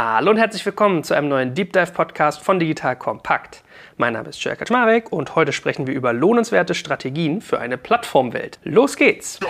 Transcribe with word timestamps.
Hallo 0.00 0.30
und 0.30 0.36
herzlich 0.36 0.64
willkommen 0.64 1.02
zu 1.02 1.12
einem 1.14 1.26
neuen 1.26 1.54
Deep 1.54 1.72
Dive 1.72 1.90
Podcast 1.90 2.40
von 2.40 2.60
Digital 2.60 2.94
Kompakt. 2.94 3.64
Mein 3.96 4.12
Name 4.12 4.28
ist 4.28 4.44
Jörg 4.44 4.56
Kaczmarek 4.56 5.10
und 5.10 5.34
heute 5.34 5.52
sprechen 5.52 5.88
wir 5.88 5.94
über 5.94 6.12
lohnenswerte 6.12 6.76
Strategien 6.76 7.40
für 7.40 7.58
eine 7.58 7.76
Plattformwelt. 7.76 8.60
Los 8.62 8.94
geht's! 8.94 9.40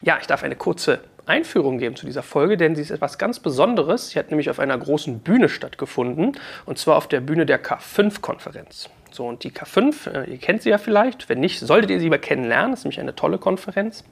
Ja, 0.00 0.16
ich 0.18 0.26
darf 0.26 0.42
eine 0.42 0.56
kurze 0.56 1.00
Einführung 1.26 1.76
geben 1.76 1.94
zu 1.94 2.06
dieser 2.06 2.22
Folge, 2.22 2.56
denn 2.56 2.74
sie 2.74 2.80
ist 2.80 2.90
etwas 2.90 3.18
ganz 3.18 3.40
Besonderes. 3.40 4.08
Sie 4.08 4.18
hat 4.18 4.30
nämlich 4.30 4.48
auf 4.48 4.60
einer 4.60 4.78
großen 4.78 5.20
Bühne 5.20 5.50
stattgefunden, 5.50 6.38
und 6.64 6.78
zwar 6.78 6.96
auf 6.96 7.06
der 7.06 7.20
Bühne 7.20 7.44
der 7.44 7.62
K5-Konferenz. 7.62 8.88
So, 9.12 9.26
und 9.26 9.44
die 9.44 9.50
K5, 9.50 10.10
äh, 10.10 10.30
ihr 10.30 10.38
kennt 10.38 10.62
sie 10.62 10.70
ja 10.70 10.78
vielleicht, 10.78 11.28
wenn 11.28 11.40
nicht, 11.40 11.60
solltet 11.60 11.90
ihr 11.90 12.00
sie 12.00 12.10
mal 12.10 12.18
kennenlernen, 12.18 12.70
das 12.72 12.80
ist 12.80 12.84
nämlich 12.84 13.00
eine 13.00 13.14
tolle 13.14 13.38
Konferenz. 13.38 14.04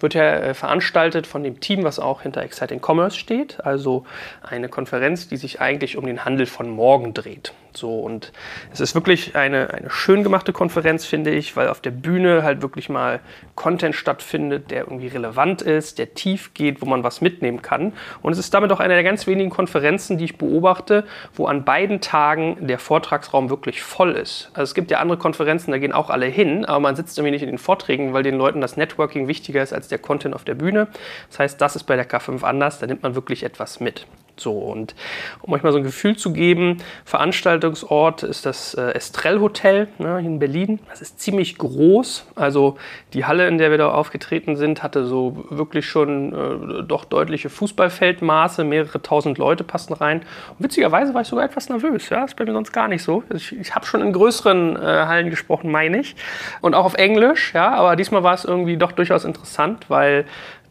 Wird 0.00 0.14
ja 0.14 0.36
äh, 0.36 0.54
veranstaltet 0.54 1.26
von 1.26 1.42
dem 1.42 1.60
Team, 1.60 1.84
was 1.84 1.98
auch 1.98 2.22
hinter 2.22 2.42
Exciting 2.42 2.80
Commerce 2.80 3.18
steht, 3.18 3.64
also 3.64 4.04
eine 4.42 4.68
Konferenz, 4.68 5.28
die 5.28 5.36
sich 5.36 5.60
eigentlich 5.60 5.96
um 5.96 6.06
den 6.06 6.24
Handel 6.24 6.46
von 6.46 6.68
morgen 6.70 7.14
dreht. 7.14 7.52
So, 7.76 7.98
und 8.00 8.32
es 8.72 8.80
ist 8.80 8.94
wirklich 8.94 9.34
eine, 9.34 9.70
eine 9.70 9.90
schön 9.90 10.22
gemachte 10.22 10.52
Konferenz, 10.52 11.04
finde 11.04 11.30
ich, 11.32 11.56
weil 11.56 11.68
auf 11.68 11.80
der 11.80 11.90
Bühne 11.90 12.44
halt 12.44 12.62
wirklich 12.62 12.88
mal 12.88 13.20
Content 13.56 13.96
stattfindet, 13.96 14.70
der 14.70 14.82
irgendwie 14.82 15.08
relevant 15.08 15.60
ist, 15.60 15.98
der 15.98 16.14
tief 16.14 16.54
geht, 16.54 16.80
wo 16.80 16.86
man 16.86 17.02
was 17.02 17.20
mitnehmen 17.20 17.62
kann. 17.62 17.92
Und 18.22 18.32
es 18.32 18.38
ist 18.38 18.54
damit 18.54 18.70
auch 18.70 18.78
eine 18.78 18.94
der 18.94 19.02
ganz 19.02 19.26
wenigen 19.26 19.50
Konferenzen, 19.50 20.18
die 20.18 20.24
ich 20.26 20.38
beobachte, 20.38 21.04
wo 21.34 21.46
an 21.46 21.64
beiden 21.64 22.00
Tagen 22.00 22.66
der 22.66 22.78
Vortragsraum 22.78 23.50
wirklich 23.50 23.82
voll 23.82 24.12
ist. 24.12 24.50
Also 24.54 24.62
es 24.62 24.74
gibt 24.74 24.92
ja 24.92 25.00
andere 25.00 25.18
Konferenzen, 25.18 25.72
da 25.72 25.78
gehen 25.78 25.92
auch 25.92 26.10
alle 26.10 26.26
hin, 26.26 26.64
aber 26.64 26.80
man 26.80 26.94
sitzt 26.94 27.18
irgendwie 27.18 27.32
nicht 27.32 27.42
in 27.42 27.48
den 27.48 27.58
Vorträgen, 27.58 28.12
weil 28.12 28.22
den 28.22 28.36
Leuten 28.36 28.60
das 28.60 28.76
Networking 28.76 29.26
wichtiger 29.26 29.62
ist 29.62 29.72
als 29.72 29.88
der 29.88 29.98
Content 29.98 30.34
auf 30.34 30.44
der 30.44 30.54
Bühne. 30.54 30.86
Das 31.30 31.40
heißt, 31.40 31.60
das 31.60 31.74
ist 31.74 31.84
bei 31.84 31.96
der 31.96 32.08
K5 32.08 32.42
anders, 32.44 32.78
da 32.78 32.86
nimmt 32.86 33.02
man 33.02 33.16
wirklich 33.16 33.42
etwas 33.42 33.80
mit. 33.80 34.06
So, 34.36 34.52
und 34.52 34.94
um 35.42 35.52
euch 35.52 35.62
mal 35.62 35.72
so 35.72 35.78
ein 35.78 35.84
Gefühl 35.84 36.16
zu 36.16 36.32
geben, 36.32 36.78
Veranstaltungsort 37.04 38.24
ist 38.24 38.46
das 38.46 38.74
äh, 38.74 38.92
Estrell 38.92 39.38
Hotel 39.40 39.88
ne, 39.98 40.18
in 40.18 40.38
Berlin. 40.40 40.80
Das 40.90 41.00
ist 41.00 41.20
ziemlich 41.20 41.56
groß. 41.56 42.26
Also 42.34 42.76
die 43.12 43.24
Halle, 43.24 43.46
in 43.46 43.58
der 43.58 43.70
wir 43.70 43.78
da 43.78 43.90
aufgetreten 43.90 44.56
sind, 44.56 44.82
hatte 44.82 45.04
so 45.04 45.44
wirklich 45.50 45.86
schon 45.86 46.32
äh, 46.32 46.82
doch 46.82 47.04
deutliche 47.04 47.48
Fußballfeldmaße. 47.48 48.64
Mehrere 48.64 49.00
tausend 49.02 49.38
Leute 49.38 49.62
passen 49.62 49.92
rein. 49.92 50.22
Und 50.58 50.64
witzigerweise 50.64 51.14
war 51.14 51.22
ich 51.22 51.28
sogar 51.28 51.44
etwas 51.44 51.68
nervös. 51.68 52.08
Ja, 52.08 52.22
das 52.22 52.32
ist 52.32 52.36
bei 52.36 52.44
mir 52.44 52.52
sonst 52.52 52.72
gar 52.72 52.88
nicht 52.88 53.04
so. 53.04 53.22
Ich, 53.32 53.56
ich 53.56 53.74
habe 53.74 53.86
schon 53.86 54.02
in 54.02 54.12
größeren 54.12 54.76
äh, 54.76 54.80
Hallen 54.80 55.30
gesprochen, 55.30 55.70
meine 55.70 56.00
ich. 56.00 56.16
Und 56.60 56.74
auch 56.74 56.84
auf 56.84 56.94
Englisch, 56.94 57.54
ja, 57.54 57.72
aber 57.72 57.94
diesmal 57.94 58.24
war 58.24 58.34
es 58.34 58.44
irgendwie 58.44 58.76
doch 58.76 58.92
durchaus 58.92 59.24
interessant, 59.24 59.86
weil 59.88 60.24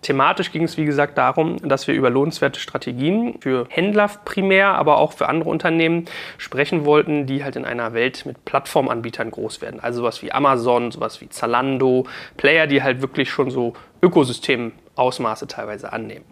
Thematisch 0.04 0.52
ging 0.52 0.64
es, 0.64 0.78
wie 0.78 0.86
gesagt, 0.86 1.18
darum, 1.18 1.58
dass 1.58 1.88
wir 1.88 1.96
über 1.96 2.10
lohnenswerte 2.10 2.60
Strategien 2.60 3.40
für 3.42 3.66
Händler 3.70 4.10
primär, 4.26 4.76
aber 4.76 4.98
auch 4.98 5.14
für 5.14 5.28
andere 5.28 5.50
Unternehmen 5.50 6.06
sprechen 6.38 6.86
wollten, 6.86 7.26
die 7.26 7.44
halt 7.44 7.56
in 7.56 7.66
einer 7.66 7.94
Welt 7.94 8.26
mit 8.26 8.46
Plattformanbietern 8.46 9.32
groß 9.32 9.62
werden. 9.62 9.80
Also 9.80 10.02
sowas 10.02 10.22
wie 10.22 10.32
Amazon, 10.32 10.92
sowas 10.92 11.22
wie 11.22 11.30
Zalando, 11.30 12.06
Player, 12.38 12.68
die 12.68 12.84
halt 12.84 13.02
wirklich 13.02 13.30
schon 13.30 13.50
so 13.50 13.74
Ökosystemausmaße 14.02 15.48
teilweise 15.48 15.92
annehmen. 15.92 16.26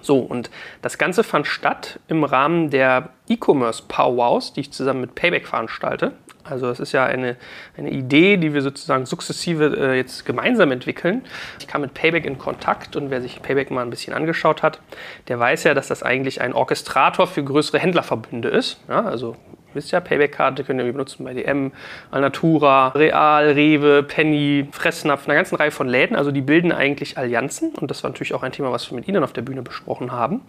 So, 0.00 0.20
und 0.20 0.50
das 0.82 0.98
Ganze 0.98 1.24
fand 1.24 1.48
statt 1.48 1.98
im 2.06 2.22
Rahmen 2.22 2.70
der 2.70 3.10
E-Commerce 3.28 3.82
Powwows, 3.88 4.52
die 4.52 4.60
ich 4.60 4.72
zusammen 4.72 5.00
mit 5.00 5.16
Payback 5.16 5.48
veranstalte. 5.48 6.12
Also 6.48 6.68
es 6.70 6.80
ist 6.80 6.92
ja 6.92 7.04
eine, 7.04 7.36
eine 7.76 7.90
Idee, 7.90 8.36
die 8.36 8.54
wir 8.54 8.62
sozusagen 8.62 9.06
sukzessive 9.06 9.76
äh, 9.76 9.96
jetzt 9.96 10.24
gemeinsam 10.24 10.72
entwickeln. 10.72 11.22
Ich 11.60 11.66
kam 11.66 11.80
mit 11.82 11.94
Payback 11.94 12.24
in 12.24 12.38
Kontakt 12.38 12.96
und 12.96 13.10
wer 13.10 13.20
sich 13.20 13.42
Payback 13.42 13.70
mal 13.70 13.82
ein 13.82 13.90
bisschen 13.90 14.14
angeschaut 14.14 14.62
hat, 14.62 14.80
der 15.28 15.38
weiß 15.38 15.64
ja, 15.64 15.74
dass 15.74 15.88
das 15.88 16.02
eigentlich 16.02 16.40
ein 16.40 16.52
Orchestrator 16.52 17.26
für 17.26 17.42
größere 17.42 17.78
Händlerverbünde 17.78 18.48
ist. 18.48 18.80
Ja, 18.88 19.04
also 19.04 19.36
wisst 19.76 19.92
ja, 19.92 20.00
Payback-Karte 20.00 20.64
könnt 20.64 20.80
ihr 20.80 20.90
benutzen 20.90 21.24
bei 21.24 21.34
DM, 21.34 21.70
Alnatura, 22.10 22.88
Real, 22.88 23.50
Rewe, 23.50 24.02
Penny, 24.02 24.66
Fressnapf, 24.72 25.26
einer 25.26 25.36
ganzen 25.36 25.54
Reihe 25.54 25.70
von 25.70 25.86
Läden. 25.86 26.16
Also 26.16 26.32
die 26.32 26.40
bilden 26.40 26.72
eigentlich 26.72 27.16
Allianzen 27.16 27.72
und 27.74 27.90
das 27.90 28.02
war 28.02 28.10
natürlich 28.10 28.34
auch 28.34 28.42
ein 28.42 28.52
Thema, 28.52 28.72
was 28.72 28.90
wir 28.90 28.96
mit 28.96 29.06
Ihnen 29.06 29.22
auf 29.22 29.32
der 29.32 29.42
Bühne 29.42 29.62
besprochen 29.62 30.10
haben. 30.10 30.40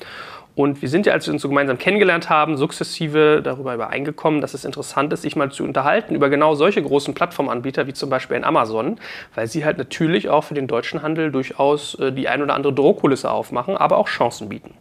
Und 0.58 0.82
wir 0.82 0.90
sind 0.90 1.06
ja, 1.06 1.14
als 1.14 1.28
wir 1.28 1.34
uns 1.34 1.44
so 1.44 1.50
gemeinsam 1.50 1.78
kennengelernt 1.78 2.32
haben, 2.32 2.58
sukzessive 2.58 3.42
darüber 3.44 3.76
übereingekommen, 3.76 4.42
dass 4.42 4.56
es 4.56 4.66
interessant 4.66 5.14
ist, 5.14 5.22
sich 5.22 5.36
mal 5.36 5.52
zu 5.52 5.64
unterhalten 5.64 6.16
über 6.16 6.32
genau 6.32 6.56
solche 6.56 6.82
großen 6.82 7.14
Plattformanbieter 7.14 7.86
wie 7.86 7.94
zum 7.94 8.10
Beispiel 8.10 8.38
in 8.38 8.44
Amazon, 8.44 8.98
weil 9.36 9.46
sie 9.46 9.64
halt 9.64 9.78
natürlich 9.78 10.30
auch 10.30 10.46
für 10.46 10.56
den 10.56 10.66
deutschen 10.66 11.04
Handel 11.04 11.32
durchaus 11.32 11.94
äh, 12.00 12.12
die 12.12 12.28
ein 12.28 12.42
oder 12.42 12.56
andere 12.56 12.74
Drohkulisse 12.74 13.30
aufmachen, 13.30 13.78
aber 13.78 13.98
auch 13.98 14.08
Chancen 14.08 14.50
bieten. 14.50 14.74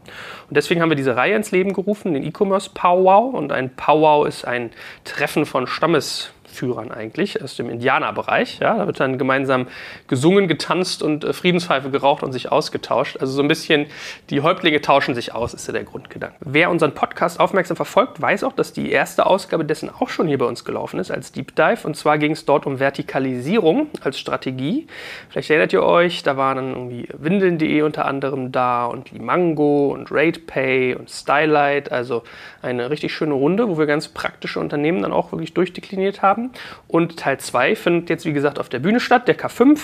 Und 0.48 0.56
deswegen 0.56 0.80
haben 0.80 0.88
wir 0.88 0.96
diese 0.96 1.14
Reihe 1.14 1.36
ins 1.36 1.50
Leben 1.50 1.74
gerufen, 1.74 2.14
den 2.14 2.24
E-Commerce 2.24 2.70
Powwow. 2.72 3.34
Und 3.34 3.52
ein 3.52 3.68
Powwow 3.76 4.26
ist 4.26 4.46
ein 4.46 4.70
Treffen 5.04 5.44
von 5.44 5.66
Stammes 5.66 6.32
Führern 6.56 6.90
eigentlich 6.90 7.42
aus 7.42 7.54
dem 7.56 7.68
Indianerbereich. 7.68 8.58
Ja, 8.60 8.78
da 8.78 8.86
wird 8.86 8.98
dann 8.98 9.18
gemeinsam 9.18 9.68
gesungen, 10.08 10.48
getanzt 10.48 11.02
und 11.02 11.24
äh, 11.24 11.32
Friedenspfeife 11.32 11.90
geraucht 11.90 12.22
und 12.22 12.32
sich 12.32 12.50
ausgetauscht. 12.50 13.18
Also 13.20 13.34
so 13.34 13.42
ein 13.42 13.48
bisschen 13.48 13.86
die 14.30 14.40
Häuptlinge 14.40 14.80
tauschen 14.80 15.14
sich 15.14 15.34
aus, 15.34 15.54
ist 15.54 15.66
ja 15.66 15.72
der 15.72 15.84
Grundgedanke. 15.84 16.36
Wer 16.40 16.70
unseren 16.70 16.94
Podcast 16.94 17.38
aufmerksam 17.38 17.76
verfolgt, 17.76 18.20
weiß 18.20 18.44
auch, 18.44 18.52
dass 18.52 18.72
die 18.72 18.90
erste 18.90 19.26
Ausgabe 19.26 19.64
dessen 19.64 19.90
auch 19.90 20.08
schon 20.08 20.26
hier 20.26 20.38
bei 20.38 20.46
uns 20.46 20.64
gelaufen 20.64 20.98
ist 20.98 21.10
als 21.10 21.32
Deep 21.32 21.54
Dive. 21.54 21.86
Und 21.86 21.96
zwar 21.96 22.18
ging 22.18 22.32
es 22.32 22.44
dort 22.44 22.66
um 22.66 22.80
Vertikalisierung 22.80 23.88
als 24.00 24.18
Strategie. 24.18 24.86
Vielleicht 25.28 25.50
erinnert 25.50 25.72
ihr 25.72 25.82
euch, 25.82 26.22
da 26.22 26.36
waren 26.36 26.56
dann 26.56 26.70
irgendwie 26.70 27.08
Windeln.de 27.16 27.82
unter 27.82 28.06
anderem 28.06 28.52
da 28.52 28.86
und 28.86 29.10
Limango 29.10 29.88
und 29.92 30.10
RatePay 30.10 30.94
und 30.94 31.10
Stylight. 31.10 31.92
Also 31.92 32.22
eine 32.62 32.90
richtig 32.90 33.12
schöne 33.12 33.34
Runde, 33.34 33.68
wo 33.68 33.78
wir 33.78 33.86
ganz 33.86 34.08
praktische 34.08 34.60
Unternehmen 34.60 35.02
dann 35.02 35.12
auch 35.12 35.32
wirklich 35.32 35.54
durchdekliniert 35.54 36.22
haben. 36.22 36.45
Und 36.88 37.18
Teil 37.18 37.38
2 37.38 37.76
findet 37.76 38.10
jetzt, 38.10 38.24
wie 38.24 38.32
gesagt, 38.32 38.58
auf 38.58 38.68
der 38.68 38.78
Bühne 38.78 39.00
statt, 39.00 39.28
der 39.28 39.38
K5. 39.38 39.78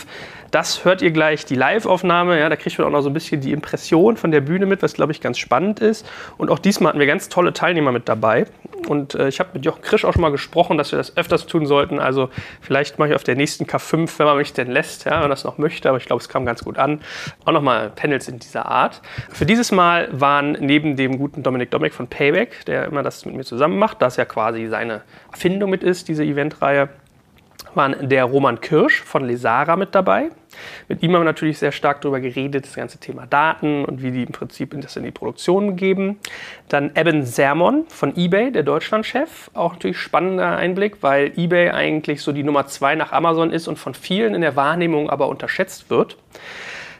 Das 0.50 0.84
hört 0.84 1.00
ihr 1.00 1.10
gleich 1.10 1.46
die 1.46 1.54
Live-Aufnahme. 1.54 2.38
Ja, 2.38 2.48
da 2.48 2.56
kriegt 2.56 2.78
man 2.78 2.86
auch 2.86 2.92
noch 2.92 3.00
so 3.00 3.08
ein 3.08 3.14
bisschen 3.14 3.40
die 3.40 3.52
Impression 3.52 4.16
von 4.16 4.30
der 4.30 4.42
Bühne 4.42 4.66
mit, 4.66 4.82
was, 4.82 4.92
glaube 4.92 5.12
ich, 5.12 5.20
ganz 5.20 5.38
spannend 5.38 5.80
ist. 5.80 6.06
Und 6.36 6.50
auch 6.50 6.58
diesmal 6.58 6.90
hatten 6.90 6.98
wir 6.98 7.06
ganz 7.06 7.28
tolle 7.30 7.52
Teilnehmer 7.54 7.90
mit 7.90 8.08
dabei. 8.08 8.46
Und 8.86 9.14
äh, 9.14 9.28
ich 9.28 9.40
habe 9.40 9.50
mit 9.54 9.64
Jochen 9.64 9.80
Krisch 9.80 10.04
auch 10.04 10.12
schon 10.12 10.22
mal 10.22 10.30
gesprochen, 10.30 10.76
dass 10.76 10.92
wir 10.92 10.98
das 10.98 11.16
öfters 11.16 11.46
tun 11.46 11.66
sollten. 11.66 11.98
Also 11.98 12.28
vielleicht 12.60 12.98
mache 12.98 13.10
ich 13.10 13.14
auf 13.14 13.24
der 13.24 13.36
nächsten 13.36 13.64
K5, 13.64 14.18
wenn 14.18 14.26
man 14.26 14.36
mich 14.36 14.52
denn 14.52 14.70
lässt, 14.70 15.04
ja, 15.04 15.12
wenn 15.12 15.20
man 15.20 15.30
das 15.30 15.44
noch 15.44 15.56
möchte. 15.56 15.88
Aber 15.88 15.98
ich 15.98 16.04
glaube, 16.04 16.20
es 16.20 16.28
kam 16.28 16.44
ganz 16.44 16.64
gut 16.64 16.78
an. 16.78 17.00
Auch 17.44 17.52
nochmal 17.52 17.90
Panels 17.90 18.28
in 18.28 18.38
dieser 18.38 18.66
Art. 18.66 19.00
Für 19.30 19.46
dieses 19.46 19.72
Mal 19.72 20.08
waren 20.12 20.52
neben 20.60 20.96
dem 20.96 21.18
guten 21.18 21.42
Dominik 21.42 21.70
Dominik 21.70 21.94
von 21.94 22.08
Payback, 22.08 22.64
der 22.66 22.84
immer 22.84 23.02
das 23.02 23.24
mit 23.24 23.34
mir 23.34 23.44
zusammen 23.44 23.78
macht, 23.78 24.02
das 24.02 24.16
ja 24.16 24.24
quasi 24.24 24.66
seine 24.66 25.02
Erfindung 25.30 25.70
mit 25.70 25.82
ist, 25.82 26.08
diese 26.08 26.24
Eventreihe, 26.52 26.88
waren 27.74 28.08
der 28.08 28.24
Roman 28.24 28.60
Kirsch 28.60 29.00
von 29.02 29.24
Lesara 29.24 29.76
mit 29.76 29.94
dabei. 29.94 30.28
Mit 30.88 31.02
ihm 31.02 31.14
haben 31.14 31.22
wir 31.22 31.24
natürlich 31.24 31.58
sehr 31.58 31.72
stark 31.72 32.02
darüber 32.02 32.20
geredet, 32.20 32.66
das 32.66 32.74
ganze 32.74 32.98
Thema 32.98 33.26
Daten 33.26 33.86
und 33.86 34.02
wie 34.02 34.10
die 34.10 34.24
im 34.24 34.32
Prinzip 34.32 34.78
das 34.82 34.96
in 34.96 35.04
die 35.04 35.10
Produktion 35.10 35.76
geben. 35.76 36.18
Dann 36.68 36.90
Eben 36.94 37.24
Sermon 37.24 37.86
von 37.88 38.14
eBay, 38.14 38.52
der 38.52 38.62
Deutschlandchef. 38.62 39.50
Auch 39.54 39.72
natürlich 39.72 39.98
spannender 39.98 40.56
Einblick, 40.56 40.98
weil 41.00 41.32
eBay 41.38 41.70
eigentlich 41.70 42.20
so 42.20 42.32
die 42.32 42.42
Nummer 42.42 42.66
zwei 42.66 42.94
nach 42.94 43.12
Amazon 43.12 43.50
ist 43.50 43.69
und 43.69 43.78
von 43.78 43.94
vielen 43.94 44.34
in 44.34 44.42
der 44.42 44.54
Wahrnehmung 44.54 45.08
aber 45.08 45.28
unterschätzt 45.28 45.88
wird. 45.88 46.19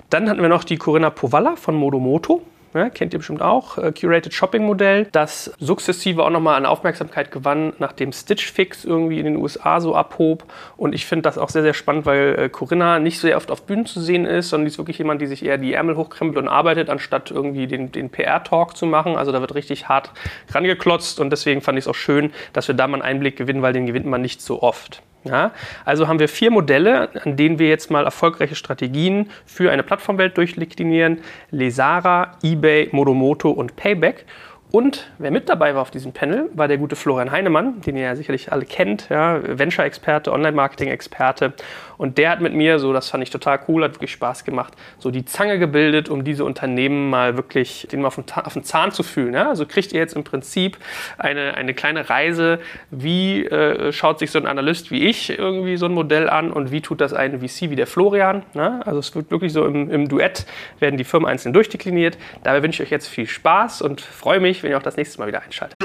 Dann 0.08 0.30
hatten 0.30 0.40
wir 0.40 0.48
noch 0.48 0.64
die 0.64 0.78
Corinna 0.78 1.10
Povalla 1.10 1.56
von 1.56 1.74
Modomoto 1.74 2.42
ja, 2.74 2.90
kennt 2.90 3.12
ihr 3.12 3.18
bestimmt 3.18 3.42
auch, 3.42 3.78
äh, 3.78 3.92
Curated 3.92 4.32
Shopping 4.32 4.64
Modell, 4.64 5.06
das 5.12 5.52
sukzessive 5.58 6.24
auch 6.24 6.30
nochmal 6.30 6.56
an 6.56 6.66
Aufmerksamkeit 6.66 7.30
gewann, 7.30 7.74
nachdem 7.78 8.12
Stitch 8.12 8.50
Fix 8.50 8.84
irgendwie 8.84 9.18
in 9.18 9.26
den 9.26 9.36
USA 9.36 9.80
so 9.80 9.94
abhob. 9.94 10.44
Und 10.76 10.94
ich 10.94 11.06
finde 11.06 11.22
das 11.22 11.38
auch 11.38 11.50
sehr, 11.50 11.62
sehr 11.62 11.74
spannend, 11.74 12.06
weil 12.06 12.34
äh, 12.38 12.48
Corinna 12.48 12.98
nicht 12.98 13.20
sehr 13.20 13.36
oft 13.36 13.50
auf 13.50 13.66
Bühnen 13.66 13.86
zu 13.86 14.00
sehen 14.00 14.24
ist, 14.24 14.48
sondern 14.48 14.66
die 14.66 14.72
ist 14.72 14.78
wirklich 14.78 14.98
jemand, 14.98 15.20
die 15.20 15.26
sich 15.26 15.44
eher 15.44 15.58
die 15.58 15.74
Ärmel 15.74 15.96
hochkrempelt 15.96 16.38
und 16.38 16.48
arbeitet, 16.48 16.88
anstatt 16.88 17.30
irgendwie 17.30 17.66
den, 17.66 17.92
den 17.92 18.10
PR-Talk 18.10 18.76
zu 18.76 18.86
machen. 18.86 19.16
Also 19.16 19.32
da 19.32 19.40
wird 19.40 19.54
richtig 19.54 19.88
hart 19.88 20.10
rangeklotzt 20.50 21.20
und 21.20 21.30
deswegen 21.30 21.60
fand 21.60 21.78
ich 21.78 21.84
es 21.84 21.88
auch 21.88 21.94
schön, 21.94 22.32
dass 22.52 22.68
wir 22.68 22.75
da 22.75 22.86
mal 22.86 22.94
einen 22.94 23.02
Einblick 23.02 23.36
gewinnen, 23.36 23.62
weil 23.62 23.72
den 23.72 23.86
gewinnt 23.86 24.06
man 24.06 24.22
nicht 24.22 24.40
so 24.40 24.62
oft. 24.62 25.02
Ja, 25.24 25.52
also 25.84 26.08
haben 26.08 26.19
wir 26.19 26.28
vier 26.28 26.50
Modelle, 26.50 27.08
an 27.24 27.36
denen 27.36 27.60
wir 27.60 27.69
jetzt 27.69 27.90
mal 27.90 28.04
erfolgreiche 28.04 28.56
Strategien 28.56 29.30
für 29.46 29.70
eine 29.70 29.84
Plattformwelt 29.84 30.36
durchdeklinieren. 30.36 31.19
Lesara, 31.50 32.32
eBay, 32.42 32.88
Modomoto 32.90 33.50
und 33.50 33.76
Payback. 33.76 34.26
Und 34.72 35.12
wer 35.19 35.30
mit 35.30 35.50
dabei 35.50 35.74
war 35.74 35.82
auf 35.82 35.90
diesem 35.90 36.12
Panel, 36.12 36.48
war 36.54 36.66
der 36.66 36.78
gute 36.78 36.96
Florian 36.96 37.30
Heinemann, 37.30 37.82
den 37.82 37.94
ihr 37.94 38.04
ja 38.04 38.16
sicherlich 38.16 38.50
alle 38.50 38.64
kennt, 38.64 39.10
ja, 39.10 39.38
Venture-Experte, 39.42 40.32
Online-Marketing-Experte 40.32 41.52
Und 41.96 42.18
der 42.18 42.30
hat 42.30 42.40
mit 42.40 42.54
mir, 42.54 42.78
so 42.78 42.92
das 42.92 43.08
fand 43.10 43.22
ich 43.22 43.30
total 43.30 43.60
cool, 43.68 43.84
hat 43.84 43.94
wirklich 43.94 44.12
Spaß 44.12 44.44
gemacht, 44.44 44.74
so 44.98 45.10
die 45.10 45.24
Zange 45.24 45.58
gebildet, 45.58 46.08
um 46.08 46.24
diese 46.24 46.44
Unternehmen 46.44 47.10
mal 47.10 47.36
wirklich, 47.36 47.86
den 47.90 48.00
mal 48.00 48.08
auf 48.08 48.16
den, 48.16 48.24
auf 48.44 48.52
den 48.52 48.64
Zahn 48.64 48.92
zu 48.92 49.02
fühlen. 49.02 49.34
Ja? 49.34 49.48
Also 49.48 49.66
kriegt 49.66 49.92
ihr 49.92 50.00
jetzt 50.00 50.14
im 50.14 50.24
Prinzip 50.24 50.78
eine, 51.18 51.54
eine 51.54 51.74
kleine 51.74 52.08
Reise, 52.08 52.60
wie 52.90 53.44
äh, 53.46 53.92
schaut 53.92 54.18
sich 54.18 54.30
so 54.30 54.38
ein 54.38 54.46
Analyst 54.46 54.90
wie 54.90 55.08
ich 55.08 55.30
irgendwie 55.30 55.76
so 55.76 55.86
ein 55.86 55.92
Modell 55.92 56.28
an 56.28 56.52
und 56.52 56.70
wie 56.70 56.80
tut 56.80 57.00
das 57.00 57.12
ein 57.12 57.40
VC 57.40 57.70
wie 57.70 57.76
der 57.76 57.86
Florian. 57.86 58.42
Ne? 58.54 58.80
Also 58.84 58.98
es 58.98 59.14
wird 59.14 59.30
wirklich 59.30 59.52
so 59.52 59.66
im, 59.66 59.90
im 59.90 60.08
Duett, 60.08 60.46
werden 60.78 60.96
die 60.96 61.04
Firmen 61.04 61.28
einzeln 61.28 61.52
durchdekliniert. 61.52 62.18
Dabei 62.42 62.62
wünsche 62.62 62.82
ich 62.82 62.88
euch 62.88 62.92
jetzt 62.92 63.08
viel 63.08 63.26
Spaß 63.26 63.82
und 63.82 64.00
freue 64.00 64.40
mich, 64.40 64.62
wenn 64.62 64.70
ihr 64.70 64.78
auch 64.78 64.82
das 64.82 64.96
nächste 64.96 65.18
Mal 65.18 65.28
wieder 65.28 65.42
einschaltet. 65.42 65.76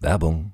Werbung. 0.00 0.53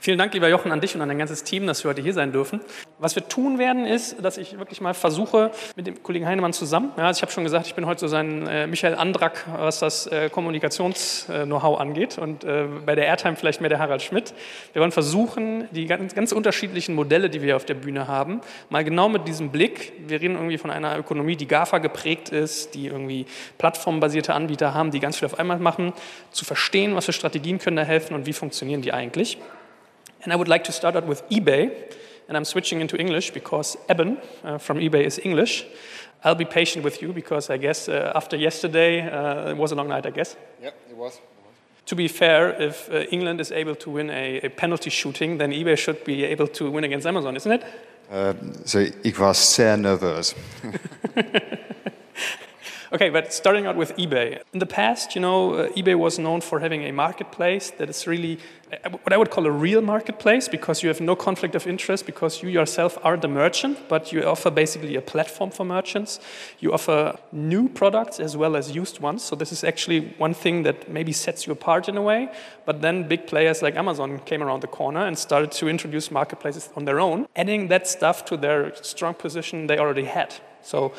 Vielen 0.00 0.16
Dank, 0.16 0.32
lieber 0.32 0.48
Jochen, 0.48 0.70
an 0.70 0.80
dich 0.80 0.94
und 0.94 1.00
an 1.02 1.08
dein 1.08 1.18
ganzes 1.18 1.42
Team, 1.42 1.66
dass 1.66 1.82
wir 1.82 1.88
heute 1.88 2.02
hier 2.02 2.12
sein 2.12 2.30
dürfen. 2.30 2.60
Was 3.00 3.16
wir 3.16 3.28
tun 3.28 3.58
werden, 3.58 3.84
ist, 3.84 4.24
dass 4.24 4.38
ich 4.38 4.56
wirklich 4.56 4.80
mal 4.80 4.94
versuche, 4.94 5.50
mit 5.74 5.88
dem 5.88 6.04
Kollegen 6.04 6.24
Heinemann 6.24 6.52
zusammen, 6.52 6.92
ja, 6.96 7.06
also 7.06 7.18
ich 7.18 7.22
habe 7.22 7.32
schon 7.32 7.42
gesagt, 7.42 7.66
ich 7.66 7.74
bin 7.74 7.84
heute 7.84 8.00
so 8.00 8.06
sein 8.06 8.46
äh, 8.46 8.68
Michael 8.68 8.94
Andrak, 8.94 9.44
was 9.56 9.80
das 9.80 10.06
äh, 10.06 10.30
Kommunikations-Know-how 10.30 11.80
angeht 11.80 12.16
und 12.16 12.44
äh, 12.44 12.66
bei 12.86 12.94
der 12.94 13.06
Airtime 13.06 13.34
vielleicht 13.34 13.60
mehr 13.60 13.70
der 13.70 13.80
Harald 13.80 14.00
Schmidt. 14.00 14.34
Wir 14.72 14.82
wollen 14.82 14.92
versuchen, 14.92 15.66
die 15.72 15.86
ganz, 15.86 16.14
ganz 16.14 16.30
unterschiedlichen 16.30 16.94
Modelle, 16.94 17.28
die 17.28 17.42
wir 17.42 17.56
auf 17.56 17.64
der 17.64 17.74
Bühne 17.74 18.06
haben, 18.06 18.40
mal 18.70 18.84
genau 18.84 19.08
mit 19.08 19.26
diesem 19.26 19.50
Blick, 19.50 19.92
wir 20.06 20.20
reden 20.20 20.36
irgendwie 20.36 20.58
von 20.58 20.70
einer 20.70 20.96
Ökonomie, 20.96 21.34
die 21.34 21.48
GAFA 21.48 21.78
geprägt 21.78 22.28
ist, 22.28 22.76
die 22.76 22.86
irgendwie 22.86 23.26
plattformbasierte 23.58 24.32
Anbieter 24.32 24.74
haben, 24.74 24.92
die 24.92 25.00
ganz 25.00 25.16
viel 25.16 25.26
auf 25.26 25.40
einmal 25.40 25.58
machen, 25.58 25.92
zu 26.30 26.44
verstehen, 26.44 26.94
was 26.94 27.06
für 27.06 27.12
Strategien 27.12 27.58
können 27.58 27.76
da 27.76 27.82
helfen 27.82 28.14
und 28.14 28.26
wie 28.26 28.32
funktionieren 28.32 28.80
die 28.80 28.92
eigentlich. 28.92 29.38
And 30.22 30.32
I 30.32 30.36
would 30.36 30.48
like 30.48 30.64
to 30.64 30.72
start 30.72 30.96
out 30.96 31.06
with 31.06 31.28
eBay. 31.30 31.70
And 32.28 32.36
I'm 32.36 32.44
switching 32.44 32.80
into 32.80 32.96
English 32.96 33.30
because 33.30 33.78
Eben 33.88 34.18
uh, 34.44 34.58
from 34.58 34.78
eBay 34.78 35.04
is 35.04 35.18
English. 35.24 35.64
I'll 36.24 36.34
be 36.34 36.44
patient 36.44 36.84
with 36.84 37.00
you 37.00 37.12
because 37.12 37.48
I 37.48 37.58
guess 37.58 37.88
uh, 37.88 38.12
after 38.14 38.36
yesterday, 38.36 39.08
uh, 39.08 39.50
it 39.50 39.56
was 39.56 39.72
a 39.72 39.74
long 39.74 39.88
night, 39.88 40.06
I 40.06 40.10
guess. 40.10 40.36
Yeah, 40.60 40.70
it 40.90 40.96
was. 40.96 41.20
To 41.86 41.96
be 41.96 42.08
fair, 42.08 42.60
if 42.60 42.90
uh, 42.90 43.04
England 43.10 43.40
is 43.40 43.50
able 43.50 43.74
to 43.76 43.90
win 43.90 44.10
a, 44.10 44.40
a, 44.42 44.50
penalty 44.50 44.90
shooting, 44.90 45.38
then 45.38 45.52
eBay 45.52 45.78
should 45.78 46.04
be 46.04 46.24
able 46.24 46.46
to 46.48 46.70
win 46.70 46.84
against 46.84 47.06
Amazon, 47.06 47.36
isn't 47.36 47.52
it? 47.52 47.64
Uh, 48.10 48.34
so 48.64 48.78
ik 49.02 49.16
was 49.16 49.54
zeer 49.54 49.78
nervös. 49.78 50.34
Okay, 52.90 53.10
but 53.10 53.34
starting 53.34 53.66
out 53.66 53.76
with 53.76 53.94
eBay. 53.98 54.40
In 54.54 54.60
the 54.60 54.66
past, 54.66 55.14
you 55.14 55.20
know, 55.20 55.52
uh, 55.52 55.68
eBay 55.72 55.94
was 55.94 56.18
known 56.18 56.40
for 56.40 56.58
having 56.58 56.84
a 56.84 56.92
marketplace 56.92 57.70
that 57.72 57.90
is 57.90 58.06
really 58.06 58.38
uh, 58.72 58.88
what 58.88 59.12
I 59.12 59.18
would 59.18 59.30
call 59.30 59.44
a 59.44 59.50
real 59.50 59.82
marketplace 59.82 60.48
because 60.48 60.82
you 60.82 60.88
have 60.88 60.98
no 60.98 61.14
conflict 61.14 61.54
of 61.54 61.66
interest 61.66 62.06
because 62.06 62.42
you 62.42 62.48
yourself 62.48 62.96
are 63.02 63.18
the 63.18 63.28
merchant, 63.28 63.78
but 63.90 64.10
you 64.10 64.22
offer 64.24 64.50
basically 64.50 64.96
a 64.96 65.02
platform 65.02 65.50
for 65.50 65.66
merchants. 65.66 66.18
You 66.60 66.72
offer 66.72 67.18
new 67.30 67.68
products 67.68 68.20
as 68.20 68.38
well 68.38 68.56
as 68.56 68.74
used 68.74 69.00
ones. 69.00 69.22
So 69.22 69.36
this 69.36 69.52
is 69.52 69.64
actually 69.64 70.14
one 70.16 70.32
thing 70.32 70.62
that 70.62 70.90
maybe 70.90 71.12
sets 71.12 71.46
you 71.46 71.52
apart 71.52 71.90
in 71.90 71.96
a 71.98 72.02
way. 72.02 72.30
But 72.64 72.80
then 72.80 73.06
big 73.06 73.26
players 73.26 73.60
like 73.60 73.76
Amazon 73.76 74.18
came 74.20 74.42
around 74.42 74.62
the 74.62 74.66
corner 74.66 75.06
and 75.06 75.18
started 75.18 75.52
to 75.52 75.68
introduce 75.68 76.10
marketplaces 76.10 76.70
on 76.74 76.86
their 76.86 77.00
own, 77.00 77.26
adding 77.36 77.68
that 77.68 77.86
stuff 77.86 78.24
to 78.26 78.38
their 78.38 78.74
strong 78.82 79.12
position 79.12 79.66
they 79.66 79.76
already 79.76 80.04
had. 80.04 80.34
So 80.62 80.92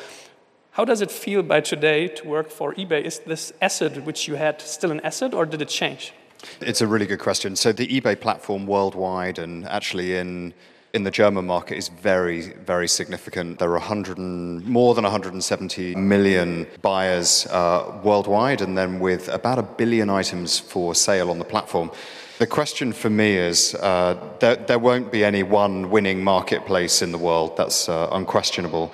how 0.72 0.84
does 0.84 1.00
it 1.00 1.10
feel 1.10 1.42
by 1.42 1.60
today 1.60 2.08
to 2.08 2.28
work 2.28 2.50
for 2.50 2.74
eBay? 2.74 3.02
Is 3.04 3.18
this 3.20 3.52
asset 3.60 4.04
which 4.04 4.28
you 4.28 4.36
had 4.36 4.60
still 4.60 4.90
an 4.90 5.00
asset 5.00 5.34
or 5.34 5.44
did 5.44 5.60
it 5.62 5.68
change? 5.68 6.12
It's 6.60 6.80
a 6.80 6.86
really 6.86 7.06
good 7.06 7.18
question. 7.18 7.56
So 7.56 7.72
the 7.72 7.86
eBay 7.88 8.18
platform 8.18 8.66
worldwide 8.66 9.38
and 9.38 9.66
actually 9.66 10.16
in 10.16 10.54
in 10.92 11.04
the 11.04 11.10
German 11.10 11.46
market 11.46 11.76
is 11.76 11.88
very, 11.88 12.52
very 12.66 12.88
significant. 12.88 13.58
There 13.58 13.68
are 13.68 13.78
100 13.78 14.18
and, 14.18 14.66
more 14.66 14.94
than 14.94 15.04
170 15.04 15.94
million 15.94 16.66
buyers 16.82 17.46
uh, 17.46 18.00
worldwide, 18.02 18.60
and 18.60 18.76
then 18.76 18.98
with 18.98 19.28
about 19.28 19.58
a 19.58 19.62
billion 19.62 20.10
items 20.10 20.58
for 20.58 20.94
sale 20.94 21.30
on 21.30 21.38
the 21.38 21.44
platform. 21.44 21.90
The 22.38 22.46
question 22.46 22.92
for 22.92 23.10
me 23.10 23.36
is 23.36 23.74
uh, 23.76 24.16
there, 24.40 24.56
there, 24.56 24.78
won't 24.78 25.12
be 25.12 25.24
any 25.24 25.42
one 25.42 25.90
winning 25.90 26.24
marketplace 26.24 27.02
in 27.02 27.12
the 27.12 27.18
world. 27.18 27.56
That's 27.56 27.88
uh, 27.88 28.08
unquestionable. 28.12 28.92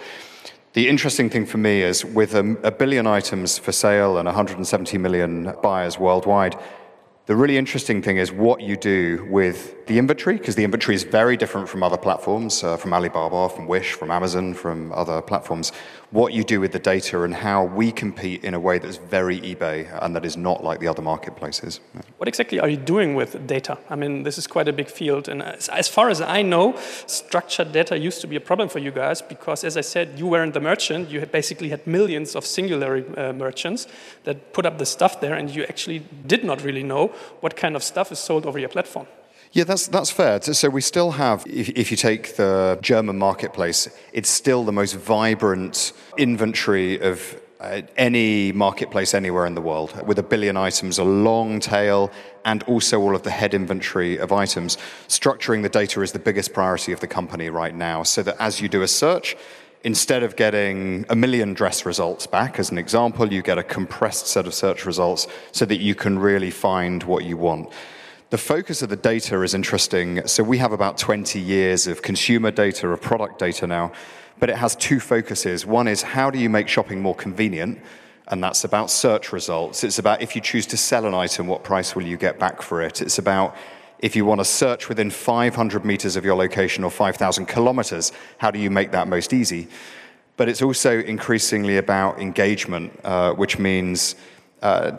The 0.76 0.90
interesting 0.90 1.30
thing 1.30 1.46
for 1.46 1.56
me 1.56 1.80
is 1.80 2.04
with 2.04 2.34
a, 2.34 2.54
a 2.62 2.70
billion 2.70 3.06
items 3.06 3.56
for 3.56 3.72
sale 3.72 4.18
and 4.18 4.26
170 4.26 4.98
million 4.98 5.54
buyers 5.62 5.98
worldwide, 5.98 6.54
the 7.24 7.34
really 7.34 7.56
interesting 7.56 8.02
thing 8.02 8.18
is 8.18 8.30
what 8.30 8.60
you 8.60 8.76
do 8.76 9.26
with 9.30 9.86
the 9.86 9.98
inventory, 9.98 10.36
because 10.36 10.54
the 10.54 10.64
inventory 10.64 10.94
is 10.94 11.02
very 11.02 11.34
different 11.38 11.66
from 11.66 11.82
other 11.82 11.96
platforms, 11.96 12.62
uh, 12.62 12.76
from 12.76 12.92
Alibaba, 12.92 13.48
from 13.48 13.66
Wish, 13.66 13.94
from 13.94 14.10
Amazon, 14.10 14.52
from 14.52 14.92
other 14.92 15.22
platforms. 15.22 15.72
What 16.10 16.32
you 16.32 16.44
do 16.44 16.60
with 16.60 16.72
the 16.72 16.78
data 16.78 17.22
and 17.22 17.34
how 17.34 17.64
we 17.64 17.90
compete 17.90 18.44
in 18.44 18.54
a 18.54 18.60
way 18.60 18.78
that's 18.78 18.96
very 18.96 19.40
eBay 19.40 19.88
and 20.02 20.14
that 20.14 20.24
is 20.24 20.36
not 20.36 20.62
like 20.62 20.78
the 20.78 20.86
other 20.86 21.02
marketplaces. 21.02 21.80
What 22.18 22.28
exactly 22.28 22.60
are 22.60 22.68
you 22.68 22.76
doing 22.76 23.14
with 23.14 23.46
data? 23.46 23.76
I 23.90 23.96
mean, 23.96 24.22
this 24.22 24.38
is 24.38 24.46
quite 24.46 24.68
a 24.68 24.72
big 24.72 24.88
field. 24.88 25.28
And 25.28 25.42
as, 25.42 25.88
far 25.88 26.08
as 26.08 26.20
I 26.20 26.42
know, 26.42 26.76
structured 27.06 27.72
data 27.72 27.98
used 27.98 28.20
to 28.20 28.26
be 28.26 28.36
a 28.36 28.40
problem 28.40 28.68
for 28.68 28.78
you 28.78 28.92
guys 28.92 29.20
because, 29.20 29.64
as 29.64 29.76
I 29.76 29.80
said, 29.80 30.18
you 30.18 30.26
weren't 30.26 30.54
the 30.54 30.60
merchant. 30.60 31.10
You 31.10 31.26
basically 31.26 31.70
had 31.70 31.86
millions 31.86 32.36
of 32.36 32.46
singular 32.46 33.04
uh, 33.18 33.32
merchants 33.32 33.86
that 34.24 34.52
put 34.52 34.64
up 34.64 34.78
the 34.78 34.86
stuff 34.86 35.20
there, 35.20 35.34
and 35.34 35.50
you 35.50 35.64
actually 35.64 36.02
did 36.26 36.44
not 36.44 36.62
really 36.62 36.82
know 36.82 37.08
what 37.40 37.56
kind 37.56 37.76
of 37.76 37.82
stuff 37.82 38.12
is 38.12 38.18
sold 38.18 38.46
over 38.46 38.58
your 38.58 38.68
platform. 38.68 39.06
Yeah, 39.52 39.64
that's, 39.64 39.88
that's 39.88 40.10
fair. 40.10 40.40
So 40.42 40.68
we 40.68 40.80
still 40.80 41.12
have, 41.12 41.44
if, 41.46 41.70
if, 41.70 41.90
you 41.90 41.96
take 41.96 42.36
the 42.36 42.78
German 42.82 43.18
marketplace, 43.18 43.88
it's 44.12 44.28
still 44.28 44.64
the 44.64 44.72
most 44.72 44.94
vibrant 44.94 45.92
inventory 46.18 47.00
of 47.00 47.40
uh, 47.58 47.82
any 47.96 48.52
marketplace 48.52 49.14
anywhere 49.14 49.46
in 49.46 49.54
the 49.54 49.62
world, 49.62 50.06
with 50.06 50.18
a 50.18 50.22
billion 50.22 50.56
items, 50.56 50.98
a 50.98 51.04
long 51.04 51.58
tail, 51.58 52.10
and 52.44 52.62
also 52.64 53.00
all 53.00 53.14
of 53.14 53.22
the 53.22 53.30
head 53.30 53.54
inventory 53.54 54.18
of 54.18 54.30
items. 54.30 54.76
Structuring 55.08 55.62
the 55.62 55.68
data 55.68 56.02
is 56.02 56.12
the 56.12 56.18
biggest 56.18 56.52
priority 56.52 56.92
of 56.92 57.00
the 57.00 57.06
company 57.06 57.48
right 57.48 57.74
now, 57.74 58.02
so 58.02 58.22
that 58.22 58.36
as 58.38 58.60
you 58.60 58.68
do 58.68 58.82
a 58.82 58.88
search, 58.88 59.36
instead 59.84 60.22
of 60.22 60.36
getting 60.36 61.06
a 61.08 61.16
million 61.16 61.54
dress 61.54 61.86
results 61.86 62.26
back, 62.26 62.58
as 62.58 62.70
an 62.70 62.76
example, 62.76 63.32
you 63.32 63.40
get 63.40 63.56
a 63.56 63.62
compressed 63.62 64.26
set 64.26 64.46
of 64.46 64.52
search 64.52 64.84
results 64.84 65.26
so 65.52 65.64
that 65.64 65.80
you 65.80 65.94
can 65.94 66.18
really 66.18 66.50
find 66.50 67.04
what 67.04 67.24
you 67.24 67.36
want. 67.36 67.72
The 68.36 68.42
focus 68.42 68.82
of 68.82 68.90
the 68.90 68.96
data 68.96 69.40
is 69.40 69.54
interesting. 69.54 70.26
So 70.26 70.42
we 70.42 70.58
have 70.58 70.72
about 70.72 70.98
20 70.98 71.40
years 71.40 71.86
of 71.86 72.02
consumer 72.02 72.50
data, 72.50 72.86
of 72.86 73.00
product 73.00 73.38
data 73.38 73.66
now, 73.66 73.92
but 74.38 74.50
it 74.50 74.56
has 74.56 74.76
two 74.76 75.00
focuses. 75.00 75.64
One 75.64 75.88
is 75.88 76.02
how 76.02 76.30
do 76.30 76.38
you 76.38 76.50
make 76.50 76.68
shopping 76.68 77.00
more 77.00 77.14
convenient? 77.14 77.78
And 78.28 78.44
that's 78.44 78.62
about 78.62 78.90
search 78.90 79.32
results. 79.32 79.82
It's 79.84 79.98
about 79.98 80.20
if 80.20 80.36
you 80.36 80.42
choose 80.42 80.66
to 80.66 80.76
sell 80.76 81.06
an 81.06 81.14
item, 81.14 81.46
what 81.46 81.64
price 81.64 81.96
will 81.96 82.02
you 82.02 82.18
get 82.18 82.38
back 82.38 82.60
for 82.60 82.82
it? 82.82 83.00
It's 83.00 83.16
about 83.16 83.56
if 84.00 84.14
you 84.14 84.26
want 84.26 84.40
to 84.40 84.44
search 84.44 84.90
within 84.90 85.08
500 85.08 85.86
meters 85.86 86.14
of 86.14 86.26
your 86.26 86.36
location 86.36 86.84
or 86.84 86.90
5,000 86.90 87.46
kilometers, 87.46 88.12
how 88.36 88.50
do 88.50 88.58
you 88.58 88.68
make 88.68 88.90
that 88.90 89.08
most 89.08 89.32
easy? 89.32 89.66
But 90.36 90.50
it's 90.50 90.60
also 90.60 90.98
increasingly 91.00 91.78
about 91.78 92.20
engagement, 92.20 93.00
uh, 93.02 93.32
which 93.32 93.58
means 93.58 94.14
uh, 94.60 94.98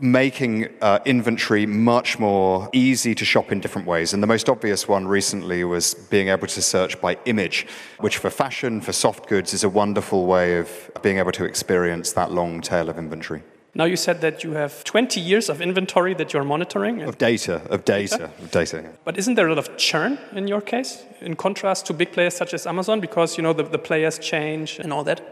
making 0.00 0.68
uh, 0.80 0.98
inventory 1.04 1.66
much 1.66 2.18
more 2.18 2.68
easy 2.72 3.14
to 3.14 3.24
shop 3.24 3.52
in 3.52 3.60
different 3.60 3.86
ways. 3.86 4.12
And 4.12 4.22
the 4.22 4.26
most 4.26 4.48
obvious 4.48 4.88
one 4.88 5.06
recently 5.06 5.64
was 5.64 5.94
being 5.94 6.28
able 6.28 6.46
to 6.46 6.62
search 6.62 7.00
by 7.00 7.18
image, 7.24 7.66
which 7.98 8.18
for 8.18 8.30
fashion, 8.30 8.80
for 8.80 8.92
soft 8.92 9.28
goods, 9.28 9.54
is 9.54 9.64
a 9.64 9.68
wonderful 9.68 10.26
way 10.26 10.58
of 10.58 10.90
being 11.02 11.18
able 11.18 11.32
to 11.32 11.44
experience 11.44 12.12
that 12.12 12.32
long 12.32 12.60
tail 12.60 12.88
of 12.88 12.98
inventory. 12.98 13.42
Now 13.74 13.84
you 13.84 13.96
said 13.96 14.20
that 14.20 14.44
you 14.44 14.52
have 14.52 14.84
20 14.84 15.18
years 15.18 15.48
of 15.48 15.62
inventory 15.62 16.12
that 16.14 16.34
you're 16.34 16.44
monitoring. 16.44 17.00
Of 17.02 17.16
data, 17.16 17.62
of 17.70 17.86
data, 17.86 18.24
of 18.24 18.50
data. 18.50 18.84
But 19.04 19.16
isn't 19.16 19.34
there 19.34 19.46
a 19.46 19.48
lot 19.48 19.58
of 19.58 19.78
churn 19.78 20.18
in 20.32 20.46
your 20.46 20.60
case, 20.60 21.02
in 21.22 21.36
contrast 21.36 21.86
to 21.86 21.94
big 21.94 22.12
players 22.12 22.36
such 22.36 22.52
as 22.52 22.66
Amazon, 22.66 23.00
because 23.00 23.38
you 23.38 23.42
know 23.42 23.54
the, 23.54 23.62
the 23.62 23.78
players 23.78 24.18
change 24.18 24.78
and 24.78 24.92
all 24.92 25.04
that? 25.04 25.22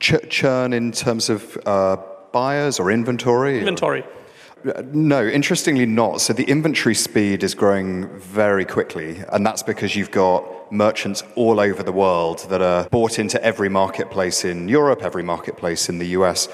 Ch- 0.00 0.28
churn 0.28 0.74
in 0.74 0.92
terms 0.92 1.30
of 1.30 1.56
uh, 1.64 1.96
buyers 2.32 2.78
or 2.78 2.90
inventory? 2.90 3.58
Inventory. 3.58 4.02
Or? 4.02 4.82
No, 4.92 5.24
interestingly 5.26 5.86
not. 5.86 6.20
So 6.20 6.32
the 6.32 6.44
inventory 6.44 6.94
speed 6.94 7.44
is 7.44 7.54
growing 7.54 8.08
very 8.18 8.64
quickly, 8.64 9.22
and 9.32 9.46
that's 9.46 9.62
because 9.62 9.94
you've 9.94 10.10
got 10.10 10.72
merchants 10.72 11.22
all 11.36 11.60
over 11.60 11.82
the 11.82 11.92
world 11.92 12.44
that 12.50 12.60
are 12.60 12.88
bought 12.88 13.18
into 13.18 13.42
every 13.42 13.68
marketplace 13.68 14.44
in 14.44 14.68
Europe, 14.68 15.02
every 15.02 15.22
marketplace 15.22 15.88
in 15.88 15.98
the 15.98 16.08
US. 16.08 16.48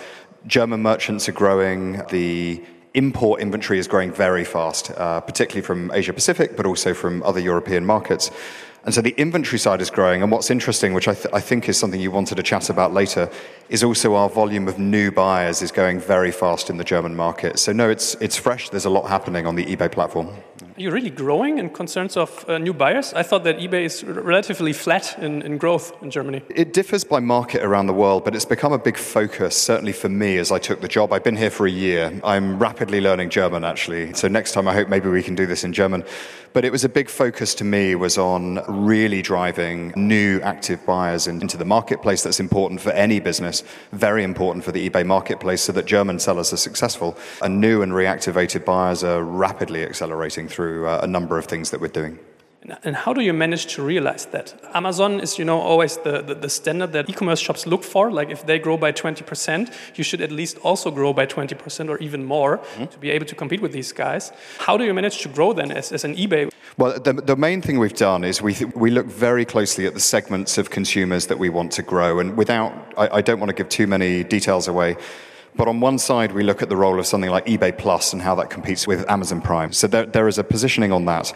German 0.46 0.82
merchants 0.82 1.28
are 1.28 1.32
growing. 1.32 2.02
The 2.10 2.62
import 2.94 3.40
inventory 3.40 3.78
is 3.78 3.88
growing 3.88 4.12
very 4.12 4.44
fast, 4.44 4.90
uh, 4.92 5.20
particularly 5.20 5.62
from 5.62 5.90
Asia 5.92 6.12
Pacific, 6.12 6.56
but 6.56 6.64
also 6.64 6.94
from 6.94 7.22
other 7.22 7.40
European 7.40 7.84
markets. 7.84 8.30
And 8.84 8.94
so 8.94 9.00
the 9.00 9.14
inventory 9.16 9.58
side 9.58 9.80
is 9.80 9.90
growing. 9.90 10.22
And 10.22 10.30
what's 10.30 10.50
interesting, 10.50 10.92
which 10.92 11.08
I, 11.08 11.14
th- 11.14 11.32
I, 11.32 11.40
think 11.40 11.68
is 11.68 11.78
something 11.78 12.00
you 12.00 12.10
wanted 12.10 12.34
to 12.34 12.42
chat 12.42 12.68
about 12.68 12.92
later, 12.92 13.30
is 13.70 13.82
also 13.82 14.14
our 14.14 14.28
volume 14.28 14.68
of 14.68 14.78
new 14.78 15.10
buyers 15.10 15.62
is 15.62 15.72
going 15.72 16.00
very 16.00 16.30
fast 16.30 16.68
in 16.68 16.76
the 16.76 16.84
German 16.84 17.16
market. 17.16 17.58
So 17.58 17.72
no, 17.72 17.88
it's 17.88 18.14
it's 18.16 18.36
fresh. 18.36 18.68
There's 18.68 18.84
a 18.84 18.90
lot 18.90 19.08
happening 19.08 19.46
on 19.46 19.54
the 19.54 19.64
eBay 19.64 19.90
platform. 19.90 20.28
Are 20.76 20.80
you 20.80 20.90
really 20.90 21.10
growing 21.10 21.58
in 21.58 21.70
concerns 21.70 22.16
of 22.16 22.44
uh, 22.48 22.58
new 22.58 22.74
buyers? 22.74 23.14
I 23.14 23.22
thought 23.22 23.44
that 23.44 23.58
eBay 23.58 23.84
is 23.84 24.02
relatively 24.02 24.72
flat 24.72 25.16
in, 25.20 25.40
in 25.42 25.56
growth 25.56 25.92
in 26.02 26.10
Germany. 26.10 26.42
It 26.48 26.72
differs 26.72 27.04
by 27.04 27.20
market 27.20 27.62
around 27.62 27.86
the 27.86 27.92
world, 27.92 28.24
but 28.24 28.34
it's 28.34 28.44
become 28.44 28.72
a 28.72 28.78
big 28.78 28.96
focus, 28.96 29.56
certainly 29.56 29.92
for 29.92 30.08
me 30.08 30.36
as 30.36 30.50
I 30.50 30.58
took 30.58 30.80
the 30.80 30.88
job. 30.88 31.12
I've 31.12 31.22
been 31.22 31.36
here 31.36 31.50
for 31.50 31.68
a 31.68 31.70
year. 31.70 32.20
I'm 32.24 32.58
rapidly 32.58 33.00
learning 33.00 33.30
German, 33.30 33.62
actually. 33.62 34.14
So 34.14 34.26
next 34.26 34.50
time 34.50 34.66
I 34.66 34.74
hope 34.74 34.88
maybe 34.88 35.08
we 35.08 35.22
can 35.22 35.36
do 35.36 35.46
this 35.46 35.62
in 35.62 35.72
German. 35.72 36.02
But 36.54 36.64
it 36.64 36.70
was 36.70 36.84
a 36.84 36.88
big 36.88 37.08
focus 37.08 37.52
to 37.56 37.64
me 37.64 37.96
was 37.96 38.16
on 38.16 38.62
really 38.68 39.22
driving 39.22 39.92
new 39.96 40.40
active 40.42 40.86
buyers 40.86 41.26
into 41.26 41.56
the 41.56 41.64
marketplace. 41.64 42.22
That's 42.22 42.38
important 42.38 42.80
for 42.80 42.92
any 42.92 43.18
business, 43.18 43.64
very 43.90 44.22
important 44.22 44.64
for 44.64 44.70
the 44.70 44.88
eBay 44.88 45.04
marketplace 45.04 45.62
so 45.62 45.72
that 45.72 45.84
German 45.84 46.20
sellers 46.20 46.52
are 46.52 46.56
successful. 46.56 47.18
And 47.42 47.60
new 47.60 47.82
and 47.82 47.90
reactivated 47.90 48.64
buyers 48.64 49.02
are 49.02 49.20
rapidly 49.20 49.82
accelerating 49.82 50.46
through 50.46 50.86
uh, 50.86 51.00
a 51.02 51.08
number 51.08 51.38
of 51.38 51.46
things 51.46 51.70
that 51.70 51.80
we're 51.80 51.88
doing. 51.88 52.20
And 52.82 52.96
how 52.96 53.12
do 53.12 53.20
you 53.20 53.34
manage 53.34 53.66
to 53.74 53.82
realize 53.82 54.24
that? 54.26 54.54
Amazon 54.72 55.20
is, 55.20 55.38
you 55.38 55.44
know, 55.44 55.60
always 55.60 55.98
the, 55.98 56.22
the, 56.22 56.34
the 56.34 56.48
standard 56.48 56.92
that 56.92 57.10
e-commerce 57.10 57.38
shops 57.38 57.66
look 57.66 57.84
for. 57.84 58.10
Like 58.10 58.30
if 58.30 58.46
they 58.46 58.58
grow 58.58 58.78
by 58.78 58.90
20%, 58.90 59.70
you 59.96 60.04
should 60.04 60.22
at 60.22 60.32
least 60.32 60.56
also 60.58 60.90
grow 60.90 61.12
by 61.12 61.26
20% 61.26 61.90
or 61.90 61.98
even 61.98 62.24
more 62.24 62.58
mm-hmm. 62.58 62.86
to 62.86 62.98
be 62.98 63.10
able 63.10 63.26
to 63.26 63.34
compete 63.34 63.60
with 63.60 63.72
these 63.72 63.92
guys. 63.92 64.32
How 64.58 64.78
do 64.78 64.84
you 64.84 64.94
manage 64.94 65.18
to 65.22 65.28
grow 65.28 65.52
then 65.52 65.72
as, 65.72 65.92
as 65.92 66.04
an 66.04 66.16
eBay? 66.16 66.50
Well, 66.78 66.98
the, 66.98 67.12
the 67.12 67.36
main 67.36 67.60
thing 67.60 67.78
we've 67.78 67.92
done 67.92 68.24
is 68.24 68.40
we, 68.40 68.54
th- 68.54 68.74
we 68.74 68.90
look 68.90 69.06
very 69.06 69.44
closely 69.44 69.86
at 69.86 69.92
the 69.92 70.00
segments 70.00 70.56
of 70.56 70.70
consumers 70.70 71.26
that 71.26 71.38
we 71.38 71.50
want 71.50 71.70
to 71.72 71.82
grow. 71.82 72.18
And 72.18 72.34
without, 72.36 72.72
I, 72.96 73.18
I 73.18 73.20
don't 73.20 73.40
want 73.40 73.50
to 73.50 73.54
give 73.54 73.68
too 73.68 73.86
many 73.86 74.24
details 74.24 74.68
away. 74.68 74.96
But 75.56 75.68
on 75.68 75.80
one 75.80 75.98
side, 75.98 76.32
we 76.32 76.42
look 76.42 76.62
at 76.62 76.68
the 76.68 76.76
role 76.76 76.98
of 76.98 77.06
something 77.06 77.30
like 77.30 77.46
eBay 77.46 77.76
Plus 77.76 78.12
and 78.12 78.22
how 78.22 78.34
that 78.36 78.50
competes 78.50 78.86
with 78.86 79.08
Amazon 79.08 79.40
Prime. 79.40 79.72
So 79.72 79.86
there, 79.86 80.06
there 80.06 80.26
is 80.26 80.38
a 80.38 80.44
positioning 80.44 80.92
on 80.92 81.04
that. 81.04 81.32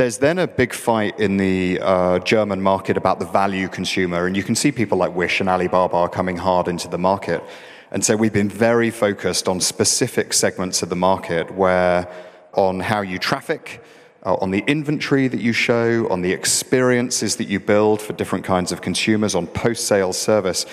There's 0.00 0.16
then 0.16 0.38
a 0.38 0.46
big 0.46 0.72
fight 0.72 1.20
in 1.20 1.36
the 1.36 1.78
uh, 1.78 2.20
German 2.20 2.62
market 2.62 2.96
about 2.96 3.18
the 3.18 3.26
value 3.26 3.68
consumer, 3.68 4.26
and 4.26 4.34
you 4.34 4.42
can 4.42 4.54
see 4.54 4.72
people 4.72 4.96
like 4.96 5.14
Wish 5.14 5.40
and 5.40 5.48
Alibaba 5.50 6.08
coming 6.08 6.38
hard 6.38 6.68
into 6.68 6.88
the 6.88 6.96
market. 6.96 7.44
And 7.90 8.02
so 8.02 8.16
we've 8.16 8.32
been 8.32 8.48
very 8.48 8.88
focused 8.88 9.46
on 9.46 9.60
specific 9.60 10.32
segments 10.32 10.80
of 10.80 10.88
the 10.88 10.96
market 10.96 11.54
where 11.54 12.08
on 12.54 12.80
how 12.80 13.02
you 13.02 13.18
traffic, 13.18 13.84
uh, 14.24 14.36
on 14.36 14.52
the 14.52 14.64
inventory 14.66 15.28
that 15.28 15.42
you 15.42 15.52
show, 15.52 16.08
on 16.08 16.22
the 16.22 16.32
experiences 16.32 17.36
that 17.36 17.48
you 17.48 17.60
build 17.60 18.00
for 18.00 18.14
different 18.14 18.46
kinds 18.46 18.72
of 18.72 18.80
consumers, 18.80 19.34
on 19.34 19.46
post 19.46 19.86
sale 19.86 20.14
service. 20.14 20.64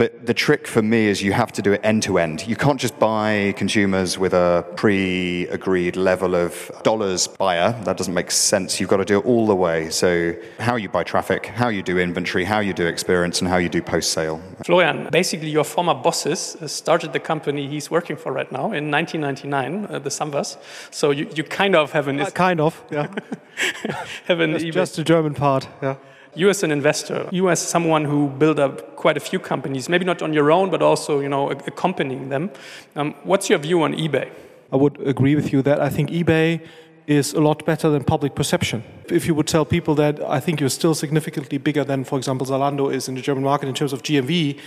But 0.00 0.24
the 0.24 0.32
trick 0.32 0.66
for 0.66 0.80
me 0.80 1.08
is 1.08 1.22
you 1.22 1.34
have 1.34 1.52
to 1.52 1.60
do 1.60 1.74
it 1.74 1.82
end 1.84 2.02
to 2.04 2.16
end. 2.16 2.48
You 2.48 2.56
can't 2.56 2.80
just 2.80 2.98
buy 2.98 3.52
consumers 3.58 4.18
with 4.18 4.32
a 4.32 4.64
pre 4.74 5.46
agreed 5.48 5.94
level 5.94 6.34
of 6.34 6.72
dollars 6.82 7.28
buyer. 7.28 7.78
That 7.84 7.98
doesn't 7.98 8.14
make 8.14 8.30
sense. 8.30 8.80
You've 8.80 8.88
got 8.88 8.96
to 8.96 9.04
do 9.04 9.18
it 9.18 9.26
all 9.26 9.46
the 9.46 9.54
way. 9.54 9.90
So, 9.90 10.34
how 10.58 10.76
you 10.76 10.88
buy 10.88 11.02
traffic, 11.04 11.44
how 11.44 11.68
you 11.68 11.82
do 11.82 11.98
inventory, 11.98 12.44
how 12.44 12.60
you 12.60 12.72
do 12.72 12.86
experience, 12.86 13.42
and 13.42 13.50
how 13.50 13.58
you 13.58 13.68
do 13.68 13.82
post 13.82 14.12
sale. 14.12 14.40
Florian, 14.64 15.10
basically, 15.12 15.50
your 15.50 15.64
former 15.64 15.92
bosses 15.92 16.56
uh, 16.62 16.66
started 16.66 17.12
the 17.12 17.20
company 17.20 17.68
he's 17.68 17.90
working 17.90 18.16
for 18.16 18.32
right 18.32 18.50
now 18.50 18.72
in 18.72 18.90
1999, 18.90 19.84
uh, 19.84 19.98
the 19.98 20.08
Samvas. 20.08 20.56
So, 20.90 21.10
you, 21.10 21.28
you 21.34 21.44
kind 21.44 21.76
of 21.76 21.92
have 21.92 22.08
an. 22.08 22.20
Uh, 22.20 22.30
kind 22.30 22.62
of, 22.62 22.82
yeah. 22.90 23.06
have 24.28 24.40
an 24.40 24.58
just 24.72 24.96
a 24.96 25.04
German 25.04 25.34
part, 25.34 25.68
yeah 25.82 25.96
you 26.34 26.48
as 26.48 26.62
an 26.62 26.70
investor, 26.70 27.28
you 27.30 27.50
as 27.50 27.60
someone 27.60 28.04
who 28.04 28.28
built 28.28 28.58
up 28.58 28.96
quite 28.96 29.16
a 29.16 29.20
few 29.20 29.38
companies, 29.38 29.88
maybe 29.88 30.04
not 30.04 30.22
on 30.22 30.32
your 30.32 30.52
own, 30.52 30.70
but 30.70 30.82
also 30.82 31.20
you 31.20 31.28
know 31.28 31.50
accompanying 31.50 32.28
them. 32.28 32.50
Um, 32.96 33.14
what's 33.24 33.50
your 33.50 33.58
view 33.58 33.82
on 33.82 33.94
eBay? 33.94 34.30
I 34.72 34.76
would 34.76 35.00
agree 35.06 35.34
with 35.34 35.52
you 35.52 35.62
that 35.62 35.80
I 35.80 35.88
think 35.88 36.10
eBay 36.10 36.60
is 37.06 37.34
a 37.34 37.40
lot 37.40 37.64
better 37.66 37.90
than 37.90 38.04
public 38.04 38.34
perception. 38.34 38.84
If 39.12 39.26
you 39.26 39.34
would 39.34 39.46
tell 39.46 39.64
people 39.64 39.94
that 39.96 40.20
I 40.22 40.40
think 40.40 40.60
you're 40.60 40.68
still 40.68 40.94
significantly 40.94 41.58
bigger 41.58 41.84
than, 41.84 42.04
for 42.04 42.18
example, 42.18 42.46
Zalando 42.46 42.92
is 42.92 43.08
in 43.08 43.14
the 43.14 43.20
German 43.20 43.44
market 43.44 43.68
in 43.68 43.74
terms 43.74 43.92
of 43.92 44.02
GMV, 44.02 44.58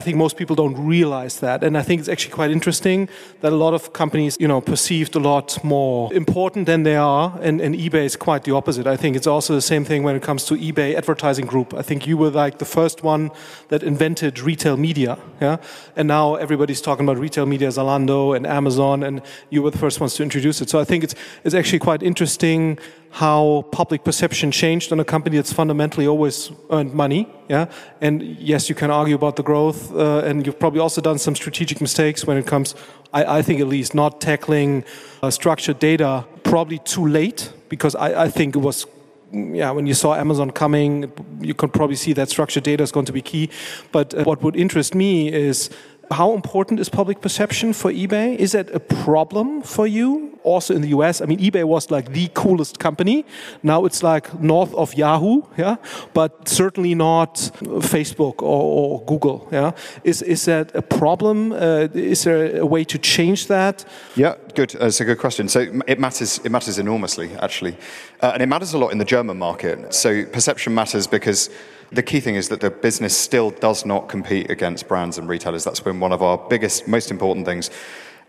I 0.00 0.04
think 0.04 0.16
most 0.16 0.36
people 0.36 0.56
don't 0.56 0.76
realize 0.76 1.40
that. 1.40 1.62
And 1.62 1.76
I 1.78 1.82
think 1.82 2.00
it's 2.00 2.08
actually 2.08 2.32
quite 2.32 2.50
interesting 2.50 3.08
that 3.40 3.52
a 3.52 3.56
lot 3.56 3.74
of 3.74 3.92
companies, 3.92 4.36
you 4.40 4.48
know, 4.48 4.60
perceived 4.60 5.14
a 5.14 5.18
lot 5.18 5.62
more 5.62 6.12
important 6.12 6.66
than 6.66 6.82
they 6.82 6.96
are. 6.96 7.38
And, 7.40 7.60
and 7.60 7.74
eBay 7.74 8.04
is 8.04 8.16
quite 8.16 8.44
the 8.44 8.52
opposite. 8.52 8.86
I 8.86 8.96
think 8.96 9.16
it's 9.16 9.26
also 9.26 9.54
the 9.54 9.62
same 9.62 9.84
thing 9.84 10.02
when 10.02 10.16
it 10.16 10.22
comes 10.22 10.44
to 10.46 10.54
eBay 10.54 10.96
advertising 10.96 11.46
group. 11.46 11.74
I 11.74 11.82
think 11.82 12.06
you 12.06 12.16
were 12.16 12.30
like 12.30 12.58
the 12.58 12.64
first 12.64 13.02
one 13.02 13.30
that 13.68 13.82
invented 13.82 14.40
retail 14.40 14.76
media. 14.76 15.18
Yeah. 15.40 15.58
And 15.94 16.08
now 16.08 16.34
everybody's 16.36 16.80
talking 16.80 17.04
about 17.06 17.18
retail 17.18 17.46
media, 17.46 17.68
Zalando 17.68 18.36
and 18.36 18.46
Amazon, 18.46 19.02
and 19.02 19.22
you 19.50 19.62
were 19.62 19.70
the 19.70 19.78
first 19.78 20.00
ones 20.00 20.14
to 20.14 20.22
introduce 20.22 20.60
it. 20.60 20.70
So 20.70 20.80
I 20.80 20.84
think 20.84 21.04
it's, 21.04 21.14
it's 21.44 21.54
actually 21.54 21.78
quite 21.78 22.02
interesting 22.02 22.78
how 23.12 23.66
public 23.72 24.04
perception 24.04 24.50
changed 24.50 24.90
on 24.90 24.98
a 24.98 25.04
company 25.04 25.36
that's 25.36 25.52
fundamentally 25.52 26.06
always 26.06 26.50
earned 26.70 26.94
money. 26.94 27.28
Yeah, 27.48 27.66
and 28.00 28.22
yes, 28.22 28.70
you 28.70 28.74
can 28.74 28.90
argue 28.90 29.14
about 29.14 29.36
the 29.36 29.42
growth, 29.42 29.94
uh, 29.94 30.22
and 30.24 30.46
you've 30.46 30.58
probably 30.58 30.80
also 30.80 31.02
done 31.02 31.18
some 31.18 31.36
strategic 31.36 31.80
mistakes 31.80 32.26
when 32.26 32.38
it 32.38 32.46
comes. 32.46 32.74
I, 33.12 33.38
I 33.38 33.42
think 33.42 33.60
at 33.60 33.68
least 33.68 33.94
not 33.94 34.20
tackling 34.20 34.84
uh, 35.22 35.30
structured 35.30 35.78
data 35.78 36.24
probably 36.42 36.78
too 36.78 37.06
late 37.06 37.52
because 37.68 37.94
I, 37.94 38.24
I 38.24 38.28
think 38.30 38.56
it 38.56 38.60
was 38.60 38.86
yeah, 39.32 39.70
when 39.70 39.86
you 39.86 39.94
saw 39.94 40.14
Amazon 40.14 40.50
coming, 40.50 41.10
you 41.40 41.54
could 41.54 41.72
probably 41.72 41.96
see 41.96 42.12
that 42.14 42.28
structured 42.28 42.64
data 42.64 42.82
is 42.82 42.92
going 42.92 43.06
to 43.06 43.12
be 43.12 43.22
key. 43.22 43.50
But 43.90 44.14
uh, 44.14 44.24
what 44.24 44.42
would 44.42 44.56
interest 44.56 44.94
me 44.94 45.32
is 45.32 45.70
how 46.10 46.32
important 46.34 46.80
is 46.80 46.88
public 46.88 47.20
perception 47.20 47.72
for 47.72 47.90
eBay? 47.90 48.36
Is 48.36 48.52
that 48.52 48.70
a 48.74 48.80
problem 48.80 49.62
for 49.62 49.86
you? 49.86 50.31
Also 50.44 50.74
in 50.74 50.82
the 50.82 50.88
US, 50.88 51.20
I 51.20 51.26
mean, 51.26 51.38
eBay 51.38 51.64
was 51.64 51.90
like 51.90 52.12
the 52.12 52.28
coolest 52.34 52.78
company. 52.78 53.24
Now 53.62 53.84
it's 53.84 54.02
like 54.02 54.40
north 54.40 54.74
of 54.74 54.94
Yahoo, 54.94 55.42
yeah, 55.56 55.76
but 56.14 56.48
certainly 56.48 56.94
not 56.94 57.34
Facebook 57.62 58.42
or, 58.42 58.62
or 58.62 59.04
Google, 59.04 59.48
yeah. 59.52 59.72
Is 60.04 60.22
is 60.22 60.44
that 60.44 60.74
a 60.74 60.82
problem? 60.82 61.52
Uh, 61.52 61.88
is 61.94 62.22
there 62.22 62.60
a 62.60 62.66
way 62.66 62.84
to 62.84 62.98
change 62.98 63.46
that? 63.46 63.84
Yeah, 64.16 64.34
good. 64.54 64.70
That's 64.70 65.00
a 65.00 65.04
good 65.04 65.18
question. 65.18 65.48
So 65.48 65.60
it 65.86 65.98
matters. 65.98 66.40
It 66.44 66.50
matters 66.50 66.78
enormously, 66.78 67.30
actually, 67.40 67.76
uh, 68.20 68.32
and 68.34 68.42
it 68.42 68.48
matters 68.48 68.74
a 68.74 68.78
lot 68.78 68.92
in 68.92 68.98
the 68.98 69.04
German 69.04 69.38
market. 69.38 69.94
So 69.94 70.24
perception 70.26 70.74
matters 70.74 71.06
because 71.06 71.50
the 71.92 72.02
key 72.02 72.20
thing 72.20 72.36
is 72.36 72.48
that 72.48 72.60
the 72.60 72.70
business 72.70 73.16
still 73.16 73.50
does 73.50 73.84
not 73.84 74.08
compete 74.08 74.50
against 74.50 74.88
brands 74.88 75.18
and 75.18 75.28
retailers. 75.28 75.64
That's 75.64 75.80
been 75.80 76.00
one 76.00 76.12
of 76.12 76.22
our 76.22 76.38
biggest, 76.38 76.88
most 76.88 77.10
important 77.10 77.46
things 77.46 77.70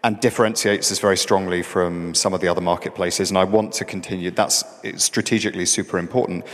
and 0.03 0.19
differentiates 0.19 0.91
us 0.91 0.99
very 0.99 1.15
strongly 1.15 1.63
from 1.63 2.13
some 2.13 2.33
of 2.33 2.41
the 2.41 2.47
other 2.47 2.61
marketplaces. 2.61 3.31
And 3.31 3.37
I 3.37 3.45
want 3.45 3.71
to 3.73 3.85
continue. 3.85 4.31
That's 4.31 4.63
strategically 4.97 5.65
super 5.65 5.97
important, 5.97 6.45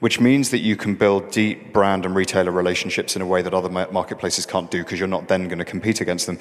which 0.00 0.20
means 0.20 0.50
that 0.50 0.58
you 0.58 0.76
can 0.76 0.94
build 0.94 1.30
deep 1.30 1.72
brand 1.72 2.04
and 2.04 2.14
retailer 2.14 2.52
relationships 2.52 3.16
in 3.16 3.22
a 3.22 3.26
way 3.26 3.40
that 3.40 3.54
other 3.54 3.70
marketplaces 3.70 4.44
can't 4.44 4.70
do 4.70 4.82
because 4.82 4.98
you're 4.98 5.08
not 5.08 5.28
then 5.28 5.48
going 5.48 5.58
to 5.58 5.64
compete 5.64 6.00
against 6.00 6.26
them. 6.26 6.38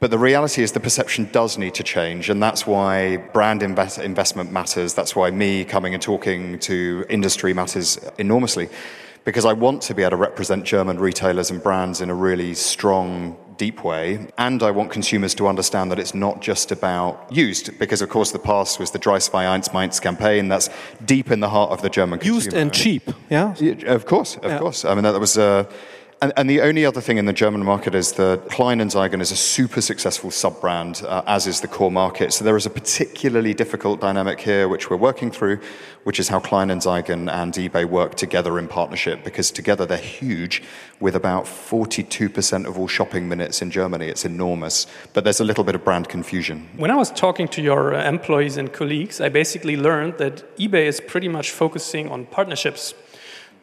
But 0.00 0.12
the 0.12 0.18
reality 0.18 0.62
is 0.62 0.70
the 0.70 0.78
perception 0.78 1.28
does 1.32 1.58
need 1.58 1.74
to 1.74 1.82
change, 1.82 2.30
and 2.30 2.40
that's 2.40 2.64
why 2.64 3.16
brand 3.16 3.64
invest- 3.64 3.98
investment 3.98 4.52
matters. 4.52 4.94
That's 4.94 5.16
why 5.16 5.32
me 5.32 5.64
coming 5.64 5.92
and 5.92 6.00
talking 6.00 6.60
to 6.60 7.04
industry 7.08 7.52
matters 7.52 7.98
enormously 8.16 8.68
because 9.24 9.44
I 9.44 9.52
want 9.52 9.82
to 9.82 9.94
be 9.94 10.02
able 10.02 10.10
to 10.10 10.16
represent 10.16 10.64
German 10.64 10.98
retailers 10.98 11.50
and 11.50 11.62
brands 11.62 12.00
in 12.00 12.08
a 12.08 12.14
really 12.14 12.54
strong, 12.54 13.36
deep 13.58 13.84
way. 13.84 14.26
And 14.38 14.62
I 14.62 14.70
want 14.70 14.90
consumers 14.90 15.34
to 15.34 15.46
understand 15.48 15.90
that 15.90 15.98
it's 15.98 16.14
not 16.14 16.40
just 16.40 16.72
about 16.72 17.26
used, 17.30 17.78
because 17.78 18.00
of 18.02 18.08
course 18.08 18.30
the 18.32 18.38
past 18.38 18.78
was 18.80 18.90
the 18.92 18.98
Drei 18.98 19.18
zwei 19.18 19.44
eins 19.44 19.72
Mainz 19.74 20.00
campaign. 20.00 20.48
That's 20.48 20.70
deep 21.04 21.30
in 21.30 21.40
the 21.40 21.48
heart 21.50 21.70
of 21.70 21.82
the 21.82 21.90
German 21.90 22.18
consumer. 22.18 22.36
Used 22.36 22.52
and 22.54 22.72
cheap, 22.72 23.02
yeah? 23.28 23.54
Yeah, 23.58 23.74
Of 23.94 24.06
course, 24.06 24.36
of 24.36 24.50
Yeah. 24.50 24.58
course. 24.58 24.84
I 24.84 24.94
mean, 24.94 25.02
that 25.04 25.20
was. 25.20 25.36
Uh, 25.36 25.64
and, 26.20 26.32
and 26.36 26.50
the 26.50 26.60
only 26.62 26.84
other 26.84 27.00
thing 27.00 27.18
in 27.18 27.26
the 27.26 27.32
German 27.32 27.64
market 27.64 27.94
is 27.94 28.12
that 28.12 28.48
Klein 28.50 28.80
and 28.80 28.90
Zeigen 28.90 29.20
is 29.20 29.30
a 29.30 29.36
super 29.36 29.80
successful 29.80 30.32
sub 30.32 30.60
brand, 30.60 31.02
uh, 31.06 31.22
as 31.26 31.46
is 31.46 31.60
the 31.60 31.68
core 31.68 31.92
market. 31.92 32.32
So 32.32 32.44
there 32.44 32.56
is 32.56 32.66
a 32.66 32.70
particularly 32.70 33.54
difficult 33.54 34.00
dynamic 34.00 34.40
here, 34.40 34.66
which 34.66 34.90
we're 34.90 34.96
working 34.96 35.30
through, 35.30 35.60
which 36.02 36.18
is 36.18 36.28
how 36.28 36.40
Klein 36.40 36.70
and 36.70 36.82
Zeigen 36.82 37.30
and 37.30 37.54
eBay 37.54 37.84
work 37.84 38.16
together 38.16 38.58
in 38.58 38.66
partnership, 38.66 39.22
because 39.22 39.52
together 39.52 39.86
they're 39.86 39.96
huge, 39.98 40.62
with 40.98 41.14
about 41.14 41.44
42% 41.44 42.66
of 42.66 42.76
all 42.76 42.88
shopping 42.88 43.28
minutes 43.28 43.62
in 43.62 43.70
Germany. 43.70 44.08
It's 44.08 44.24
enormous. 44.24 44.88
But 45.12 45.22
there's 45.22 45.40
a 45.40 45.44
little 45.44 45.62
bit 45.62 45.76
of 45.76 45.84
brand 45.84 46.08
confusion. 46.08 46.68
When 46.76 46.90
I 46.90 46.96
was 46.96 47.12
talking 47.12 47.46
to 47.48 47.62
your 47.62 47.94
uh, 47.94 48.08
employees 48.08 48.56
and 48.56 48.72
colleagues, 48.72 49.20
I 49.20 49.28
basically 49.28 49.76
learned 49.76 50.18
that 50.18 50.56
eBay 50.56 50.86
is 50.86 51.00
pretty 51.00 51.28
much 51.28 51.52
focusing 51.52 52.08
on 52.08 52.26
partnerships. 52.26 52.94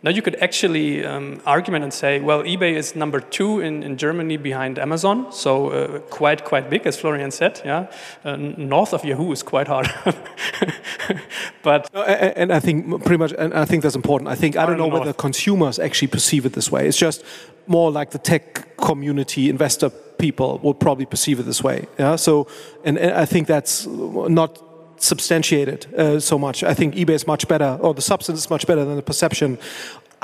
Now, 0.06 0.12
you 0.12 0.22
could 0.22 0.36
actually 0.36 1.04
um, 1.04 1.42
argument 1.48 1.84
and 1.84 1.92
say, 1.92 2.20
well, 2.20 2.44
eBay 2.44 2.76
is 2.76 2.96
number 2.96 3.20
two 3.20 3.60
in, 3.60 3.82
in 3.82 3.98
Germany 3.98 4.38
behind 4.38 4.78
Amazon, 4.78 5.32
so 5.32 5.70
uh, 5.70 6.00
quite 6.12 6.46
quite 6.46 6.70
big, 6.70 6.86
as 6.86 6.96
Florian 7.00 7.32
said. 7.32 7.60
Yeah, 7.66 7.88
uh, 8.24 8.36
north 8.58 8.94
of 8.94 9.04
Yahoo 9.04 9.32
is 9.32 9.42
quite 9.44 9.68
hard. 9.68 9.88
but 11.64 11.90
No, 11.94 12.02
a- 12.02 12.06
a- 12.06 12.38
And 12.38 12.52
I 12.52 12.60
think 12.60 12.86
pretty 13.04 13.18
much, 13.18 13.34
and 13.38 13.54
I 13.54 13.66
think 13.66 13.82
that's 13.84 13.96
important. 13.96 14.30
I 14.30 14.36
think 14.36 14.56
I 14.56 14.66
don't 14.68 14.78
know 14.78 14.90
North. 14.90 15.00
whether 15.00 15.14
consumers 15.14 15.80
actually 15.80 16.10
perceive 16.12 16.46
it 16.46 16.54
this 16.54 16.72
way. 16.72 16.88
It's 16.88 16.98
just 16.98 17.24
more 17.68 17.92
like 17.92 18.12
the 18.12 18.20
tech 18.20 18.78
community, 18.78 19.50
investor 19.50 19.90
people 20.18 20.60
will 20.64 20.74
probably 20.76 21.06
perceive 21.06 21.40
it 21.40 21.46
this 21.46 21.64
way. 21.64 21.88
Yeah. 22.00 22.16
So, 22.18 22.48
and, 22.84 22.98
and 22.98 23.12
I 23.12 23.26
think 23.26 23.48
that's 23.48 23.88
not 23.88 24.62
substantiated 24.98 25.94
uh, 25.96 26.20
so 26.20 26.38
much. 26.38 26.64
I 26.64 26.74
think 26.74 26.96
eBay 26.96 27.12
is 27.12 27.28
much 27.28 27.48
better, 27.48 27.78
or 27.82 27.94
the 27.94 28.02
substance 28.02 28.40
is 28.40 28.50
much 28.50 28.66
better 28.68 28.86
than 28.86 28.96
the 28.96 29.02
perception. 29.02 29.58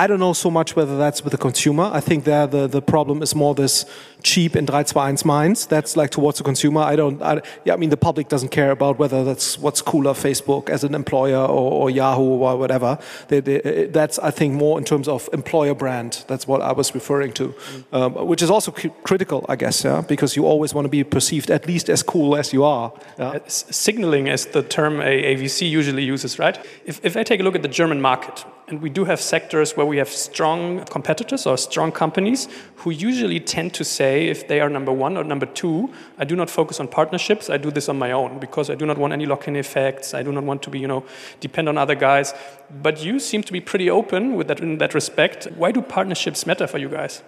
I 0.01 0.08
don't 0.08 0.20
know 0.20 0.34
so 0.34 0.50
much 0.50 0.75
whether 0.75 0.98
that's 0.98 1.24
with 1.24 1.29
the 1.29 1.38
consumer. 1.38 1.91
I 1.93 2.00
think 2.00 2.24
there 2.24 2.48
the, 2.48 2.65
the 2.65 2.81
problem 2.81 3.22
is 3.22 3.36
more 3.36 3.53
this 3.53 3.86
cheap 4.24 4.55
in 4.55 4.65
321 4.65 5.17
minds. 5.25 5.67
That's 5.67 5.96
like 5.96 6.10
towards 6.10 6.39
the 6.39 6.43
consumer. 6.43 6.81
I 6.81 6.96
don't, 6.96 7.22
I, 7.22 7.43
yeah, 7.65 7.74
I 7.74 7.75
mean, 7.75 7.91
the 7.91 7.98
public 7.98 8.27
doesn't 8.27 8.50
care 8.50 8.72
about 8.72 8.98
whether 8.98 9.24
that's 9.24 9.60
what's 9.60 9.79
cooler, 9.79 10.13
Facebook 10.13 10.70
as 10.72 10.84
an 10.84 10.96
employer 10.96 11.38
or, 11.38 11.72
or 11.72 11.89
Yahoo 11.91 12.24
or 12.24 12.58
whatever. 12.58 12.98
They, 13.27 13.41
they, 13.41 13.89
that's, 13.91 14.17
I 14.17 14.31
think, 14.31 14.55
more 14.55 14.79
in 14.79 14.86
terms 14.86 15.08
of 15.08 15.29
employer 15.34 15.75
brand. 15.75 16.25
That's 16.27 16.48
what 16.48 16.63
I 16.63 16.72
was 16.72 16.96
referring 16.96 17.34
to, 17.34 17.53
um, 17.93 18.15
which 18.25 18.41
is 18.41 18.50
also 18.50 18.72
cri- 18.72 18.93
critical, 19.03 19.46
I 19.48 19.55
guess, 19.55 19.84
yeah, 19.84 20.01
because 20.01 20.36
you 20.36 20.48
always 20.48 20.74
want 20.74 20.86
to 20.86 20.89
be 20.89 21.03
perceived 21.03 21.51
at 21.51 21.67
least 21.67 21.91
as 21.91 22.01
cool 22.01 22.36
as 22.36 22.53
you 22.53 22.63
are. 22.63 22.91
Yeah? 23.20 23.38
S- 23.46 23.65
signaling 23.70 24.25
is 24.25 24.48
the 24.48 24.63
term 24.63 25.00
a 25.00 25.36
AVC 25.36 25.70
usually 25.70 26.03
uses, 26.03 26.39
right? 26.39 26.58
If, 26.86 27.00
if 27.05 27.15
I 27.15 27.22
take 27.22 27.39
a 27.39 27.43
look 27.43 27.53
at 27.53 27.62
the 27.62 27.67
German 27.67 28.01
market, 28.01 28.43
and 28.72 28.82
we 28.82 28.90
do 28.90 29.04
have 29.04 29.20
sectors 29.20 29.75
where 29.75 29.86
we 29.86 29.98
have 29.98 30.08
strong 30.08 30.86
competitors 30.86 31.46
or 31.46 31.58
strong 31.58 31.92
companies 31.92 32.48
who 32.78 32.90
usually 32.90 33.40
tend 33.40 33.74
to 33.74 33.84
say, 33.84 34.30
if 34.30 34.48
they 34.48 34.62
are 34.62 34.70
number 34.70 34.94
one 34.94 35.18
or 35.18 35.25
number 35.25 35.46
two, 35.46 35.92
I 36.18 36.24
do 36.24 36.38
not 36.38 36.50
focus 36.50 36.80
on 36.80 36.88
partnerships, 36.88 37.50
I 37.50 37.58
do 37.58 37.70
this 37.70 37.90
on 37.90 38.00
my 38.00 38.13
own 38.13 38.40
because 38.40 38.70
I 38.70 38.75
do 38.75 38.86
not 38.86 38.98
want 38.98 39.12
any 39.12 39.25
lock 39.25 39.48
in 39.50 39.58
effects, 39.58 40.13
I 40.13 40.24
do 40.24 40.32
not 40.32 40.46
want 40.46 40.63
to 40.63 40.70
be, 40.70 40.80
you 40.80 40.88
know, 40.88 41.04
depend 41.42 41.68
on 41.68 41.78
other 41.78 41.96
guys. 41.96 42.34
But 42.82 43.04
you 43.04 43.20
seem 43.20 43.44
to 43.44 43.51
be 43.51 43.60
pretty 43.60 43.90
open 43.90 44.36
with 44.36 44.48
that 44.48 44.62
in 44.62 44.78
that 44.78 44.94
respect. 44.94 45.50
Why 45.58 45.74
do 45.74 45.82
partnerships 45.82 46.46
matter 46.46 46.66
for 46.66 46.78
you 46.78 46.88
guys? 46.88 47.22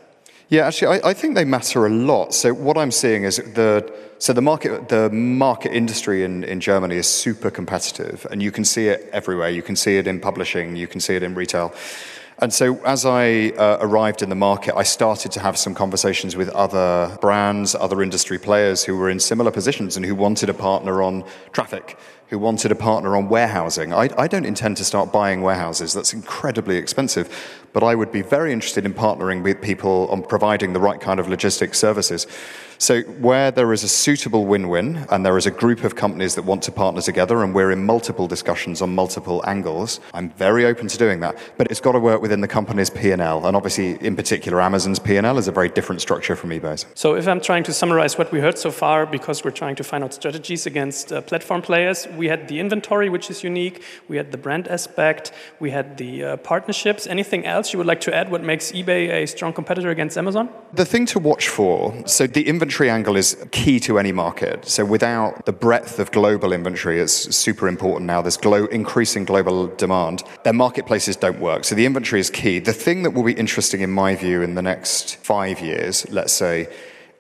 Yeah, 0.54 0.68
actually, 0.68 1.02
I, 1.02 1.10
I 1.10 1.14
think 1.16 1.34
they 1.34 1.46
matter 1.46 1.88
a 1.88 1.90
lot. 1.90 2.32
So 2.32 2.54
what 2.54 2.78
I'm 2.78 2.92
seeing 2.92 3.24
is 3.24 3.38
the 3.38 3.92
so 4.20 4.34
the 4.34 4.42
market 4.44 4.88
the 4.88 5.10
market 5.10 5.74
industry 5.74 6.24
in, 6.24 6.44
in 6.44 6.60
Germany 6.60 6.98
is 6.98 7.08
super 7.08 7.50
competitive, 7.50 8.28
and 8.30 8.40
you 8.40 8.52
can 8.52 8.64
see 8.64 8.88
it 8.88 9.10
everywhere. 9.12 9.50
You 9.50 9.64
can 9.64 9.76
see 9.76 9.98
it 9.98 10.06
in 10.06 10.20
publishing, 10.20 10.76
you 10.76 10.86
can 10.86 11.02
see 11.02 11.16
it 11.16 11.24
in 11.24 11.34
retail. 11.34 11.74
And 12.38 12.54
so, 12.54 12.80
as 12.84 13.04
I 13.04 13.50
uh, 13.58 13.80
arrived 13.82 14.22
in 14.22 14.30
the 14.30 14.36
market, 14.36 14.76
I 14.76 14.84
started 14.84 15.32
to 15.32 15.40
have 15.40 15.58
some 15.58 15.74
conversations 15.74 16.36
with 16.36 16.50
other 16.50 17.18
brands, 17.20 17.74
other 17.74 18.04
industry 18.04 18.38
players 18.38 18.84
who 18.84 18.96
were 18.96 19.10
in 19.10 19.20
similar 19.20 19.50
positions 19.50 19.98
and 19.98 20.06
who 20.06 20.14
wanted 20.14 20.50
a 20.50 20.54
partner 20.54 21.02
on 21.02 21.24
traffic, 21.52 21.98
who 22.34 22.40
wanted 22.40 22.72
a 22.72 22.76
partner 22.76 23.16
on 23.16 23.30
warehousing. 23.30 23.94
I, 23.94 24.10
I 24.18 24.28
don't 24.28 24.46
intend 24.46 24.78
to 24.78 24.84
start 24.84 25.14
buying 25.14 25.44
warehouses, 25.44 25.94
that's 25.94 26.14
incredibly 26.14 26.78
expensive. 26.78 27.30
But 27.74 27.84
I 27.84 27.94
would 27.94 28.12
be 28.12 28.24
very 28.24 28.52
interested 28.52 28.86
in 28.86 28.94
partnering 28.94 29.44
with 29.44 29.62
people 29.62 30.08
on 30.10 30.24
providing 30.24 30.74
the 30.74 30.80
right 30.80 31.00
kind 31.00 31.20
of 31.20 31.28
logistics 31.28 31.78
services. 31.78 32.26
So, 32.84 33.02
where 33.02 33.50
there 33.50 33.72
is 33.72 33.84
a 33.84 33.88
suitable 33.88 34.46
win 34.46 34.68
win 34.68 35.06
and 35.10 35.26
there 35.26 35.38
is 35.38 35.46
a 35.46 35.52
group 35.52 35.86
of 35.86 35.96
companies 35.96 36.36
that 36.36 36.44
want 36.44 36.64
to 36.64 36.72
partner 36.72 37.02
together 37.02 37.42
and 37.42 37.56
we're 37.56 37.72
in 37.72 37.86
multiple 37.86 38.28
discussions 38.28 38.82
on 38.82 38.94
multiple 38.94 39.42
angles, 39.48 40.02
I'm 40.14 40.32
very 40.32 40.66
open 40.66 40.88
to 40.90 40.98
doing 40.98 41.22
that. 41.22 41.38
But 41.58 41.72
it's 41.72 41.80
got 41.80 41.94
to 41.94 42.00
work 42.00 42.22
within 42.22 42.42
the 42.42 42.48
company's 42.48 42.90
P&L. 42.90 43.46
And 43.46 43.56
obviously, 43.56 43.92
in 44.06 44.18
particular, 44.18 44.60
Amazon's 44.62 45.00
P&L 45.00 45.38
is 45.38 45.48
a 45.48 45.52
very 45.52 45.70
different 45.70 46.02
structure 46.02 46.36
from 46.36 46.50
eBay's. 46.50 46.86
So, 46.94 47.16
if 47.16 47.28
I'm 47.28 47.40
trying 47.40 47.64
to 47.64 47.74
summarize 47.74 48.18
what 48.18 48.32
we 48.34 48.40
heard 48.42 48.58
so 48.58 48.70
far, 48.70 49.06
because 49.06 49.46
we're 49.46 49.52
trying 49.52 49.76
to 49.78 49.84
find 49.84 50.04
out 50.04 50.14
strategies 50.14 50.66
against 50.66 51.14
uh, 51.14 51.22
platform 51.22 51.62
players, 51.62 52.08
we 52.18 52.23
had 52.28 52.48
the 52.48 52.60
inventory, 52.60 53.10
which 53.10 53.30
is 53.30 53.44
unique, 53.44 53.84
we 54.08 54.18
had 54.18 54.32
the 54.32 54.38
brand 54.38 54.68
aspect, 54.68 55.32
we 55.60 55.72
had 55.72 55.98
the 55.98 56.24
uh, 56.24 56.38
partnerships. 56.38 57.08
Anything 57.08 57.46
else 57.46 57.74
you 57.74 57.78
would 57.78 57.88
like 57.88 58.02
to 58.02 58.14
add? 58.14 58.30
What 58.32 58.44
makes 58.44 58.72
eBay 58.72 59.10
a 59.10 59.28
strong 59.28 59.54
competitor 59.54 59.90
against 59.90 60.18
Amazon? 60.18 60.50
The 60.74 60.86
thing 60.86 61.06
to 61.08 61.20
watch 61.20 61.48
for 61.50 61.94
so, 62.06 62.28
the 62.28 62.48
inventory 62.48 62.90
angle 62.90 63.16
is 63.16 63.38
key 63.52 63.80
to 63.82 64.00
any 64.00 64.12
market. 64.12 64.66
So, 64.66 64.86
without 64.86 65.46
the 65.46 65.54
breadth 65.54 66.00
of 66.00 66.12
global 66.12 66.54
inventory, 66.54 67.00
it's 67.00 67.36
super 67.36 67.68
important 67.68 68.08
now. 68.08 68.22
There's 68.22 68.38
glo- 68.38 68.66
increasing 68.66 69.26
global 69.26 69.68
demand. 69.68 70.24
Their 70.44 70.54
marketplaces 70.54 71.16
don't 71.16 71.40
work. 71.40 71.64
So, 71.64 71.76
the 71.76 71.86
inventory 71.86 72.20
is 72.20 72.30
key. 72.30 72.60
The 72.60 72.74
thing 72.74 73.04
that 73.04 73.12
will 73.12 73.24
be 73.24 73.34
interesting, 73.34 73.82
in 73.82 73.92
my 73.92 74.16
view, 74.16 74.42
in 74.42 74.56
the 74.56 74.62
next 74.62 75.18
five 75.18 75.60
years, 75.62 76.10
let's 76.10 76.34
say, 76.34 76.68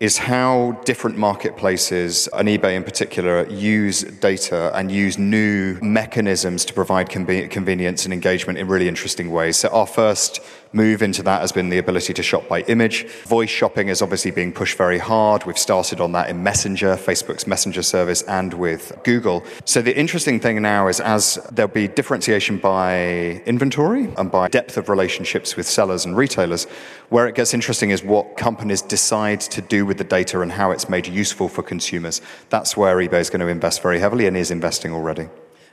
is 0.04 0.18
how 0.18 0.78
different 0.84 1.18
marketplaces, 1.18 2.28
and 2.34 2.50
eBay 2.50 2.76
in 2.76 2.84
particular, 2.84 3.48
use 3.48 4.02
data 4.02 4.70
and 4.76 4.92
use 4.92 5.18
new 5.18 5.80
mechanisms 5.82 6.66
to 6.66 6.74
provide 6.74 7.08
conve- 7.08 7.50
convenience 7.50 8.04
and 8.04 8.13
engagement 8.13 8.60
in 8.60 8.68
really 8.68 8.89
interesting 8.89 9.32
ways. 9.32 9.56
So, 9.56 9.70
our 9.70 9.88
first 9.88 10.42
move 10.73 11.01
into 11.01 11.23
that 11.23 11.41
has 11.41 11.51
been 11.51 11.69
the 11.69 11.77
ability 11.77 12.13
to 12.13 12.23
shop 12.23 12.47
by 12.47 12.62
image. 12.62 13.05
Voice 13.25 13.49
shopping 13.49 13.88
is 13.88 14.01
obviously 14.01 14.31
being 14.31 14.51
pushed 14.51 14.77
very 14.77 14.97
hard. 14.97 15.45
We've 15.45 15.57
started 15.57 16.01
on 16.01 16.12
that 16.13 16.29
in 16.29 16.43
Messenger, 16.43 16.95
Facebook's 16.95 17.47
Messenger 17.47 17.83
service, 17.83 18.23
and 18.23 18.53
with 18.53 18.97
Google. 19.03 19.43
So 19.65 19.81
the 19.81 19.95
interesting 19.97 20.39
thing 20.39 20.62
now 20.62 20.88
is 20.88 20.99
as 20.99 21.36
there'll 21.51 21.71
be 21.71 21.88
differentiation 21.88 22.57
by 22.57 23.41
inventory 23.45 24.09
and 24.17 24.31
by 24.31 24.47
depth 24.47 24.77
of 24.77 24.89
relationships 24.89 25.55
with 25.55 25.67
sellers 25.67 26.05
and 26.05 26.17
retailers, 26.17 26.65
where 27.09 27.27
it 27.27 27.36
gets 27.36 27.53
interesting 27.53 27.91
is 27.91 28.03
what 28.03 28.38
companies 28.38 28.81
decide 28.81 29.41
to 29.41 29.62
do 29.62 29.86
with 29.86 29.97
the 29.97 30.03
data 30.03 30.41
and 30.41 30.51
how 30.51 30.71
it's 30.71 30.89
made 30.89 31.07
useful 31.07 31.47
for 31.47 31.62
consumers. 31.62 32.21
That's 32.49 32.75
where 32.75 32.97
eBay 32.97 33.19
is 33.19 33.29
going 33.29 33.41
to 33.41 33.47
invest 33.47 33.81
very 33.81 33.99
heavily 33.99 34.27
and 34.27 34.36
is 34.36 34.51
investing 34.51 34.91
already. 34.93 35.27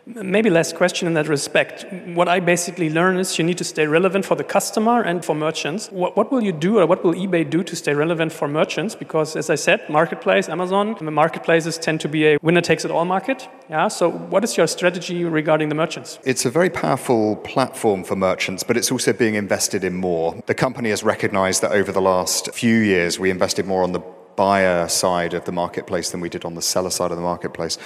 Maybe 0.07 0.49
last 0.49 0.77
question 0.77 1.07
in 1.07 1.15
that 1.15 1.29
respect. 1.29 1.85
What 2.15 2.27
I 2.27 2.41
basically 2.41 2.89
learn 2.89 3.19
is 3.19 3.39
you 3.39 3.45
need 3.45 3.59
to 3.59 3.65
stay 3.65 3.87
relevant 3.87 4.25
for 4.25 4.35
the 4.35 4.43
customer 4.43 5.03
and 5.03 5.23
for 5.25 5.35
merchants. 5.35 5.89
What, 5.91 6.17
what 6.17 6.33
will 6.33 6.43
you 6.43 6.53
do 6.53 6.79
or 6.79 6.87
what 6.87 7.05
will 7.05 7.13
eBay 7.13 7.49
do 7.49 7.63
to 7.63 7.77
stay 7.77 7.95
relevant 7.95 8.33
for 8.33 8.49
merchants? 8.49 8.95
Because 8.95 9.37
as 9.37 9.51
I 9.51 9.57
said, 9.57 9.89
marketplace, 9.91 10.49
Amazon, 10.49 10.97
the 11.01 11.11
marketplaces 11.11 11.77
tend 11.77 12.01
to 12.01 12.09
be 12.09 12.27
a 12.27 12.39
winner 12.41 12.63
takes 12.63 12.85
it 12.85 12.91
all 12.91 13.05
market. 13.05 13.47
Yeah. 13.69 13.89
So 13.89 14.11
what 14.11 14.43
is 14.43 14.57
your 14.57 14.67
strategy 14.67 15.25
regarding 15.25 15.69
the 15.69 15.75
merchants? 15.75 16.19
It's 16.25 16.47
a 16.47 16.51
very 16.51 16.71
powerful 16.71 17.37
platform 17.37 18.03
for 18.03 18.17
merchants, 18.17 18.63
but 18.63 18.77
it's 18.77 18.91
also 18.91 19.13
being 19.13 19.35
invested 19.35 19.85
in 19.85 19.95
more. 19.95 20.43
The 20.47 20.55
company 20.55 20.91
has 20.91 21.05
recognized 21.05 21.61
that 21.63 21.73
over 21.73 21.93
the 21.93 22.01
last 22.01 22.53
few 22.55 22.77
years, 22.77 23.19
we 23.19 23.31
invested 23.31 23.67
more 23.67 23.83
on 23.83 23.93
the 23.93 24.03
buyer 24.37 24.89
side 24.89 25.35
of 25.35 25.45
the 25.45 25.53
marketplace 25.53 26.11
than 26.11 26.21
we 26.21 26.31
did 26.31 26.47
on 26.47 26.55
the 26.55 26.63
seller 26.63 26.91
side 26.91 27.11
of 27.11 27.19
the 27.19 27.23
marketplace. 27.23 27.77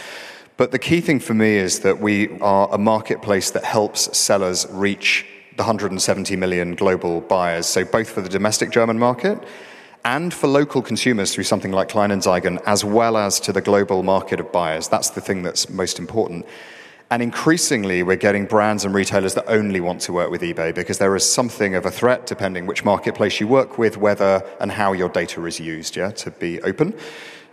But 0.56 0.70
the 0.70 0.78
key 0.78 1.00
thing 1.00 1.18
for 1.18 1.34
me 1.34 1.56
is 1.56 1.80
that 1.80 1.98
we 1.98 2.38
are 2.38 2.68
a 2.70 2.78
marketplace 2.78 3.50
that 3.50 3.64
helps 3.64 4.16
sellers 4.16 4.66
reach 4.70 5.26
the 5.56 5.64
170 5.64 6.36
million 6.36 6.76
global 6.76 7.20
buyers. 7.22 7.66
So, 7.66 7.84
both 7.84 8.10
for 8.10 8.20
the 8.20 8.28
domestic 8.28 8.70
German 8.70 8.98
market 8.98 9.42
and 10.04 10.32
for 10.32 10.46
local 10.46 10.82
consumers 10.82 11.34
through 11.34 11.44
something 11.44 11.72
like 11.72 11.88
Kleinanzeigen, 11.88 12.62
as 12.66 12.84
well 12.84 13.16
as 13.16 13.40
to 13.40 13.52
the 13.52 13.60
global 13.60 14.02
market 14.02 14.38
of 14.38 14.52
buyers. 14.52 14.86
That's 14.86 15.10
the 15.10 15.20
thing 15.20 15.42
that's 15.42 15.68
most 15.70 15.98
important. 15.98 16.46
And 17.10 17.22
increasingly, 17.22 18.02
we're 18.02 18.16
getting 18.16 18.44
brands 18.44 18.84
and 18.84 18.94
retailers 18.94 19.34
that 19.34 19.44
only 19.48 19.80
want 19.80 20.00
to 20.02 20.12
work 20.12 20.30
with 20.30 20.42
eBay 20.42 20.74
because 20.74 20.98
there 20.98 21.14
is 21.16 21.30
something 21.30 21.74
of 21.74 21.84
a 21.86 21.90
threat, 21.90 22.26
depending 22.26 22.66
which 22.66 22.84
marketplace 22.84 23.40
you 23.40 23.48
work 23.48 23.76
with, 23.76 23.96
whether 23.96 24.44
and 24.60 24.70
how 24.70 24.92
your 24.92 25.08
data 25.08 25.44
is 25.46 25.58
used, 25.58 25.96
yeah, 25.96 26.10
to 26.12 26.30
be 26.30 26.60
open. 26.62 26.94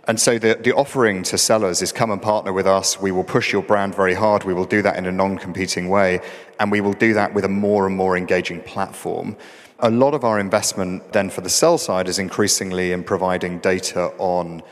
And 0.08 0.18
so 0.18 0.38
the, 0.38 0.58
the 0.60 0.72
offering 0.74 1.22
to 1.24 1.38
sellers 1.38 1.80
is 1.80 1.92
come 1.92 2.10
and 2.10 2.20
partner 2.20 2.52
with 2.52 2.66
us. 2.66 3.00
We 3.00 3.12
will 3.12 3.24
push 3.24 3.52
your 3.52 3.62
brand 3.62 3.94
very 3.94 4.14
hard. 4.14 4.42
We 4.42 4.52
will 4.52 4.64
do 4.64 4.82
that 4.82 4.96
in 4.96 5.06
a 5.06 5.12
non 5.12 5.38
competing 5.38 5.88
way. 5.88 6.20
And 6.58 6.72
we 6.72 6.80
will 6.80 6.92
do 6.92 7.14
that 7.14 7.34
with 7.34 7.44
a 7.44 7.48
more 7.48 7.86
and 7.86 7.96
more 7.96 8.16
engaging 8.16 8.62
platform. 8.62 9.36
A 9.78 9.90
lot 9.90 10.14
of 10.14 10.24
our 10.24 10.38
investment 10.38 11.12
then 11.12 11.30
for 11.30 11.40
the 11.40 11.50
sell 11.50 11.78
side 11.78 12.08
is 12.08 12.18
increasingly 12.18 12.92
in 12.92 13.04
providing 13.04 13.58
data 13.60 14.12
on 14.18 14.62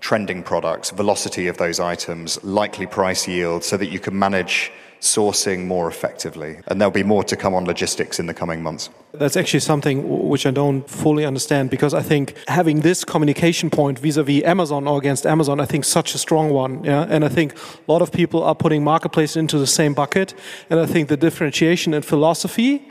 trending 0.00 0.42
products, 0.42 0.90
velocity 0.90 1.46
of 1.46 1.58
those 1.58 1.78
items, 1.78 2.42
likely 2.42 2.86
price 2.86 3.28
yield, 3.28 3.62
so 3.62 3.76
that 3.76 3.90
you 3.90 3.98
can 3.98 4.18
manage 4.18 4.72
sourcing 5.00 5.66
more 5.66 5.88
effectively. 5.88 6.60
And 6.66 6.80
there'll 6.80 6.92
be 6.92 7.02
more 7.02 7.24
to 7.24 7.36
come 7.36 7.54
on 7.54 7.64
logistics 7.64 8.18
in 8.18 8.26
the 8.26 8.34
coming 8.34 8.62
months. 8.62 8.90
That's 9.12 9.36
actually 9.36 9.60
something 9.60 10.28
which 10.28 10.46
I 10.46 10.50
don't 10.50 10.88
fully 10.88 11.24
understand 11.24 11.70
because 11.70 11.94
I 11.94 12.02
think 12.02 12.34
having 12.48 12.80
this 12.80 13.04
communication 13.04 13.70
point 13.70 13.98
vis-a-vis 13.98 14.44
Amazon 14.44 14.86
or 14.86 14.98
against 14.98 15.26
Amazon, 15.26 15.58
I 15.58 15.66
think 15.66 15.84
such 15.84 16.14
a 16.14 16.18
strong 16.18 16.50
one. 16.50 16.84
Yeah, 16.84 17.06
and 17.08 17.24
I 17.24 17.28
think 17.28 17.56
a 17.56 17.92
lot 17.92 18.02
of 18.02 18.12
people 18.12 18.42
are 18.42 18.54
putting 18.54 18.84
marketplace 18.84 19.36
into 19.36 19.58
the 19.58 19.66
same 19.66 19.94
bucket, 19.94 20.34
and 20.68 20.78
I 20.78 20.86
think 20.86 21.08
the 21.08 21.16
differentiation 21.16 21.94
in 21.94 22.02
philosophy 22.02 22.90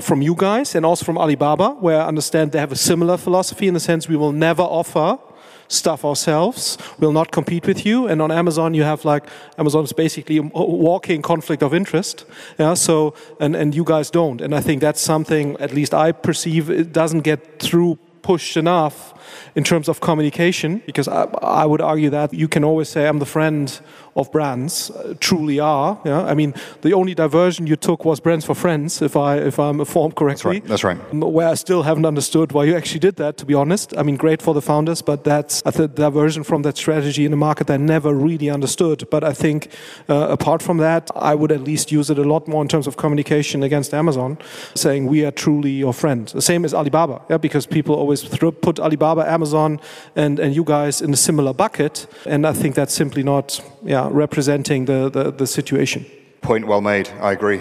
from 0.00 0.22
you 0.22 0.34
guys 0.34 0.74
and 0.74 0.84
also 0.84 1.04
from 1.04 1.18
Alibaba, 1.18 1.70
where 1.70 2.00
I 2.00 2.06
understand 2.06 2.52
they 2.52 2.58
have 2.58 2.72
a 2.72 2.76
similar 2.76 3.16
philosophy 3.16 3.66
in 3.66 3.74
the 3.74 3.80
sense 3.80 4.08
we 4.08 4.16
will 4.16 4.32
never 4.32 4.62
offer 4.62 5.18
stuff 5.68 6.04
ourselves. 6.04 6.78
We'll 6.98 7.12
not 7.12 7.30
compete 7.30 7.66
with 7.66 7.86
you. 7.86 8.06
And 8.08 8.20
on 8.22 8.30
Amazon, 8.30 8.74
you 8.74 8.82
have 8.82 9.04
like 9.04 9.24
Amazon 9.58 9.84
is 9.84 9.92
basically 9.92 10.38
a 10.38 10.42
walking 10.42 11.22
conflict 11.22 11.62
of 11.62 11.74
interest. 11.74 12.24
Yeah. 12.58 12.74
So 12.74 13.14
and 13.40 13.56
and 13.56 13.74
you 13.74 13.84
guys 13.84 14.10
don't. 14.10 14.40
And 14.40 14.54
I 14.54 14.60
think 14.60 14.80
that's 14.80 15.00
something 15.00 15.56
at 15.60 15.72
least 15.72 15.94
I 15.94 16.12
perceive 16.12 16.70
it 16.70 16.92
doesn't 16.92 17.22
get 17.22 17.60
through 17.60 17.98
pushed 18.24 18.56
enough 18.56 19.12
in 19.54 19.62
terms 19.62 19.88
of 19.88 20.00
communication 20.00 20.82
because 20.86 21.06
I, 21.06 21.24
I 21.42 21.66
would 21.66 21.82
argue 21.82 22.10
that 22.10 22.32
you 22.32 22.48
can 22.48 22.64
always 22.64 22.88
say 22.88 23.06
I'm 23.06 23.18
the 23.18 23.26
friend 23.26 23.80
of 24.16 24.30
brands 24.30 24.90
uh, 24.90 25.14
truly 25.20 25.60
are. 25.60 25.98
Yeah, 26.04 26.22
I 26.22 26.34
mean 26.34 26.54
the 26.82 26.92
only 26.92 27.14
diversion 27.14 27.66
you 27.66 27.76
took 27.76 28.04
was 28.04 28.20
brands 28.20 28.44
for 28.44 28.54
friends, 28.54 29.02
if 29.02 29.16
I 29.16 29.36
if 29.36 29.58
I'm 29.58 29.80
informed 29.80 30.14
correctly. 30.16 30.60
That's 30.60 30.84
right. 30.84 30.98
That's 30.98 31.12
right. 31.12 31.32
Where 31.32 31.48
I 31.48 31.54
still 31.54 31.82
haven't 31.82 32.06
understood 32.06 32.52
why 32.52 32.64
you 32.64 32.76
actually 32.76 33.00
did 33.00 33.16
that. 33.16 33.36
To 33.38 33.46
be 33.46 33.54
honest, 33.54 33.94
I 33.96 34.02
mean 34.02 34.16
great 34.16 34.42
for 34.42 34.54
the 34.54 34.62
founders, 34.62 35.02
but 35.02 35.24
that's 35.24 35.62
a 35.64 35.88
diversion 35.88 36.44
from 36.44 36.62
that 36.62 36.76
strategy 36.76 37.24
in 37.24 37.32
a 37.32 37.36
market 37.36 37.70
I 37.70 37.76
never 37.76 38.14
really 38.14 38.50
understood. 38.50 39.08
But 39.10 39.24
I 39.24 39.32
think 39.32 39.68
uh, 40.08 40.28
apart 40.30 40.62
from 40.62 40.78
that, 40.78 41.10
I 41.16 41.34
would 41.34 41.52
at 41.52 41.60
least 41.60 41.92
use 41.92 42.10
it 42.10 42.18
a 42.18 42.24
lot 42.24 42.48
more 42.48 42.62
in 42.62 42.68
terms 42.68 42.86
of 42.86 42.96
communication 42.96 43.62
against 43.62 43.94
Amazon, 43.94 44.38
saying 44.74 45.06
we 45.06 45.24
are 45.24 45.32
truly 45.32 45.70
your 45.70 45.92
friend. 45.92 46.28
The 46.28 46.42
same 46.42 46.64
as 46.64 46.74
Alibaba, 46.74 47.20
yeah, 47.28 47.38
because 47.38 47.66
people 47.66 47.94
always 47.94 48.24
put 48.60 48.78
Alibaba, 48.78 49.30
Amazon, 49.30 49.80
and 50.16 50.38
and 50.40 50.54
you 50.54 50.64
guys 50.64 51.00
in 51.00 51.12
a 51.12 51.16
similar 51.16 51.52
bucket, 51.52 52.06
and 52.26 52.46
I 52.46 52.52
think 52.52 52.74
that's 52.74 52.94
simply 52.94 53.22
not 53.22 53.60
yeah 53.84 54.03
representing 54.10 54.86
the, 54.86 55.10
the, 55.10 55.30
the 55.32 55.46
situation. 55.46 56.04
Point 56.40 56.66
well 56.66 56.80
made. 56.80 57.08
I 57.20 57.32
agree. 57.32 57.60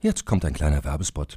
Jetzt 0.00 0.24
kommt 0.26 0.44
ein 0.44 0.52
kleiner 0.52 0.84
Werbespot. 0.84 1.36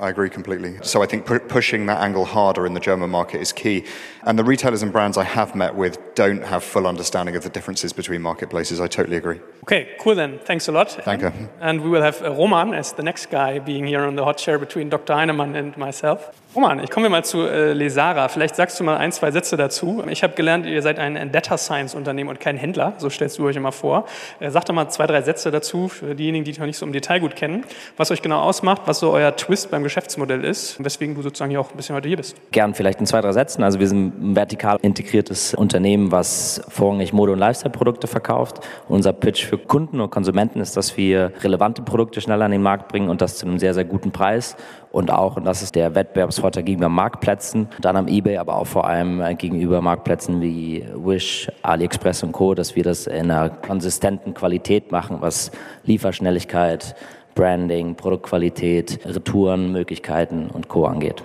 I 0.00 0.08
agree 0.08 0.30
completely. 0.30 0.78
So 0.82 1.02
I 1.02 1.06
think 1.06 1.26
pu- 1.26 1.40
pushing 1.40 1.86
that 1.86 2.00
angle 2.00 2.24
harder 2.24 2.66
in 2.66 2.72
the 2.74 2.80
German 2.80 3.10
market 3.10 3.40
is 3.40 3.52
key. 3.52 3.84
And 4.24 4.38
the 4.38 4.44
retailers 4.44 4.82
and 4.82 4.90
brands 4.90 5.18
I 5.18 5.24
have 5.24 5.54
met 5.54 5.74
with 5.74 5.98
don't 6.14 6.42
have 6.42 6.64
full 6.64 6.86
understanding 6.86 7.36
of 7.36 7.42
the 7.42 7.50
differences 7.50 7.92
between 7.92 8.22
marketplaces. 8.22 8.80
I 8.80 8.86
totally 8.86 9.16
agree. 9.16 9.40
Okay, 9.64 9.94
cool 10.00 10.14
then. 10.14 10.38
Thanks 10.44 10.68
a 10.68 10.72
lot. 10.72 10.98
Danke. 11.04 11.32
And 11.60 11.82
we 11.82 11.90
will 11.90 12.02
have 12.02 12.22
uh, 12.22 12.30
Roman 12.32 12.72
as 12.72 12.92
the 12.94 13.02
next 13.02 13.30
guy 13.30 13.58
being 13.58 13.86
here 13.86 14.02
on 14.02 14.16
the 14.16 14.24
hot 14.24 14.38
chair 14.38 14.58
between 14.58 14.88
Dr. 14.88 15.14
Heinemann 15.14 15.54
and 15.54 15.76
myself. 15.76 16.30
Roman, 16.54 16.78
ich 16.84 16.90
komme 16.90 17.08
mal 17.08 17.24
zu 17.24 17.40
äh, 17.48 17.72
Lesara. 17.72 18.28
Vielleicht 18.28 18.54
sagst 18.54 18.78
du 18.78 18.84
mal 18.84 18.96
ein, 18.96 19.10
zwei 19.10 19.32
Sätze 19.32 19.56
dazu. 19.56 20.04
Ich 20.08 20.22
habe 20.22 20.34
gelernt, 20.34 20.66
ihr 20.66 20.82
seid 20.82 20.98
ein, 21.00 21.16
ein 21.16 21.32
Data 21.32 21.58
Science 21.58 21.94
Unternehmen 21.96 22.30
und 22.30 22.38
kein 22.40 22.56
Händler. 22.56 22.94
So 22.98 23.10
stellst 23.10 23.38
du 23.38 23.46
euch 23.46 23.56
immer 23.56 23.72
vor. 23.72 24.06
Äh, 24.40 24.50
sag 24.50 24.64
doch 24.64 24.74
mal 24.74 24.88
zwei, 24.88 25.06
drei 25.06 25.20
Sätze 25.22 25.50
dazu 25.50 25.88
für 25.88 26.14
diejenigen, 26.14 26.44
die 26.44 26.52
dich 26.52 26.60
noch 26.60 26.66
nicht 26.66 26.78
so 26.78 26.86
im 26.86 26.92
Detail 26.92 27.18
gut 27.20 27.34
kennen. 27.36 27.64
Was 27.96 28.10
euch 28.10 28.22
genau 28.22 28.40
ausmacht, 28.40 28.82
was 28.86 29.00
so 29.00 29.10
euer 29.10 29.34
Twist 29.36 29.72
beim 29.74 29.82
Geschäftsmodell 29.82 30.44
ist 30.44 30.78
und 30.78 30.84
weswegen 30.84 31.16
du 31.16 31.22
sozusagen 31.22 31.50
hier 31.50 31.60
auch 31.60 31.70
ein 31.70 31.76
bisschen 31.76 31.96
heute 31.96 32.06
hier 32.06 32.16
bist. 32.16 32.36
Gern 32.52 32.74
vielleicht 32.74 33.00
in 33.00 33.06
zwei, 33.06 33.20
drei 33.20 33.32
Sätzen. 33.32 33.64
Also 33.64 33.80
wir 33.80 33.88
sind 33.88 34.22
ein 34.22 34.36
vertikal 34.36 34.78
integriertes 34.82 35.52
Unternehmen, 35.52 36.12
was 36.12 36.62
vorrangig 36.68 37.12
Mode- 37.12 37.32
und 37.32 37.40
Lifestyle-Produkte 37.40 38.06
verkauft. 38.06 38.60
Unser 38.88 39.12
Pitch 39.12 39.44
für 39.44 39.58
Kunden 39.58 40.00
und 40.00 40.10
Konsumenten 40.10 40.60
ist, 40.60 40.76
dass 40.76 40.96
wir 40.96 41.32
relevante 41.42 41.82
Produkte 41.82 42.20
schnell 42.20 42.40
an 42.42 42.52
den 42.52 42.62
Markt 42.62 42.86
bringen 42.86 43.08
und 43.08 43.20
das 43.20 43.36
zu 43.36 43.46
einem 43.46 43.58
sehr, 43.58 43.74
sehr 43.74 43.84
guten 43.84 44.12
Preis. 44.12 44.56
Und 44.92 45.10
auch, 45.10 45.36
und 45.36 45.44
das 45.44 45.60
ist 45.60 45.74
der 45.74 45.96
Wettbewerbsvorteil 45.96 46.62
gegenüber 46.62 46.88
Marktplätzen, 46.88 47.66
dann 47.80 47.96
am 47.96 48.06
Ebay, 48.06 48.36
aber 48.36 48.54
auch 48.54 48.68
vor 48.68 48.86
allem 48.86 49.36
gegenüber 49.36 49.80
Marktplätzen 49.80 50.40
wie 50.40 50.86
Wish, 50.94 51.50
AliExpress 51.62 52.22
und 52.22 52.30
Co., 52.30 52.54
dass 52.54 52.76
wir 52.76 52.84
das 52.84 53.08
in 53.08 53.28
einer 53.28 53.50
konsistenten 53.50 54.34
Qualität 54.34 54.92
machen, 54.92 55.16
was 55.18 55.50
Lieferschnelligkeit, 55.82 56.94
Branding, 57.34 57.94
Produktqualität, 57.94 59.00
Retourenmöglichkeiten 59.04 60.50
und 60.50 60.68
Co. 60.68 60.86
angeht. 60.86 61.22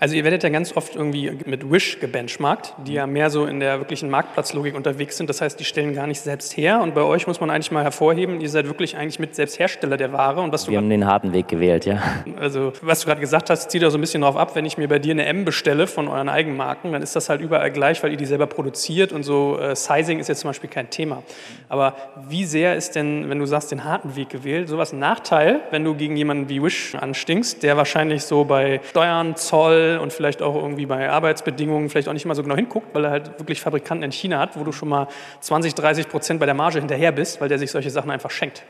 Also 0.00 0.14
ihr 0.14 0.24
werdet 0.24 0.42
ja 0.42 0.48
ganz 0.48 0.76
oft 0.76 0.96
irgendwie 0.96 1.32
mit 1.46 1.70
Wish 1.70 2.00
gebenchmarkt, 2.00 2.74
die 2.86 2.94
ja 2.94 3.06
mehr 3.06 3.30
so 3.30 3.46
in 3.46 3.60
der 3.60 3.78
wirklichen 3.78 4.10
Marktplatzlogik 4.10 4.74
unterwegs 4.74 5.16
sind. 5.16 5.28
Das 5.28 5.40
heißt, 5.40 5.58
die 5.58 5.64
stellen 5.64 5.94
gar 5.94 6.06
nicht 6.06 6.20
selbst 6.20 6.56
her. 6.56 6.80
Und 6.80 6.94
bei 6.94 7.02
euch 7.02 7.26
muss 7.26 7.40
man 7.40 7.50
eigentlich 7.50 7.70
mal 7.70 7.84
hervorheben, 7.84 8.40
ihr 8.40 8.48
seid 8.48 8.66
wirklich 8.66 8.96
eigentlich 8.96 9.18
mit 9.18 9.34
Selbsthersteller 9.34 9.96
der 9.96 10.12
Ware. 10.12 10.40
Und 10.40 10.52
was 10.52 10.64
du 10.64 10.70
Wir 10.70 10.78
haben 10.78 10.90
den 10.90 11.06
harten 11.06 11.32
Weg 11.32 11.48
gewählt, 11.48 11.84
ja. 11.84 12.02
Also 12.38 12.72
was 12.82 13.00
du 13.00 13.06
gerade 13.06 13.20
gesagt 13.20 13.50
hast, 13.50 13.70
zieht 13.70 13.84
auch 13.84 13.90
so 13.90 13.98
ein 13.98 14.00
bisschen 14.00 14.20
darauf 14.20 14.36
ab, 14.36 14.54
wenn 14.54 14.64
ich 14.64 14.78
mir 14.78 14.88
bei 14.88 14.98
dir 14.98 15.12
eine 15.12 15.26
M 15.26 15.44
bestelle 15.44 15.86
von 15.86 16.08
euren 16.08 16.28
Eigenmarken, 16.28 16.92
dann 16.92 17.02
ist 17.02 17.16
das 17.16 17.28
halt 17.28 17.40
überall 17.40 17.70
gleich, 17.70 18.02
weil 18.02 18.12
ihr 18.12 18.16
die 18.16 18.26
selber 18.26 18.46
produziert 18.46 19.12
und 19.12 19.22
so 19.22 19.58
äh, 19.58 19.74
Sizing 19.74 20.18
ist 20.18 20.28
jetzt 20.28 20.40
zum 20.40 20.50
Beispiel 20.50 20.70
kein 20.70 20.90
Thema. 20.90 21.22
Aber 21.68 21.96
wie 22.28 22.44
sehr 22.44 22.76
ist 22.76 22.94
denn, 22.94 23.28
wenn 23.28 23.38
du 23.38 23.46
sagst, 23.46 23.70
den 23.70 23.84
harten 23.84 24.16
Weg 24.16 24.30
gewählt, 24.30 24.68
sowas 24.68 24.92
ein 24.92 24.98
Nachteil, 24.98 25.60
wenn 25.70 25.84
du 25.84 25.94
gegen 25.94 26.16
jemanden 26.16 26.48
wie 26.48 26.62
Wish 26.62 26.94
anstinkst, 26.94 27.62
der 27.62 27.76
wahrscheinlich 27.76 28.24
so 28.24 28.44
bei 28.44 28.80
Steuern, 28.88 29.36
Zoll 29.36 29.67
und 30.00 30.12
vielleicht 30.12 30.42
auch 30.42 30.54
irgendwie 30.54 30.86
bei 30.86 31.08
Arbeitsbedingungen 31.10 31.88
vielleicht 31.88 32.08
auch 32.08 32.12
nicht 32.12 32.26
mal 32.26 32.34
so 32.34 32.42
genau 32.42 32.56
hinguckt, 32.56 32.94
weil 32.94 33.04
er 33.04 33.10
halt 33.10 33.38
wirklich 33.38 33.60
Fabrikanten 33.60 34.04
in 34.04 34.12
China 34.12 34.38
hat, 34.38 34.58
wo 34.58 34.64
du 34.64 34.72
schon 34.72 34.88
mal 34.88 35.08
20, 35.40 35.74
30 35.74 36.08
Prozent 36.08 36.40
bei 36.40 36.46
der 36.46 36.54
Marge 36.54 36.78
hinterher 36.78 37.12
bist, 37.12 37.40
weil 37.40 37.48
der 37.48 37.58
sich 37.58 37.70
solche 37.70 37.90
Sachen 37.90 38.10
einfach 38.10 38.30
schenkt. 38.30 38.64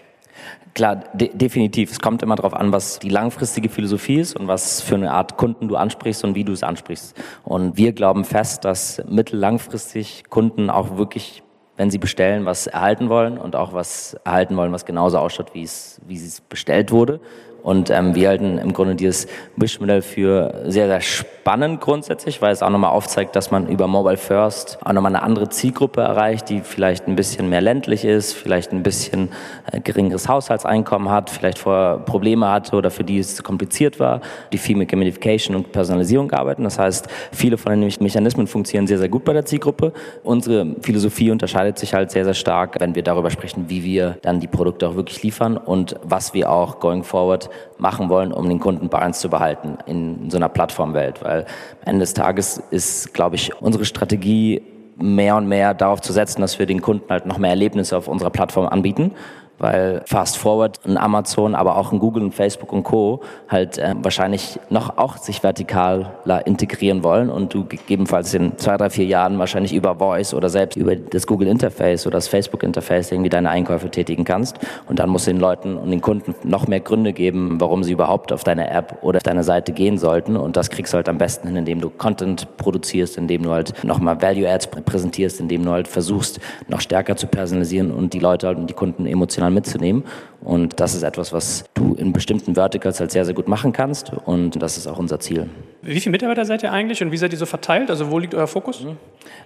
Klar, 0.75 1.05
de 1.15 1.31
definitiv. 1.35 1.91
Es 1.91 2.01
kommt 2.01 2.23
immer 2.23 2.37
darauf 2.37 2.55
an, 2.55 2.71
was 2.71 2.99
die 3.01 3.09
langfristige 3.09 3.69
Philosophie 3.69 4.21
ist 4.21 4.37
und 4.37 4.47
was 4.47 4.81
für 4.81 4.95
eine 4.95 5.11
Art 5.11 5.37
Kunden 5.37 5.69
du 5.69 5.77
ansprichst 5.77 6.25
und 6.25 6.35
wie 6.35 6.45
du 6.45 6.53
es 6.53 6.63
ansprichst. 6.63 7.17
Und 7.45 7.77
wir 7.77 7.93
glauben 7.93 8.25
fest, 8.25 8.65
dass 8.65 9.03
mittellangfristig 9.09 10.25
Kunden 10.29 10.71
auch 10.71 10.97
wirklich 10.97 11.43
wenn 11.79 11.93
sie 11.93 11.99
bestellen, 11.99 12.45
was 12.45 12.67
erhalten 12.67 13.09
wollen 13.09 13.39
und 13.39 13.55
auch 13.55 13.73
was 13.73 14.15
erhalten 14.25 14.57
wollen, 14.57 14.73
was 14.73 14.85
genauso 14.85 15.19
ausschaut, 15.19 15.55
wie 15.55 15.63
es, 15.63 16.01
wie 16.07 16.17
es 16.17 16.41
bestellt 16.41 16.91
wurde. 16.91 17.21
Und 17.63 17.91
ähm, 17.91 18.15
wir 18.15 18.29
halten 18.29 18.59
im 18.59 18.73
Grunde 18.73 18.95
dieses 18.95 19.27
Wish-Modell 19.57 20.03
für 20.03 20.63
sehr, 20.67 20.87
sehr 20.87 21.01
spannend 21.01 21.81
grundsätzlich, 21.81 22.41
weil 22.41 22.53
es 22.53 22.63
auch 22.63 22.71
nochmal 22.71 22.91
aufzeigt, 22.91 23.35
dass 23.35 23.51
man 23.51 23.69
über 23.69 23.87
Mobile 23.87 24.17
First 24.17 24.79
auch 24.85 24.93
nochmal 24.93 25.15
eine 25.15 25.23
andere 25.23 25.49
Zielgruppe 25.49 26.01
erreicht, 26.01 26.49
die 26.51 26.61
vielleicht 26.61 27.09
ein 27.09 27.17
bisschen 27.17 27.49
mehr 27.49 27.61
ländlich 27.61 28.05
ist, 28.05 28.35
vielleicht 28.35 28.73
ein 28.73 28.83
bisschen 28.83 29.31
äh, 29.73 29.81
geringeres 29.81 30.29
Haushaltseinkommen 30.29 31.11
hat, 31.11 31.31
vielleicht 31.31 31.59
vorher 31.59 31.99
Probleme 31.99 32.49
hatte 32.49 32.77
oder 32.77 32.91
für 32.91 33.05
die 33.05 33.19
es 33.19 33.35
zu 33.35 33.43
kompliziert 33.43 33.99
war, 33.99 34.21
die 34.53 34.59
viel 34.59 34.77
mit 34.77 34.89
Gamification 34.89 35.57
und 35.57 35.73
Personalisierung 35.73 36.31
arbeiten. 36.33 36.65
Das 36.65 36.79
heißt, 36.79 37.09
viele 37.33 37.59
von 37.59 37.73
den 37.73 37.81
Mechanismen 38.01 38.47
funktionieren 38.47 38.87
sehr, 38.87 38.99
sehr 38.99 39.09
gut 39.09 39.25
bei 39.25 39.33
der 39.33 39.45
Zielgruppe. 39.45 39.93
Unsere 40.23 40.77
Philosophie 40.83 41.31
unterscheidet 41.31 41.79
sich 41.79 41.95
halt 41.95 42.11
sehr, 42.11 42.25
sehr 42.25 42.35
stark, 42.35 42.77
wenn 42.79 42.95
wir 42.95 43.03
darüber 43.03 43.31
sprechen, 43.31 43.65
wie 43.69 43.85
wir 43.85 44.17
dann 44.23 44.41
die 44.41 44.47
Produkte 44.47 44.89
auch 44.89 44.97
wirklich 44.97 45.23
liefern 45.23 45.57
und 45.57 45.97
was 46.03 46.35
wir 46.35 46.51
auch 46.51 46.79
going 46.79 47.03
forward 47.03 47.48
machen 47.79 48.09
wollen, 48.09 48.33
um 48.33 48.49
den 48.49 48.61
Kunden 48.61 48.89
bei 48.89 49.05
uns 49.05 49.21
zu 49.21 49.29
behalten 49.29 49.79
in 49.87 50.31
so 50.31 50.37
einer 50.37 50.49
Plattformwelt. 50.49 51.23
Weil 51.23 51.47
am 51.83 51.89
Ende 51.89 52.01
des 52.01 52.15
Tages 52.15 52.63
ist, 52.71 53.15
glaube 53.15 53.37
ich, 53.37 53.55
unsere 53.61 53.85
Strategie 53.85 54.63
mehr 54.97 55.37
und 55.37 55.47
mehr 55.47 55.75
darauf 55.75 56.01
zu 56.01 56.13
setzen, 56.13 56.41
dass 56.41 56.59
wir 56.59 56.67
den 56.67 56.83
Kunden 56.83 57.09
halt 57.09 57.27
noch 57.27 57.39
mehr 57.39 57.51
Erlebnisse 57.51 57.97
auf 57.97 58.09
unserer 58.09 58.31
Plattform 58.31 58.67
anbieten 58.67 59.13
weil 59.59 60.03
Fast 60.07 60.37
Forward 60.39 60.81
ein 60.87 60.97
Amazon, 60.97 61.55
aber 61.55 61.77
auch 61.77 61.93
ein 61.93 61.99
Google 61.99 62.23
und 62.23 62.35
Facebook 62.35 62.73
und 62.73 62.85
Co. 62.85 63.21
halt 63.49 63.79
äh, 63.79 63.95
wahrscheinlich 64.03 64.59
noch 64.71 64.99
auch 64.99 65.17
sich 65.17 65.41
vertikaler 65.41 66.47
integrieren 66.47 67.03
wollen 67.03 67.31
und 67.31 67.53
du 67.55 67.65
gegebenenfalls 67.65 68.33
in 68.35 68.57
zwei, 68.59 68.77
drei, 68.77 68.91
vier 68.91 69.07
Jahren 69.07 69.39
wahrscheinlich 69.39 69.75
über 69.75 69.97
Voice 69.97 70.35
oder 70.35 70.49
selbst 70.49 70.77
über 70.77 70.97
das 70.97 71.27
Google 71.27 71.49
Interface 71.49 72.07
oder 72.07 72.17
das 72.17 72.29
Facebook 72.29 72.63
Interface 72.63 73.13
irgendwie 73.13 73.31
deine 73.31 73.51
Einkäufe 73.51 73.91
tätigen 73.91 74.25
kannst 74.25 74.59
und 74.89 74.99
dann 74.99 75.11
musst 75.11 75.27
du 75.27 75.33
den 75.33 75.41
Leuten 75.41 75.77
und 75.77 75.91
den 75.91 76.01
Kunden 76.01 76.35
noch 76.45 76.69
mehr 76.69 76.81
Gründe 76.81 77.13
geben, 77.13 77.61
warum 77.61 77.83
sie 77.83 77.93
überhaupt 77.93 78.33
auf 78.33 78.45
deine 78.45 78.71
App 78.71 78.99
oder 79.03 79.19
auf 79.19 79.23
deine 79.23 79.45
Seite 79.45 79.73
gehen 79.73 79.99
sollten 79.99 80.37
und 80.37 80.57
das 80.57 80.71
kriegst 80.71 80.93
du 80.93 80.97
halt 80.97 81.09
am 81.09 81.19
besten 81.19 81.49
hin, 81.49 81.57
indem 81.57 81.81
du 81.81 81.91
Content 81.91 82.57
produzierst, 82.57 83.19
indem 83.19 83.43
du 83.43 83.51
halt 83.51 83.85
nochmal 83.85 84.21
Value 84.23 84.49
Ads 84.49 84.69
präsentierst, 84.69 85.41
indem 85.41 85.65
du 85.65 85.71
halt 85.71 85.89
versuchst, 85.89 86.41
noch 86.69 86.81
stärker 86.81 87.17
zu 87.17 87.27
personalisieren 87.27 87.91
und 87.91 88.13
die 88.13 88.21
Leute 88.21 88.47
halt 88.47 88.59
und 88.59 88.69
die 88.69 88.75
Kunden 88.75 89.07
emotional 89.07 89.48
mal 89.49 89.55
mitzunehmen. 89.55 90.05
Und 90.41 90.81
das 90.81 90.95
ist 90.95 91.03
etwas, 91.03 91.33
was 91.33 91.65
du 91.75 91.95
in 91.95 92.13
bestimmten 92.13 92.55
Verticals 92.55 93.01
halt 93.01 93.11
sehr, 93.11 93.25
sehr 93.25 93.35
gut 93.35 93.49
machen 93.49 93.73
kannst. 93.73 94.13
Und 94.13 94.63
das 94.63 94.77
ist 94.77 94.87
auch 94.87 94.99
unser 94.99 95.21
Ziel. 95.21 95.49
Wie 95.83 96.01
viele 96.01 96.13
Mitarbeiter 96.13 96.45
seid 96.45 96.63
ihr 96.63 96.73
eigentlich 96.73 97.03
und 97.03 97.13
wie 97.13 97.17
seid 97.17 97.33
ihr 97.33 97.39
so 97.39 97.47
verteilt? 97.47 97.91
Also 97.91 98.11
wo 98.11 98.19
liegt 98.19 98.35
euer 98.35 98.47
Fokus? 98.47 98.87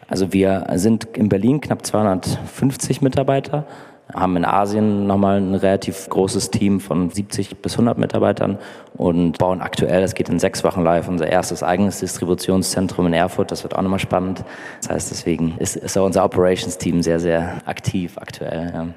Also 0.09 0.33
wir 0.33 0.67
sind 0.75 1.09
in 1.17 1.29
Berlin 1.29 1.61
knapp 1.61 1.85
250 1.87 3.01
Mitarbeiter 3.01 3.67
haben 4.15 4.37
in 4.37 4.45
Asien 4.45 5.07
nochmal 5.07 5.41
ein 5.41 5.55
relativ 5.55 6.09
großes 6.09 6.51
Team 6.51 6.81
von 6.81 7.11
70 7.11 7.63
bis 7.63 7.75
100 7.75 7.99
Mitarbeitern 7.99 8.59
und 8.95 9.39
bauen 9.39 9.61
aktuell, 9.61 10.03
das 10.03 10.15
geht 10.15 10.29
in 10.29 10.39
sechs 10.39 10.65
Wochen 10.65 10.83
live, 10.83 11.09
unser 11.09 11.27
erstes 11.27 11.63
eigenes 11.63 12.01
Distributionszentrum 12.01 13.07
in 13.07 13.15
Erfurt. 13.15 13.51
Das 13.51 13.63
wird 13.63 13.75
auch 13.75 13.83
nochmal 13.83 13.99
spannend. 13.99 14.45
Das 14.81 14.91
heißt, 14.91 15.11
deswegen 15.11 15.57
ist, 15.59 15.77
ist 15.77 15.97
auch 15.97 16.05
unser 16.05 16.25
Operations-Team 16.25 17.03
sehr, 17.03 17.21
sehr 17.21 17.63
aktiv 17.65 18.19
aktuell. 18.19 18.71
Ja. 18.75 18.89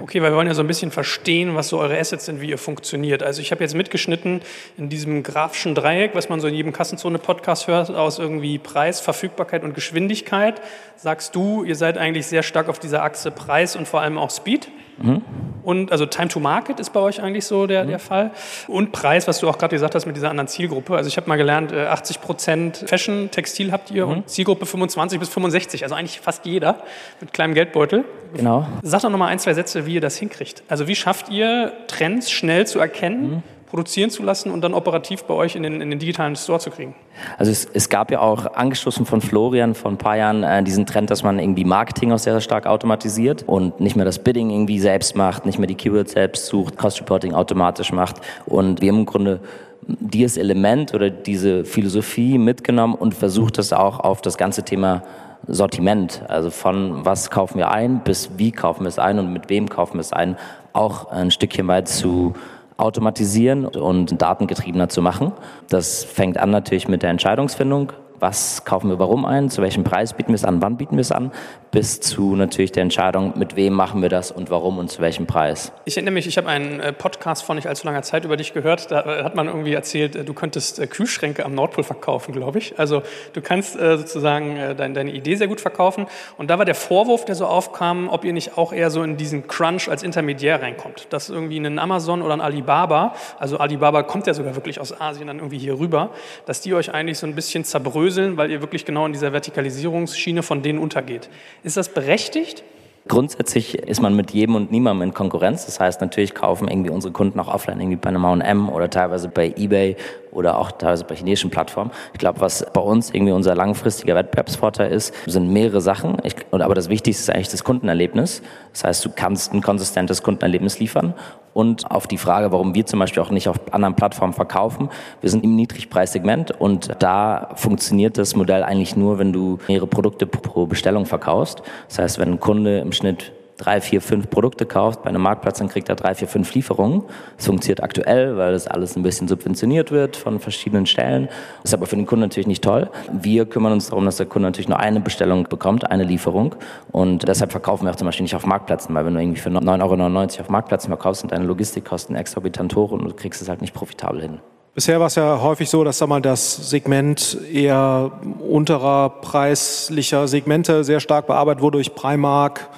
Okay, 0.00 0.22
weil 0.22 0.32
wir 0.32 0.36
wollen 0.36 0.46
ja 0.46 0.54
so 0.54 0.62
ein 0.62 0.66
bisschen 0.66 0.90
verstehen, 0.90 1.54
was 1.54 1.68
so 1.68 1.78
eure 1.78 1.98
Assets 1.98 2.26
sind, 2.26 2.40
wie 2.40 2.50
ihr 2.50 2.58
funktioniert. 2.58 3.22
Also 3.22 3.40
ich 3.40 3.50
habe 3.50 3.62
jetzt 3.62 3.74
mitgeschnitten 3.74 4.42
in 4.76 4.88
diesem 4.88 5.22
grafischen 5.22 5.74
Dreieck, 5.74 6.14
was 6.14 6.28
man 6.28 6.40
so 6.40 6.48
in 6.48 6.54
jedem 6.54 6.72
Kassenzone-Podcast 6.72 7.66
hört, 7.66 7.90
aus 7.90 8.18
irgendwie 8.18 8.58
Preis, 8.58 9.00
Verfügbarkeit 9.00 9.62
und 9.62 9.74
Geschwindigkeit. 9.74 10.60
Sagst 10.96 11.34
du, 11.34 11.64
ihr 11.64 11.76
seid 11.76 11.98
eigentlich 11.98 12.26
sehr 12.26 12.42
stark 12.42 12.68
auf 12.68 12.78
dieser 12.78 13.02
Achse 13.02 13.30
Preis 13.30 13.76
und 13.76 13.86
vor 13.86 14.00
allem 14.00 14.18
auch 14.18 14.30
Speed? 14.30 14.68
Mhm. 15.00 15.22
Und 15.62 15.92
also 15.92 16.06
Time 16.06 16.28
to 16.28 16.40
Market 16.40 16.80
ist 16.80 16.92
bei 16.92 17.00
euch 17.00 17.22
eigentlich 17.22 17.44
so 17.44 17.66
der, 17.66 17.84
mhm. 17.84 17.88
der 17.88 17.98
Fall. 17.98 18.30
Und 18.68 18.92
Preis, 18.92 19.28
was 19.28 19.40
du 19.40 19.48
auch 19.48 19.58
gerade 19.58 19.74
gesagt 19.74 19.94
hast 19.94 20.06
mit 20.06 20.16
dieser 20.16 20.30
anderen 20.30 20.48
Zielgruppe. 20.48 20.96
Also 20.96 21.08
ich 21.08 21.16
habe 21.16 21.28
mal 21.28 21.36
gelernt, 21.36 21.72
80 21.72 22.16
äh, 22.16 22.20
Prozent 22.20 22.84
Fashion, 22.86 23.30
Textil 23.30 23.72
habt 23.72 23.90
ihr 23.90 24.06
mhm. 24.06 24.12
und 24.12 24.30
Zielgruppe 24.30 24.66
25 24.66 25.18
bis 25.18 25.28
65. 25.28 25.82
Also 25.82 25.94
eigentlich 25.94 26.20
fast 26.20 26.46
jeder 26.46 26.78
mit 27.20 27.32
kleinem 27.32 27.54
Geldbeutel. 27.54 28.04
Genau. 28.34 28.66
Sag 28.82 29.02
doch 29.02 29.10
nochmal 29.10 29.28
ein, 29.28 29.38
zwei 29.38 29.54
Sätze, 29.54 29.86
wie 29.86 29.94
ihr 29.94 30.00
das 30.00 30.16
hinkriegt. 30.16 30.62
Also 30.68 30.88
wie 30.88 30.94
schafft 30.94 31.28
ihr 31.28 31.72
Trends 31.86 32.30
schnell 32.30 32.66
zu 32.66 32.78
erkennen? 32.78 33.42
Produzieren 33.68 34.10
zu 34.10 34.22
lassen 34.22 34.50
und 34.50 34.62
dann 34.62 34.72
operativ 34.72 35.24
bei 35.24 35.34
euch 35.34 35.54
in 35.54 35.62
den, 35.62 35.80
in 35.80 35.90
den 35.90 35.98
digitalen 35.98 36.36
Store 36.36 36.58
zu 36.58 36.70
kriegen? 36.70 36.94
Also 37.36 37.52
es, 37.52 37.68
es 37.72 37.88
gab 37.88 38.10
ja 38.10 38.20
auch 38.20 38.54
angestoßen 38.54 39.04
von 39.04 39.20
Florian 39.20 39.74
vor 39.74 39.90
ein 39.90 39.98
paar 39.98 40.16
Jahren 40.16 40.42
äh, 40.42 40.62
diesen 40.62 40.86
Trend, 40.86 41.10
dass 41.10 41.22
man 41.22 41.38
irgendwie 41.38 41.64
Marketing 41.64 42.12
auch 42.12 42.18
sehr 42.18 42.40
stark 42.40 42.66
automatisiert 42.66 43.44
und 43.46 43.78
nicht 43.80 43.94
mehr 43.94 44.06
das 44.06 44.18
Bidding 44.20 44.50
irgendwie 44.50 44.78
selbst 44.78 45.16
macht, 45.16 45.44
nicht 45.44 45.58
mehr 45.58 45.66
die 45.66 45.74
Keywords 45.74 46.12
selbst 46.12 46.46
sucht, 46.46 46.78
Cost 46.78 47.00
Reporting 47.00 47.34
automatisch 47.34 47.92
macht 47.92 48.16
und 48.46 48.80
wir 48.80 48.90
haben 48.90 49.00
im 49.00 49.06
Grunde 49.06 49.40
dieses 49.86 50.36
Element 50.36 50.94
oder 50.94 51.10
diese 51.10 51.64
Philosophie 51.64 52.38
mitgenommen 52.38 52.94
und 52.94 53.14
versucht 53.14 53.58
das 53.58 53.72
auch 53.72 54.00
auf 54.00 54.22
das 54.22 54.36
ganze 54.38 54.62
Thema 54.62 55.02
Sortiment, 55.46 56.22
also 56.28 56.50
von 56.50 57.04
was 57.04 57.30
kaufen 57.30 57.58
wir 57.58 57.70
ein 57.70 58.00
bis 58.00 58.30
wie 58.36 58.50
kaufen 58.50 58.84
wir 58.84 58.88
es 58.88 58.98
ein 58.98 59.18
und 59.18 59.32
mit 59.32 59.48
wem 59.48 59.68
kaufen 59.68 59.94
wir 59.94 60.00
es 60.00 60.12
ein, 60.12 60.36
auch 60.72 61.10
ein 61.10 61.30
Stückchen 61.30 61.68
weit 61.68 61.88
zu 61.88 62.34
automatisieren 62.78 63.66
und 63.66 64.22
datengetriebener 64.22 64.88
zu 64.88 65.02
machen. 65.02 65.32
Das 65.68 66.04
fängt 66.04 66.38
an 66.38 66.50
natürlich 66.50 66.88
mit 66.88 67.02
der 67.02 67.10
Entscheidungsfindung, 67.10 67.92
was 68.20 68.64
kaufen 68.64 68.90
wir 68.90 68.98
warum 68.98 69.24
ein, 69.24 69.50
zu 69.50 69.62
welchem 69.62 69.84
Preis 69.84 70.12
bieten 70.12 70.30
wir 70.30 70.36
es 70.36 70.44
an, 70.44 70.60
wann 70.62 70.76
bieten 70.76 70.96
wir 70.96 71.02
es 71.02 71.12
an, 71.12 71.32
bis 71.70 72.00
zu 72.00 72.34
natürlich 72.36 72.72
der 72.72 72.82
Entscheidung, 72.82 73.34
mit 73.36 73.56
wem 73.56 73.74
machen 73.74 74.02
wir 74.02 74.08
das 74.08 74.30
und 74.30 74.50
warum 74.50 74.78
und 74.78 74.90
zu 74.90 75.02
welchem 75.02 75.26
Preis. 75.26 75.72
Ich 75.84 75.96
erinnere 75.96 76.14
mich, 76.14 76.26
ich 76.26 76.36
habe 76.38 76.48
einen 76.48 76.80
äh, 76.80 76.92
Podcast 76.92 77.42
vor 77.44 77.54
nicht 77.54 77.66
allzu 77.66 77.86
langer 77.86 78.02
Zeit 78.02 78.24
über 78.24 78.36
dich 78.36 78.54
gehört. 78.54 78.90
Da 78.90 79.00
äh, 79.00 79.24
hat 79.24 79.34
man 79.34 79.46
irgendwie 79.46 79.74
erzählt, 79.74 80.16
äh, 80.16 80.24
du 80.24 80.34
könntest 80.34 80.80
Kühlschränke 80.90 81.44
am 81.44 81.54
Nordpol 81.54 81.84
verkaufen, 81.84 82.32
glaube 82.32 82.58
ich. 82.58 82.78
Also 82.78 83.02
du 83.32 83.40
kannst 83.40 83.78
sozusagen 83.78 84.76
deine 84.76 85.10
Idee 85.12 85.34
sehr 85.36 85.48
gut 85.48 85.60
verkaufen. 85.60 86.06
Und 86.36 86.50
da 86.50 86.58
war 86.58 86.64
der 86.64 86.74
Vorwurf, 86.74 87.24
der 87.24 87.34
so 87.34 87.46
aufkam, 87.46 88.08
ob 88.08 88.24
ihr 88.24 88.32
nicht 88.32 88.56
auch 88.56 88.72
eher 88.72 88.90
so 88.90 89.02
in 89.02 89.16
diesen 89.16 89.46
Crunch 89.46 89.88
als 89.88 90.02
Intermediär 90.02 90.62
reinkommt. 90.62 91.06
Dass 91.10 91.28
irgendwie 91.28 91.58
ein 91.58 91.78
Amazon 91.78 92.22
oder 92.22 92.34
ein 92.34 92.40
Alibaba, 92.40 93.14
also 93.38 93.58
Alibaba 93.58 94.02
kommt 94.02 94.26
ja 94.26 94.34
sogar 94.34 94.54
wirklich 94.54 94.80
aus 94.80 94.98
Asien 94.98 95.26
dann 95.26 95.38
irgendwie 95.38 95.58
hier 95.58 95.78
rüber, 95.78 96.10
dass 96.46 96.60
die 96.60 96.74
euch 96.74 96.92
eigentlich 96.92 97.18
so 97.18 97.26
ein 97.26 97.34
bisschen 97.34 97.64
zerbröseln, 97.64 98.07
weil 98.36 98.50
ihr 98.50 98.60
wirklich 98.60 98.84
genau 98.84 99.06
in 99.06 99.12
dieser 99.12 99.32
Vertikalisierungsschiene 99.32 100.42
von 100.42 100.62
denen 100.62 100.78
untergeht. 100.78 101.28
Ist 101.62 101.76
das 101.76 101.88
berechtigt? 101.88 102.64
Grundsätzlich 103.08 103.74
ist 103.74 104.02
man 104.02 104.14
mit 104.14 104.32
jedem 104.32 104.54
und 104.54 104.70
niemandem 104.70 105.08
in 105.08 105.14
Konkurrenz. 105.14 105.64
Das 105.64 105.80
heißt, 105.80 106.02
natürlich 106.02 106.34
kaufen 106.34 106.68
irgendwie 106.68 106.90
unsere 106.90 107.10
Kunden 107.10 107.40
auch 107.40 107.48
offline 107.48 107.80
irgendwie 107.80 107.96
bei 107.96 108.10
einem 108.10 108.26
H&M 108.26 108.68
oder 108.68 108.90
teilweise 108.90 109.28
bei 109.28 109.54
eBay 109.56 109.96
oder 110.30 110.58
auch 110.58 110.72
teilweise 110.72 111.04
bei 111.04 111.14
chinesischen 111.14 111.48
Plattformen. 111.48 111.90
Ich 112.12 112.18
glaube, 112.18 112.40
was 112.40 112.66
bei 112.70 112.82
uns 112.82 113.10
irgendwie 113.10 113.32
unser 113.32 113.54
langfristiger 113.54 114.14
Wettbewerbsvorteil 114.14 114.92
ist, 114.92 115.14
sind 115.26 115.50
mehrere 115.50 115.80
Sachen. 115.80 116.18
Ich, 116.22 116.36
aber 116.50 116.74
das 116.74 116.90
Wichtigste 116.90 117.22
ist 117.22 117.30
eigentlich 117.30 117.48
das 117.48 117.64
Kundenerlebnis. 117.64 118.42
Das 118.72 118.84
heißt, 118.84 119.04
du 119.06 119.10
kannst 119.14 119.54
ein 119.54 119.62
konsistentes 119.62 120.22
Kundenerlebnis 120.22 120.78
liefern. 120.78 121.14
Und 121.58 121.90
auf 121.90 122.06
die 122.06 122.18
Frage, 122.18 122.52
warum 122.52 122.76
wir 122.76 122.86
zum 122.86 123.00
Beispiel 123.00 123.20
auch 123.20 123.32
nicht 123.32 123.48
auf 123.48 123.56
anderen 123.72 123.96
Plattformen 123.96 124.32
verkaufen, 124.32 124.90
wir 125.20 125.28
sind 125.28 125.42
im 125.42 125.56
Niedrigpreissegment 125.56 126.52
und 126.52 126.90
da 127.00 127.48
funktioniert 127.56 128.16
das 128.16 128.36
Modell 128.36 128.62
eigentlich 128.62 128.94
nur, 128.94 129.18
wenn 129.18 129.32
du 129.32 129.58
mehrere 129.66 129.88
Produkte 129.88 130.24
pro 130.28 130.66
Bestellung 130.66 131.04
verkaufst. 131.04 131.64
Das 131.88 131.98
heißt, 131.98 132.18
wenn 132.20 132.34
ein 132.34 132.38
Kunde 132.38 132.78
im 132.78 132.92
Schnitt 132.92 133.32
drei, 133.58 133.80
vier, 133.80 134.00
fünf 134.00 134.30
Produkte 134.30 134.64
kauft 134.64 135.02
bei 135.02 135.10
einem 135.10 135.20
Marktplatz, 135.20 135.58
dann 135.58 135.68
kriegt 135.68 135.88
er 135.88 135.96
drei, 135.96 136.14
vier, 136.14 136.28
fünf 136.28 136.54
Lieferungen. 136.54 137.02
Das 137.36 137.46
funktioniert 137.46 137.82
aktuell, 137.82 138.36
weil 138.38 138.52
das 138.52 138.66
alles 138.66 138.96
ein 138.96 139.02
bisschen 139.02 139.28
subventioniert 139.28 139.90
wird 139.90 140.16
von 140.16 140.40
verschiedenen 140.40 140.86
Stellen. 140.86 141.26
Das 141.62 141.72
ist 141.72 141.74
aber 141.74 141.86
für 141.86 141.96
den 141.96 142.06
Kunden 142.06 142.22
natürlich 142.22 142.46
nicht 142.46 142.64
toll. 142.64 142.88
Wir 143.12 143.44
kümmern 143.44 143.72
uns 143.72 143.90
darum, 143.90 144.06
dass 144.06 144.16
der 144.16 144.26
Kunde 144.26 144.48
natürlich 144.48 144.68
nur 144.68 144.78
eine 144.78 145.00
Bestellung 145.00 145.44
bekommt, 145.44 145.90
eine 145.90 146.04
Lieferung. 146.04 146.54
Und 146.92 147.28
deshalb 147.28 147.50
verkaufen 147.50 147.84
wir 147.84 147.90
auch 147.90 147.96
zum 147.96 148.06
Beispiel 148.06 148.22
nicht 148.22 148.36
auf 148.36 148.46
Marktplätzen, 148.46 148.94
weil 148.94 149.04
wenn 149.04 149.14
du 149.14 149.20
irgendwie 149.20 149.40
für 149.40 149.50
9,99 149.50 149.82
Euro 149.82 150.40
auf 150.40 150.48
Marktplätzen 150.48 150.88
verkaufst, 150.88 151.20
sind 151.20 151.32
deine 151.32 151.44
Logistikkosten 151.44 152.16
exorbitant 152.16 152.74
hoch 152.76 152.92
und 152.92 153.04
du 153.04 153.12
kriegst 153.14 153.42
es 153.42 153.48
halt 153.48 153.60
nicht 153.60 153.74
profitabel 153.74 154.22
hin. 154.22 154.40
Bisher 154.78 155.00
war 155.00 155.08
es 155.08 155.16
ja 155.16 155.42
häufig 155.42 155.68
so, 155.68 155.82
dass 155.82 155.98
sag 155.98 156.08
mal, 156.08 156.22
das 156.22 156.70
Segment 156.70 157.36
eher 157.52 158.12
unterer 158.48 159.10
preislicher 159.10 160.28
Segmente 160.28 160.84
sehr 160.84 161.00
stark 161.00 161.26
bearbeitet 161.26 161.62
wurde 161.62 161.78
durch 161.78 161.96
Primark, 161.96 162.68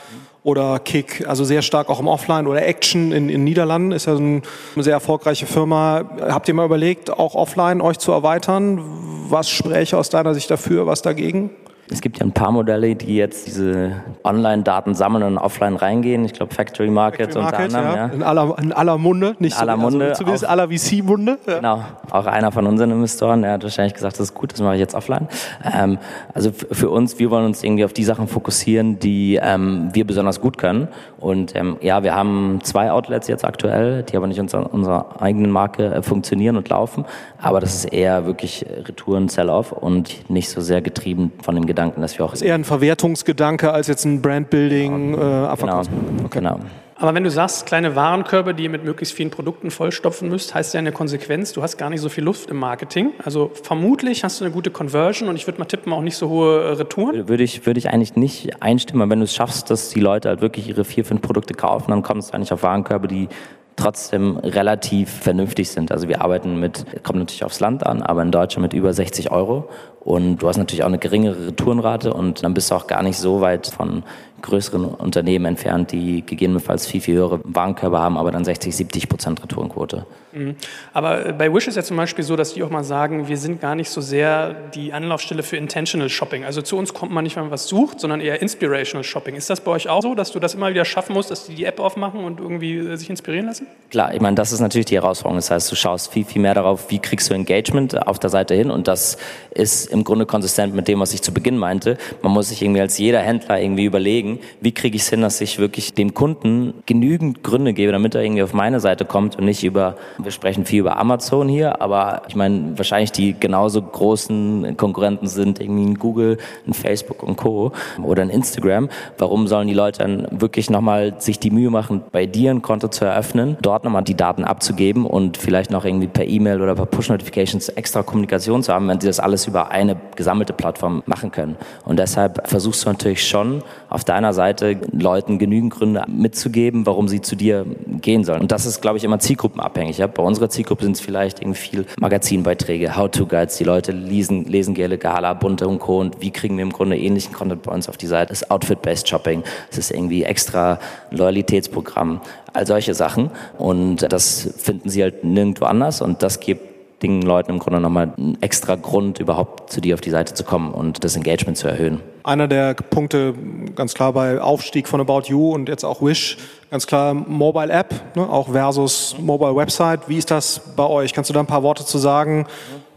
oder 0.43 0.79
Kick, 0.79 1.27
also 1.29 1.45
sehr 1.45 1.63
stark 1.63 1.89
auch 1.91 2.01
im 2.01 2.09
Offline 2.09 2.47
oder 2.47 2.67
Action 2.67 3.13
in, 3.13 3.29
in 3.29 3.45
Niederlanden, 3.45 3.93
ist 3.93 4.07
ja 4.07 4.17
eine 4.17 4.43
sehr 4.77 4.95
erfolgreiche 4.95 5.47
Firma. 5.47 6.05
Habt 6.21 6.49
ihr 6.49 6.55
mal 6.55 6.65
überlegt, 6.65 7.11
auch 7.11 7.35
offline 7.35 7.81
euch 7.81 7.99
zu 7.99 8.13
erweitern? 8.13 8.81
Was 9.29 9.51
spräche 9.51 9.99
aus 9.99 10.09
deiner 10.09 10.35
Sicht 10.35 10.51
dafür, 10.51 10.87
was 10.87 11.03
dagegen? 11.03 11.51
Es 11.91 12.01
gibt 12.01 12.19
ja 12.19 12.27
ein 12.27 12.33
paar 12.33 12.53
Modelle, 12.53 12.95
die 12.95 13.17
jetzt 13.17 13.47
diese 13.47 13.93
Online-Daten 14.25 14.95
sammeln 14.95 15.25
und 15.25 15.39
offline 15.39 15.77
reingehen. 15.77 16.25
Ich 16.25 16.33
glaube 16.33 16.55
Factory 16.55 16.91
Market 16.91 16.91
Factory 16.91 16.91
Market, 16.91 17.37
unter 17.37 17.59
anderem. 17.59 17.85
Ja. 17.85 17.97
Ja. 17.97 18.07
In, 18.07 18.23
aller, 18.23 18.59
in 18.59 18.73
aller 18.73 18.99
Munde, 18.99 19.37
nicht 19.39 19.55
in 19.55 19.61
aller 19.61 19.77
so, 19.77 19.81
Munde, 19.81 20.05
also 20.09 20.19
zumindest 20.19 20.45
aller 20.45 20.69
VC-Munde. 20.69 21.39
Ja. 21.47 21.57
Genau, 21.57 21.85
auch 22.11 22.27
einer 22.27 22.53
von 22.53 22.67
unseren 22.67 22.91
Investoren, 22.91 23.43
der 23.43 23.53
hat 23.53 23.63
wahrscheinlich 23.63 23.95
gesagt, 23.95 24.15
das 24.15 24.21
ist 24.21 24.35
gut, 24.35 24.53
das 24.53 24.61
mache 24.61 24.75
ich 24.75 24.81
jetzt 24.81 24.95
offline. 24.95 25.29
Ähm, 25.65 25.99
also 26.35 26.51
für 26.53 26.91
uns, 26.91 27.19
wir 27.19 27.31
wollen 27.31 27.47
uns 27.47 27.63
irgendwie 27.63 27.85
auf 27.85 27.93
die 27.93 28.05
Sachen 28.05 28.29
fokussieren, 28.29 28.99
die 28.99 29.39
ähm, 29.41 29.91
wir 29.93 30.07
besonders 30.07 30.41
gut 30.41 30.59
können. 30.59 30.89
Und 31.21 31.55
ähm, 31.55 31.77
ja, 31.83 32.03
wir 32.03 32.15
haben 32.15 32.61
zwei 32.63 32.91
Outlets 32.91 33.29
jetzt 33.29 33.45
aktuell, 33.45 34.03
die 34.03 34.17
aber 34.17 34.27
nicht 34.27 34.41
unter 34.41 34.73
unserer 34.73 35.21
eigenen 35.21 35.51
Marke 35.51 35.87
äh, 35.87 36.03
funktionieren 36.03 36.57
und 36.57 36.69
laufen. 36.69 37.05
Aber 37.39 37.61
das 37.61 37.75
ist 37.75 37.85
eher 37.93 38.27
wirklich 38.27 38.65
Retouren, 38.87 39.29
Sell-off 39.29 39.73
und 39.73 40.31
nicht 40.31 40.49
so 40.49 40.61
sehr 40.63 40.81
getrieben 40.81 41.33
von 41.43 41.55
dem 41.55 41.67
Gedanken, 41.67 42.01
dass 42.01 42.19
wir 42.19 42.25
auch. 42.25 42.31
Das 42.31 42.41
ist 42.41 42.47
eher 42.47 42.55
ein 42.55 42.65
Verwertungsgedanke 42.65 43.71
als 43.71 43.87
jetzt 43.87 44.05
ein 44.05 44.23
Brandbuilding. 44.23 45.15
Äh, 45.15 45.17
genau. 45.17 45.81
Okay. 45.81 46.29
genau. 46.31 46.61
Aber 47.01 47.15
wenn 47.15 47.25
du 47.25 47.31
sagst, 47.31 47.65
kleine 47.65 47.97
Warenkörbe, 47.97 48.53
die 48.53 48.65
ihr 48.65 48.71
mit 48.71 48.85
möglichst 48.85 49.15
vielen 49.15 49.31
Produkten 49.31 49.71
vollstopfen 49.71 50.29
müsst, 50.29 50.55
heißt 50.55 50.75
ja 50.75 50.79
eine 50.79 50.93
Konsequenz, 50.93 51.55
du 51.55 51.63
hast 51.63 51.79
gar 51.79 51.89
nicht 51.89 52.03
so 52.03 52.11
viel 52.11 52.25
Luft 52.25 52.51
im 52.51 52.59
Marketing. 52.59 53.13
Also 53.25 53.51
vermutlich 53.63 54.23
hast 54.23 54.39
du 54.39 54.45
eine 54.45 54.53
gute 54.53 54.71
Conversion 54.71 55.31
und 55.31 55.37
ich 55.37 55.47
würde 55.47 55.59
mal 55.59 55.65
tippen, 55.65 55.95
auch 55.95 56.03
nicht 56.03 56.17
so 56.17 56.29
hohe 56.29 56.63
äh, 56.63 56.73
Retouren. 56.73 57.27
Würde 57.27 57.43
ich, 57.43 57.65
würde 57.65 57.79
ich 57.79 57.89
eigentlich 57.89 58.17
nicht 58.17 58.63
einstimmen. 58.63 59.09
Wenn 59.09 59.21
du 59.21 59.25
es 59.25 59.35
schaffst, 59.35 59.71
dass 59.71 59.89
die 59.89 60.01
Leute 60.01 60.29
halt 60.29 60.43
wirklich 60.43 60.69
ihre 60.69 60.85
vier, 60.85 61.07
fünf 61.07 61.23
Produkte 61.23 61.55
kaufen, 61.55 61.91
dann 61.91 62.03
kommt 62.03 62.23
es 62.23 62.35
eigentlich 62.35 62.53
auf 62.53 62.63
Warenkörbe, 62.63 63.09
die 63.09 63.29
trotzdem 63.77 64.37
relativ 64.37 65.11
vernünftig 65.11 65.71
sind. 65.71 65.93
Also 65.93 66.07
wir 66.07 66.21
arbeiten 66.21 66.61
mit, 66.61 66.85
kommt 67.03 67.19
natürlich 67.19 67.45
aufs 67.45 67.61
Land 67.61 67.87
an, 67.87 68.03
aber 68.03 68.21
in 68.21 68.31
Deutschland 68.31 68.63
mit 68.63 68.75
über 68.75 68.93
60 68.93 69.31
Euro. 69.31 69.71
Und 70.01 70.39
du 70.39 70.49
hast 70.49 70.57
natürlich 70.57 70.83
auch 70.83 70.89
eine 70.89 70.99
geringere 70.99 71.49
Retourenrate 71.49 72.15
und 72.15 72.43
dann 72.43 72.55
bist 72.55 72.71
du 72.71 72.75
auch 72.75 72.87
gar 72.87 73.03
nicht 73.03 73.19
so 73.19 73.43
weit 73.43 73.67
von 73.67 74.03
größeren 74.41 74.85
Unternehmen 74.85 75.45
entfernt, 75.45 75.93
die 75.93 76.25
gegebenenfalls 76.25 76.87
viel, 76.87 77.01
viel 77.01 77.17
höhere 77.17 77.41
Warenkörbe 77.45 77.99
haben, 77.99 78.17
aber 78.17 78.31
dann 78.31 78.45
60, 78.45 78.75
70 78.75 79.09
Prozent 79.09 79.43
Retourenquote. 79.43 80.07
Mhm. 80.33 80.57
Aber 80.93 81.27
äh, 81.27 81.33
bei 81.33 81.53
Wish 81.53 81.67
ist 81.67 81.77
ja 81.77 81.83
zum 81.83 81.97
Beispiel 81.97 82.25
so, 82.25 82.37
dass 82.37 82.55
die 82.55 82.63
auch 82.63 82.71
mal 82.71 82.85
sagen, 82.85 83.29
wir 83.29 83.37
sind 83.37 83.61
gar 83.61 83.75
nicht 83.75 83.91
so 83.91 84.01
sehr 84.01 84.55
die 84.75 84.93
Anlaufstelle 84.93 85.43
für 85.43 85.57
Intentional 85.57 86.09
Shopping. 86.09 86.45
Also 86.45 86.63
zu 86.63 86.77
uns 86.77 86.95
kommt 86.95 87.13
man 87.13 87.25
nicht, 87.25 87.37
wenn 87.37 87.45
man 87.45 87.53
was 87.53 87.67
sucht, 87.67 88.01
sondern 88.01 88.21
eher 88.21 88.41
Inspirational 88.41 89.05
Shopping. 89.05 89.35
Ist 89.35 89.51
das 89.51 89.61
bei 89.61 89.73
euch 89.73 89.89
auch 89.89 90.03
so, 90.03 90.15
dass 90.15 90.33
du 90.33 90.39
das 90.39 90.55
immer 90.55 90.71
wieder 90.71 90.85
schaffen 90.85 91.15
musst, 91.15 91.31
dass 91.31 91.47
die 91.47 91.55
die 91.55 91.65
App 91.65 91.81
aufmachen 91.81 92.25
und 92.25 92.41
irgendwie 92.41 92.77
äh, 92.77 92.97
sich 92.97 93.11
inspirieren 93.11 93.47
lassen? 93.47 93.67
Klar, 93.91 94.15
ich 94.15 94.21
meine, 94.21 94.37
das 94.37 94.53
ist 94.53 94.61
natürlich 94.61 94.87
die 94.87 94.97
Herausforderung. 94.97 95.39
Das 95.39 95.51
heißt, 95.51 95.71
du 95.71 95.77
schaust 95.77 96.13
viel, 96.13 96.25
viel 96.25 96.43
mehr 96.43 96.55
darauf, 96.55 96.91
wie 96.91 97.01
kriegst 97.01 97.29
du 97.31 97.35
Engagement 97.35 98.07
auf 98.07 98.19
der 98.19 98.31
Seite 98.31 98.55
hin 98.55 98.71
und 98.71 98.87
das 98.87 99.19
ist 99.51 99.90
im 99.91 100.05
Grunde 100.05 100.27
konsistent 100.27 100.75
mit 100.75 100.89
dem, 100.89 101.01
was 101.01 101.15
ich 101.15 101.23
zu 101.23 101.33
Beginn 101.33 101.57
meinte. 101.57 101.99
Man 102.23 102.33
muss 102.33 102.49
sich 102.49 102.63
irgendwie 102.63 102.81
als 102.81 102.99
jeder 102.99 103.21
Händler 103.21 103.61
irgendwie 103.61 103.85
überlegen, 103.85 104.39
wie 104.61 104.73
kriege 104.73 104.97
ich 104.97 105.03
es 105.03 105.11
hin, 105.11 105.21
dass 105.21 105.41
ich 105.41 105.59
wirklich 105.59 105.95
dem 105.95 106.15
Kunden 106.15 106.75
genügend 106.87 107.43
Gründe 107.43 107.73
gebe, 107.73 107.93
damit 107.93 108.15
er 108.15 108.23
irgendwie 108.23 108.43
auf 108.43 108.53
meine 108.53 108.81
Seite 108.81 109.05
kommt 109.05 109.37
und 109.37 109.45
nicht 109.45 109.65
über 109.65 109.97
wir 110.19 110.31
sprechen 110.31 110.65
viel 110.65 110.81
über 110.81 110.99
Amazon 110.99 111.49
hier, 111.49 111.81
aber 111.81 112.23
ich 112.29 112.37
meine, 112.37 112.77
wahrscheinlich 112.77 113.13
die 113.13 113.35
genauso 113.39 113.83
großen 113.83 114.77
Konkurrenten 114.77 115.27
sind 115.27 115.61
irgendwie 115.61 115.85
ein 115.85 115.99
Google, 115.99 116.39
ein 116.67 116.75
Facebook 116.75 117.23
und 117.23 117.37
Co. 117.37 117.73
oder 118.03 118.23
ein 118.23 118.31
Instagram. 118.31 118.89
Warum 119.19 119.47
sollen 119.47 119.69
die 119.69 119.75
Leute 119.75 120.01
dann 120.01 120.27
wirklich 120.31 120.71
nochmal 120.71 121.15
sich 121.19 121.39
die 121.39 121.51
Mühe 121.51 121.71
machen, 121.71 122.03
bei 122.13 122.27
dir 122.27 122.51
ein 122.51 122.63
Konto 122.63 122.89
zu 122.89 123.05
eröffnen, 123.05 123.57
dort 123.63 123.85
nochmal 123.85 124.03
die 124.03 124.17
Daten 124.17 124.45
abzugeben 124.45 125.07
und 125.07 125.37
vielleicht 125.37 125.71
noch 125.71 125.85
irgendwie 125.85 126.09
per 126.09 126.27
E-Mail 126.27 126.61
oder 126.61 126.75
per 126.75 126.87
Push-Notifications 126.87 127.69
extra 127.71 128.03
Kommunikation 128.03 128.63
zu 128.63 128.73
haben, 128.73 128.89
wenn 128.89 129.01
sie 129.01 129.07
das 129.07 129.21
alles 129.21 129.47
über 129.47 129.71
eine 129.81 129.97
gesammelte 130.17 130.53
Plattform 130.53 131.03
machen 131.07 131.33
können. 131.33 131.57
Und 131.85 131.99
deshalb 131.99 132.49
versuchst 132.49 132.85
du 132.85 132.89
natürlich 132.89 133.27
schon 133.27 133.63
auf 133.89 134.05
deiner 134.05 134.33
Seite 134.33 134.79
Leuten 134.93 135.39
genügend 135.39 135.73
Gründe 135.73 136.05
mitzugeben, 136.07 136.87
warum 136.87 137.09
sie 137.09 137.21
zu 137.21 137.37
dir 137.37 137.67
gehen 138.01 138.25
sollen. 138.25 138.43
Und 138.43 138.53
das 138.53 138.67
ist, 138.67 138.81
glaube 138.81 138.99
ich, 138.99 139.05
immer 139.05 139.19
zielgruppenabhängig. 139.19 139.99
Ja? 139.99 140.07
Bei 140.07 140.23
unserer 140.23 140.51
Zielgruppe 140.51 140.85
sind 140.85 140.97
es 140.97 141.01
vielleicht 141.01 141.41
irgendwie 141.41 141.59
viel 141.59 141.87
Magazinbeiträge, 141.99 142.97
How-to-Guides, 142.97 143.57
die 143.57 143.65
Leute 143.65 143.93
lesen, 143.93 144.45
lesen 144.45 144.75
gerne 144.75 144.99
Gala, 144.99 145.35
Bunte 145.35 145.67
und 145.67 145.79
Co. 145.79 146.01
Und 146.01 146.21
wie 146.21 146.31
kriegen 146.31 146.57
wir 146.57 146.63
im 146.63 146.73
Grunde 146.73 146.97
ähnlichen 146.97 147.33
Content 147.33 147.63
bei 147.63 147.73
uns 147.73 147.89
auf 147.89 147.97
die 147.97 148.07
Seite? 148.07 148.31
Das 148.31 148.43
ist 148.43 148.51
Outfit-Based 148.51 149.09
Shopping, 149.09 149.43
es 149.71 149.79
ist 149.79 149.91
irgendwie 149.91 150.25
extra 150.25 150.79
Loyalitätsprogramm, 151.11 152.21
all 152.53 152.67
solche 152.67 152.95
Sachen. 152.95 153.31
Und 153.59 154.13
das 154.13 154.55
finden 154.59 154.89
sie 154.89 155.03
halt 155.03 155.25
nirgendwo 155.25 155.65
anders 155.65 156.01
und 156.01 156.23
das 156.23 156.41
gibt 156.41 156.70
den 157.03 157.23
Leuten 157.23 157.53
im 157.53 157.59
Grunde 157.59 157.81
nochmal 157.81 158.13
einen 158.17 158.41
extra 158.43 158.75
Grund, 158.75 159.19
überhaupt 159.19 159.73
zu 159.73 159.81
dir 159.81 159.95
auf 159.95 160.01
die 160.01 160.11
Seite 160.11 160.35
zu 160.35 160.45
kommen 160.45 160.73
und 160.73 161.03
das 161.05 161.17
Engagement 161.17 161.57
zu 161.57 161.69
erhöhen. 161.69 162.01
Einer 162.23 162.49
der 162.49 162.75
Punkte, 162.75 163.35
ganz 163.75 163.95
klar 163.95 164.13
bei 164.13 164.41
Aufstieg 164.41 164.87
von 164.87 165.01
About 165.01 165.23
You 165.27 165.53
und 165.53 165.69
jetzt 165.69 165.85
auch 165.85 166.03
Wish, 166.03 166.37
ganz 166.71 166.87
klar 166.87 167.15
Mobile 167.15 167.73
App, 167.73 167.95
ne, 168.15 168.29
auch 168.29 168.51
versus 168.51 169.17
Mobile 169.19 169.57
Website. 169.57 170.09
Wie 170.09 170.19
ist 170.19 170.31
das 170.31 170.61
bei 170.77 170.87
euch? 170.87 171.15
Kannst 171.15 171.31
du 171.31 171.35
da 171.35 171.41
ein 171.41 171.47
paar 171.47 171.63
Worte 171.63 171.87
zu 171.87 171.97
sagen? 171.97 172.47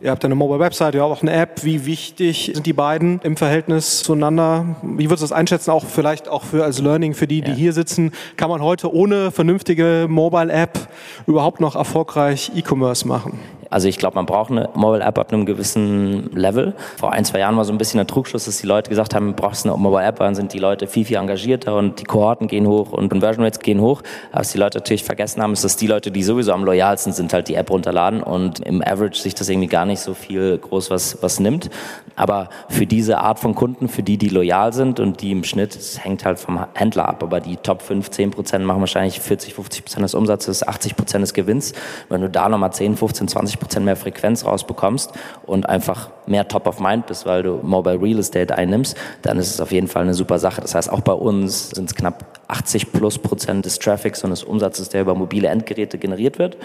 Ihr 0.02 0.12
habt 0.12 0.26
eine 0.26 0.36
Mobile 0.36 0.60
Website, 0.60 0.96
ihr 0.96 1.02
habt 1.02 1.14
auch 1.14 1.22
eine 1.22 1.32
App. 1.32 1.64
Wie 1.64 1.86
wichtig 1.86 2.52
sind 2.54 2.66
die 2.66 2.74
beiden 2.74 3.22
im 3.24 3.38
Verhältnis 3.38 4.04
zueinander? 4.04 4.76
Wie 4.82 5.06
würdest 5.06 5.22
du 5.22 5.28
das 5.28 5.32
einschätzen, 5.32 5.72
auch 5.72 5.86
vielleicht 5.86 6.28
auch 6.28 6.44
für 6.44 6.66
als 6.66 6.80
Learning 6.80 7.14
für 7.14 7.26
die, 7.26 7.42
die 7.42 7.52
ja. 7.52 7.58
hier 7.58 7.72
sitzen? 7.72 8.12
Kann 8.36 8.50
man 8.50 8.62
heute 8.62 8.94
ohne 8.94 9.32
vernünftige 9.32 10.08
Mobile 10.10 10.52
App 10.52 10.90
überhaupt 11.26 11.62
noch 11.62 11.78
erfolgreich 11.78 12.52
E-Commerce 12.54 13.08
machen? 13.08 13.40
Also 13.74 13.88
ich 13.88 13.98
glaube, 13.98 14.14
man 14.16 14.28
braucht 14.28 14.52
eine 14.52 14.70
Mobile 14.76 15.04
App 15.04 15.18
ab 15.18 15.34
einem 15.34 15.48
gewissen 15.48 16.30
Level. 16.36 16.76
Vor 16.98 17.12
ein, 17.12 17.26
zwei 17.26 17.40
Jahren 17.40 17.58
war 17.58 17.66
so 17.66 17.72
ein 17.72 17.80
bisschen 17.80 17.98
der 17.98 18.06
Trugschluss, 18.06 18.46
dass 18.46 18.60
die 18.60 18.68
Leute 18.68 18.88
gesagt 18.88 19.16
haben, 19.16 19.34
brauchst 19.34 19.66
eine 19.66 19.76
Mobile 19.76 20.06
App, 20.06 20.20
dann 20.20 20.36
sind 20.36 20.54
die 20.54 20.60
Leute 20.60 20.86
viel, 20.86 21.06
viel 21.06 21.18
engagierter 21.18 21.76
und 21.76 22.00
die 22.00 22.04
Kohorten 22.04 22.48
gehen 22.48 22.68
hoch 22.68 22.92
und 22.92 23.10
Conversion 23.10 23.44
Rates 23.44 23.60
gehen 23.60 23.82
hoch. 23.82 24.04
Was 24.32 24.52
die 24.52 24.60
Leute 24.60 24.78
natürlich 24.78 25.04
vergessen 25.04 25.42
haben, 25.42 25.54
ist, 25.54 25.64
dass 25.64 25.76
die 25.76 25.88
Leute, 25.88 26.12
die 26.12 26.22
sowieso 26.22 26.54
am 26.54 26.64
loyalsten 26.64 27.14
sind, 27.14 27.34
halt 27.34 27.48
die 27.48 27.56
App 27.56 27.72
runterladen 27.72 28.22
und 28.22 28.60
im 28.60 28.84
Average 28.84 29.20
sich 29.20 29.34
das 29.34 29.50
irgendwie 29.50 29.70
gar 29.70 29.88
nicht 29.88 30.02
so 30.02 30.14
viel 30.14 30.60
groß 30.60 30.92
was, 30.92 31.24
was 31.24 31.40
nimmt. 31.40 31.72
Aber 32.16 32.50
für 32.70 32.86
diese 32.86 33.18
Art 33.20 33.40
von 33.40 33.56
Kunden, 33.56 33.88
für 33.88 34.04
die, 34.04 34.18
die 34.18 34.30
loyal 34.30 34.74
sind 34.74 35.00
und 35.00 35.22
die 35.22 35.32
im 35.32 35.44
Schnitt, 35.44 35.76
es 35.76 36.04
hängt 36.04 36.26
halt 36.26 36.40
vom 36.40 36.66
Händler 36.74 37.08
ab, 37.08 37.24
aber 37.24 37.40
die 37.40 37.58
Top 37.58 37.82
5, 37.82 38.10
10 38.10 38.32
Prozent 38.32 38.66
machen 38.66 38.80
wahrscheinlich 38.80 39.20
40, 39.20 39.54
50 39.54 39.86
Prozent 39.86 40.04
des 40.04 40.14
Umsatzes, 40.14 40.68
80 40.68 40.96
Prozent 40.96 41.24
des 41.24 41.34
Gewinns. 41.34 41.74
Wenn 42.10 42.22
du 42.22 42.30
da 42.30 42.50
nochmal 42.50 42.72
10, 42.72 42.98
15, 42.98 43.28
20 43.28 43.60
Prozent 43.60 43.86
mehr 43.86 43.96
Frequenz 43.96 44.46
rausbekommst 44.46 45.12
und 45.46 45.68
einfach 45.68 46.10
mehr 46.28 46.48
Top 46.48 46.68
of 46.68 46.80
Mind 46.80 47.08
bist, 47.08 47.26
weil 47.26 47.44
du 47.44 47.60
Mobile 47.64 48.02
Real 48.02 48.20
Estate 48.20 48.56
einnimmst, 48.56 48.96
dann 49.22 49.38
ist 49.38 49.50
es 49.50 49.60
auf 49.60 49.72
jeden 49.72 49.88
Fall 49.88 50.04
eine 50.04 50.14
super 50.14 50.40
Sache. 50.40 50.62
Das 50.62 50.76
heißt, 50.76 50.92
auch 50.92 51.02
bei 51.02 51.14
uns 51.14 51.72
sind 51.72 51.90
es 51.90 51.96
knapp 51.96 52.42
80 52.48 52.92
plus 52.92 53.18
Prozent 53.18 53.66
des 53.66 53.80
Traffics 53.80 54.24
und 54.24 54.30
des 54.30 54.44
Umsatzes, 54.44 54.90
der 54.90 55.02
über 55.02 55.16
mobile 55.16 55.48
Endgeräte 55.48 55.98
generiert 55.98 56.40
wird. 56.40 56.58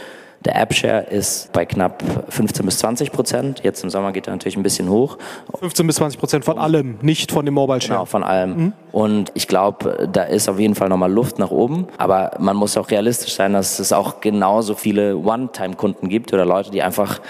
Der 0.45 0.57
App-Share 0.61 1.07
ist 1.11 1.53
bei 1.53 1.67
knapp 1.67 2.03
15 2.29 2.65
bis 2.65 2.79
20 2.79 3.13
Prozent. 3.13 3.61
Jetzt 3.65 3.83
im 3.83 3.91
Sommer 3.91 4.13
geht 4.13 4.29
er 4.29 4.33
natürlich 4.33 4.57
ein 4.57 4.63
bisschen 4.63 4.89
hoch. 4.89 5.19
15 5.59 5.87
bis 5.87 5.97
20 5.97 6.21
Prozent 6.21 6.45
von 6.45 6.59
allem, 6.59 6.99
nicht 7.03 7.33
von 7.33 7.45
dem 7.45 7.55
Mobile-Share. 7.55 7.95
Genau, 7.95 8.05
von 8.05 8.23
allem. 8.23 8.57
Mhm. 8.57 8.73
Und 8.93 9.33
ich 9.35 9.49
glaube, 9.49 10.09
da 10.13 10.23
ist 10.23 10.49
auf 10.49 10.61
jeden 10.61 10.77
Fall 10.77 10.89
nochmal 10.89 11.13
Luft 11.13 11.39
nach 11.39 11.51
oben. 11.51 11.89
Aber 11.99 12.33
man 12.39 12.57
muss 12.57 12.77
auch 12.77 12.91
realistisch 12.91 13.35
sein, 13.35 13.53
dass 13.53 13.79
es 13.81 13.93
auch 13.93 14.21
genauso 14.21 14.75
viele 14.75 15.17
One-Time-Kunden 15.17 16.09
gibt 16.09 16.33
oder 16.33 16.45
Leute, 16.45 16.71
die 16.71 16.83
einfach 16.83 17.21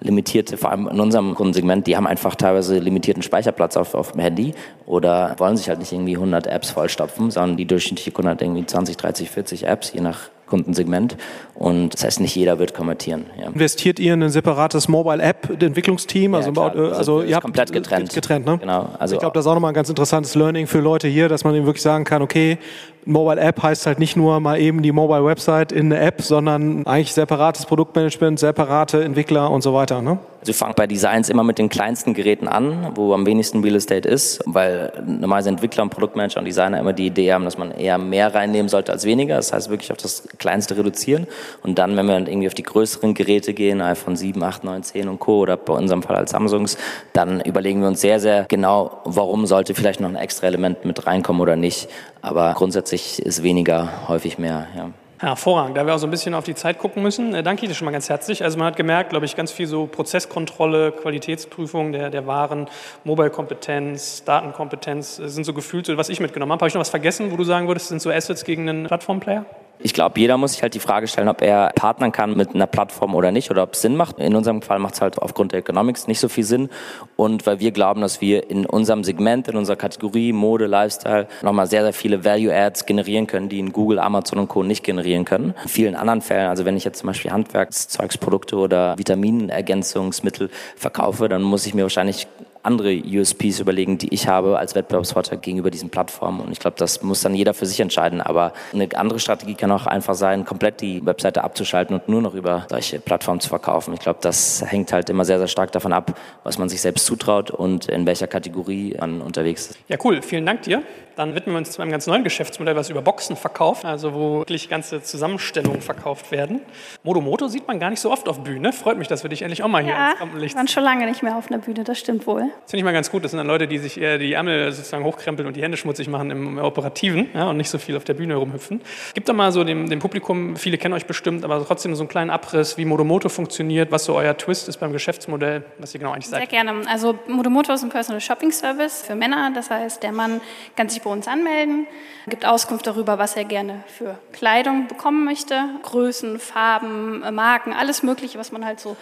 limitierte, 0.00 0.56
vor 0.56 0.70
allem 0.70 0.88
in 0.88 1.00
unserem 1.00 1.34
Kundensegment, 1.34 1.86
die 1.86 1.96
haben 1.96 2.06
einfach 2.06 2.34
teilweise 2.34 2.78
limitierten 2.78 3.22
Speicherplatz 3.22 3.76
auf, 3.76 3.94
auf 3.94 4.12
dem 4.12 4.20
Handy 4.20 4.54
oder 4.86 5.34
wollen 5.38 5.56
sich 5.56 5.68
halt 5.68 5.78
nicht 5.78 5.92
irgendwie 5.92 6.14
100 6.14 6.46
Apps 6.46 6.70
vollstopfen, 6.70 7.30
sondern 7.30 7.56
die 7.56 7.66
durchschnittliche 7.66 8.10
Kunde 8.10 8.30
hat 8.30 8.42
irgendwie 8.42 8.64
20, 8.64 8.96
30, 8.96 9.30
40 9.30 9.66
Apps, 9.66 9.92
je 9.92 10.00
nach 10.00 10.30
Kundensegment. 10.50 11.16
Und 11.54 11.94
das 11.94 12.04
heißt, 12.04 12.20
nicht 12.20 12.34
jeder 12.34 12.58
wird 12.58 12.74
konvertieren. 12.74 13.26
Ja. 13.38 13.46
Investiert 13.46 13.98
ihr 13.98 14.14
in 14.14 14.22
ein 14.22 14.30
separates 14.30 14.88
Mobile-App-Entwicklungsteam? 14.88 16.34
Also, 16.34 16.52
ja, 16.52 16.62
also, 16.68 16.92
also 16.92 17.22
ihr 17.22 17.36
habt 17.36 17.44
komplett 17.44 17.72
getrennt. 17.72 18.12
getrennt 18.12 18.44
ne? 18.44 18.58
Genau. 18.58 18.90
Also 18.98 19.14
ich 19.14 19.20
glaube, 19.20 19.34
das 19.34 19.44
ist 19.44 19.48
auch 19.48 19.54
nochmal 19.54 19.70
ein 19.70 19.74
ganz 19.74 19.88
interessantes 19.88 20.34
Learning 20.34 20.66
für 20.66 20.80
Leute 20.80 21.08
hier, 21.08 21.28
dass 21.28 21.44
man 21.44 21.54
eben 21.54 21.64
wirklich 21.64 21.82
sagen 21.82 22.04
kann, 22.04 22.20
okay, 22.20 22.58
Mobile 23.04 23.40
App 23.40 23.62
heißt 23.62 23.86
halt 23.86 23.98
nicht 23.98 24.16
nur 24.16 24.40
mal 24.40 24.60
eben 24.60 24.82
die 24.82 24.92
Mobile 24.92 25.24
Website 25.24 25.72
in 25.72 25.92
eine 25.92 26.00
App, 26.00 26.22
sondern 26.22 26.86
eigentlich 26.86 27.12
separates 27.12 27.66
Produktmanagement, 27.66 28.38
separate 28.38 29.02
Entwickler 29.02 29.50
und 29.50 29.62
so 29.62 29.72
weiter. 29.74 30.02
Ne? 30.02 30.18
Also 30.40 30.54
fangen 30.54 30.72
bei 30.74 30.86
Designs 30.86 31.28
immer 31.28 31.44
mit 31.44 31.58
den 31.58 31.68
kleinsten 31.68 32.14
Geräten 32.14 32.48
an, 32.48 32.92
wo 32.94 33.12
am 33.12 33.26
wenigsten 33.26 33.62
Real 33.62 33.76
Estate 33.76 34.08
ist, 34.08 34.40
weil 34.46 34.90
normalerweise 35.04 35.50
Entwickler 35.50 35.82
und 35.82 35.90
Produktmanager 35.90 36.38
und 36.38 36.46
Designer 36.46 36.80
immer 36.80 36.94
die 36.94 37.06
Idee 37.06 37.34
haben, 37.34 37.44
dass 37.44 37.58
man 37.58 37.72
eher 37.72 37.98
mehr 37.98 38.34
reinnehmen 38.34 38.70
sollte 38.70 38.90
als 38.90 39.04
weniger. 39.04 39.36
Das 39.36 39.52
heißt 39.52 39.68
wirklich 39.68 39.92
auf 39.92 39.98
das 39.98 40.26
Kleinste 40.38 40.78
reduzieren. 40.78 41.26
Und 41.62 41.78
dann, 41.78 41.94
wenn 41.96 42.06
wir 42.06 42.14
dann 42.14 42.26
irgendwie 42.26 42.46
auf 42.46 42.54
die 42.54 42.62
größeren 42.62 43.12
Geräte 43.12 43.52
gehen, 43.52 43.82
iPhone 43.82 44.16
7, 44.16 44.42
8, 44.42 44.64
9, 44.64 44.82
10 44.82 45.08
und 45.08 45.18
Co. 45.18 45.40
oder 45.40 45.58
bei 45.58 45.74
unserem 45.74 46.02
Fall 46.02 46.16
als 46.16 46.30
Samsungs, 46.30 46.78
dann 47.12 47.42
überlegen 47.42 47.82
wir 47.82 47.88
uns 47.88 48.00
sehr, 48.00 48.18
sehr 48.18 48.46
genau, 48.48 49.02
warum 49.04 49.44
sollte 49.44 49.74
vielleicht 49.74 50.00
noch 50.00 50.08
ein 50.08 50.16
extra 50.16 50.46
Element 50.46 50.86
mit 50.86 51.06
reinkommen 51.06 51.42
oder 51.42 51.56
nicht. 51.56 51.88
Aber 52.22 52.52
grundsätzlich 52.54 53.20
ist 53.20 53.42
weniger 53.42 54.08
häufig 54.08 54.38
mehr. 54.38 54.66
Ja. 54.76 54.90
Hervorragend, 55.20 55.76
da 55.76 55.84
wir 55.84 55.94
auch 55.94 55.98
so 55.98 56.06
ein 56.06 56.10
bisschen 56.10 56.32
auf 56.32 56.44
die 56.44 56.54
Zeit 56.54 56.78
gucken 56.78 57.02
müssen. 57.02 57.34
Äh, 57.34 57.42
danke 57.42 57.68
dir 57.68 57.74
schon 57.74 57.84
mal 57.84 57.90
ganz 57.90 58.08
herzlich. 58.08 58.42
Also 58.42 58.56
man 58.56 58.68
hat 58.68 58.76
gemerkt, 58.76 59.10
glaube 59.10 59.26
ich, 59.26 59.36
ganz 59.36 59.52
viel 59.52 59.66
so 59.66 59.86
Prozesskontrolle, 59.86 60.92
Qualitätsprüfung 60.92 61.92
der, 61.92 62.08
der 62.08 62.26
Waren, 62.26 62.68
Mobile-Kompetenz, 63.04 64.24
Datenkompetenz 64.24 65.18
äh, 65.18 65.28
sind 65.28 65.44
so 65.44 65.52
gefühlt, 65.52 65.84
so, 65.84 65.96
was 65.98 66.08
ich 66.08 66.20
mitgenommen 66.20 66.52
habe. 66.52 66.60
Habe 66.60 66.68
ich 66.68 66.74
noch 66.74 66.80
was 66.80 66.88
vergessen, 66.88 67.30
wo 67.30 67.36
du 67.36 67.44
sagen 67.44 67.68
würdest, 67.68 67.88
sind 67.88 68.00
so 68.00 68.10
Assets 68.10 68.44
gegen 68.44 68.66
einen 68.66 68.86
Plattform-Player? 68.86 69.44
Ich 69.82 69.94
glaube, 69.94 70.20
jeder 70.20 70.36
muss 70.36 70.52
sich 70.52 70.62
halt 70.62 70.74
die 70.74 70.80
Frage 70.80 71.08
stellen, 71.08 71.28
ob 71.28 71.40
er 71.40 71.70
partnern 71.74 72.12
kann 72.12 72.36
mit 72.36 72.54
einer 72.54 72.66
Plattform 72.66 73.14
oder 73.14 73.32
nicht 73.32 73.50
oder 73.50 73.62
ob 73.62 73.72
es 73.72 73.80
Sinn 73.80 73.96
macht. 73.96 74.18
In 74.18 74.36
unserem 74.36 74.60
Fall 74.60 74.78
macht 74.78 74.94
es 74.94 75.00
halt 75.00 75.18
aufgrund 75.18 75.52
der 75.52 75.60
Economics 75.60 76.06
nicht 76.06 76.20
so 76.20 76.28
viel 76.28 76.44
Sinn. 76.44 76.68
Und 77.16 77.46
weil 77.46 77.60
wir 77.60 77.70
glauben, 77.70 78.02
dass 78.02 78.20
wir 78.20 78.50
in 78.50 78.66
unserem 78.66 79.04
Segment, 79.04 79.48
in 79.48 79.56
unserer 79.56 79.76
Kategorie 79.76 80.32
Mode, 80.32 80.66
Lifestyle 80.66 81.28
nochmal 81.42 81.66
sehr, 81.66 81.82
sehr 81.82 81.94
viele 81.94 82.24
Value-Ads 82.24 82.84
generieren 82.84 83.26
können, 83.26 83.48
die 83.48 83.58
in 83.58 83.72
Google, 83.72 83.98
Amazon 83.98 84.38
und 84.38 84.48
Co. 84.48 84.62
nicht 84.62 84.84
generieren 84.84 85.24
können. 85.24 85.54
In 85.62 85.68
vielen 85.68 85.94
anderen 85.94 86.20
Fällen, 86.20 86.48
also 86.48 86.66
wenn 86.66 86.76
ich 86.76 86.84
jetzt 86.84 86.98
zum 86.98 87.06
Beispiel 87.06 87.30
Handwerkszeugsprodukte 87.30 88.56
oder 88.56 88.98
Vitaminergänzungsmittel 88.98 90.50
verkaufe, 90.76 91.28
dann 91.30 91.42
muss 91.42 91.64
ich 91.66 91.72
mir 91.72 91.82
wahrscheinlich 91.82 92.26
andere 92.62 92.94
USPs 92.94 93.60
überlegen, 93.60 93.98
die 93.98 94.12
ich 94.12 94.28
habe 94.28 94.58
als 94.58 94.74
Wettbewerbsvorteil 94.74 95.38
gegenüber 95.38 95.70
diesen 95.70 95.90
Plattformen. 95.90 96.40
Und 96.40 96.52
ich 96.52 96.58
glaube, 96.58 96.76
das 96.78 97.02
muss 97.02 97.20
dann 97.22 97.34
jeder 97.34 97.54
für 97.54 97.66
sich 97.66 97.80
entscheiden. 97.80 98.20
Aber 98.20 98.52
eine 98.72 98.88
andere 98.96 99.18
Strategie 99.18 99.54
kann 99.54 99.70
auch 99.72 99.86
einfach 99.86 100.14
sein, 100.14 100.44
komplett 100.44 100.80
die 100.80 101.04
Webseite 101.04 101.44
abzuschalten 101.44 101.96
und 101.96 102.08
nur 102.08 102.20
noch 102.20 102.34
über 102.34 102.66
solche 102.68 103.00
Plattformen 103.00 103.40
zu 103.40 103.48
verkaufen. 103.48 103.94
Ich 103.94 104.00
glaube, 104.00 104.18
das 104.22 104.62
hängt 104.66 104.92
halt 104.92 105.08
immer 105.10 105.24
sehr, 105.24 105.38
sehr 105.38 105.48
stark 105.48 105.72
davon 105.72 105.92
ab, 105.92 106.14
was 106.44 106.58
man 106.58 106.68
sich 106.68 106.80
selbst 106.80 107.06
zutraut 107.06 107.50
und 107.50 107.86
in 107.86 108.06
welcher 108.06 108.26
Kategorie 108.26 108.96
man 108.98 109.20
unterwegs 109.22 109.70
ist. 109.70 109.78
Ja, 109.88 109.96
cool. 110.04 110.20
Vielen 110.22 110.46
Dank 110.46 110.62
dir. 110.62 110.82
Dann 111.20 111.34
widmen 111.34 111.54
wir 111.54 111.58
uns 111.58 111.72
zu 111.72 111.82
einem 111.82 111.90
ganz 111.90 112.06
neuen 112.06 112.24
Geschäftsmodell, 112.24 112.76
was 112.76 112.88
über 112.88 113.02
Boxen 113.02 113.36
verkauft, 113.36 113.84
also 113.84 114.14
wo 114.14 114.38
wirklich 114.38 114.70
ganze 114.70 115.02
Zusammenstellungen 115.02 115.82
verkauft 115.82 116.30
werden. 116.30 116.62
Modomoto 117.02 117.46
sieht 117.46 117.68
man 117.68 117.78
gar 117.78 117.90
nicht 117.90 118.00
so 118.00 118.10
oft 118.10 118.26
auf 118.26 118.42
Bühne. 118.42 118.72
Freut 118.72 118.96
mich, 118.96 119.06
dass 119.06 119.22
wir 119.22 119.28
dich 119.28 119.42
endlich 119.42 119.62
auch 119.62 119.68
mal 119.68 119.82
hier 119.82 119.92
ja, 119.92 120.12
ins 120.12 120.20
Rampenlicht 120.22 120.56
waren 120.56 120.66
schon 120.66 120.82
lange 120.82 121.04
nicht 121.04 121.22
mehr 121.22 121.36
auf 121.36 121.50
einer 121.50 121.58
Bühne, 121.58 121.84
das 121.84 121.98
stimmt 121.98 122.26
wohl. 122.26 122.40
Das 122.62 122.70
finde 122.70 122.78
ich 122.78 122.84
mal 122.84 122.94
ganz 122.94 123.10
gut. 123.10 123.22
Das 123.22 123.32
sind 123.32 123.38
dann 123.38 123.48
Leute, 123.48 123.68
die 123.68 123.76
sich 123.76 124.00
eher 124.00 124.16
die 124.16 124.32
Ärmel 124.32 124.72
sozusagen 124.72 125.04
hochkrempeln 125.04 125.46
und 125.46 125.58
die 125.58 125.62
Hände 125.62 125.76
schmutzig 125.76 126.08
machen 126.08 126.30
im, 126.30 126.56
Operativen 126.56 127.28
ja, 127.34 127.50
und 127.50 127.58
nicht 127.58 127.68
so 127.68 127.76
viel 127.76 127.98
auf 127.98 128.04
der 128.04 128.14
Bühne 128.14 128.36
rumhüpfen. 128.36 128.80
Gibt 129.12 129.28
doch 129.28 129.34
mal 129.34 129.52
so 129.52 129.62
dem, 129.62 129.90
dem 129.90 129.98
Publikum, 129.98 130.56
viele 130.56 130.78
kennen 130.78 130.94
euch 130.94 131.04
bestimmt, 131.04 131.44
aber 131.44 131.62
trotzdem 131.66 131.94
so 131.94 132.02
einen 132.02 132.08
kleinen 132.08 132.30
Abriss, 132.30 132.78
wie 132.78 132.86
Modomoto 132.86 133.28
funktioniert, 133.28 133.92
was 133.92 134.06
so 134.06 134.14
euer 134.14 134.38
Twist 134.38 134.70
ist 134.70 134.78
beim 134.78 134.94
Geschäftsmodell, 134.94 135.64
was 135.76 135.92
ihr 135.92 136.00
genau 136.00 136.12
eigentlich 136.12 136.28
seid. 136.28 136.40
Sehr 136.40 136.64
gerne. 136.64 136.88
Also 136.88 137.18
Modomoto 137.28 137.74
ist 137.74 137.82
ein 137.82 137.90
Personal 137.90 138.22
Shopping 138.22 138.52
Service 138.52 139.02
für 139.02 139.14
Männer. 139.14 139.50
Das 139.54 139.68
heißt, 139.68 140.02
der 140.02 140.12
Mann 140.12 140.40
kann 140.76 140.88
sich 140.88 141.02
bei 141.10 141.16
uns 141.16 141.26
anmelden, 141.26 141.88
gibt 142.28 142.46
Auskunft 142.46 142.86
darüber, 142.86 143.18
was 143.18 143.34
er 143.34 143.44
gerne 143.44 143.82
für 143.88 144.16
Kleidung 144.32 144.86
bekommen 144.86 145.24
möchte. 145.24 145.60
Größen, 145.82 146.38
Farben, 146.38 147.34
Marken, 147.34 147.72
alles 147.72 148.04
Mögliche, 148.04 148.38
was 148.38 148.52
man 148.52 148.64
halt 148.64 148.78
so 148.78 148.96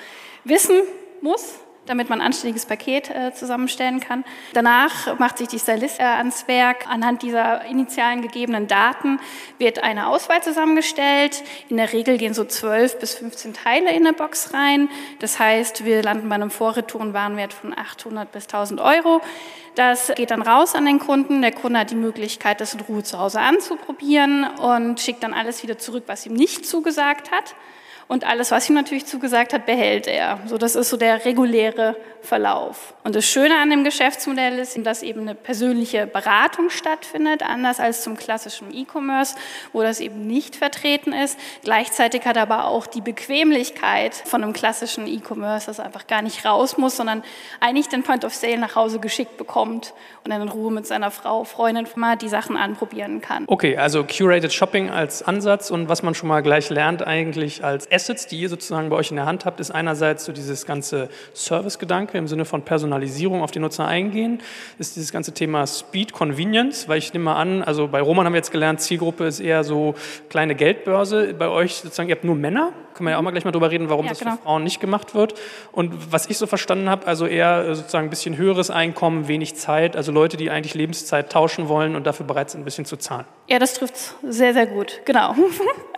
wissen 0.45 0.81
muss 1.21 1.61
damit 1.89 2.09
man 2.09 2.21
ein 2.21 2.27
anständiges 2.27 2.67
Paket 2.67 3.11
äh, 3.11 3.33
zusammenstellen 3.33 4.01
kann. 4.01 4.25
Danach 4.53 5.19
macht 5.19 5.39
sich 5.39 5.49
die 5.49 5.59
Stylist 5.59 6.01
äh, 6.01 6.05
ans 6.05 6.49
Werk. 6.49 6.87
Anhand 6.89 7.23
dieser 7.23 7.65
initialen 7.65 8.23
gegebenen 8.23 8.69
Daten 8.69 9.21
wird 9.59 9.83
eine 9.83 10.09
Auswahl 10.09 10.43
zusammengestellt. 10.43 11.43
In 11.69 11.77
der 11.77 11.93
Regel 11.93 12.19
gehen 12.19 12.35
so 12.35 12.45
12 12.45 12.99
bis 12.99 13.15
15 13.15 13.55
Teile 13.55 13.91
in 13.91 14.07
eine 14.07 14.13
Box 14.13 14.55
rein. 14.55 14.89
Das 15.19 15.39
heißt, 15.39 15.85
wir 15.85 16.03
landen 16.03 16.29
bei 16.29 16.35
einem 16.35 16.51
Vorretourenwarenwert 16.51 17.53
von 17.53 17.77
800 17.77 18.31
bis 18.31 18.45
1000 18.45 18.81
Euro. 18.81 19.21
Das 19.75 20.13
geht 20.17 20.33
dann 20.33 20.43
raus 20.43 20.75
an 20.75 20.87
den 20.87 20.99
Kunden. 20.99 21.41
Der 21.41 21.53
Kunde 21.53 21.79
hat 21.79 21.93
die 21.93 21.95
Möglichkeit, 21.95 22.61
das 22.61 22.75
in 22.75 22.81
Ruhe 22.81 23.05
zu 23.05 23.19
Hause 23.19 23.41
anzuprobieren 23.41 24.45
und 24.45 25.01
schickt 25.01 25.23
dann 25.23 25.33
alles 25.33 25.63
wieder 25.63 25.79
zurück, 25.79 26.05
was 26.07 26.27
ihm 26.27 26.35
nicht 26.35 26.67
zugesagt 26.67 27.31
hat. 27.31 27.55
Und 28.09 28.27
alles, 28.27 28.51
was 28.51 28.69
ihm 28.71 28.75
natürlich 28.75 29.05
zugesagt 29.05 29.53
hat, 29.53 29.67
behält 29.67 30.07
er. 30.07 30.41
So, 30.47 30.57
das 30.57 30.77
ist 30.77 30.89
so 30.89 30.97
der 30.97 31.27
reguläre 31.27 31.95
Verlauf. 32.23 32.95
Und 33.05 33.15
das 33.15 33.27
Schöne 33.27 33.57
an 33.59 33.71
dem 33.71 33.85
Geschäftsmodell 33.85 34.59
ist, 34.59 34.79
dass 34.85 35.03
eben 35.03 35.21
eine 35.21 35.35
persönliche 35.35 36.07
Beratung 36.07 36.71
stattfindet, 36.71 37.43
anders 37.43 37.81
als 37.81 38.03
zum 38.03 38.17
klassischen 38.17 38.75
E-Commerce, 38.75 39.37
wo 39.73 39.83
das 39.83 40.01
eben 40.01 40.27
nicht 40.27 40.57
vertreten 40.57 41.13
ist. 41.13 41.39
Gleichzeitig 41.63 42.25
hat 42.25 42.37
aber 42.37 42.67
auch 42.67 42.87
die 42.87 43.01
Bequemlichkeit 43.01 44.15
von 44.15 44.43
einem 44.43 44.53
klassischen 44.53 45.07
E-Commerce, 45.07 45.67
dass 45.67 45.79
er 45.79 45.87
einfach 45.87 46.07
gar 46.07 46.23
nicht 46.23 46.45
raus 46.45 46.77
muss, 46.77 46.97
sondern 46.97 47.23
eigentlich 47.61 47.89
den 47.89 48.03
Point 48.03 48.25
of 48.25 48.35
Sale 48.35 48.59
nach 48.59 48.75
Hause 48.75 49.01
geschickt 49.01 49.37
bekommt 49.37 49.95
und 50.25 50.33
dann 50.33 50.43
in 50.43 50.49
Ruhe 50.49 50.73
mit 50.73 50.87
seiner 50.87 51.11
Frau, 51.11 51.45
Freundin 51.45 51.87
mal 51.95 52.17
die 52.17 52.29
Sachen 52.29 52.57
anprobieren 52.57 53.21
kann. 53.21 53.45
Okay, 53.47 53.77
also 53.77 54.05
Curated 54.05 54.53
Shopping 54.53 54.91
als 54.91 55.23
Ansatz 55.23 55.71
und 55.71 55.89
was 55.89 56.03
man 56.03 56.15
schon 56.15 56.29
mal 56.29 56.43
gleich 56.43 56.69
lernt 56.71 57.07
eigentlich 57.07 57.65
als 57.65 57.87
Assets, 57.99 58.29
die 58.29 58.39
ihr 58.39 58.49
sozusagen 58.49 58.91
bei 58.91 58.97
euch 58.97 59.11
in 59.11 59.17
der 59.17 59.27
Hand 59.27 59.45
habt, 59.45 59.59
ist 59.59 59.73
einerseits 59.73 60.25
so 60.25 60.33
dieses 60.33 60.67
ganze 60.67 61.09
Service-Gedanke 61.35 62.17
im 62.17 62.29
Sinne 62.29 62.45
von 62.45 62.63
Personalisierung 62.63 63.43
auf 63.43 63.51
die 63.51 63.59
Nutzer 63.59 63.89
eingehen, 63.89 64.41
ist 64.79 64.95
dieses 64.95 65.11
ganze 65.11 65.35
Thema 65.35 65.67
Speed, 65.67 66.13
Convenience, 66.13 66.89
weil 66.89 66.99
ich 66.99 67.13
nehme 67.13 67.25
mal 67.25 67.35
an, 67.35 67.65
also 67.65 67.89
bei 67.89 68.01
Roman 68.01 68.25
haben 68.25 68.35
wir 68.35 68.39
jetzt 68.39 68.53
gelernt, 68.53 68.81
Zielgruppe 68.81 69.27
ist 69.27 69.41
eher 69.41 69.65
so 69.65 69.97
kleine 70.29 70.55
Geldbörse. 70.55 71.35
Bei 71.35 71.49
euch 71.49 71.75
sozusagen, 71.75 72.09
ihr 72.09 72.15
habt 72.15 72.23
nur 72.23 72.37
Männer, 72.37 72.73
können 72.95 73.09
wir 73.09 73.11
ja 73.13 73.19
auch 73.19 73.23
mal 73.23 73.33
gleich 73.33 73.45
mal 73.45 73.51
drüber 73.51 73.73
reden, 73.73 73.91
warum 73.91 74.05
ja, 74.05 74.11
das 74.11 74.21
genau. 74.21 74.37
für 74.37 74.43
Frauen 74.43 74.63
nicht 74.63 74.81
gemacht 74.81 75.17
wird. 75.17 75.35
Und 75.73 76.13
was 76.13 76.27
ich 76.27 76.39
so 76.39 76.47
verstanden 76.47 76.89
habe, 76.89 77.05
also 77.09 77.27
eher 77.27 77.75
sozusagen 77.75 78.07
ein 78.07 78.11
bisschen 78.11 78.37
höheres 78.37 78.71
Einkommen, 78.71 79.27
wenig 79.27 79.57
Zeit, 79.57 79.97
also 79.97 80.13
Leute, 80.13 80.37
die 80.37 80.51
eigentlich 80.51 80.75
Lebenszeit 80.75 81.33
tauschen 81.33 81.69
wollen 81.69 81.97
und 81.97 82.07
dafür 82.07 82.27
bereit 82.27 82.51
sind, 82.51 82.61
ein 82.61 82.65
bisschen 82.65 82.85
zu 82.85 82.97
zahlen. 82.97 83.25
Ja, 83.49 83.59
das 83.59 83.75
trifft 83.75 84.15
sehr, 84.23 84.53
sehr 84.55 84.67
gut, 84.67 85.01
genau. 85.05 85.35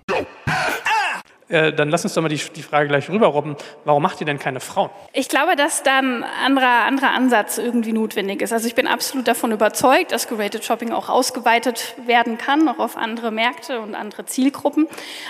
Äh, 1.51 1.73
dann 1.73 1.89
lass 1.89 2.05
uns 2.05 2.13
doch 2.13 2.21
mal 2.21 2.29
die, 2.29 2.39
die 2.55 2.63
Frage 2.63 2.87
gleich 2.87 3.09
rüberrobben. 3.09 3.57
Warum 3.83 4.01
macht 4.01 4.21
ihr 4.21 4.25
denn 4.25 4.39
keine 4.39 4.61
Frauen? 4.61 4.89
Ich 5.11 5.27
glaube, 5.27 5.57
dass 5.57 5.83
da 5.83 5.99
ein 5.99 6.23
anderer, 6.45 6.85
anderer 6.85 7.11
Ansatz 7.11 7.57
irgendwie 7.57 7.91
notwendig 7.91 8.41
ist. 8.41 8.53
Also 8.53 8.67
ich 8.67 8.75
bin 8.75 8.87
absolut 8.87 9.27
davon 9.27 9.51
überzeugt, 9.51 10.13
dass 10.13 10.27
Curated 10.27 10.63
Shopping 10.63 10.93
auch 10.93 11.09
ausgeweitet 11.09 11.95
werden 12.05 12.37
kann, 12.37 12.69
auch 12.69 12.79
auf 12.79 12.95
andere 12.95 13.31
Märkte 13.31 13.81
und 13.81 13.95
andere 13.95 14.25
Zielgruppen. 14.25 14.87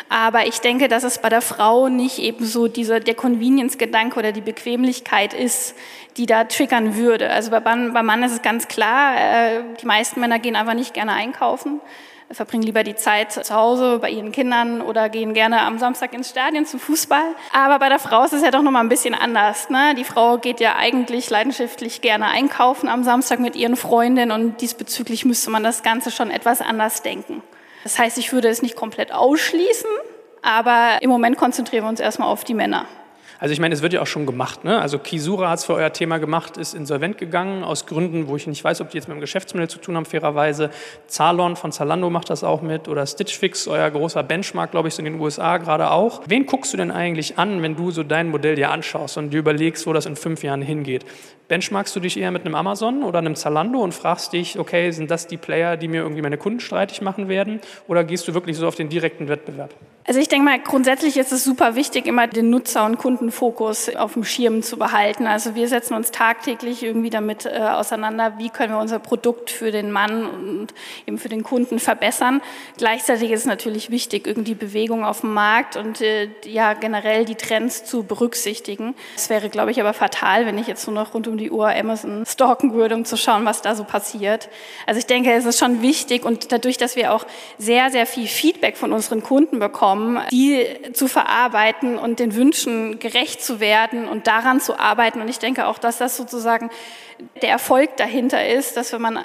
Aber 0.09 0.45
ich 0.45 0.59
denke, 0.61 0.87
dass 0.87 1.03
es 1.03 1.17
bei 1.17 1.29
der 1.29 1.41
Frau 1.41 1.89
nicht 1.89 2.19
eben 2.19 2.45
so 2.45 2.67
dieser, 2.67 2.99
der 2.99 3.15
Convenience-Gedanke 3.15 4.19
oder 4.19 4.31
die 4.31 4.41
Bequemlichkeit 4.41 5.33
ist, 5.33 5.75
die 6.17 6.27
da 6.27 6.43
triggern 6.43 6.95
würde. 6.95 7.31
Also 7.31 7.49
bei 7.49 7.59
beim 7.59 8.05
Mann 8.05 8.21
ist 8.21 8.33
es 8.33 8.41
ganz 8.43 8.67
klar, 8.67 9.15
äh, 9.15 9.61
die 9.81 9.85
meisten 9.87 10.19
Männer 10.19 10.37
gehen 10.37 10.55
einfach 10.55 10.73
nicht 10.75 10.93
gerne 10.93 11.13
einkaufen 11.13 11.81
verbringen 12.33 12.63
lieber 12.63 12.83
die 12.83 12.95
Zeit 12.95 13.31
zu 13.31 13.53
Hause 13.53 13.99
bei 13.99 14.09
ihren 14.09 14.31
Kindern 14.31 14.81
oder 14.81 15.09
gehen 15.09 15.33
gerne 15.33 15.61
am 15.61 15.79
Samstag 15.79 16.13
ins 16.13 16.29
Stadion 16.29 16.65
zum 16.65 16.79
Fußball. 16.79 17.35
Aber 17.53 17.79
bei 17.79 17.89
der 17.89 17.99
Frau 17.99 18.23
ist 18.23 18.33
es 18.33 18.43
ja 18.43 18.51
doch 18.51 18.61
noch 18.61 18.71
mal 18.71 18.79
ein 18.79 18.89
bisschen 18.89 19.13
anders. 19.13 19.69
Ne? 19.69 19.95
Die 19.95 20.03
Frau 20.03 20.37
geht 20.37 20.59
ja 20.59 20.75
eigentlich 20.75 21.29
leidenschaftlich 21.29 22.01
gerne 22.01 22.25
einkaufen 22.25 22.89
am 22.89 23.03
Samstag 23.03 23.39
mit 23.39 23.55
ihren 23.55 23.75
Freundinnen 23.75 24.31
und 24.31 24.61
diesbezüglich 24.61 25.25
müsste 25.25 25.49
man 25.49 25.63
das 25.63 25.83
Ganze 25.83 26.11
schon 26.11 26.31
etwas 26.31 26.61
anders 26.61 27.01
denken. 27.01 27.41
Das 27.83 27.97
heißt, 27.97 28.17
ich 28.17 28.31
würde 28.31 28.49
es 28.49 28.61
nicht 28.61 28.75
komplett 28.75 29.11
ausschließen, 29.11 29.89
aber 30.41 31.01
im 31.01 31.09
Moment 31.09 31.37
konzentrieren 31.37 31.85
wir 31.85 31.89
uns 31.89 31.99
erstmal 31.99 32.29
auf 32.29 32.43
die 32.43 32.53
Männer. 32.53 32.85
Also 33.41 33.53
ich 33.53 33.59
meine, 33.59 33.73
es 33.73 33.81
wird 33.81 33.91
ja 33.91 34.03
auch 34.03 34.07
schon 34.07 34.27
gemacht. 34.27 34.65
Ne? 34.65 34.79
Also 34.79 34.99
Kisura 34.99 35.49
hat 35.49 35.57
es 35.57 35.65
für 35.65 35.73
euer 35.73 35.91
Thema 35.91 36.19
gemacht, 36.19 36.57
ist 36.57 36.75
insolvent 36.75 37.17
gegangen, 37.17 37.63
aus 37.63 37.87
Gründen, 37.87 38.27
wo 38.27 38.35
ich 38.35 38.45
nicht 38.45 38.63
weiß, 38.63 38.81
ob 38.81 38.91
die 38.91 38.97
jetzt 38.97 39.07
mit 39.07 39.17
dem 39.17 39.19
Geschäftsmodell 39.19 39.67
zu 39.67 39.79
tun 39.79 39.95
haben, 39.95 40.05
fairerweise. 40.05 40.69
Zalon 41.07 41.55
von 41.55 41.71
Zalando 41.71 42.11
macht 42.11 42.29
das 42.29 42.43
auch 42.43 42.61
mit 42.61 42.87
oder 42.87 43.03
Stitch 43.07 43.35
Fix, 43.35 43.67
euer 43.67 43.89
großer 43.89 44.21
Benchmark, 44.21 44.69
glaube 44.69 44.89
ich, 44.89 44.93
so 44.93 44.99
in 44.99 45.05
den 45.05 45.19
USA 45.19 45.57
gerade 45.57 45.89
auch. 45.89 46.21
Wen 46.27 46.45
guckst 46.45 46.71
du 46.71 46.77
denn 46.77 46.91
eigentlich 46.91 47.39
an, 47.39 47.63
wenn 47.63 47.75
du 47.75 47.89
so 47.89 48.03
dein 48.03 48.29
Modell 48.29 48.53
dir 48.53 48.69
anschaust 48.69 49.17
und 49.17 49.31
dir 49.31 49.39
überlegst, 49.39 49.87
wo 49.87 49.93
das 49.93 50.05
in 50.05 50.15
fünf 50.15 50.43
Jahren 50.43 50.61
hingeht? 50.61 51.03
Benchmarkst 51.47 51.95
du 51.95 51.99
dich 51.99 52.17
eher 52.17 52.29
mit 52.29 52.45
einem 52.45 52.53
Amazon 52.53 53.01
oder 53.01 53.19
einem 53.19 53.35
Zalando 53.35 53.79
und 53.79 53.93
fragst 53.93 54.33
dich, 54.33 54.59
okay, 54.59 54.91
sind 54.91 55.09
das 55.09 55.25
die 55.25 55.37
Player, 55.37 55.77
die 55.77 55.87
mir 55.87 56.03
irgendwie 56.03 56.21
meine 56.21 56.37
Kunden 56.37 56.59
streitig 56.59 57.01
machen 57.01 57.27
werden? 57.27 57.59
Oder 57.87 58.03
gehst 58.03 58.27
du 58.27 58.35
wirklich 58.35 58.55
so 58.55 58.67
auf 58.67 58.75
den 58.75 58.87
direkten 58.87 59.27
Wettbewerb? 59.27 59.73
Also 60.07 60.19
ich 60.19 60.29
denke 60.29 60.45
mal, 60.45 60.59
grundsätzlich 60.59 61.17
ist 61.17 61.31
es 61.31 61.43
super 61.43 61.75
wichtig, 61.75 62.07
immer 62.07 62.27
den 62.27 62.49
Nutzer- 62.49 62.85
und 62.85 62.97
Kundenfokus 63.31 63.95
auf 63.95 64.13
dem 64.13 64.23
Schirm 64.23 64.61
zu 64.61 64.77
behalten. 64.77 65.25
Also 65.25 65.55
wir 65.55 65.67
setzen 65.67 65.93
uns 65.93 66.11
tagtäglich 66.11 66.83
irgendwie 66.83 67.09
damit 67.09 67.45
äh, 67.45 67.59
auseinander, 67.59 68.33
wie 68.37 68.49
können 68.49 68.73
wir 68.73 68.79
unser 68.79 68.99
Produkt 68.99 69.49
für 69.49 69.71
den 69.71 69.91
Mann 69.91 70.25
und 70.25 70.73
eben 71.07 71.17
für 71.17 71.29
den 71.29 71.43
Kunden 71.43 71.79
verbessern. 71.79 72.41
Gleichzeitig 72.77 73.31
ist 73.31 73.41
es 73.41 73.45
natürlich 73.45 73.89
wichtig, 73.89 74.27
irgendwie 74.27 74.53
Bewegung 74.53 75.05
auf 75.05 75.21
dem 75.21 75.33
Markt 75.33 75.77
und 75.77 76.01
äh, 76.01 76.29
ja 76.45 76.73
generell 76.73 77.25
die 77.25 77.35
Trends 77.35 77.85
zu 77.85 78.03
berücksichtigen. 78.03 78.95
Es 79.15 79.29
wäre, 79.29 79.49
glaube 79.49 79.71
ich, 79.71 79.79
aber 79.79 79.93
fatal, 79.93 80.45
wenn 80.45 80.57
ich 80.57 80.67
jetzt 80.67 80.85
nur 80.87 80.95
noch 80.95 81.13
rund 81.13 81.27
um 81.27 81.37
die 81.37 81.51
Uhr 81.51 81.69
Amazon 81.69 82.25
stalken 82.25 82.73
würde, 82.73 82.95
um 82.95 83.05
zu 83.05 83.17
schauen, 83.17 83.45
was 83.45 83.61
da 83.61 83.75
so 83.75 83.83
passiert. 83.83 84.49
Also 84.85 84.99
ich 84.99 85.05
denke, 85.05 85.31
es 85.31 85.45
ist 85.45 85.59
schon 85.59 85.81
wichtig 85.81 86.25
und 86.25 86.51
dadurch, 86.51 86.77
dass 86.77 86.95
wir 86.95 87.13
auch 87.13 87.25
sehr, 87.57 87.91
sehr 87.91 88.05
viel 88.05 88.27
Feedback 88.27 88.77
von 88.77 88.91
unseren 88.91 89.23
Kunden 89.23 89.59
bekommen, 89.59 90.19
die 90.31 90.65
zu 90.93 91.07
verarbeiten 91.07 91.97
und 91.97 92.19
den 92.19 92.35
Wünschen 92.35 92.99
gerecht 92.99 93.20
zu 93.27 93.59
werden 93.59 94.07
und 94.07 94.27
daran 94.27 94.59
zu 94.59 94.79
arbeiten. 94.79 95.21
Und 95.21 95.29
ich 95.29 95.39
denke 95.39 95.67
auch, 95.67 95.77
dass 95.77 95.97
das 95.97 96.17
sozusagen 96.17 96.69
der 97.41 97.49
Erfolg 97.49 97.97
dahinter 97.97 98.47
ist, 98.47 98.77
dass 98.77 98.93
wenn 98.93 99.01
man 99.01 99.19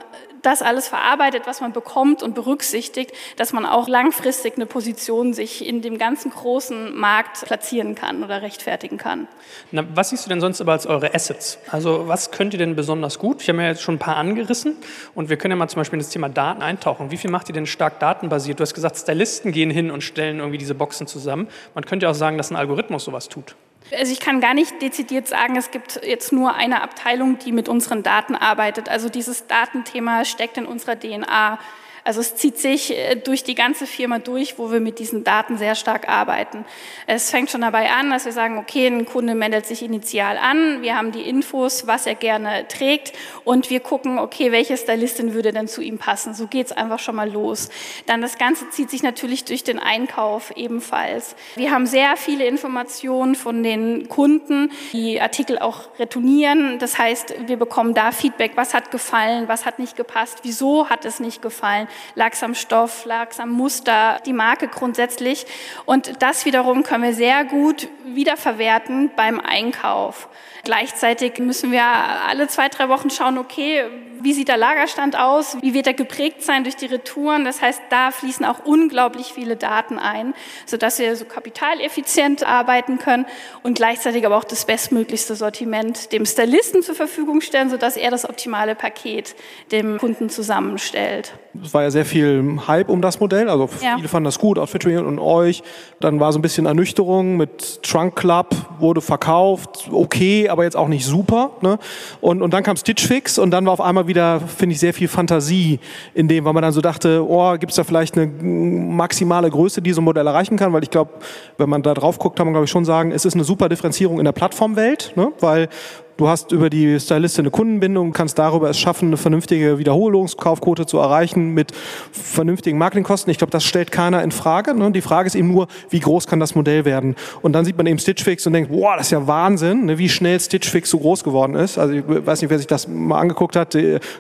das 0.47 0.63
alles 0.63 0.87
verarbeitet, 0.87 1.43
was 1.47 1.61
man 1.61 1.73
bekommt 1.73 2.23
und 2.23 2.35
berücksichtigt, 2.35 3.13
dass 3.37 3.53
man 3.53 3.67
auch 3.67 3.89
langfristig 3.89 4.55
eine 4.57 4.67
Position 4.67 5.35
sich 5.35 5.67
in 5.67 5.83
dem 5.83 5.99
ganzen 5.99 6.31
großen 6.31 6.97
Markt 6.97 7.45
platzieren 7.45 7.97
kann 7.97 8.23
oder 8.23 8.43
rechtfertigen 8.43 8.97
kann. 8.97 9.27
Na, 9.73 9.85
was 9.95 10.11
siehst 10.11 10.25
du 10.25 10.29
denn 10.29 10.41
sonst 10.41 10.61
aber 10.61 10.73
als 10.73 10.87
eure 10.87 11.15
Assets? 11.15 11.59
Also 11.71 12.07
was 12.07 12.31
könnt 12.31 12.53
ihr 12.53 12.59
denn 12.59 12.77
besonders 12.77 13.19
gut? 13.19 13.43
Ich 13.43 13.49
habe 13.49 13.61
ja 13.61 13.69
jetzt 13.69 13.83
schon 13.83 13.97
ein 13.97 13.99
paar 13.99 14.17
angerissen 14.17 14.77
und 15.15 15.29
wir 15.29 15.37
können 15.37 15.53
ja 15.53 15.57
mal 15.57 15.69
zum 15.69 15.81
Beispiel 15.81 15.97
in 15.97 16.05
das 16.05 16.11
Thema 16.11 16.29
Daten 16.29 16.63
eintauchen. 16.63 17.11
Wie 17.11 17.17
viel 17.17 17.31
macht 17.31 17.49
ihr 17.49 17.55
denn 17.55 17.67
stark 17.67 17.99
datenbasiert? 17.99 18.61
Du 18.61 18.63
hast 18.63 18.75
gesagt, 18.75 18.97
Stylisten 18.97 19.51
gehen 19.51 19.71
hin 19.71 19.91
und 19.91 20.03
stellen 20.03 20.39
irgendwie 20.39 20.59
diese 20.59 20.77
Boxen 20.77 21.09
zusammen. 21.09 21.49
Man 21.75 21.85
könnte 21.85 22.05
ja 22.05 22.11
auch 22.11 22.15
sagen, 22.15 22.39
dass 22.39 22.51
ein 22.51 22.57
Algorithmus 22.57 23.05
sowas 23.05 23.29
tut. 23.29 23.57
Also 23.93 24.13
ich 24.13 24.21
kann 24.21 24.41
gar 24.41 24.55
nicht 24.55 24.83
dezidiert 24.83 25.29
sagen, 25.29 25.57
es 25.57 25.71
gibt 25.71 26.01
jetzt 26.05 26.33
nur 26.33 26.55
eine 26.55 26.83
Abteilung, 26.83 27.39
die 27.39 27.53
mit 27.53 27.69
unseren 27.69 28.03
Daten 28.03 28.35
arbeitet. 28.35 28.89
Also 28.89 29.09
dieses 29.09 29.47
Datenthema 29.47 30.25
steckt 30.25 30.59
in 30.59 30.67
unserer 30.67 30.99
DNA. 30.99 31.59
Also 32.07 32.21
es 32.21 32.37
zieht 32.37 32.57
sich 32.57 32.97
äh, 32.97 33.17
durch 33.17 33.43
die 33.43 33.57
ganze 33.57 33.85
Firma 33.85 34.21
durch, 34.21 34.61
wo 34.61 34.71
wir 34.71 34.79
mit 34.79 35.01
diesen 35.01 35.25
Daten 35.25 35.59
sehr 35.59 35.75
stark 35.75 36.09
arbeiten. 36.09 36.65
Es 37.09 37.31
fängt 37.31 37.51
schon 37.51 37.63
dabei 37.63 37.91
an, 37.91 38.11
dass 38.11 38.27
wir 38.27 38.33
sagen, 38.33 38.59
okay, 38.59 38.87
ein 38.87 39.07
Kunde 39.07 39.35
meldet 39.35 39.67
sich 39.67 39.83
initial 39.83 40.39
an, 40.39 40.83
wir 40.83 40.97
haben 40.97 41.11
die 41.11 41.23
Infos, 41.23 41.89
was 41.89 42.07
er 42.07 42.15
gerne 42.15 42.69
trägt 42.69 43.13
und 43.43 43.71
wir 43.71 43.81
gucken, 43.81 44.21
okay, 44.21 44.53
welche 44.53 44.77
Stylistin 44.77 45.35
würde 45.35 45.51
denn 45.51 45.67
zu 45.67 45.83
ihm 45.83 45.99
passen. 45.99 46.33
So 46.33 46.47
geht's 46.47 46.71
einfach 46.71 47.01
schon 47.01 47.17
mal 47.17 47.29
los. 47.29 47.71
Dann 48.07 48.21
das 48.21 48.39
Ganze 48.39 48.71
zieht 48.71 48.89
sich 48.89 49.03
natürlich 49.03 49.45
durch 49.45 49.65
den 49.65 49.81
Einkauf 49.81 50.53
ebenfalls. 50.55 51.35
Wir 51.57 51.73
haben 51.73 51.87
sehr 51.87 52.17
viele 52.17 52.47
Informationen 52.47 53.35
von 53.35 53.65
den 53.65 54.09
Kunden, 54.09 54.71
die 54.93 55.21
Artikel 55.21 55.59
auch 55.59 55.89
retournieren. 55.99 56.79
Das 56.79 56.99
heißt, 56.99 57.35
wir 57.49 57.57
bekommen 57.57 57.95
da 57.95 58.13
Feedback, 58.13 58.53
was 58.55 58.75
hat 58.75 58.93
gefallen, 58.93 59.49
was 59.49 59.67
hat 59.67 59.81
nicht 59.81 59.97
gepasst, 59.97 60.39
wieso 60.45 60.89
hat 60.89 61.05
es 61.05 61.19
nicht 61.19 61.43
gefallen 61.43 61.89
lag 62.15 62.33
es 62.33 62.43
am 62.43 62.55
Stoff, 62.55 63.05
lag 63.05 63.31
es 63.31 63.41
am 63.41 63.51
Muster, 63.51 64.21
die 64.27 64.33
Marke 64.33 64.69
grundsätzlich. 64.69 65.47
Und 65.85 66.23
das 66.23 66.45
wiederum 66.45 66.83
können 66.83 67.05
wir 67.05 67.15
sehr 67.15 67.45
gut 67.45 67.89
wiederverwerten 68.05 69.11
beim 69.17 69.41
Einkauf. 69.41 70.29
Gleichzeitig 70.67 71.39
müssen 71.39 71.71
wir 71.71 71.85
alle 71.85 72.49
zwei, 72.49 72.69
drei 72.69 72.89
Wochen 72.89 73.09
schauen, 73.09 73.39
okay, 73.39 73.85
wie 74.21 74.33
sieht 74.33 74.49
der 74.49 74.57
Lagerstand 74.57 75.17
aus? 75.17 75.57
Wie 75.61 75.75
wird 75.75 75.87
er 75.87 75.95
geprägt 75.95 76.43
sein 76.43 76.65
durch 76.65 76.75
die 76.75 76.87
Retouren? 76.87 77.45
Das 77.45 77.63
heißt, 77.63 77.81
da 77.91 78.11
fließen 78.11 78.45
auch 78.45 78.65
unglaublich 78.65 79.27
viele 79.27 79.55
Daten 79.57 80.01
ein, 80.01 80.35
sodass 80.65 80.99
wir 80.99 81.15
so 81.15 81.25
kapitaleffizient 81.25 82.45
arbeiten 82.45 82.99
können 82.99 83.27
und 83.63 83.77
gleichzeitig 83.77 84.27
aber 84.27 84.37
auch 84.37 84.45
das 84.45 84.65
bestmöglichste 84.65 85.37
Sortiment 85.37 86.13
dem 86.13 86.27
Stylisten 86.27 86.83
zur 86.83 86.97
Verfügung 86.97 87.41
stellen, 87.41 87.71
sodass 87.71 87.97
er 87.97 88.11
das 88.11 88.29
optimale 88.29 88.75
Paket 88.75 89.37
dem 89.71 89.99
Kunden 89.99 90.29
zusammenstellt. 90.29 91.35
Es 91.63 91.73
war 91.73 91.83
ja 91.83 91.91
sehr 91.91 92.05
viel 92.05 92.59
Hype 92.67 92.89
um 92.89 93.01
das 93.01 93.21
Modell, 93.21 93.49
also 93.49 93.69
ja. 93.81 93.97
viele 93.97 94.09
fanden 94.09 94.25
das 94.25 94.39
gut, 94.39 94.59
Outfittery 94.59 94.97
und 94.97 95.19
euch. 95.19 95.63
Dann 96.01 96.21
war 96.21 96.33
so 96.33 96.39
ein 96.39 96.43
bisschen 96.43 96.67
Ernüchterung 96.67 97.37
mit 97.37 97.83
Trunk 97.83 98.17
Club, 98.17 98.55
wurde 98.79 99.01
verkauft, 99.01 99.89
okay, 99.93 100.49
aber 100.49 100.56
jetzt 100.65 100.77
auch 100.77 100.89
nicht 100.89 101.05
super. 101.05 101.51
Ne? 101.61 101.79
Und, 102.21 102.43
und 102.43 102.53
dann 102.53 102.63
kam 102.63 102.77
Stitch 102.77 103.07
Fix 103.07 103.39
und 103.39 103.51
dann 103.51 103.67
war 103.67 103.73
auf 103.73 103.81
einmal 103.81 104.07
wieder, 104.07 104.41
finde 104.41 104.75
ich, 104.75 104.81
sehr 104.81 104.95
viel 104.95 105.09
Fantasie 105.09 105.81
in 106.15 106.29
dem, 106.29 106.45
weil 106.45 106.53
man 106.53 106.63
dann 106.63 106.73
so 106.73 106.81
dachte, 106.81 107.25
oh, 107.27 107.57
gibt 107.59 107.71
es 107.71 107.77
da 107.77 107.85
vielleicht 107.85 108.17
eine 108.17 108.27
maximale 108.27 109.51
Größe, 109.51 109.83
die 109.83 109.93
so 109.93 110.01
ein 110.01 110.05
Modell 110.05 110.27
erreichen 110.27 110.57
kann? 110.57 110.73
Weil 110.73 110.83
ich 110.83 110.91
glaube, 110.91 111.11
wenn 111.59 111.69
man 111.69 111.83
da 111.83 111.95
drauf 111.95 112.19
guckt, 112.19 112.37
kann 112.37 112.47
man 112.47 112.55
glaube 112.55 112.65
ich 112.65 112.71
schon 112.71 112.85
sagen, 112.85 113.13
es 113.13 113.25
ist 113.25 113.35
eine 113.35 113.45
super 113.45 113.69
Differenzierung 113.69 114.19
in 114.19 114.25
der 114.25 114.33
Plattformwelt, 114.33 115.13
ne? 115.17 115.33
weil 115.41 115.69
Du 116.17 116.29
hast 116.29 116.51
über 116.51 116.71
die 116.71 116.99
Stylistin 116.99 117.43
eine 117.43 117.51
Kundenbindung, 117.51 118.15
kannst 118.15 118.39
darüber 118.39 118.71
es 118.71 118.79
schaffen, 118.79 119.09
eine 119.09 119.19
vernünftige 119.19 119.77
Wiederholungskaufquote 119.77 120.87
zu 120.87 120.97
erreichen 120.97 121.51
mit 121.51 121.73
vernünftigen 122.11 122.79
Marketingkosten. 122.79 123.31
Ich 123.31 123.37
glaube, 123.37 123.51
das 123.51 123.65
stellt 123.65 123.93
keiner 123.93 124.23
in 124.23 124.31
Frage. 124.31 124.73
Ne? 124.73 124.91
Die 124.93 125.03
Frage 125.03 125.27
ist 125.27 125.35
eben 125.35 125.53
nur, 125.53 125.69
wie 125.91 126.01
groß 126.01 126.27
kann 126.27 126.41
das 126.41 126.55
Modell 126.55 126.87
werden? 126.87 127.17
Und 127.43 127.53
dann 127.53 127.67
sieht 127.67 127.77
man 127.77 127.85
eben 127.87 127.99
Stitch 127.99 128.25
Fix 128.25 128.47
und 128.47 128.55
denkt, 128.55 128.71
boah, 128.71 128.97
das 128.97 129.09
ist 129.09 129.11
ja 129.11 129.27
Wahnsinn, 129.27 129.85
ne? 129.85 129.99
wie 129.99 130.09
schnell 130.09 130.41
Stitch 130.41 130.71
Fix 130.71 130.89
so 130.89 130.99
groß 130.99 131.23
geworden 131.23 131.55
ist. 131.55 131.77
Also 131.77 131.93
ich 131.93 132.05
weiß 132.07 132.41
nicht, 132.41 132.49
wer 132.49 132.57
sich 132.57 132.67
das 132.67 132.89
mal 132.89 133.21
angeguckt 133.21 133.55
hat, 133.55 133.77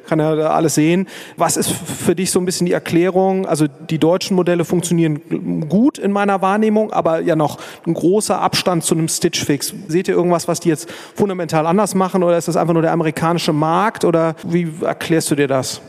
kann 0.07 0.21
ja 0.21 0.35
alles 0.35 0.75
sehen. 0.75 1.09
Was 1.39 1.57
ist 1.57 1.71
für 1.71 2.15
dich 2.15 2.31
so 2.31 2.39
ein 2.39 2.45
bisschen 2.45 2.67
die 2.67 2.75
Erklärung? 2.75 3.47
Also 3.47 3.69
die 3.69 3.99
deutschen 3.99 4.37
Modelle 4.37 4.67
funktionieren 4.67 5.67
gut 5.71 5.97
in 5.97 6.13
meiner 6.13 6.43
Wahrnehmung, 6.43 6.93
aber 6.93 7.21
ja 7.21 7.37
noch 7.37 7.57
ein 7.87 7.95
großer 7.95 8.39
Abstand 8.39 8.85
zu 8.85 8.95
einem 8.95 9.09
Stitch 9.09 9.43
Fix. 9.43 9.73
Seht 9.89 10.09
ihr 10.09 10.15
irgendwas, 10.15 10.47
was 10.47 10.61
die 10.61 10.69
jetzt 10.69 10.91
fundamental 11.15 11.67
anders 11.67 11.86
anders 11.87 11.95
machen 11.95 12.23
oder 12.23 12.37
ist 12.37 12.49
das 12.49 12.57
einfach 12.57 12.73
nur 12.73 12.83
der 12.83 12.93
amerikanische 12.93 13.53
Markt 13.53 14.05
oder 14.05 14.35
wie 14.45 14.69
erklärst 14.83 15.31
du 15.31 15.37
dir 15.37 15.47
das? 15.47 15.81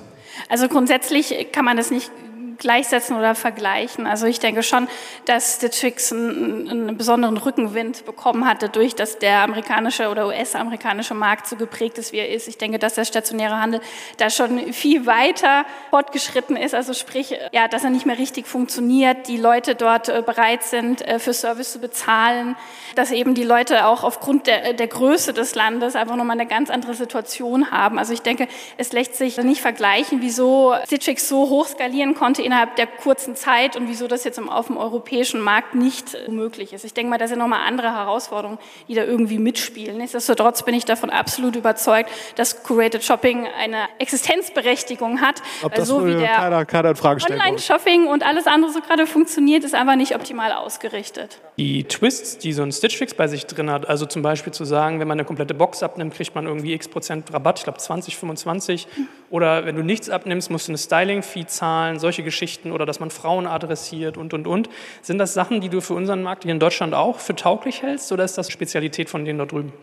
Also 0.49 0.67
grundsätzlich 0.67 1.47
kann 1.51 1.65
man 1.65 1.77
das 1.77 1.89
nicht 1.89 2.11
gleichsetzen 2.57 3.15
oder 3.17 3.35
vergleichen. 3.35 4.07
Also 4.07 4.25
ich 4.25 4.39
denke 4.39 4.63
schon, 4.63 4.87
dass 5.25 5.55
Stitch 5.55 5.79
Fix 5.79 6.11
einen, 6.11 6.69
einen, 6.69 6.97
besonderen 6.97 7.37
Rückenwind 7.37 8.05
bekommen 8.05 8.47
hat, 8.47 8.63
dadurch, 8.63 8.95
dass 8.95 9.19
der 9.19 9.41
amerikanische 9.41 10.09
oder 10.09 10.27
US-amerikanische 10.27 11.13
Markt 11.13 11.47
so 11.47 11.55
geprägt 11.55 11.97
ist, 11.97 12.11
wie 12.11 12.17
er 12.17 12.29
ist. 12.29 12.47
Ich 12.47 12.57
denke, 12.57 12.79
dass 12.79 12.95
der 12.95 13.05
stationäre 13.05 13.59
Handel 13.59 13.81
da 14.17 14.29
schon 14.29 14.73
viel 14.73 15.05
weiter 15.05 15.65
fortgeschritten 15.89 16.57
ist. 16.57 16.73
Also 16.73 16.93
sprich, 16.93 17.35
ja, 17.51 17.67
dass 17.67 17.83
er 17.83 17.89
nicht 17.89 18.05
mehr 18.05 18.17
richtig 18.17 18.47
funktioniert, 18.47 19.27
die 19.27 19.37
Leute 19.37 19.75
dort 19.75 20.09
äh, 20.09 20.23
bereit 20.25 20.63
sind, 20.63 21.01
äh, 21.01 21.19
für 21.19 21.33
Service 21.33 21.73
zu 21.73 21.79
bezahlen, 21.79 22.55
dass 22.95 23.11
eben 23.11 23.35
die 23.35 23.43
Leute 23.43 23.85
auch 23.85 24.03
aufgrund 24.03 24.47
der, 24.47 24.73
der 24.73 24.87
Größe 24.87 25.33
des 25.33 25.55
Landes 25.55 25.95
einfach 25.95 26.15
nochmal 26.15 26.39
eine 26.39 26.47
ganz 26.47 26.69
andere 26.69 26.93
Situation 26.93 27.71
haben. 27.71 27.99
Also 27.99 28.13
ich 28.13 28.21
denke, 28.21 28.47
es 28.77 28.91
lässt 28.91 29.15
sich 29.15 29.37
nicht 29.37 29.61
vergleichen, 29.61 30.21
wieso 30.21 30.73
Stitch 30.85 31.05
Fix 31.05 31.29
so 31.29 31.49
hoch 31.49 31.67
skalieren 31.67 32.15
konnte 32.15 32.41
innerhalb 32.47 32.77
der 32.77 32.87
kurzen 32.87 33.35
Zeit 33.35 33.75
und 33.75 33.89
wieso 33.89 34.07
das 34.07 34.23
jetzt 34.23 34.39
auf 34.39 34.67
dem 34.67 34.77
europäischen 34.77 35.41
Markt 35.41 35.75
nicht 35.75 36.17
möglich 36.29 36.71
ist. 36.71 36.85
Ich 36.85 36.93
denke 36.93 37.09
mal, 37.09 37.17
das 37.17 37.29
sind 37.29 37.39
nochmal 37.39 37.67
andere 37.67 37.93
Herausforderungen, 37.93 38.57
die 38.87 38.95
da 38.95 39.03
irgendwie 39.03 39.37
mitspielen. 39.37 39.97
Nichtsdestotrotz 39.97 40.63
bin 40.63 40.73
ich 40.73 40.85
davon 40.85 41.09
absolut 41.09 41.57
überzeugt, 41.57 42.09
dass 42.35 42.63
Curated 42.63 43.03
Shopping 43.03 43.47
eine 43.59 43.89
Existenzberechtigung 43.99 45.19
hat. 45.19 45.41
Ob 45.61 45.75
das 45.75 45.89
so 45.89 46.07
wie 46.07 46.15
der 46.15 46.29
keiner, 46.29 46.65
keiner 46.65 46.93
Online-Shopping 47.03 48.07
und 48.07 48.25
alles 48.25 48.47
andere 48.47 48.71
so 48.71 48.79
gerade 48.79 49.07
funktioniert, 49.07 49.65
ist 49.65 49.75
einfach 49.75 49.97
nicht 49.97 50.15
optimal 50.15 50.53
ausgerichtet. 50.53 51.41
Die 51.57 51.83
Twists, 51.83 52.37
die 52.37 52.53
so 52.53 52.63
ein 52.63 52.71
Stitch 52.71 52.95
Fix 52.95 53.13
bei 53.13 53.27
sich 53.27 53.45
drin 53.45 53.69
hat, 53.69 53.89
also 53.89 54.05
zum 54.05 54.21
Beispiel 54.21 54.53
zu 54.53 54.63
sagen, 54.63 55.01
wenn 55.01 55.07
man 55.09 55.17
eine 55.17 55.25
komplette 55.25 55.53
Box 55.53 55.83
abnimmt, 55.83 56.13
kriegt 56.13 56.33
man 56.33 56.45
irgendwie 56.45 56.73
x 56.73 56.87
Prozent 56.87 57.33
Rabatt, 57.33 57.59
ich 57.59 57.65
glaube 57.65 57.79
20, 57.79 58.15
25. 58.15 58.87
Oder 59.29 59.65
wenn 59.65 59.75
du 59.75 59.83
nichts 59.83 60.09
abnimmst, 60.09 60.49
musst 60.49 60.69
du 60.69 60.71
eine 60.71 60.77
Styling-Fee 60.77 61.45
zahlen, 61.47 61.99
solche 61.99 62.23
Geschichten. 62.23 62.36
Geschichten 62.37 62.71
oder 62.71 62.85
dass 62.85 62.99
man 62.99 63.09
Frauen 63.09 63.47
adressiert 63.47 64.15
und, 64.15 64.33
und, 64.33 64.45
und. 64.45 64.69
Sind 65.01 65.17
das 65.17 65.33
Sachen, 65.33 65.59
die 65.59 65.69
du 65.69 65.81
für 65.81 65.95
unseren 65.95 66.21
Markt 66.21 66.43
hier 66.43 66.51
in 66.51 66.59
Deutschland 66.59 66.93
auch 66.93 67.17
für 67.17 67.35
tauglich 67.35 67.81
hältst 67.81 68.11
oder 68.11 68.23
ist 68.23 68.37
das 68.37 68.51
Spezialität 68.51 69.09
von 69.09 69.25
denen 69.25 69.39
da 69.39 69.45
drüben? 69.45 69.73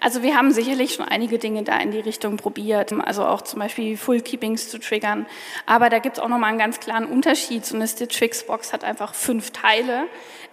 Also 0.00 0.22
wir 0.22 0.36
haben 0.36 0.52
sicherlich 0.52 0.94
schon 0.94 1.04
einige 1.04 1.38
Dinge 1.38 1.64
da 1.64 1.78
in 1.78 1.90
die 1.90 2.00
Richtung 2.00 2.36
probiert, 2.36 2.92
also 2.92 3.24
auch 3.24 3.42
zum 3.42 3.58
Beispiel 3.58 3.96
Full 3.96 4.20
Keepings 4.20 4.68
zu 4.68 4.78
triggern. 4.78 5.26
Aber 5.66 5.90
da 5.90 5.98
gibt 5.98 6.18
es 6.18 6.22
auch 6.22 6.28
nochmal 6.28 6.50
einen 6.50 6.58
ganz 6.58 6.78
klaren 6.78 7.06
Unterschied. 7.06 7.66
So 7.66 7.74
eine 7.74 7.88
Stitch 7.88 8.16
Fix 8.16 8.44
Box 8.44 8.72
hat 8.72 8.84
einfach 8.84 9.14
fünf 9.14 9.50
Teile. 9.50 10.04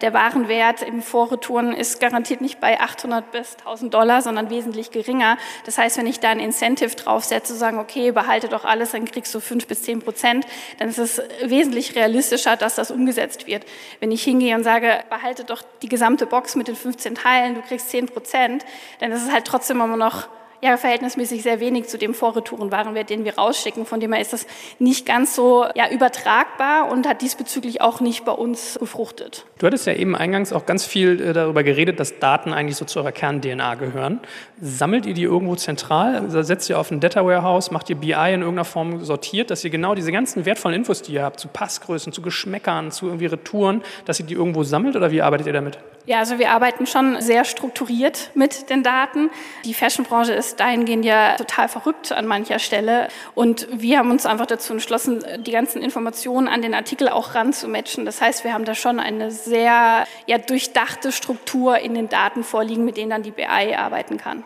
Der 0.01 0.13
Warenwert 0.13 0.81
im 0.81 1.03
Vorretouren 1.03 1.73
ist 1.73 1.99
garantiert 1.99 2.41
nicht 2.41 2.59
bei 2.59 2.79
800 2.79 3.31
bis 3.31 3.57
1000 3.57 3.93
Dollar, 3.93 4.23
sondern 4.23 4.49
wesentlich 4.49 4.89
geringer. 4.89 5.37
Das 5.65 5.77
heißt, 5.77 5.99
wenn 5.99 6.07
ich 6.07 6.19
da 6.19 6.29
ein 6.29 6.39
Incentive 6.39 6.95
draufsetze, 6.95 7.51
zu 7.51 7.55
sagen, 7.55 7.79
okay, 7.79 8.11
behalte 8.11 8.47
doch 8.47 8.65
alles, 8.65 8.91
dann 8.91 9.05
kriegst 9.05 9.33
du 9.35 9.39
fünf 9.39 9.67
bis 9.67 9.83
zehn 9.83 10.01
Prozent, 10.01 10.45
dann 10.79 10.89
ist 10.89 10.97
es 10.97 11.21
wesentlich 11.43 11.95
realistischer, 11.95 12.55
dass 12.55 12.75
das 12.75 12.91
umgesetzt 12.91 13.47
wird. 13.47 13.65
Wenn 13.99 14.11
ich 14.11 14.23
hingehe 14.23 14.55
und 14.55 14.63
sage, 14.63 15.03
behalte 15.09 15.43
doch 15.43 15.63
die 15.81 15.89
gesamte 15.89 16.25
Box 16.25 16.55
mit 16.55 16.67
den 16.67 16.75
15 16.75 17.15
Teilen, 17.15 17.55
du 17.55 17.61
kriegst 17.61 17.89
zehn 17.89 18.07
Prozent, 18.07 18.65
ist 19.11 19.23
es 19.23 19.31
halt 19.31 19.45
trotzdem 19.45 19.81
immer 19.81 19.97
noch 19.97 20.27
ja 20.61 20.77
verhältnismäßig 20.77 21.43
sehr 21.43 21.59
wenig 21.59 21.87
zu 21.87 21.97
dem 21.97 22.13
Vorretourenwarenwert, 22.13 23.09
den 23.09 23.25
wir 23.25 23.35
rausschicken. 23.37 23.85
Von 23.85 23.99
dem 23.99 24.13
her 24.13 24.21
ist 24.21 24.33
das 24.33 24.45
nicht 24.79 25.05
ganz 25.05 25.35
so 25.35 25.65
ja, 25.75 25.89
übertragbar 25.89 26.91
und 26.91 27.07
hat 27.07 27.21
diesbezüglich 27.21 27.81
auch 27.81 27.99
nicht 27.99 28.25
bei 28.25 28.31
uns 28.31 28.77
gefruchtet. 28.79 29.45
Du 29.57 29.65
hattest 29.65 29.87
ja 29.87 29.93
eben 29.93 30.15
eingangs 30.15 30.53
auch 30.53 30.65
ganz 30.65 30.85
viel 30.85 31.19
äh, 31.19 31.33
darüber 31.33 31.63
geredet, 31.63 31.99
dass 31.99 32.19
Daten 32.19 32.53
eigentlich 32.53 32.77
so 32.77 32.85
zu 32.85 32.99
eurer 32.99 33.11
Kern-DNA 33.11 33.75
gehören. 33.75 34.19
Sammelt 34.61 35.05
ihr 35.05 35.13
die 35.13 35.23
irgendwo 35.23 35.55
zentral? 35.55 36.15
Also 36.15 36.41
setzt 36.43 36.69
ihr 36.69 36.79
auf 36.79 36.91
ein 36.91 36.99
Data 36.99 37.25
Warehouse, 37.25 37.71
macht 37.71 37.89
ihr 37.89 37.95
BI 37.95 38.11
in 38.11 38.41
irgendeiner 38.41 38.65
Form 38.65 39.03
sortiert, 39.03 39.49
dass 39.49 39.63
ihr 39.63 39.71
genau 39.71 39.95
diese 39.95 40.11
ganzen 40.11 40.45
wertvollen 40.45 40.75
Infos, 40.75 41.01
die 41.01 41.13
ihr 41.13 41.23
habt, 41.23 41.39
zu 41.39 41.47
Passgrößen, 41.47 42.13
zu 42.13 42.21
Geschmäckern, 42.21 42.91
zu 42.91 43.07
irgendwie 43.07 43.25
Retouren, 43.25 43.81
dass 44.05 44.19
ihr 44.19 44.25
die 44.25 44.35
irgendwo 44.35 44.63
sammelt 44.63 44.95
oder 44.95 45.11
wie 45.11 45.21
arbeitet 45.21 45.47
ihr 45.47 45.53
damit? 45.53 45.79
Ja, 46.05 46.19
also 46.19 46.39
wir 46.39 46.49
arbeiten 46.49 46.87
schon 46.87 47.21
sehr 47.21 47.45
strukturiert 47.45 48.31
mit 48.33 48.69
den 48.69 48.81
Daten. 48.81 49.29
Die 49.65 49.73
Fashionbranche 49.73 50.33
ist 50.33 50.50
dahingehend 50.55 51.05
ja 51.05 51.35
total 51.35 51.67
verrückt 51.67 52.11
an 52.11 52.25
mancher 52.25 52.59
Stelle. 52.59 53.07
Und 53.35 53.67
wir 53.71 53.97
haben 53.97 54.11
uns 54.11 54.25
einfach 54.25 54.45
dazu 54.45 54.73
entschlossen, 54.73 55.23
die 55.39 55.51
ganzen 55.51 55.81
Informationen 55.81 56.47
an 56.47 56.61
den 56.61 56.73
Artikel 56.73 57.09
auch 57.09 57.35
ranzumatchen. 57.35 58.05
Das 58.05 58.21
heißt, 58.21 58.43
wir 58.43 58.53
haben 58.53 58.65
da 58.65 58.75
schon 58.75 58.99
eine 58.99 59.31
sehr 59.31 60.05
ja, 60.25 60.37
durchdachte 60.37 61.11
Struktur 61.11 61.79
in 61.79 61.93
den 61.93 62.09
Daten 62.09 62.43
vorliegen, 62.43 62.85
mit 62.85 62.97
denen 62.97 63.09
dann 63.09 63.23
die 63.23 63.31
BI 63.31 63.75
arbeiten 63.75 64.17
kann. 64.17 64.43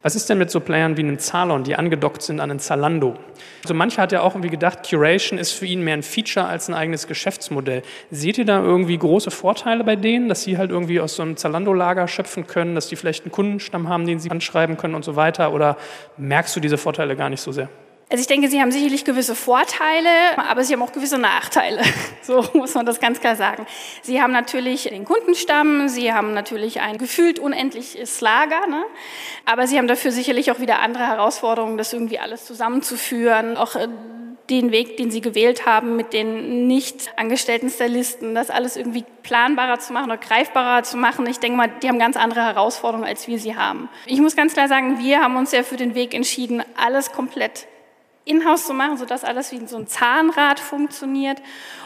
Was 0.00 0.14
ist 0.14 0.30
denn 0.30 0.38
mit 0.38 0.48
so 0.48 0.60
Playern 0.60 0.96
wie 0.96 1.00
einem 1.00 1.18
Zalon, 1.18 1.64
die 1.64 1.74
angedockt 1.74 2.22
sind 2.22 2.38
an 2.38 2.52
einen 2.52 2.60
Zalando? 2.60 3.16
Also 3.64 3.74
mancher 3.74 4.02
hat 4.02 4.12
ja 4.12 4.20
auch 4.20 4.34
irgendwie 4.34 4.50
gedacht, 4.50 4.88
Curation 4.88 5.40
ist 5.40 5.50
für 5.50 5.66
ihn 5.66 5.82
mehr 5.82 5.94
ein 5.94 6.04
Feature 6.04 6.46
als 6.46 6.68
ein 6.68 6.74
eigenes 6.74 7.08
Geschäftsmodell. 7.08 7.82
Seht 8.12 8.38
ihr 8.38 8.44
da 8.44 8.62
irgendwie 8.62 8.96
große 8.96 9.32
Vorteile 9.32 9.82
bei 9.82 9.96
denen, 9.96 10.28
dass 10.28 10.44
sie 10.44 10.56
halt 10.56 10.70
irgendwie 10.70 11.00
aus 11.00 11.16
so 11.16 11.22
einem 11.22 11.36
Zalando-Lager 11.36 12.06
schöpfen 12.06 12.46
können, 12.46 12.76
dass 12.76 12.88
die 12.88 12.94
vielleicht 12.94 13.24
einen 13.24 13.32
Kundenstamm 13.32 13.88
haben, 13.88 14.06
den 14.06 14.20
sie 14.20 14.30
anschreiben 14.30 14.76
können 14.76 14.94
und 14.94 15.04
so 15.04 15.16
weiter? 15.16 15.52
Oder 15.52 15.76
merkst 16.16 16.54
du 16.54 16.60
diese 16.60 16.78
Vorteile 16.78 17.16
gar 17.16 17.28
nicht 17.28 17.40
so 17.40 17.50
sehr? 17.50 17.68
Also 18.10 18.22
ich 18.22 18.26
denke, 18.26 18.48
sie 18.48 18.62
haben 18.62 18.72
sicherlich 18.72 19.04
gewisse 19.04 19.34
Vorteile, 19.34 20.08
aber 20.38 20.64
sie 20.64 20.72
haben 20.72 20.82
auch 20.82 20.92
gewisse 20.92 21.18
Nachteile. 21.18 21.82
So 22.22 22.44
muss 22.52 22.74
man 22.74 22.84
das 22.84 23.00
ganz 23.00 23.20
klar 23.20 23.36
sagen. 23.36 23.66
Sie 24.02 24.20
haben 24.20 24.32
natürlich 24.32 24.82
den 24.82 25.06
Kundenstamm, 25.06 25.88
sie 25.88 26.12
haben 26.12 26.34
natürlich 26.34 26.82
ein 26.82 26.98
gefühlt 26.98 27.38
unendliches 27.38 28.20
Lager, 28.20 28.66
ne? 28.66 28.84
aber 29.46 29.66
sie 29.66 29.78
haben 29.78 29.88
dafür 29.88 30.12
sicherlich 30.12 30.50
auch 30.50 30.60
wieder 30.60 30.80
andere 30.80 31.06
Herausforderungen, 31.06 31.78
das 31.78 31.94
irgendwie 31.94 32.18
alles 32.18 32.44
zusammenzuführen, 32.44 33.56
auch 33.56 33.76
äh, 33.76 33.88
den 34.50 34.72
Weg, 34.72 34.98
den 34.98 35.10
sie 35.10 35.22
gewählt 35.22 35.64
haben 35.64 35.96
mit 35.96 36.12
den 36.12 36.66
nicht 36.66 37.12
angestellten 37.16 37.70
Stylisten, 37.70 38.34
das 38.34 38.50
alles 38.50 38.76
irgendwie 38.76 39.06
planbarer 39.22 39.78
zu 39.78 39.94
machen 39.94 40.10
oder 40.10 40.18
greifbarer 40.18 40.82
zu 40.82 40.98
machen. 40.98 41.26
Ich 41.26 41.38
denke 41.38 41.56
mal, 41.56 41.70
die 41.82 41.88
haben 41.88 41.98
ganz 41.98 42.18
andere 42.18 42.42
Herausforderungen, 42.42 43.08
als 43.08 43.26
wir 43.26 43.38
sie 43.38 43.56
haben. 43.56 43.88
Ich 44.04 44.20
muss 44.20 44.36
ganz 44.36 44.52
klar 44.52 44.68
sagen, 44.68 44.98
wir 44.98 45.22
haben 45.22 45.36
uns 45.36 45.52
ja 45.52 45.62
für 45.62 45.76
den 45.76 45.94
Weg 45.94 46.12
entschieden, 46.12 46.62
alles 46.76 47.12
komplett 47.12 47.66
in-house 48.28 48.66
zu 48.66 48.74
machen, 48.74 48.96
sodass 48.96 49.24
alles 49.24 49.52
wie 49.52 49.66
so 49.66 49.76
ein 49.76 49.86
Zahnrad 49.86 50.60
funktioniert. 50.60 51.40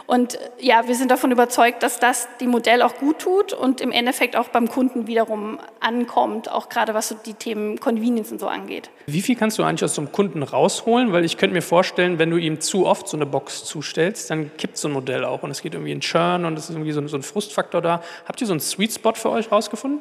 Und 0.06 0.38
ja, 0.58 0.88
wir 0.88 0.94
sind 0.94 1.10
davon 1.10 1.30
überzeugt, 1.30 1.82
dass 1.82 2.00
das 2.00 2.28
dem 2.40 2.50
Modell 2.50 2.82
auch 2.82 2.96
gut 2.96 3.20
tut 3.20 3.52
und 3.52 3.80
im 3.80 3.92
Endeffekt 3.92 4.36
auch 4.36 4.48
beim 4.48 4.68
Kunden 4.68 5.06
wiederum 5.06 5.58
ankommt, 5.80 6.50
auch 6.50 6.68
gerade 6.68 6.92
was 6.94 7.08
so 7.08 7.14
die 7.14 7.34
Themen 7.34 7.78
Convenience 7.78 8.32
und 8.32 8.40
so 8.40 8.48
angeht. 8.48 8.90
Wie 9.06 9.22
viel 9.22 9.36
kannst 9.36 9.58
du 9.58 9.62
eigentlich 9.62 9.84
aus 9.84 9.94
so 9.94 10.02
einem 10.02 10.12
Kunden 10.12 10.42
rausholen? 10.42 11.12
Weil 11.12 11.24
ich 11.24 11.36
könnte 11.36 11.54
mir 11.54 11.62
vorstellen, 11.62 12.18
wenn 12.18 12.30
du 12.30 12.36
ihm 12.36 12.60
zu 12.60 12.86
oft 12.86 13.08
so 13.08 13.16
eine 13.16 13.26
Box 13.26 13.64
zustellst, 13.64 14.30
dann 14.30 14.50
kippt 14.56 14.76
so 14.76 14.88
ein 14.88 14.92
Modell 14.92 15.24
auch 15.24 15.42
und 15.42 15.50
es 15.50 15.62
geht 15.62 15.74
irgendwie 15.74 15.92
in 15.92 16.00
Churn 16.00 16.44
und 16.44 16.58
es 16.58 16.68
ist 16.68 16.74
irgendwie 16.74 16.92
so 16.92 17.00
ein 17.00 17.22
Frustfaktor 17.22 17.80
da. 17.80 18.02
Habt 18.26 18.40
ihr 18.40 18.46
so 18.46 18.52
einen 18.52 18.60
Sweet 18.60 18.92
Spot 18.92 19.14
für 19.14 19.30
euch 19.30 19.50
rausgefunden? 19.50 20.00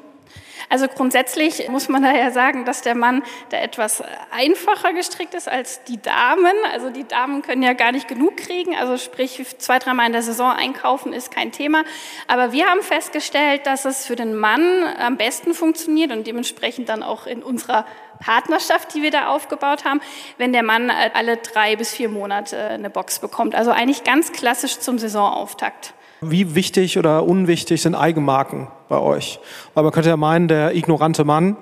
Also 0.72 0.88
grundsätzlich 0.88 1.68
muss 1.68 1.90
man 1.90 2.02
daher 2.02 2.32
sagen, 2.32 2.64
dass 2.64 2.82
der 2.82 2.96
Mann 2.96 3.24
da 3.50 3.58
etwas 3.58 4.02
einfacher 4.32 4.94
gestrickt 4.94 5.34
ist 5.34 5.50
als 5.50 5.84
die 5.84 6.02
Damen. 6.02 6.54
Also 6.72 6.90
die 6.90 7.06
Damen 7.06 7.42
können 7.42 7.62
ja 7.62 7.74
gar 7.74 7.92
nicht 7.92 8.08
genug 8.08 8.38
kriegen. 8.38 8.74
Also 8.78 8.96
sprich, 8.96 9.44
zwei, 9.58 9.80
dreimal 9.80 10.06
in 10.08 10.14
der 10.14 10.22
Saison 10.22 10.50
einkaufen 10.50 11.12
ist 11.12 11.30
kein 11.30 11.52
Thema. 11.52 11.84
Aber 12.28 12.54
wir 12.54 12.68
haben 12.68 12.82
festgestellt, 12.84 13.68
dass 13.68 13.84
es 13.84 14.06
für 14.06 14.16
den 14.16 14.34
Mann 14.34 14.86
am 14.98 15.18
besten 15.18 15.54
funktioniert 15.54 16.14
und 16.14 16.26
dementsprechend 16.26 16.88
dann 16.88 17.04
auch 17.04 17.28
in 17.28 17.44
unserer 17.44 17.86
Partnerschaft, 18.22 18.94
die 18.94 19.02
wir 19.02 19.12
da 19.12 19.28
aufgebaut 19.28 19.84
haben, 19.84 20.00
wenn 20.38 20.54
der 20.54 20.64
Mann 20.64 20.90
alle 20.90 21.36
drei 21.36 21.76
bis 21.76 21.92
vier 21.92 22.08
Monate 22.08 22.58
eine 22.58 22.90
Box 22.90 23.20
bekommt. 23.20 23.56
Also 23.56 23.72
eigentlich 23.72 24.06
ganz 24.06 24.32
klassisch 24.32 24.80
zum 24.80 24.98
Saisonauftakt. 25.00 25.94
Wie 26.24 26.54
wichtig 26.54 27.00
oder 27.00 27.24
unwichtig 27.26 27.82
sind 27.82 27.96
Eigenmarken 27.96 28.68
bei 28.90 29.00
euch? 29.00 29.40
Weil 29.74 29.84
man 29.84 29.92
könnte 29.92 30.10
ja 30.10 30.18
meinen, 30.18 30.48
der 30.48 30.76
ignorante 30.76 31.24
Mann 31.26 31.58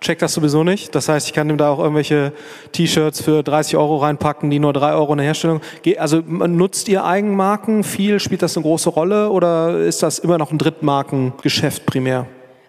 checkt 0.00 0.22
das 0.22 0.32
sowieso 0.32 0.64
nicht. 0.64 0.94
Das 0.94 1.10
heißt, 1.10 1.26
ich 1.26 1.34
kann 1.34 1.50
ihm 1.50 1.58
da 1.58 1.68
auch 1.68 1.78
irgendwelche 1.78 2.32
T-Shirts 2.72 3.20
für 3.20 3.42
30 3.42 3.76
Euro 3.76 3.98
reinpacken, 3.98 4.48
die 4.48 4.60
nur 4.60 4.72
3 4.72 4.94
Euro 4.94 5.12
in 5.12 5.18
der 5.18 5.26
Herstellung. 5.26 5.60
Also 5.98 6.20
nutzt 6.20 6.88
ihr 6.88 7.04
Eigenmarken 7.04 7.84
viel? 7.84 8.18
Spielt 8.18 8.40
das 8.40 8.56
eine 8.56 8.62
große 8.62 8.88
Rolle 8.88 9.28
oder 9.28 9.78
ist 9.80 10.02
das 10.02 10.18
immer 10.18 10.38
noch 10.38 10.52
ein 10.52 10.58
Drittmarkengeschäft 10.58 11.84
primär? 11.84 12.26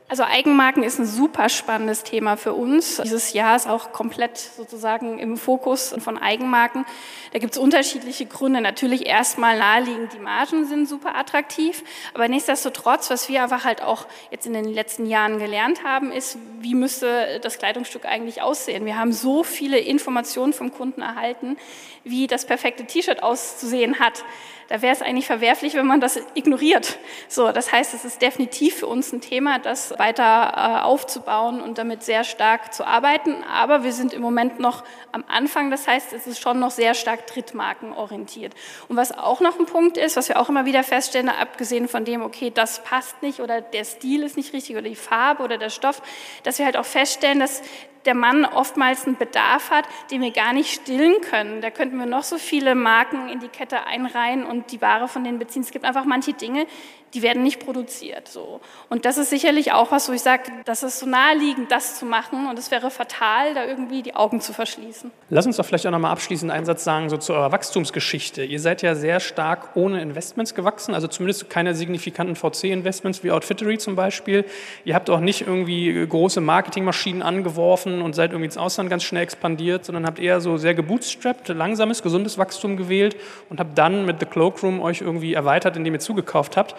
Also 0.09 0.23
Eigenmarken 0.23 0.81
ist 0.81 0.97
ein 0.97 1.05
super 1.05 1.49
spannendes 1.49 2.01
Thema 2.01 2.35
für 2.35 2.53
uns. 2.53 2.97
Dieses 2.97 3.33
Jahr 3.33 3.55
ist 3.55 3.67
auch 3.67 3.91
komplett 3.91 4.39
sozusagen 4.39 5.19
im 5.19 5.37
Fokus 5.37 5.93
von 5.99 6.17
Eigenmarken. 6.17 6.83
Da 7.31 7.37
gibt 7.37 7.53
es 7.53 7.59
unterschiedliche 7.59 8.25
Gründe. 8.25 8.59
Natürlich 8.59 9.05
erstmal 9.05 9.59
naheliegend, 9.59 10.13
die 10.13 10.19
Margen 10.19 10.65
sind 10.65 10.89
super 10.89 11.15
attraktiv, 11.15 11.83
aber 12.15 12.27
nichtsdestotrotz, 12.27 13.11
was 13.11 13.29
wir 13.29 13.43
einfach 13.43 13.65
halt 13.65 13.83
auch 13.83 14.07
jetzt 14.31 14.47
in 14.47 14.53
den 14.53 14.65
letzten 14.65 15.05
Jahren 15.05 15.37
gelernt 15.37 15.83
haben, 15.83 16.11
ist, 16.11 16.39
wie 16.59 16.73
müsste 16.73 17.39
das 17.43 17.59
Kleidungsstück 17.59 18.05
eigentlich 18.05 18.41
aussehen. 18.41 18.87
Wir 18.87 18.97
haben 18.97 19.13
so 19.13 19.43
viele 19.43 19.77
Informationen 19.77 20.53
vom 20.53 20.73
Kunden 20.73 21.03
erhalten, 21.03 21.55
wie 22.03 22.25
das 22.25 22.45
perfekte 22.45 22.85
T-Shirt 22.85 23.21
auszusehen 23.21 23.99
hat 23.99 24.23
da 24.69 24.83
wäre 24.83 24.93
es 24.93 25.01
eigentlich 25.01 25.25
verwerflich, 25.25 25.73
wenn 25.73 25.87
man 25.87 25.99
das 25.99 26.19
ignoriert. 26.35 26.99
So, 27.27 27.51
das 27.51 27.71
heißt, 27.71 27.95
es 27.95 28.05
ist 28.05 28.21
definitiv 28.21 28.75
für 28.75 28.87
uns 28.87 29.11
ein 29.11 29.19
Thema, 29.19 29.57
das 29.57 29.97
weiter 29.97 30.53
äh, 30.55 30.83
aufzubauen 30.83 31.59
und 31.59 31.79
damit 31.79 32.03
sehr 32.03 32.23
stark 32.23 32.71
zu 32.71 32.85
arbeiten. 32.85 33.43
Aber 33.43 33.83
wir 33.83 33.91
sind 33.91 34.13
im 34.13 34.21
Moment 34.21 34.59
noch 34.59 34.83
am 35.11 35.23
Anfang. 35.27 35.71
Das 35.71 35.87
heißt, 35.87 36.13
es 36.13 36.27
ist 36.27 36.39
schon 36.39 36.59
noch 36.59 36.69
sehr 36.69 36.93
stark 36.93 37.25
Drittmarkenorientiert. 37.25 38.53
Und 38.87 38.95
was 38.95 39.11
auch 39.11 39.41
noch 39.41 39.59
ein 39.59 39.65
Punkt 39.65 39.97
ist, 39.97 40.15
was 40.15 40.29
wir 40.29 40.39
auch 40.39 40.49
immer 40.49 40.65
wieder 40.65 40.83
feststellen, 40.83 41.29
abgesehen 41.29 41.87
von 41.87 42.05
dem, 42.05 42.21
okay, 42.21 42.51
das 42.53 42.83
passt 42.83 43.23
nicht 43.23 43.39
oder 43.39 43.61
der 43.61 43.85
Stil 43.85 44.21
ist 44.21 44.37
nicht 44.37 44.53
richtig 44.53 44.75
oder 44.75 44.87
die 44.87 44.95
Farbe 44.95 45.41
oder 45.41 45.57
der 45.57 45.71
Stoff, 45.71 46.03
dass 46.43 46.59
wir 46.59 46.65
halt 46.65 46.77
auch 46.77 46.85
feststellen, 46.85 47.39
dass 47.39 47.63
der 48.05 48.15
Mann 48.15 48.45
oftmals 48.45 49.05
einen 49.05 49.17
Bedarf 49.17 49.71
hat, 49.71 49.85
den 50.11 50.21
wir 50.21 50.31
gar 50.31 50.53
nicht 50.53 50.73
stillen 50.73 51.21
können. 51.21 51.61
Da 51.61 51.69
könnten 51.69 51.97
wir 51.97 52.05
noch 52.05 52.23
so 52.23 52.37
viele 52.37 52.75
Marken 52.75 53.29
in 53.29 53.39
die 53.39 53.47
Kette 53.47 53.85
einreihen 53.85 54.43
und 54.43 54.71
die 54.71 54.81
Ware 54.81 55.07
von 55.07 55.23
denen 55.23 55.39
beziehen. 55.39 55.61
Es 55.61 55.71
gibt 55.71 55.85
einfach 55.85 56.05
manche 56.05 56.33
Dinge, 56.33 56.65
die 57.13 57.21
werden 57.21 57.43
nicht 57.43 57.59
produziert. 57.59 58.27
So. 58.27 58.61
Und 58.89 59.05
das 59.05 59.17
ist 59.17 59.29
sicherlich 59.29 59.71
auch 59.71 59.91
was, 59.91 60.09
wo 60.09 60.13
ich 60.13 60.21
sage, 60.21 60.43
das 60.65 60.83
ist 60.83 60.99
so 60.99 61.05
naheliegend, 61.05 61.71
das 61.71 61.97
zu 61.97 62.05
machen 62.05 62.47
und 62.47 62.59
es 62.59 62.71
wäre 62.71 62.91
fatal, 62.91 63.53
da 63.53 63.65
irgendwie 63.65 64.03
die 64.03 64.15
Augen 64.15 64.41
zu 64.41 64.53
verschließen. 64.53 65.11
Lass 65.29 65.45
uns 65.45 65.57
doch 65.57 65.65
vielleicht 65.65 65.87
auch 65.87 65.91
nochmal 65.91 66.11
abschließend 66.11 66.51
einen 66.51 66.65
Satz 66.65 66.83
sagen, 66.83 67.09
so 67.09 67.17
zu 67.17 67.33
eurer 67.33 67.51
Wachstumsgeschichte. 67.51 68.43
Ihr 68.43 68.59
seid 68.59 68.81
ja 68.81 68.95
sehr 68.95 69.19
stark 69.19 69.75
ohne 69.75 70.01
Investments 70.01 70.55
gewachsen, 70.55 70.93
also 70.93 71.07
zumindest 71.07 71.49
keine 71.49 71.75
signifikanten 71.75 72.35
VC-Investments 72.35 73.23
wie 73.23 73.31
Outfittery 73.31 73.77
zum 73.77 73.95
Beispiel. 73.95 74.45
Ihr 74.85 74.95
habt 74.95 75.09
auch 75.09 75.19
nicht 75.19 75.41
irgendwie 75.41 76.05
große 76.07 76.41
Marketingmaschinen 76.41 77.21
angeworfen 77.21 78.01
und 78.01 78.13
seid 78.13 78.31
irgendwie 78.31 78.45
ins 78.45 78.57
Ausland 78.57 78.89
ganz 78.89 79.03
schnell 79.03 79.23
expandiert, 79.23 79.85
sondern 79.85 80.05
habt 80.05 80.19
eher 80.19 80.41
so 80.41 80.57
sehr 80.57 80.73
gebootstrapped, 80.73 81.49
langsames, 81.49 82.03
gesundes 82.03 82.37
Wachstum 82.37 82.77
gewählt 82.77 83.15
und 83.49 83.59
habt 83.59 83.77
dann 83.77 84.05
mit 84.05 84.19
The 84.19 84.25
Cloakroom 84.25 84.81
euch 84.81 85.01
irgendwie 85.01 85.33
erweitert, 85.33 85.77
indem 85.77 85.93
ihr 85.93 85.99
zugekauft 85.99 86.57
habt. 86.57 86.75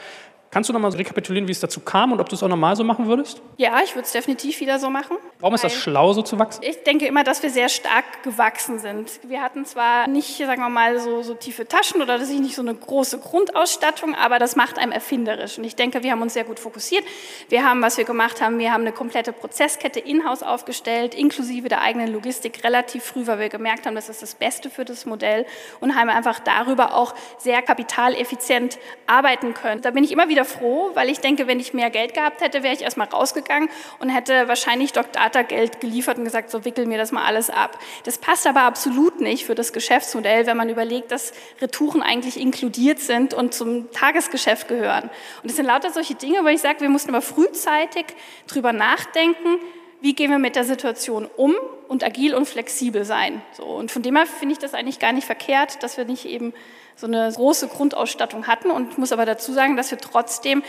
Kannst 0.52 0.68
du 0.68 0.72
nochmal 0.72 0.90
rekapitulieren, 0.90 1.46
wie 1.46 1.52
es 1.52 1.60
dazu 1.60 1.78
kam 1.78 2.10
und 2.10 2.20
ob 2.20 2.28
du 2.28 2.34
es 2.34 2.42
auch 2.42 2.48
normal 2.48 2.74
so 2.74 2.82
machen 2.82 3.06
würdest? 3.06 3.40
Ja, 3.56 3.80
ich 3.84 3.94
würde 3.94 4.06
es 4.06 4.10
definitiv 4.10 4.58
wieder 4.58 4.80
so 4.80 4.90
machen. 4.90 5.16
Warum 5.38 5.54
ist 5.54 5.62
das 5.62 5.72
schlau, 5.72 6.12
so 6.12 6.22
zu 6.22 6.40
wachsen? 6.40 6.64
Ich 6.64 6.82
denke 6.82 7.06
immer, 7.06 7.22
dass 7.22 7.40
wir 7.44 7.50
sehr 7.50 7.68
stark 7.68 8.24
gewachsen 8.24 8.80
sind. 8.80 9.20
Wir 9.22 9.42
hatten 9.42 9.64
zwar 9.64 10.08
nicht, 10.08 10.38
sagen 10.38 10.60
wir 10.60 10.68
mal, 10.68 10.98
so, 10.98 11.22
so 11.22 11.34
tiefe 11.34 11.68
Taschen 11.68 12.02
oder 12.02 12.18
dass 12.18 12.30
ich 12.30 12.40
nicht 12.40 12.56
so 12.56 12.62
eine 12.62 12.74
große 12.74 13.20
Grundausstattung, 13.20 14.16
aber 14.16 14.40
das 14.40 14.56
macht 14.56 14.76
einem 14.80 14.90
erfinderisch. 14.90 15.56
Und 15.56 15.62
ich 15.62 15.76
denke, 15.76 16.02
wir 16.02 16.10
haben 16.10 16.20
uns 16.20 16.34
sehr 16.34 16.42
gut 16.42 16.58
fokussiert. 16.58 17.04
Wir 17.48 17.64
haben, 17.64 17.80
was 17.80 17.96
wir 17.96 18.04
gemacht 18.04 18.42
haben, 18.42 18.58
wir 18.58 18.72
haben 18.72 18.80
eine 18.80 18.92
komplette 18.92 19.32
Prozesskette 19.32 20.00
in-house 20.00 20.42
aufgestellt, 20.42 21.14
inklusive 21.14 21.68
der 21.68 21.80
eigenen 21.80 22.12
Logistik 22.12 22.64
relativ 22.64 23.04
früh, 23.04 23.28
weil 23.28 23.38
wir 23.38 23.50
gemerkt 23.50 23.86
haben, 23.86 23.94
das 23.94 24.08
ist 24.08 24.20
das 24.20 24.34
Beste 24.34 24.68
für 24.68 24.84
das 24.84 25.06
Modell 25.06 25.46
und 25.78 25.94
haben 25.94 26.10
einfach 26.10 26.40
darüber 26.40 26.94
auch 26.94 27.14
sehr 27.38 27.62
kapitaleffizient 27.62 28.80
arbeiten 29.06 29.54
können. 29.54 29.80
Da 29.82 29.92
bin 29.92 30.02
ich 30.02 30.10
immer 30.10 30.28
wieder 30.28 30.39
wieder 30.40 30.44
froh, 30.44 30.90
weil 30.94 31.10
ich 31.10 31.20
denke, 31.20 31.46
wenn 31.46 31.60
ich 31.60 31.74
mehr 31.74 31.90
Geld 31.90 32.14
gehabt 32.14 32.40
hätte, 32.40 32.62
wäre 32.62 32.74
ich 32.74 32.82
erstmal 32.82 33.08
rausgegangen 33.08 33.68
und 33.98 34.08
hätte 34.08 34.48
wahrscheinlich 34.48 34.92
Doc 34.92 35.12
Data 35.12 35.42
Geld 35.42 35.80
geliefert 35.80 36.18
und 36.18 36.24
gesagt, 36.24 36.50
so 36.50 36.64
wickel 36.64 36.86
mir 36.86 36.98
das 36.98 37.12
mal 37.12 37.24
alles 37.24 37.50
ab. 37.50 37.78
Das 38.04 38.18
passt 38.18 38.46
aber 38.46 38.62
absolut 38.62 39.20
nicht 39.20 39.44
für 39.44 39.54
das 39.54 39.72
Geschäftsmodell, 39.72 40.46
wenn 40.46 40.56
man 40.56 40.68
überlegt, 40.68 41.10
dass 41.10 41.32
Retouren 41.60 42.02
eigentlich 42.02 42.40
inkludiert 42.40 43.00
sind 43.00 43.34
und 43.34 43.52
zum 43.52 43.90
Tagesgeschäft 43.92 44.68
gehören. 44.68 45.10
Und 45.42 45.50
es 45.50 45.56
sind 45.56 45.66
lauter 45.66 45.90
solche 45.90 46.14
Dinge, 46.14 46.42
wo 46.42 46.48
ich 46.48 46.60
sage, 46.60 46.80
wir 46.80 46.88
mussten 46.88 47.10
aber 47.10 47.22
frühzeitig 47.22 48.06
drüber 48.46 48.72
nachdenken, 48.72 49.58
wie 50.00 50.14
gehen 50.14 50.30
wir 50.30 50.38
mit 50.38 50.56
der 50.56 50.64
Situation 50.64 51.28
um 51.36 51.54
und 51.88 52.02
agil 52.02 52.34
und 52.34 52.48
flexibel 52.48 53.04
sein. 53.04 53.42
So, 53.52 53.64
und 53.64 53.90
von 53.90 54.02
dem 54.02 54.16
her 54.16 54.24
finde 54.26 54.54
ich 54.54 54.58
das 54.58 54.72
eigentlich 54.72 54.98
gar 54.98 55.12
nicht 55.12 55.26
verkehrt, 55.26 55.82
dass 55.82 55.98
wir 55.98 56.06
nicht 56.06 56.24
eben 56.24 56.54
so 57.00 57.06
eine 57.06 57.32
große 57.32 57.68
Grundausstattung 57.68 58.46
hatten. 58.46 58.70
Und 58.70 58.92
ich 58.92 58.98
muss 58.98 59.12
aber 59.12 59.24
dazu 59.24 59.52
sagen, 59.52 59.76
dass 59.76 59.90
wir 59.90 59.98
trotzdem 59.98 60.62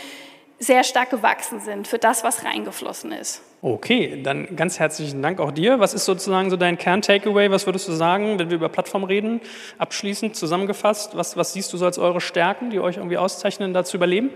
sehr 0.58 0.84
stark 0.84 1.10
gewachsen 1.10 1.60
sind 1.60 1.88
für 1.88 1.98
das, 1.98 2.24
was 2.24 2.44
reingeflossen 2.44 3.12
ist. 3.12 3.42
Okay, 3.62 4.22
dann 4.22 4.56
ganz 4.56 4.78
herzlichen 4.78 5.20
Dank 5.20 5.40
auch 5.40 5.50
dir. 5.50 5.80
Was 5.80 5.92
ist 5.92 6.04
sozusagen 6.04 6.50
so 6.50 6.56
dein 6.56 6.78
Kern-Takeaway? 6.78 7.50
Was 7.50 7.66
würdest 7.66 7.88
du 7.88 7.92
sagen, 7.92 8.38
wenn 8.38 8.48
wir 8.48 8.56
über 8.56 8.68
Plattform 8.68 9.04
reden? 9.04 9.40
Abschließend 9.78 10.36
zusammengefasst, 10.36 11.16
was, 11.16 11.36
was 11.36 11.52
siehst 11.52 11.72
du 11.72 11.76
so 11.76 11.84
als 11.84 11.98
eure 11.98 12.20
Stärken, 12.20 12.70
die 12.70 12.80
euch 12.80 12.96
irgendwie 12.96 13.18
auszeichnen, 13.18 13.74
da 13.74 13.84
zu 13.84 13.96
überleben? 13.96 14.30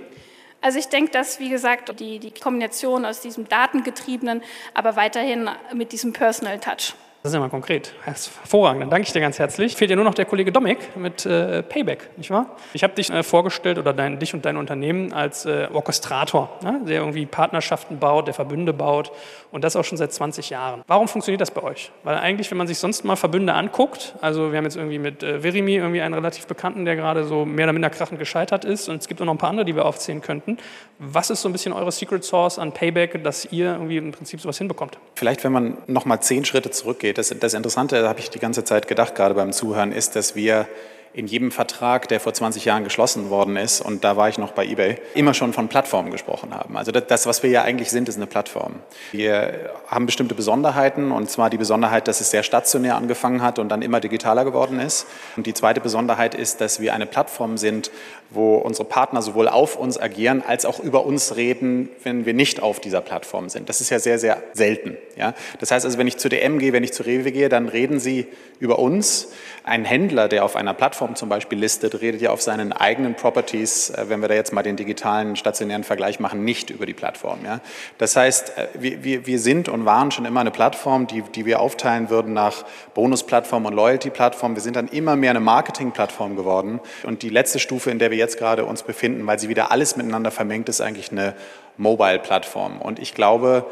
Also 0.60 0.78
ich 0.78 0.88
denke, 0.88 1.12
dass, 1.12 1.38
wie 1.38 1.48
gesagt, 1.48 1.98
die, 2.00 2.18
die 2.18 2.32
Kombination 2.32 3.04
aus 3.04 3.20
diesem 3.20 3.48
datengetriebenen, 3.48 4.42
aber 4.74 4.96
weiterhin 4.96 5.48
mit 5.74 5.92
diesem 5.92 6.12
Personal 6.12 6.58
Touch. 6.58 6.94
Das 7.26 7.32
ist 7.32 7.34
ja 7.34 7.40
mal 7.40 7.48
konkret. 7.48 7.92
Hervorragend, 8.04 8.82
dann 8.82 8.90
danke 8.90 9.08
ich 9.08 9.12
dir 9.12 9.18
ganz 9.18 9.40
herzlich. 9.40 9.74
Fehlt 9.74 9.90
dir 9.90 9.96
nur 9.96 10.04
noch 10.04 10.14
der 10.14 10.26
Kollege 10.26 10.52
Dominik 10.52 10.96
mit 10.96 11.26
äh, 11.26 11.64
Payback, 11.64 12.16
nicht 12.16 12.30
wahr? 12.30 12.54
Ich 12.72 12.84
habe 12.84 12.94
dich 12.94 13.10
äh, 13.10 13.24
vorgestellt 13.24 13.78
oder 13.78 13.92
dein, 13.92 14.20
dich 14.20 14.32
und 14.32 14.44
dein 14.44 14.56
Unternehmen 14.56 15.12
als 15.12 15.44
äh, 15.44 15.66
Orchestrator, 15.72 16.56
ne? 16.62 16.82
der 16.86 17.00
irgendwie 17.00 17.26
Partnerschaften 17.26 17.98
baut, 17.98 18.28
der 18.28 18.34
Verbünde 18.34 18.72
baut 18.72 19.10
und 19.50 19.64
das 19.64 19.74
auch 19.74 19.82
schon 19.82 19.98
seit 19.98 20.12
20 20.12 20.50
Jahren. 20.50 20.84
Warum 20.86 21.08
funktioniert 21.08 21.40
das 21.40 21.50
bei 21.50 21.64
euch? 21.64 21.90
Weil 22.04 22.16
eigentlich, 22.16 22.48
wenn 22.52 22.58
man 22.58 22.68
sich 22.68 22.78
sonst 22.78 23.04
mal 23.04 23.16
Verbünde 23.16 23.54
anguckt, 23.54 24.14
also 24.20 24.52
wir 24.52 24.58
haben 24.58 24.64
jetzt 24.64 24.76
irgendwie 24.76 25.00
mit 25.00 25.24
äh, 25.24 25.40
Verimi 25.42 25.74
irgendwie 25.74 26.02
einen 26.02 26.14
relativ 26.14 26.46
bekannten, 26.46 26.84
der 26.84 26.94
gerade 26.94 27.24
so 27.24 27.44
mehr 27.44 27.64
oder 27.64 27.72
minder 27.72 27.90
krachend 27.90 28.20
gescheitert 28.20 28.64
ist 28.64 28.88
und 28.88 28.98
es 29.02 29.08
gibt 29.08 29.20
auch 29.20 29.26
noch 29.26 29.34
ein 29.34 29.38
paar 29.38 29.50
andere, 29.50 29.64
die 29.64 29.74
wir 29.74 29.84
aufzählen 29.84 30.20
könnten. 30.20 30.58
Was 31.00 31.30
ist 31.30 31.42
so 31.42 31.48
ein 31.48 31.52
bisschen 31.52 31.72
eure 31.72 31.90
Secret 31.90 32.22
Source 32.22 32.60
an 32.60 32.70
Payback, 32.70 33.24
dass 33.24 33.50
ihr 33.50 33.72
irgendwie 33.72 33.96
im 33.96 34.12
Prinzip 34.12 34.40
sowas 34.40 34.58
hinbekommt? 34.58 34.96
Vielleicht, 35.16 35.42
wenn 35.42 35.52
man 35.52 35.78
noch 35.88 36.04
mal 36.04 36.20
zehn 36.20 36.44
Schritte 36.44 36.70
zurückgeht, 36.70 37.15
das, 37.16 37.34
das 37.38 37.54
Interessante, 37.54 38.00
da 38.00 38.08
habe 38.08 38.20
ich 38.20 38.30
die 38.30 38.38
ganze 38.38 38.64
Zeit 38.64 38.88
gedacht, 38.88 39.14
gerade 39.14 39.34
beim 39.34 39.52
Zuhören, 39.52 39.92
ist, 39.92 40.16
dass 40.16 40.34
wir 40.34 40.68
in 41.16 41.26
jedem 41.26 41.50
Vertrag, 41.50 42.08
der 42.08 42.20
vor 42.20 42.34
20 42.34 42.66
Jahren 42.66 42.84
geschlossen 42.84 43.30
worden 43.30 43.56
ist, 43.56 43.80
und 43.80 44.04
da 44.04 44.18
war 44.18 44.28
ich 44.28 44.36
noch 44.36 44.52
bei 44.52 44.66
eBay, 44.66 44.98
immer 45.14 45.32
schon 45.32 45.54
von 45.54 45.66
Plattformen 45.68 46.10
gesprochen 46.10 46.54
haben. 46.54 46.76
Also 46.76 46.92
das, 46.92 47.24
was 47.24 47.42
wir 47.42 47.48
ja 47.48 47.62
eigentlich 47.62 47.90
sind, 47.90 48.10
ist 48.10 48.16
eine 48.16 48.26
Plattform. 48.26 48.74
Wir 49.12 49.70
haben 49.86 50.04
bestimmte 50.04 50.34
Besonderheiten, 50.34 51.12
und 51.12 51.30
zwar 51.30 51.48
die 51.48 51.56
Besonderheit, 51.56 52.06
dass 52.06 52.20
es 52.20 52.30
sehr 52.30 52.42
stationär 52.42 52.96
angefangen 52.96 53.40
hat 53.40 53.58
und 53.58 53.70
dann 53.70 53.80
immer 53.80 53.98
digitaler 53.98 54.44
geworden 54.44 54.78
ist. 54.78 55.06
Und 55.38 55.46
die 55.46 55.54
zweite 55.54 55.80
Besonderheit 55.80 56.34
ist, 56.34 56.60
dass 56.60 56.80
wir 56.80 56.92
eine 56.92 57.06
Plattform 57.06 57.56
sind, 57.56 57.90
wo 58.28 58.56
unsere 58.56 58.86
Partner 58.86 59.22
sowohl 59.22 59.48
auf 59.48 59.76
uns 59.76 59.98
agieren, 59.98 60.42
als 60.46 60.66
auch 60.66 60.80
über 60.80 61.06
uns 61.06 61.36
reden, 61.36 61.88
wenn 62.02 62.26
wir 62.26 62.34
nicht 62.34 62.62
auf 62.62 62.78
dieser 62.78 63.00
Plattform 63.00 63.48
sind. 63.48 63.70
Das 63.70 63.80
ist 63.80 63.88
ja 63.88 63.98
sehr, 63.98 64.18
sehr 64.18 64.42
selten. 64.52 64.98
Ja? 65.16 65.32
Das 65.60 65.70
heißt 65.70 65.86
also, 65.86 65.96
wenn 65.96 66.08
ich 66.08 66.18
zu 66.18 66.28
DM 66.28 66.58
gehe, 66.58 66.74
wenn 66.74 66.84
ich 66.84 66.92
zu 66.92 67.04
Rewe 67.04 67.32
gehe, 67.32 67.48
dann 67.48 67.68
reden 67.68 68.00
sie 68.00 68.26
über 68.58 68.78
uns. 68.78 69.28
Ein 69.64 69.84
Händler, 69.84 70.28
der 70.28 70.44
auf 70.44 70.56
einer 70.56 70.74
Plattform 70.74 71.05
zum 71.14 71.28
Beispiel 71.28 71.58
listet, 71.58 72.00
redet 72.00 72.20
ja 72.20 72.30
auf 72.30 72.42
seinen 72.42 72.72
eigenen 72.72 73.14
Properties, 73.14 73.90
äh, 73.90 74.08
wenn 74.08 74.20
wir 74.20 74.28
da 74.28 74.34
jetzt 74.34 74.52
mal 74.52 74.62
den 74.62 74.76
digitalen 74.76 75.36
stationären 75.36 75.84
Vergleich 75.84 76.18
machen, 76.18 76.44
nicht 76.44 76.70
über 76.70 76.86
die 76.86 76.94
Plattform. 76.94 77.38
Ja? 77.44 77.60
Das 77.98 78.16
heißt, 78.16 78.58
äh, 78.58 78.66
wir, 78.74 79.04
wir, 79.04 79.26
wir 79.26 79.38
sind 79.38 79.68
und 79.68 79.84
waren 79.84 80.10
schon 80.10 80.24
immer 80.24 80.40
eine 80.40 80.50
Plattform, 80.50 81.06
die, 81.06 81.22
die 81.22 81.46
wir 81.46 81.60
aufteilen 81.60 82.10
würden 82.10 82.32
nach 82.32 82.64
Bonusplattform 82.94 83.66
und 83.66 83.74
Loyalty-Plattform. 83.74 84.56
Wir 84.56 84.62
sind 84.62 84.76
dann 84.76 84.88
immer 84.88 85.14
mehr 85.14 85.30
eine 85.30 85.40
Marketing-Plattform 85.40 86.36
geworden. 86.36 86.80
Und 87.04 87.22
die 87.22 87.28
letzte 87.28 87.58
Stufe, 87.58 87.90
in 87.90 87.98
der 87.98 88.10
wir 88.10 88.18
jetzt 88.18 88.38
gerade 88.38 88.64
uns 88.64 88.82
befinden, 88.82 89.26
weil 89.26 89.38
sie 89.38 89.48
wieder 89.48 89.70
alles 89.70 89.96
miteinander 89.96 90.30
vermengt, 90.30 90.68
ist 90.68 90.80
eigentlich 90.80 91.12
eine 91.12 91.34
Mobile-Plattform. 91.76 92.80
Und 92.80 92.98
ich 92.98 93.14
glaube, 93.14 93.66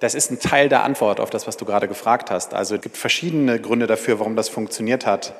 das 0.00 0.14
ist 0.14 0.30
ein 0.30 0.40
Teil 0.40 0.68
der 0.68 0.82
Antwort 0.82 1.20
auf 1.20 1.30
das, 1.30 1.46
was 1.46 1.56
du 1.56 1.64
gerade 1.64 1.86
gefragt 1.86 2.30
hast. 2.30 2.54
Also 2.54 2.74
es 2.74 2.80
gibt 2.80 2.96
verschiedene 2.96 3.60
Gründe 3.60 3.86
dafür, 3.86 4.18
warum 4.18 4.34
das 4.34 4.48
funktioniert 4.48 5.06
hat, 5.06 5.34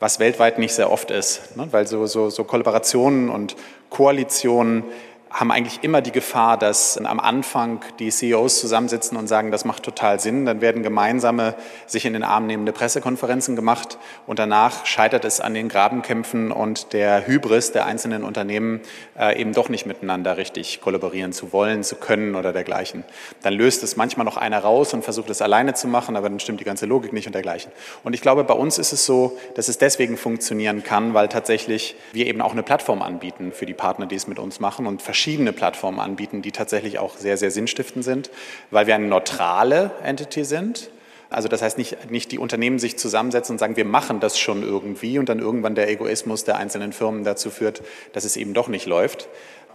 was 0.00 0.18
weltweit 0.20 0.58
nicht 0.58 0.74
sehr 0.74 0.90
oft 0.90 1.10
ist. 1.10 1.56
Ne? 1.56 1.68
Weil 1.70 1.86
so, 1.86 2.06
so, 2.06 2.30
so 2.30 2.44
Kollaborationen 2.44 3.30
und 3.30 3.56
Koalitionen 3.90 4.84
haben 5.30 5.50
eigentlich 5.50 5.82
immer 5.82 6.02
die 6.02 6.12
Gefahr, 6.12 6.56
dass 6.56 6.96
am 6.98 7.18
Anfang 7.18 7.80
die 7.98 8.10
CEOs 8.10 8.60
zusammensitzen 8.60 9.16
und 9.16 9.26
sagen, 9.26 9.50
das 9.50 9.64
macht 9.64 9.82
total 9.82 10.20
Sinn. 10.20 10.46
Dann 10.46 10.60
werden 10.60 10.82
gemeinsame, 10.82 11.54
sich 11.86 12.06
in 12.06 12.12
den 12.12 12.22
Arm 12.22 12.46
nehmende 12.46 12.72
Pressekonferenzen 12.72 13.56
gemacht 13.56 13.98
und 14.26 14.38
danach 14.38 14.86
scheitert 14.86 15.24
es 15.24 15.40
an 15.40 15.54
den 15.54 15.68
Grabenkämpfen 15.68 16.52
und 16.52 16.92
der 16.92 17.26
Hybris 17.26 17.72
der 17.72 17.86
einzelnen 17.86 18.22
Unternehmen, 18.22 18.80
äh, 19.18 19.40
eben 19.40 19.52
doch 19.52 19.68
nicht 19.68 19.84
miteinander 19.84 20.36
richtig 20.36 20.80
kollaborieren 20.80 21.32
zu 21.32 21.52
wollen, 21.52 21.82
zu 21.82 21.96
können 21.96 22.36
oder 22.36 22.52
dergleichen. 22.52 23.04
Dann 23.42 23.54
löst 23.54 23.82
es 23.82 23.96
manchmal 23.96 24.24
noch 24.24 24.36
einer 24.36 24.60
raus 24.60 24.94
und 24.94 25.02
versucht 25.02 25.30
es 25.30 25.42
alleine 25.42 25.74
zu 25.74 25.88
machen, 25.88 26.16
aber 26.16 26.28
dann 26.28 26.40
stimmt 26.40 26.60
die 26.60 26.64
ganze 26.64 26.86
Logik 26.86 27.12
nicht 27.12 27.26
und 27.26 27.34
dergleichen. 27.34 27.72
Und 28.04 28.14
ich 28.14 28.20
glaube, 28.20 28.44
bei 28.44 28.54
uns 28.54 28.78
ist 28.78 28.92
es 28.92 29.04
so, 29.04 29.36
dass 29.54 29.68
es 29.68 29.78
deswegen 29.78 30.16
funktionieren 30.16 30.84
kann, 30.84 31.14
weil 31.14 31.28
tatsächlich 31.28 31.96
wir 32.12 32.26
eben 32.26 32.40
auch 32.40 32.52
eine 32.52 32.62
Plattform 32.62 33.02
anbieten 33.02 33.52
für 33.52 33.66
die 33.66 33.74
Partner, 33.74 34.06
die 34.06 34.14
es 34.14 34.28
mit 34.28 34.38
uns 34.38 34.60
machen 34.60 34.86
und 34.86 35.02
verschiedene 35.16 35.54
Plattformen 35.54 35.98
anbieten, 35.98 36.42
die 36.42 36.52
tatsächlich 36.52 36.98
auch 36.98 37.16
sehr, 37.16 37.38
sehr 37.38 37.50
sinnstiftend 37.50 38.04
sind, 38.04 38.30
weil 38.70 38.86
wir 38.86 38.94
eine 38.94 39.06
neutrale 39.06 39.92
Entity 40.04 40.44
sind. 40.44 40.90
Also 41.30 41.48
das 41.48 41.62
heißt 41.62 41.78
nicht, 41.78 42.10
nicht 42.10 42.32
die 42.32 42.38
Unternehmen 42.38 42.78
sich 42.78 42.98
zusammensetzen 42.98 43.54
und 43.54 43.58
sagen, 43.58 43.76
wir 43.76 43.86
machen 43.86 44.20
das 44.20 44.38
schon 44.38 44.62
irgendwie 44.62 45.18
und 45.18 45.30
dann 45.30 45.38
irgendwann 45.38 45.74
der 45.74 45.88
Egoismus 45.88 46.44
der 46.44 46.58
einzelnen 46.58 46.92
Firmen 46.92 47.24
dazu 47.24 47.48
führt, 47.48 47.82
dass 48.12 48.24
es 48.24 48.36
eben 48.36 48.52
doch 48.52 48.68
nicht 48.68 48.84
läuft. 48.84 49.28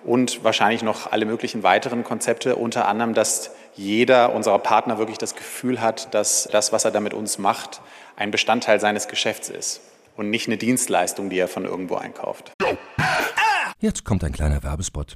Und 0.04 0.44
wahrscheinlich 0.44 0.84
noch 0.84 1.12
alle 1.12 1.26
möglichen 1.26 1.64
weiteren 1.64 2.04
Konzepte, 2.04 2.56
unter 2.56 2.88
anderem, 2.88 3.16
dass 3.16 3.50
jeder 3.76 4.36
unserer 4.36 4.60
Partner 4.60 5.00
wirklich 5.00 5.18
das 5.18 5.36
Gefühl 5.36 5.82
hat, 5.82 6.14
dass 6.14 6.48
das, 6.52 6.72
was 6.72 6.86
er 6.86 6.92
da 6.92 7.00
mit 7.00 7.16
uns 7.16 7.40
macht, 7.40 7.82
ein 8.16 8.30
Bestandteil 8.30 8.80
seines 8.80 9.08
Geschäfts 9.08 9.50
ist 9.50 9.82
und 10.16 10.30
nicht 10.30 10.48
eine 10.48 10.58
Dienstleistung, 10.58 11.32
die 11.32 11.40
er 11.40 11.48
von 11.48 11.66
irgendwo 11.66 11.96
einkauft. 11.96 12.52
Jetzt 13.80 14.06
kommt 14.06 14.24
ein 14.24 14.32
kleiner 14.32 14.62
Werbespot. 14.62 15.16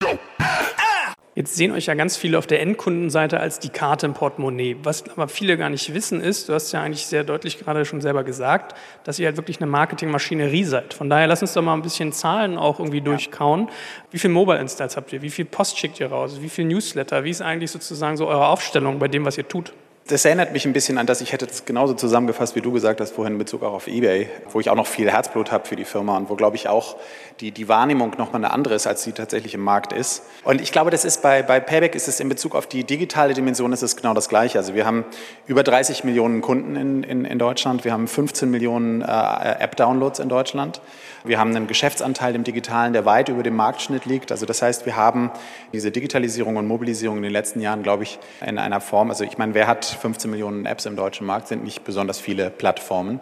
Jetzt 1.33 1.55
sehen 1.55 1.71
euch 1.71 1.85
ja 1.85 1.93
ganz 1.93 2.17
viele 2.17 2.37
auf 2.37 2.45
der 2.45 2.59
Endkundenseite 2.59 3.39
als 3.39 3.57
die 3.59 3.69
Karte 3.69 4.05
im 4.05 4.13
Portemonnaie. 4.13 4.75
Was 4.83 5.09
aber 5.09 5.29
viele 5.29 5.57
gar 5.57 5.69
nicht 5.69 5.93
wissen 5.93 6.19
ist, 6.19 6.49
du 6.49 6.53
hast 6.53 6.73
ja 6.73 6.81
eigentlich 6.81 7.05
sehr 7.05 7.23
deutlich 7.23 7.57
gerade 7.57 7.85
schon 7.85 8.01
selber 8.01 8.25
gesagt, 8.25 8.75
dass 9.05 9.17
ihr 9.17 9.27
halt 9.27 9.37
wirklich 9.37 9.61
eine 9.61 9.71
Marketingmaschinerie 9.71 10.65
seid. 10.65 10.93
Von 10.93 11.09
daher 11.09 11.27
lass 11.27 11.41
uns 11.41 11.53
doch 11.53 11.61
mal 11.61 11.73
ein 11.73 11.83
bisschen 11.83 12.11
Zahlen 12.11 12.57
auch 12.57 12.79
irgendwie 12.79 12.99
durchkauen. 12.99 13.69
Wie 14.11 14.19
viel 14.19 14.29
Mobile 14.29 14.59
Installs 14.59 14.97
habt 14.97 15.13
ihr? 15.13 15.21
Wie 15.21 15.29
viel 15.29 15.45
Post 15.45 15.77
schickt 15.79 16.01
ihr 16.01 16.07
raus? 16.07 16.41
Wie 16.41 16.49
viel 16.49 16.65
Newsletter? 16.65 17.23
Wie 17.23 17.29
ist 17.29 17.41
eigentlich 17.41 17.71
sozusagen 17.71 18.17
so 18.17 18.27
eure 18.27 18.47
Aufstellung 18.47 18.99
bei 18.99 19.07
dem, 19.07 19.23
was 19.23 19.37
ihr 19.37 19.47
tut? 19.47 19.71
Das 20.07 20.25
erinnert 20.25 20.51
mich 20.51 20.65
ein 20.65 20.73
bisschen 20.73 20.97
an 20.97 21.05
das, 21.05 21.21
ich 21.21 21.31
hätte 21.31 21.47
das 21.47 21.65
genauso 21.65 21.93
zusammengefasst, 21.93 22.55
wie 22.55 22.61
du 22.61 22.71
gesagt 22.71 22.99
hast 22.99 23.13
vorhin 23.13 23.33
in 23.33 23.39
Bezug 23.39 23.63
auch 23.63 23.73
auf 23.73 23.87
eBay, 23.87 24.29
wo 24.51 24.59
ich 24.59 24.69
auch 24.69 24.75
noch 24.75 24.87
viel 24.87 25.09
Herzblut 25.09 25.51
habe 25.51 25.67
für 25.67 25.75
die 25.75 25.85
Firma 25.85 26.17
und 26.17 26.29
wo, 26.29 26.35
glaube 26.35 26.55
ich, 26.55 26.67
auch 26.67 26.97
die, 27.39 27.51
die 27.51 27.67
Wahrnehmung 27.67 28.11
nochmal 28.17 28.43
eine 28.43 28.51
andere 28.51 28.75
ist, 28.75 28.87
als 28.87 29.03
sie 29.03 29.11
tatsächlich 29.11 29.53
im 29.53 29.61
Markt 29.61 29.93
ist. 29.93 30.23
Und 30.43 30.59
ich 30.59 30.71
glaube, 30.71 30.91
das 30.91 31.05
ist 31.05 31.21
bei, 31.21 31.43
bei 31.43 31.59
Payback 31.59 31.95
ist 31.95 32.07
es 32.07 32.19
in 32.19 32.29
Bezug 32.29 32.55
auf 32.55 32.67
die 32.67 32.83
digitale 32.83 33.33
Dimension 33.33 33.71
ist 33.73 33.83
es 33.83 33.95
genau 33.95 34.13
das 34.13 34.27
Gleiche. 34.27 34.57
Also 34.57 34.73
wir 34.73 34.85
haben 34.85 35.05
über 35.45 35.63
30 35.63 36.03
Millionen 36.03 36.41
Kunden 36.41 36.75
in, 36.75 37.03
in, 37.03 37.25
in 37.25 37.39
Deutschland, 37.39 37.85
wir 37.85 37.93
haben 37.93 38.07
15 38.07 38.49
Millionen 38.49 39.01
äh, 39.01 39.05
App-Downloads 39.05 40.19
in 40.19 40.29
Deutschland. 40.29 40.81
Wir 41.23 41.39
haben 41.39 41.55
einen 41.55 41.67
Geschäftsanteil 41.67 42.33
im 42.35 42.43
Digitalen, 42.43 42.93
der 42.93 43.05
weit 43.05 43.29
über 43.29 43.43
dem 43.43 43.55
Marktschnitt 43.55 44.05
liegt. 44.05 44.31
Also 44.31 44.45
das 44.45 44.61
heißt, 44.61 44.85
wir 44.85 44.95
haben 44.95 45.31
diese 45.71 45.91
Digitalisierung 45.91 46.57
und 46.57 46.67
Mobilisierung 46.67 47.17
in 47.17 47.23
den 47.23 47.31
letzten 47.31 47.61
Jahren, 47.61 47.83
glaube 47.83 48.03
ich, 48.03 48.19
in 48.45 48.57
einer 48.57 48.81
Form, 48.81 49.09
also 49.09 49.23
ich 49.23 49.37
meine, 49.37 49.53
wer 49.53 49.67
hat 49.67 49.85
15 49.85 50.31
Millionen 50.31 50.65
Apps 50.65 50.85
im 50.85 50.95
deutschen 50.95 51.27
Markt, 51.27 51.47
sind 51.47 51.63
nicht 51.63 51.83
besonders 51.83 52.19
viele 52.19 52.49
Plattformen. 52.49 53.19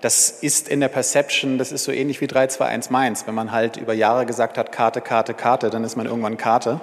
Das 0.00 0.30
ist 0.30 0.68
in 0.68 0.80
der 0.80 0.88
Perception, 0.88 1.56
das 1.56 1.72
ist 1.72 1.84
so 1.84 1.92
ähnlich 1.92 2.20
wie 2.20 2.26
321 2.26 2.90
Mainz. 2.90 3.26
Wenn 3.26 3.34
man 3.34 3.52
halt 3.52 3.76
über 3.76 3.94
Jahre 3.94 4.26
gesagt 4.26 4.58
hat, 4.58 4.72
Karte, 4.72 5.00
Karte, 5.00 5.32
Karte, 5.32 5.70
dann 5.70 5.84
ist 5.84 5.96
man 5.96 6.06
irgendwann 6.06 6.36
Karte. 6.36 6.80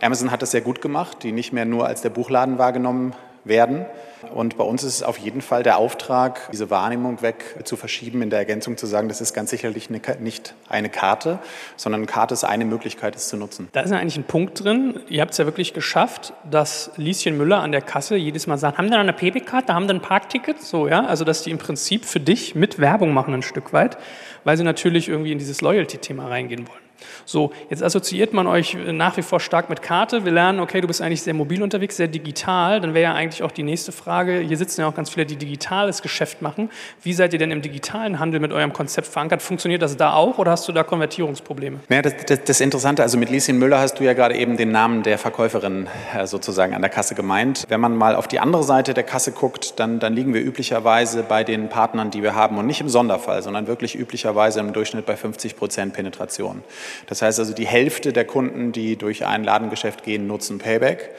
Amazon 0.00 0.30
hat 0.30 0.42
das 0.42 0.52
sehr 0.52 0.60
gut 0.60 0.80
gemacht, 0.80 1.22
die 1.22 1.32
nicht 1.32 1.52
mehr 1.52 1.64
nur 1.64 1.86
als 1.86 2.02
der 2.02 2.10
Buchladen 2.10 2.58
wahrgenommen 2.58 3.14
werden. 3.46 3.86
Und 4.34 4.56
bei 4.56 4.64
uns 4.64 4.82
ist 4.82 4.96
es 4.96 5.02
auf 5.02 5.18
jeden 5.18 5.40
Fall 5.40 5.62
der 5.62 5.78
Auftrag, 5.78 6.50
diese 6.50 6.70
Wahrnehmung 6.70 7.22
weg 7.22 7.56
zu 7.64 7.76
verschieben, 7.76 8.22
in 8.22 8.30
der 8.30 8.38
Ergänzung 8.38 8.76
zu 8.76 8.86
sagen, 8.86 9.08
das 9.08 9.20
ist 9.20 9.34
ganz 9.34 9.50
sicherlich 9.50 9.88
eine, 9.88 10.00
nicht 10.20 10.54
eine 10.68 10.88
Karte, 10.88 11.38
sondern 11.76 12.00
eine 12.00 12.06
Karte 12.06 12.34
ist 12.34 12.44
eine 12.44 12.64
Möglichkeit, 12.64 13.14
es 13.14 13.28
zu 13.28 13.36
nutzen. 13.36 13.68
Da 13.72 13.80
ist 13.80 13.90
ja 13.90 13.98
eigentlich 13.98 14.16
ein 14.16 14.24
Punkt 14.24 14.64
drin. 14.64 15.00
Ihr 15.08 15.20
habt 15.20 15.32
es 15.32 15.38
ja 15.38 15.44
wirklich 15.44 15.74
geschafft, 15.74 16.32
dass 16.50 16.90
Lieschen 16.96 17.36
Müller 17.36 17.60
an 17.60 17.72
der 17.72 17.82
Kasse 17.82 18.16
jedes 18.16 18.46
Mal 18.46 18.58
sagt, 18.58 18.78
haben 18.78 18.88
Sie 18.88 18.94
eine 18.94 19.12
PB-Karte, 19.12 19.74
haben 19.74 19.86
Sie 19.86 19.94
ein 19.94 20.02
Parkticket? 20.02 20.62
So, 20.62 20.88
ja. 20.88 21.04
Also, 21.04 21.24
dass 21.24 21.42
die 21.42 21.50
im 21.50 21.58
Prinzip 21.58 22.04
für 22.04 22.20
dich 22.20 22.54
mit 22.54 22.78
Werbung 22.78 23.12
machen 23.12 23.34
ein 23.34 23.42
Stück 23.42 23.72
weit, 23.72 23.98
weil 24.44 24.56
sie 24.56 24.64
natürlich 24.64 25.08
irgendwie 25.08 25.32
in 25.32 25.38
dieses 25.38 25.60
Loyalty-Thema 25.60 26.28
reingehen 26.28 26.66
wollen. 26.68 26.85
So, 27.24 27.52
jetzt 27.70 27.82
assoziiert 27.82 28.32
man 28.32 28.46
euch 28.46 28.76
nach 28.92 29.16
wie 29.16 29.22
vor 29.22 29.40
stark 29.40 29.68
mit 29.68 29.82
Karte. 29.82 30.24
Wir 30.24 30.32
lernen, 30.32 30.60
okay, 30.60 30.80
du 30.80 30.86
bist 30.86 31.02
eigentlich 31.02 31.22
sehr 31.22 31.34
mobil 31.34 31.62
unterwegs, 31.62 31.96
sehr 31.96 32.08
digital. 32.08 32.80
Dann 32.80 32.94
wäre 32.94 33.04
ja 33.04 33.14
eigentlich 33.14 33.42
auch 33.42 33.52
die 33.52 33.62
nächste 33.62 33.92
Frage, 33.92 34.38
hier 34.38 34.56
sitzen 34.56 34.80
ja 34.80 34.88
auch 34.88 34.94
ganz 34.94 35.10
viele, 35.10 35.26
die 35.26 35.36
digitales 35.36 36.02
Geschäft 36.02 36.42
machen. 36.42 36.70
Wie 37.02 37.12
seid 37.12 37.32
ihr 37.32 37.38
denn 37.38 37.50
im 37.50 37.62
digitalen 37.62 38.18
Handel 38.18 38.40
mit 38.40 38.52
eurem 38.52 38.72
Konzept 38.72 39.08
verankert? 39.08 39.42
Funktioniert 39.42 39.82
das 39.82 39.96
da 39.96 40.12
auch 40.12 40.38
oder 40.38 40.52
hast 40.52 40.68
du 40.68 40.72
da 40.72 40.82
Konvertierungsprobleme? 40.82 41.80
Ja, 41.88 42.02
das, 42.02 42.14
das, 42.26 42.44
das 42.44 42.60
Interessante, 42.60 43.02
also 43.02 43.18
mit 43.18 43.30
Lieschen 43.30 43.58
Müller 43.58 43.80
hast 43.80 43.98
du 43.98 44.04
ja 44.04 44.12
gerade 44.12 44.36
eben 44.36 44.56
den 44.56 44.70
Namen 44.70 45.02
der 45.02 45.18
Verkäuferin 45.18 45.88
äh, 46.14 46.26
sozusagen 46.26 46.74
an 46.74 46.82
der 46.82 46.90
Kasse 46.90 47.14
gemeint. 47.14 47.64
Wenn 47.68 47.80
man 47.80 47.96
mal 47.96 48.14
auf 48.14 48.28
die 48.28 48.38
andere 48.38 48.62
Seite 48.62 48.94
der 48.94 49.04
Kasse 49.04 49.32
guckt, 49.32 49.78
dann, 49.78 49.98
dann 49.98 50.14
liegen 50.14 50.34
wir 50.34 50.42
üblicherweise 50.42 51.22
bei 51.22 51.44
den 51.44 51.68
Partnern, 51.68 52.10
die 52.10 52.22
wir 52.22 52.34
haben 52.34 52.58
und 52.58 52.66
nicht 52.66 52.80
im 52.80 52.88
Sonderfall, 52.88 53.42
sondern 53.42 53.66
wirklich 53.66 53.96
üblicherweise 53.96 54.60
im 54.60 54.72
Durchschnitt 54.72 55.06
bei 55.06 55.16
50 55.16 55.56
Prozent 55.56 55.92
Penetration. 55.92 56.62
Das 57.06 57.22
heißt 57.22 57.38
also, 57.38 57.52
die 57.52 57.66
Hälfte 57.66 58.12
der 58.12 58.24
Kunden, 58.24 58.72
die 58.72 58.96
durch 58.96 59.24
ein 59.24 59.44
Ladengeschäft 59.44 60.02
gehen, 60.02 60.26
nutzen 60.26 60.58
Payback 60.58 61.10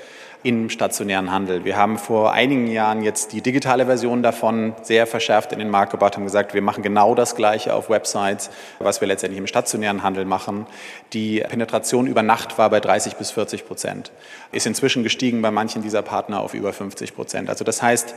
im 0.43 0.69
stationären 0.69 1.31
Handel. 1.31 1.65
Wir 1.65 1.77
haben 1.77 1.97
vor 1.97 2.31
einigen 2.31 2.67
Jahren 2.67 3.01
jetzt 3.01 3.33
die 3.33 3.41
digitale 3.41 3.85
Version 3.85 4.21
davon 4.23 4.73
sehr 4.83 5.07
verschärft 5.07 5.51
in 5.51 5.59
den 5.59 5.69
Markt 5.69 5.91
gebracht 5.91 6.17
und 6.17 6.23
gesagt, 6.23 6.53
wir 6.53 6.61
machen 6.61 6.83
genau 6.83 7.15
das 7.15 7.35
Gleiche 7.35 7.73
auf 7.73 7.89
Websites, 7.89 8.49
was 8.79 9.01
wir 9.01 9.07
letztendlich 9.07 9.39
im 9.39 9.47
stationären 9.47 10.03
Handel 10.03 10.25
machen. 10.25 10.67
Die 11.13 11.39
Penetration 11.41 12.07
über 12.07 12.21
Nacht 12.21 12.57
war 12.57 12.69
bei 12.69 12.79
30 12.79 13.15
bis 13.15 13.31
40 13.31 13.65
Prozent, 13.65 14.11
ist 14.51 14.67
inzwischen 14.67 15.03
gestiegen 15.03 15.41
bei 15.41 15.51
manchen 15.51 15.81
dieser 15.81 16.01
Partner 16.01 16.41
auf 16.41 16.53
über 16.53 16.71
50 16.71 17.15
Prozent. 17.15 17.49
Also 17.49 17.63
das 17.63 17.81
heißt, 17.81 18.13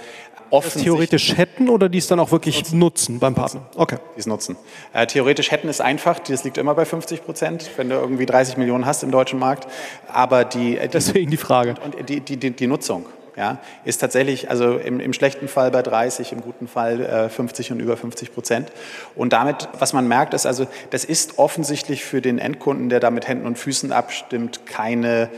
offensichtlich... 0.50 0.84
theoretisch 0.84 1.36
hätten 1.36 1.68
oder 1.68 1.88
die 1.88 1.98
es 1.98 2.06
dann 2.06 2.20
auch 2.20 2.32
wirklich 2.32 2.58
nutzen, 2.58 2.78
nutzen 2.78 3.18
beim 3.18 3.34
Partner? 3.34 3.62
Okay. 3.76 3.96
Die 4.16 4.20
es 4.20 4.26
nutzen. 4.26 4.56
Äh, 4.92 5.06
theoretisch 5.06 5.50
hätten 5.50 5.68
ist 5.68 5.80
einfach, 5.80 6.18
das 6.18 6.44
liegt 6.44 6.58
immer 6.58 6.74
bei 6.74 6.84
50 6.84 7.24
Prozent, 7.24 7.70
wenn 7.76 7.88
du 7.88 7.96
irgendwie 7.96 8.26
30 8.26 8.56
Millionen 8.56 8.86
hast 8.86 9.02
im 9.02 9.10
deutschen 9.10 9.38
Markt. 9.38 9.66
Aber 10.12 10.44
die... 10.44 10.78
Deswegen 10.92 11.30
die 11.30 11.36
Frage. 11.36 11.74
Und 11.84 12.08
die, 12.08 12.19
die, 12.28 12.36
die, 12.36 12.50
die 12.50 12.66
Nutzung 12.66 13.06
ja, 13.36 13.58
ist 13.84 13.98
tatsächlich 13.98 14.50
also 14.50 14.76
im, 14.76 15.00
im, 15.00 15.12
schlechten 15.12 15.48
Fall 15.48 15.70
bei 15.70 15.82
30, 15.82 16.32
im 16.32 16.42
guten 16.42 16.68
Fall 16.68 17.00
äh, 17.00 17.28
50 17.28 17.72
und 17.72 17.80
über 17.80 17.96
50 17.96 18.34
Prozent. 18.34 18.70
Und 19.14 19.32
damit, 19.32 19.68
was 19.78 19.92
man 19.92 20.06
merkt, 20.08 20.34
ist 20.34 20.46
also, 20.46 20.66
das 20.90 21.04
ist 21.04 21.38
offensichtlich 21.38 22.04
für 22.04 22.20
den 22.20 22.38
Endkunden, 22.38 22.88
der 22.88 23.00
da 23.00 23.10
mit 23.10 23.28
Händen 23.28 23.46
und 23.46 23.58
Füßen 23.58 23.92
abstimmt, 23.92 24.66
keine 24.66 25.30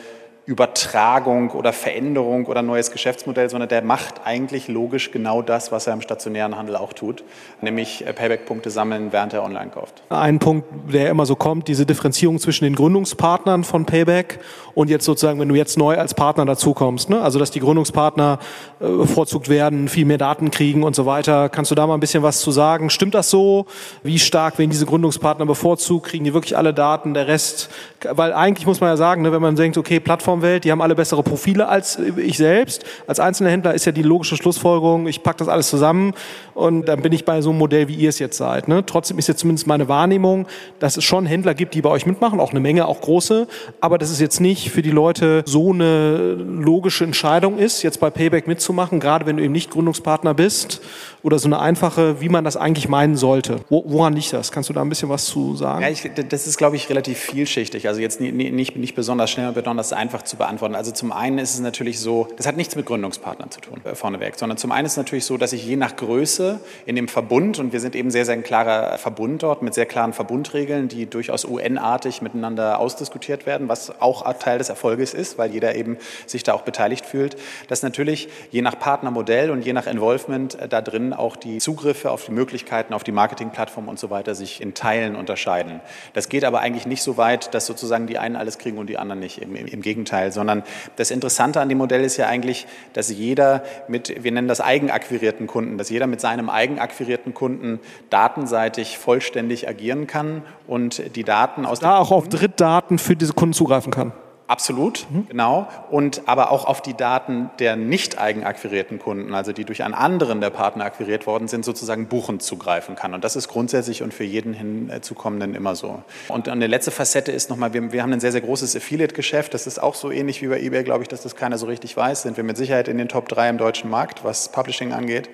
Übertragung 0.44 1.50
oder 1.50 1.72
Veränderung 1.72 2.46
oder 2.46 2.62
neues 2.62 2.90
Geschäftsmodell, 2.90 3.48
sondern 3.48 3.68
der 3.68 3.82
macht 3.82 4.22
eigentlich 4.24 4.66
logisch 4.66 5.12
genau 5.12 5.40
das, 5.40 5.70
was 5.70 5.86
er 5.86 5.92
im 5.92 6.00
stationären 6.00 6.56
Handel 6.56 6.74
auch 6.74 6.92
tut, 6.92 7.22
nämlich 7.60 8.04
äh, 8.04 8.12
Payback-Punkte 8.12 8.68
sammeln, 8.70 9.12
während 9.12 9.32
er 9.34 9.44
online 9.44 9.70
kauft. 9.70 10.02
Ein 10.08 10.40
Punkt, 10.40 10.66
der 10.92 11.10
immer 11.10 11.26
so 11.26 11.36
kommt, 11.36 11.68
diese 11.68 11.86
Differenzierung 11.86 12.40
zwischen 12.40 12.64
den 12.64 12.74
Gründungspartnern 12.74 13.62
von 13.62 13.86
Payback 13.86 14.40
und 14.74 14.90
jetzt 14.90 15.04
sozusagen, 15.04 15.38
wenn 15.38 15.48
du 15.48 15.54
jetzt 15.54 15.78
neu 15.78 15.96
als 15.96 16.14
Partner 16.14 16.44
dazukommst, 16.44 17.08
ne? 17.08 17.20
also 17.20 17.38
dass 17.38 17.52
die 17.52 17.60
Gründungspartner 17.60 18.40
äh, 18.80 18.86
bevorzugt 18.86 19.48
werden, 19.48 19.88
viel 19.88 20.06
mehr 20.06 20.18
Daten 20.18 20.50
kriegen 20.50 20.82
und 20.82 20.96
so 20.96 21.06
weiter. 21.06 21.50
Kannst 21.50 21.70
du 21.70 21.76
da 21.76 21.86
mal 21.86 21.94
ein 21.94 22.00
bisschen 22.00 22.24
was 22.24 22.40
zu 22.40 22.50
sagen? 22.50 22.90
Stimmt 22.90 23.14
das 23.14 23.30
so? 23.30 23.66
Wie 24.02 24.18
stark 24.18 24.58
werden 24.58 24.70
diese 24.70 24.86
Gründungspartner 24.86 25.46
bevorzugt? 25.46 26.08
Kriegen 26.08 26.24
die 26.24 26.34
wirklich 26.34 26.56
alle 26.56 26.74
Daten? 26.74 27.14
Der 27.14 27.28
Rest? 27.28 27.70
Weil 28.10 28.32
eigentlich 28.32 28.66
muss 28.66 28.80
man 28.80 28.90
ja 28.90 28.96
sagen, 28.96 29.22
ne, 29.22 29.30
wenn 29.30 29.42
man 29.42 29.54
denkt, 29.54 29.78
okay, 29.78 30.00
Plattform 30.00 30.31
Plattformwelt, 30.32 30.64
die 30.64 30.70
haben 30.70 30.80
alle 30.80 30.94
bessere 30.94 31.22
Profile 31.22 31.68
als 31.68 31.98
ich 31.98 32.36
selbst. 32.36 32.84
Als 33.06 33.20
einzelner 33.20 33.50
Händler 33.50 33.74
ist 33.74 33.84
ja 33.84 33.92
die 33.92 34.02
logische 34.02 34.36
Schlussfolgerung, 34.36 35.06
ich 35.06 35.22
packe 35.22 35.38
das 35.38 35.48
alles 35.48 35.68
zusammen 35.68 36.14
und 36.54 36.86
dann 36.86 37.02
bin 37.02 37.12
ich 37.12 37.24
bei 37.24 37.40
so 37.40 37.50
einem 37.50 37.58
Modell, 37.58 37.88
wie 37.88 37.94
ihr 37.94 38.08
es 38.08 38.18
jetzt 38.18 38.36
seid. 38.36 38.68
Ne? 38.68 38.84
Trotzdem 38.86 39.18
ist 39.18 39.28
jetzt 39.28 39.40
zumindest 39.40 39.66
meine 39.66 39.88
Wahrnehmung, 39.88 40.46
dass 40.78 40.96
es 40.96 41.04
schon 41.04 41.26
Händler 41.26 41.54
gibt, 41.54 41.74
die 41.74 41.82
bei 41.82 41.90
euch 41.90 42.06
mitmachen, 42.06 42.40
auch 42.40 42.50
eine 42.50 42.60
Menge, 42.60 42.86
auch 42.86 43.00
große, 43.00 43.46
aber 43.80 43.98
dass 43.98 44.10
es 44.10 44.20
jetzt 44.20 44.40
nicht 44.40 44.70
für 44.70 44.82
die 44.82 44.90
Leute 44.90 45.42
so 45.46 45.72
eine 45.72 46.34
logische 46.34 47.04
Entscheidung 47.04 47.58
ist, 47.58 47.82
jetzt 47.82 48.00
bei 48.00 48.10
Payback 48.10 48.46
mitzumachen, 48.46 49.00
gerade 49.00 49.26
wenn 49.26 49.36
du 49.36 49.42
eben 49.42 49.52
nicht 49.52 49.70
Gründungspartner 49.70 50.34
bist 50.34 50.80
oder 51.22 51.38
so 51.38 51.48
eine 51.48 51.60
einfache, 51.60 52.20
wie 52.20 52.28
man 52.28 52.44
das 52.44 52.56
eigentlich 52.56 52.88
meinen 52.88 53.16
sollte. 53.16 53.60
Wo, 53.68 53.84
woran 53.86 54.14
liegt 54.14 54.32
das? 54.32 54.50
Kannst 54.50 54.68
du 54.68 54.72
da 54.72 54.82
ein 54.82 54.88
bisschen 54.88 55.08
was 55.08 55.26
zu 55.26 55.56
sagen? 55.56 55.82
Ja, 55.82 55.88
ich, 55.88 56.10
das 56.28 56.46
ist, 56.46 56.58
glaube 56.58 56.76
ich, 56.76 56.88
relativ 56.88 57.18
vielschichtig. 57.18 57.86
Also 57.88 58.00
jetzt 58.00 58.20
nicht, 58.20 58.34
nicht, 58.34 58.76
nicht 58.76 58.94
besonders 58.94 59.30
schnell 59.30 59.48
und 59.48 59.54
besonders 59.54 59.92
einfach 59.92 60.21
zu 60.24 60.36
beantworten. 60.36 60.74
Also 60.74 60.92
zum 60.92 61.12
einen 61.12 61.38
ist 61.38 61.54
es 61.54 61.60
natürlich 61.60 62.00
so, 62.00 62.28
das 62.36 62.46
hat 62.46 62.56
nichts 62.56 62.76
mit 62.76 62.86
Gründungspartnern 62.86 63.50
zu 63.50 63.60
tun, 63.60 63.80
äh, 63.84 63.94
vorneweg, 63.94 64.36
sondern 64.36 64.58
zum 64.58 64.72
einen 64.72 64.86
ist 64.86 64.92
es 64.92 64.98
natürlich 64.98 65.24
so, 65.24 65.36
dass 65.36 65.52
ich 65.52 65.64
je 65.64 65.76
nach 65.76 65.96
Größe 65.96 66.60
in 66.86 66.96
dem 66.96 67.08
Verbund, 67.08 67.58
und 67.58 67.72
wir 67.72 67.80
sind 67.80 67.94
eben 67.94 68.10
sehr, 68.10 68.24
sehr 68.24 68.34
ein 68.34 68.42
klarer 68.42 68.98
Verbund 68.98 69.42
dort 69.42 69.62
mit 69.62 69.74
sehr 69.74 69.86
klaren 69.86 70.12
Verbundregeln, 70.12 70.88
die 70.88 71.06
durchaus 71.06 71.44
UN-artig 71.44 72.22
miteinander 72.22 72.78
ausdiskutiert 72.78 73.46
werden, 73.46 73.68
was 73.68 74.00
auch 74.00 74.22
Teil 74.42 74.58
des 74.58 74.68
Erfolges 74.68 75.14
ist, 75.14 75.38
weil 75.38 75.52
jeder 75.52 75.74
eben 75.74 75.98
sich 76.26 76.42
da 76.42 76.52
auch 76.52 76.62
beteiligt 76.62 77.06
fühlt, 77.06 77.36
dass 77.68 77.82
natürlich 77.82 78.28
je 78.50 78.62
nach 78.62 78.78
Partnermodell 78.78 79.50
und 79.50 79.64
je 79.64 79.72
nach 79.72 79.86
Involvement 79.86 80.54
äh, 80.56 80.68
da 80.68 80.80
drin 80.80 81.12
auch 81.12 81.36
die 81.36 81.58
Zugriffe 81.58 82.10
auf 82.10 82.24
die 82.24 82.32
Möglichkeiten, 82.32 82.94
auf 82.94 83.04
die 83.04 83.12
Marketingplattform 83.12 83.88
und 83.88 83.98
so 83.98 84.10
weiter 84.10 84.34
sich 84.34 84.60
in 84.60 84.74
Teilen 84.74 85.16
unterscheiden. 85.16 85.80
Das 86.12 86.28
geht 86.28 86.44
aber 86.44 86.60
eigentlich 86.60 86.86
nicht 86.86 87.02
so 87.02 87.16
weit, 87.16 87.54
dass 87.54 87.66
sozusagen 87.66 88.06
die 88.06 88.18
einen 88.18 88.36
alles 88.36 88.58
kriegen 88.58 88.78
und 88.78 88.88
die 88.88 88.98
anderen 88.98 89.20
nicht. 89.20 89.40
Im, 89.40 89.54
im, 89.54 89.66
im 89.66 89.82
Gegenteil, 90.12 90.32
sondern 90.32 90.62
das 90.96 91.10
Interessante 91.10 91.60
an 91.60 91.68
dem 91.68 91.78
Modell 91.78 92.04
ist 92.04 92.18
ja 92.18 92.26
eigentlich, 92.26 92.66
dass 92.92 93.10
jeder 93.10 93.62
mit, 93.88 94.22
wir 94.22 94.30
nennen 94.30 94.48
das 94.48 94.60
eigenakquirierten 94.60 95.46
Kunden, 95.46 95.78
dass 95.78 95.88
jeder 95.88 96.06
mit 96.06 96.20
seinem 96.20 96.50
eigenakquirierten 96.50 97.32
Kunden 97.34 97.80
datenseitig 98.10 98.98
vollständig 98.98 99.68
agieren 99.68 100.06
kann 100.06 100.42
und 100.66 101.16
die 101.16 101.24
Daten 101.24 101.64
aus 101.64 101.80
da 101.80 101.98
auch 101.98 102.10
auf 102.10 102.28
Drittdaten 102.28 102.98
für 102.98 103.16
diese 103.16 103.32
Kunden 103.32 103.54
zugreifen 103.54 103.90
kann. 103.90 104.12
Absolut, 104.52 105.06
mhm. 105.08 105.28
genau. 105.28 105.66
Und 105.90 106.24
aber 106.26 106.50
auch 106.50 106.66
auf 106.66 106.82
die 106.82 106.92
Daten 106.92 107.48
der 107.58 107.74
nicht 107.74 108.20
eigenakquirierten 108.20 108.98
Kunden, 108.98 109.34
also 109.34 109.54
die 109.54 109.64
durch 109.64 109.82
einen 109.82 109.94
anderen 109.94 110.42
der 110.42 110.50
Partner 110.50 110.84
akquiriert 110.84 111.26
worden 111.26 111.48
sind, 111.48 111.64
sozusagen 111.64 112.06
buchend 112.06 112.42
zugreifen 112.42 112.94
kann. 112.94 113.14
Und 113.14 113.24
das 113.24 113.34
ist 113.34 113.48
grundsätzlich 113.48 114.02
und 114.02 114.12
für 114.12 114.24
jeden 114.24 114.52
hinzukommenden 114.52 115.54
immer 115.54 115.74
so. 115.74 116.02
Und 116.28 116.50
eine 116.50 116.66
letzte 116.66 116.90
Facette 116.90 117.32
ist 117.32 117.48
nochmal, 117.48 117.72
wir, 117.72 117.92
wir 117.92 118.02
haben 118.02 118.12
ein 118.12 118.20
sehr, 118.20 118.30
sehr 118.30 118.42
großes 118.42 118.76
Affiliate-Geschäft. 118.76 119.54
Das 119.54 119.66
ist 119.66 119.82
auch 119.82 119.94
so 119.94 120.10
ähnlich 120.10 120.42
wie 120.42 120.48
bei 120.48 120.60
eBay, 120.60 120.84
glaube 120.84 121.00
ich, 121.00 121.08
dass 121.08 121.22
das 121.22 121.34
keiner 121.34 121.56
so 121.56 121.64
richtig 121.64 121.96
weiß. 121.96 122.20
Sind 122.20 122.36
wir 122.36 122.44
mit 122.44 122.58
Sicherheit 122.58 122.88
in 122.88 122.98
den 122.98 123.08
Top 123.08 123.30
3 123.30 123.48
im 123.48 123.56
deutschen 123.56 123.88
Markt, 123.88 124.22
was 124.22 124.52
Publishing 124.52 124.92
angeht. 124.92 125.30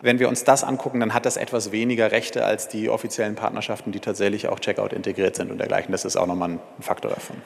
Wenn 0.00 0.18
wir 0.18 0.30
uns 0.30 0.44
das 0.44 0.64
angucken, 0.64 0.98
dann 0.98 1.12
hat 1.12 1.26
das 1.26 1.36
etwas 1.36 1.72
weniger 1.72 2.10
Rechte 2.10 2.46
als 2.46 2.68
die 2.68 2.88
offiziellen 2.88 3.34
Partnerschaften, 3.34 3.92
die 3.92 4.00
tatsächlich 4.00 4.48
auch 4.48 4.60
Checkout 4.60 4.94
integriert 4.94 5.36
sind 5.36 5.50
und 5.50 5.58
dergleichen. 5.58 5.92
Das 5.92 6.06
ist 6.06 6.16
auch 6.16 6.26
nochmal 6.26 6.52
ein 6.52 6.60
Faktor 6.80 7.10
davon. 7.10 7.36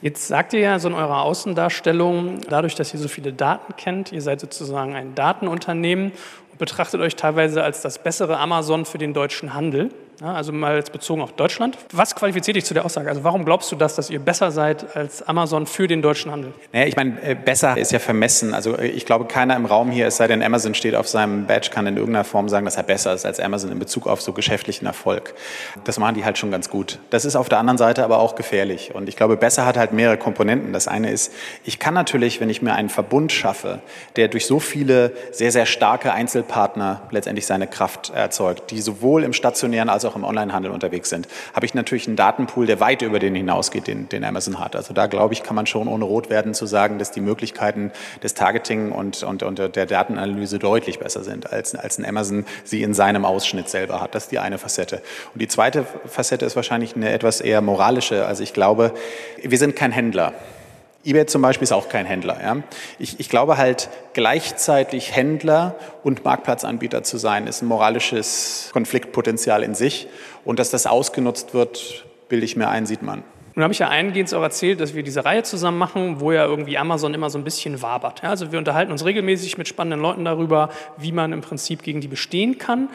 Jetzt 0.00 0.28
sagt 0.28 0.52
ihr 0.52 0.60
ja 0.60 0.78
so 0.78 0.88
in 0.88 0.94
eurer 0.94 1.22
Außendarstellung, 1.22 2.38
dadurch, 2.48 2.76
dass 2.76 2.94
ihr 2.94 3.00
so 3.00 3.08
viele 3.08 3.32
Daten 3.32 3.74
kennt, 3.76 4.12
ihr 4.12 4.22
seid 4.22 4.40
sozusagen 4.40 4.94
ein 4.94 5.16
Datenunternehmen 5.16 6.12
betrachtet 6.58 7.00
euch 7.00 7.16
teilweise 7.16 7.62
als 7.62 7.80
das 7.82 7.98
bessere 7.98 8.38
Amazon 8.38 8.84
für 8.84 8.98
den 8.98 9.14
deutschen 9.14 9.54
Handel. 9.54 9.90
Ja, 10.20 10.34
also 10.34 10.52
mal 10.52 10.74
jetzt 10.74 10.90
bezogen 10.90 11.22
auf 11.22 11.32
Deutschland. 11.32 11.78
Was 11.92 12.16
qualifiziert 12.16 12.56
dich 12.56 12.64
zu 12.64 12.74
der 12.74 12.84
Aussage? 12.84 13.08
Also 13.08 13.22
warum 13.22 13.44
glaubst 13.44 13.70
du 13.70 13.76
das, 13.76 13.94
dass 13.94 14.10
ihr 14.10 14.18
besser 14.18 14.50
seid 14.50 14.96
als 14.96 15.22
Amazon 15.22 15.66
für 15.66 15.86
den 15.86 16.02
deutschen 16.02 16.32
Handel? 16.32 16.52
Naja, 16.72 16.86
ich 16.86 16.96
meine, 16.96 17.22
äh, 17.22 17.36
besser 17.36 17.78
ist 17.78 17.92
ja 17.92 18.00
vermessen. 18.00 18.52
Also 18.52 18.76
äh, 18.76 18.88
ich 18.88 19.06
glaube, 19.06 19.26
keiner 19.26 19.54
im 19.54 19.64
Raum 19.64 19.92
hier, 19.92 20.08
es 20.08 20.16
sei 20.16 20.26
denn 20.26 20.42
Amazon 20.42 20.74
steht 20.74 20.96
auf 20.96 21.06
seinem 21.06 21.46
Badge, 21.46 21.70
kann 21.72 21.86
in 21.86 21.96
irgendeiner 21.96 22.24
Form 22.24 22.48
sagen, 22.48 22.64
dass 22.64 22.76
er 22.76 22.82
besser 22.82 23.14
ist 23.14 23.26
als 23.26 23.38
Amazon 23.38 23.70
in 23.70 23.78
Bezug 23.78 24.08
auf 24.08 24.20
so 24.20 24.32
geschäftlichen 24.32 24.86
Erfolg. 24.86 25.34
Das 25.84 26.00
machen 26.00 26.16
die 26.16 26.24
halt 26.24 26.36
schon 26.36 26.50
ganz 26.50 26.68
gut. 26.68 26.98
Das 27.10 27.24
ist 27.24 27.36
auf 27.36 27.48
der 27.48 27.58
anderen 27.58 27.78
Seite 27.78 28.02
aber 28.02 28.18
auch 28.18 28.34
gefährlich. 28.34 28.96
Und 28.96 29.08
ich 29.08 29.14
glaube, 29.14 29.36
besser 29.36 29.66
hat 29.66 29.76
halt 29.76 29.92
mehrere 29.92 30.16
Komponenten. 30.16 30.72
Das 30.72 30.88
eine 30.88 31.12
ist, 31.12 31.32
ich 31.62 31.78
kann 31.78 31.94
natürlich, 31.94 32.40
wenn 32.40 32.50
ich 32.50 32.60
mir 32.60 32.72
einen 32.72 32.88
Verbund 32.88 33.30
schaffe, 33.30 33.82
der 34.16 34.26
durch 34.26 34.46
so 34.46 34.58
viele 34.58 35.12
sehr, 35.30 35.52
sehr 35.52 35.66
starke 35.66 36.12
Einzelpartner 36.48 37.02
letztendlich 37.10 37.46
seine 37.46 37.66
Kraft 37.66 38.10
erzeugt, 38.10 38.70
die 38.70 38.80
sowohl 38.80 39.22
im 39.22 39.32
stationären 39.32 39.88
als 39.88 40.04
auch 40.04 40.16
im 40.16 40.24
Onlinehandel 40.24 40.70
unterwegs 40.70 41.10
sind, 41.10 41.28
habe 41.52 41.66
ich 41.66 41.74
natürlich 41.74 42.06
einen 42.06 42.16
Datenpool, 42.16 42.66
der 42.66 42.80
weit 42.80 43.02
über 43.02 43.18
den 43.18 43.34
hinausgeht, 43.34 43.86
den, 43.86 44.08
den 44.08 44.24
Amazon 44.24 44.58
hat. 44.58 44.74
Also 44.74 44.94
da 44.94 45.06
glaube 45.06 45.34
ich, 45.34 45.42
kann 45.42 45.54
man 45.54 45.66
schon 45.66 45.88
ohne 45.88 46.04
rot 46.04 46.30
werden 46.30 46.54
zu 46.54 46.66
sagen, 46.66 46.98
dass 46.98 47.10
die 47.10 47.20
Möglichkeiten 47.20 47.92
des 48.22 48.34
Targeting 48.34 48.92
und, 48.92 49.22
und, 49.22 49.42
und 49.42 49.58
der 49.58 49.86
Datenanalyse 49.86 50.58
deutlich 50.58 50.98
besser 50.98 51.22
sind, 51.22 51.52
als, 51.52 51.74
als 51.74 51.98
ein 51.98 52.06
Amazon 52.06 52.46
sie 52.64 52.82
in 52.82 52.94
seinem 52.94 53.24
Ausschnitt 53.24 53.68
selber 53.68 54.00
hat. 54.00 54.14
Das 54.14 54.24
ist 54.24 54.32
die 54.32 54.38
eine 54.38 54.58
Facette. 54.58 55.02
Und 55.34 55.42
die 55.42 55.48
zweite 55.48 55.84
Facette 56.06 56.46
ist 56.46 56.56
wahrscheinlich 56.56 56.96
eine 56.96 57.10
etwas 57.10 57.40
eher 57.40 57.60
moralische. 57.60 58.24
Also 58.26 58.42
ich 58.42 58.54
glaube, 58.54 58.92
wir 59.42 59.58
sind 59.58 59.76
kein 59.76 59.92
Händler 59.92 60.32
eBay 61.04 61.26
zum 61.26 61.42
Beispiel 61.42 61.64
ist 61.64 61.72
auch 61.72 61.88
kein 61.88 62.06
Händler. 62.06 62.38
Ja? 62.42 62.56
Ich, 62.98 63.20
ich, 63.20 63.28
glaube 63.28 63.56
halt, 63.56 63.88
gleichzeitig 64.14 65.14
Händler 65.14 65.76
und 66.02 66.24
Marktplatzanbieter 66.24 67.02
zu 67.02 67.18
sein, 67.18 67.46
ist 67.46 67.62
ein 67.62 67.66
moralisches 67.66 68.70
Konfliktpotenzial 68.72 69.62
in 69.62 69.74
sich. 69.74 70.08
Und 70.44 70.58
dass 70.58 70.70
das 70.70 70.86
ausgenutzt 70.86 71.54
wird, 71.54 72.04
bilde 72.28 72.44
ich 72.44 72.56
mir 72.56 72.68
ein, 72.68 72.84
sieht 72.84 73.02
man. 73.02 73.22
Nun 73.54 73.64
habe 73.64 73.72
ich 73.72 73.80
ja 73.80 73.88
eingehend 73.88 74.32
auch 74.34 74.42
erzählt, 74.42 74.80
dass 74.80 74.94
wir 74.94 75.02
diese 75.02 75.24
Reihe 75.24 75.42
zusammen 75.42 75.78
machen, 75.78 76.20
wo 76.20 76.30
ja 76.30 76.44
irgendwie 76.44 76.78
Amazon 76.78 77.12
immer 77.12 77.28
so 77.28 77.38
ein 77.38 77.44
bisschen 77.44 77.82
wabert. 77.82 78.22
Also 78.22 78.52
wir 78.52 78.58
unterhalten 78.58 78.92
uns 78.92 79.04
regelmäßig 79.04 79.58
mit 79.58 79.66
spannenden 79.66 80.00
Leuten 80.00 80.24
darüber, 80.24 80.68
wie 80.96 81.10
man 81.10 81.32
im 81.32 81.40
Prinzip 81.40 81.82
gegen 81.82 82.00
die 82.00 82.06
bestehen 82.06 82.58
kann. 82.58 82.88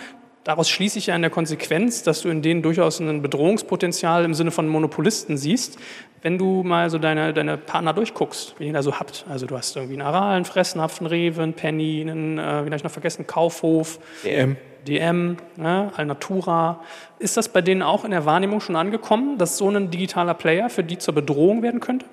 Daraus 0.43 0.69
schließe 0.69 0.99
ich 0.99 1.07
ja 1.07 1.15
in 1.15 1.21
der 1.21 1.31
Konsequenz, 1.31 2.03
dass 2.03 2.21
du 2.21 2.29
in 2.29 2.41
denen 2.41 2.61
durchaus 2.61 2.99
ein 2.99 3.21
Bedrohungspotenzial 3.21 4.25
im 4.25 4.33
Sinne 4.33 4.51
von 4.51 4.67
Monopolisten 4.67 5.37
siehst, 5.37 5.77
wenn 6.21 6.37
du 6.37 6.63
mal 6.63 6.89
so 6.89 6.97
deine, 6.97 7.33
deine 7.33 7.57
Partner 7.57 7.93
durchguckst, 7.93 8.55
wie 8.59 8.67
ihr 8.67 8.73
da 8.73 8.83
so 8.83 8.99
habt. 8.99 9.25
Also 9.29 9.45
du 9.45 9.57
hast 9.57 9.75
irgendwie 9.75 9.95
einen 9.95 10.01
Aral, 10.01 10.35
einen 10.35 10.45
Fressnapf, 10.45 10.99
einen 10.99 11.07
Rewe, 11.07 11.43
einen 11.43 11.53
Penny, 11.53 12.01
einen, 12.01 12.37
äh, 12.37 12.41
wie 12.41 12.45
habe 12.45 12.75
ich 12.75 12.83
noch 12.83 12.91
vergessen, 12.91 13.25
Kaufhof, 13.25 13.99
DM, 14.25 14.57
DM 14.85 15.37
ne, 15.55 15.91
Alnatura. 15.95 16.81
Ist 17.19 17.37
das 17.37 17.47
bei 17.47 17.61
denen 17.61 17.81
auch 17.81 18.03
in 18.03 18.11
der 18.11 18.25
Wahrnehmung 18.25 18.59
schon 18.59 18.75
angekommen, 18.75 19.37
dass 19.37 19.57
so 19.57 19.69
ein 19.69 19.91
digitaler 19.91 20.33
Player 20.33 20.69
für 20.69 20.83
die 20.83 20.97
zur 20.97 21.13
Bedrohung 21.13 21.61
werden 21.61 21.79
könnte? 21.79 22.05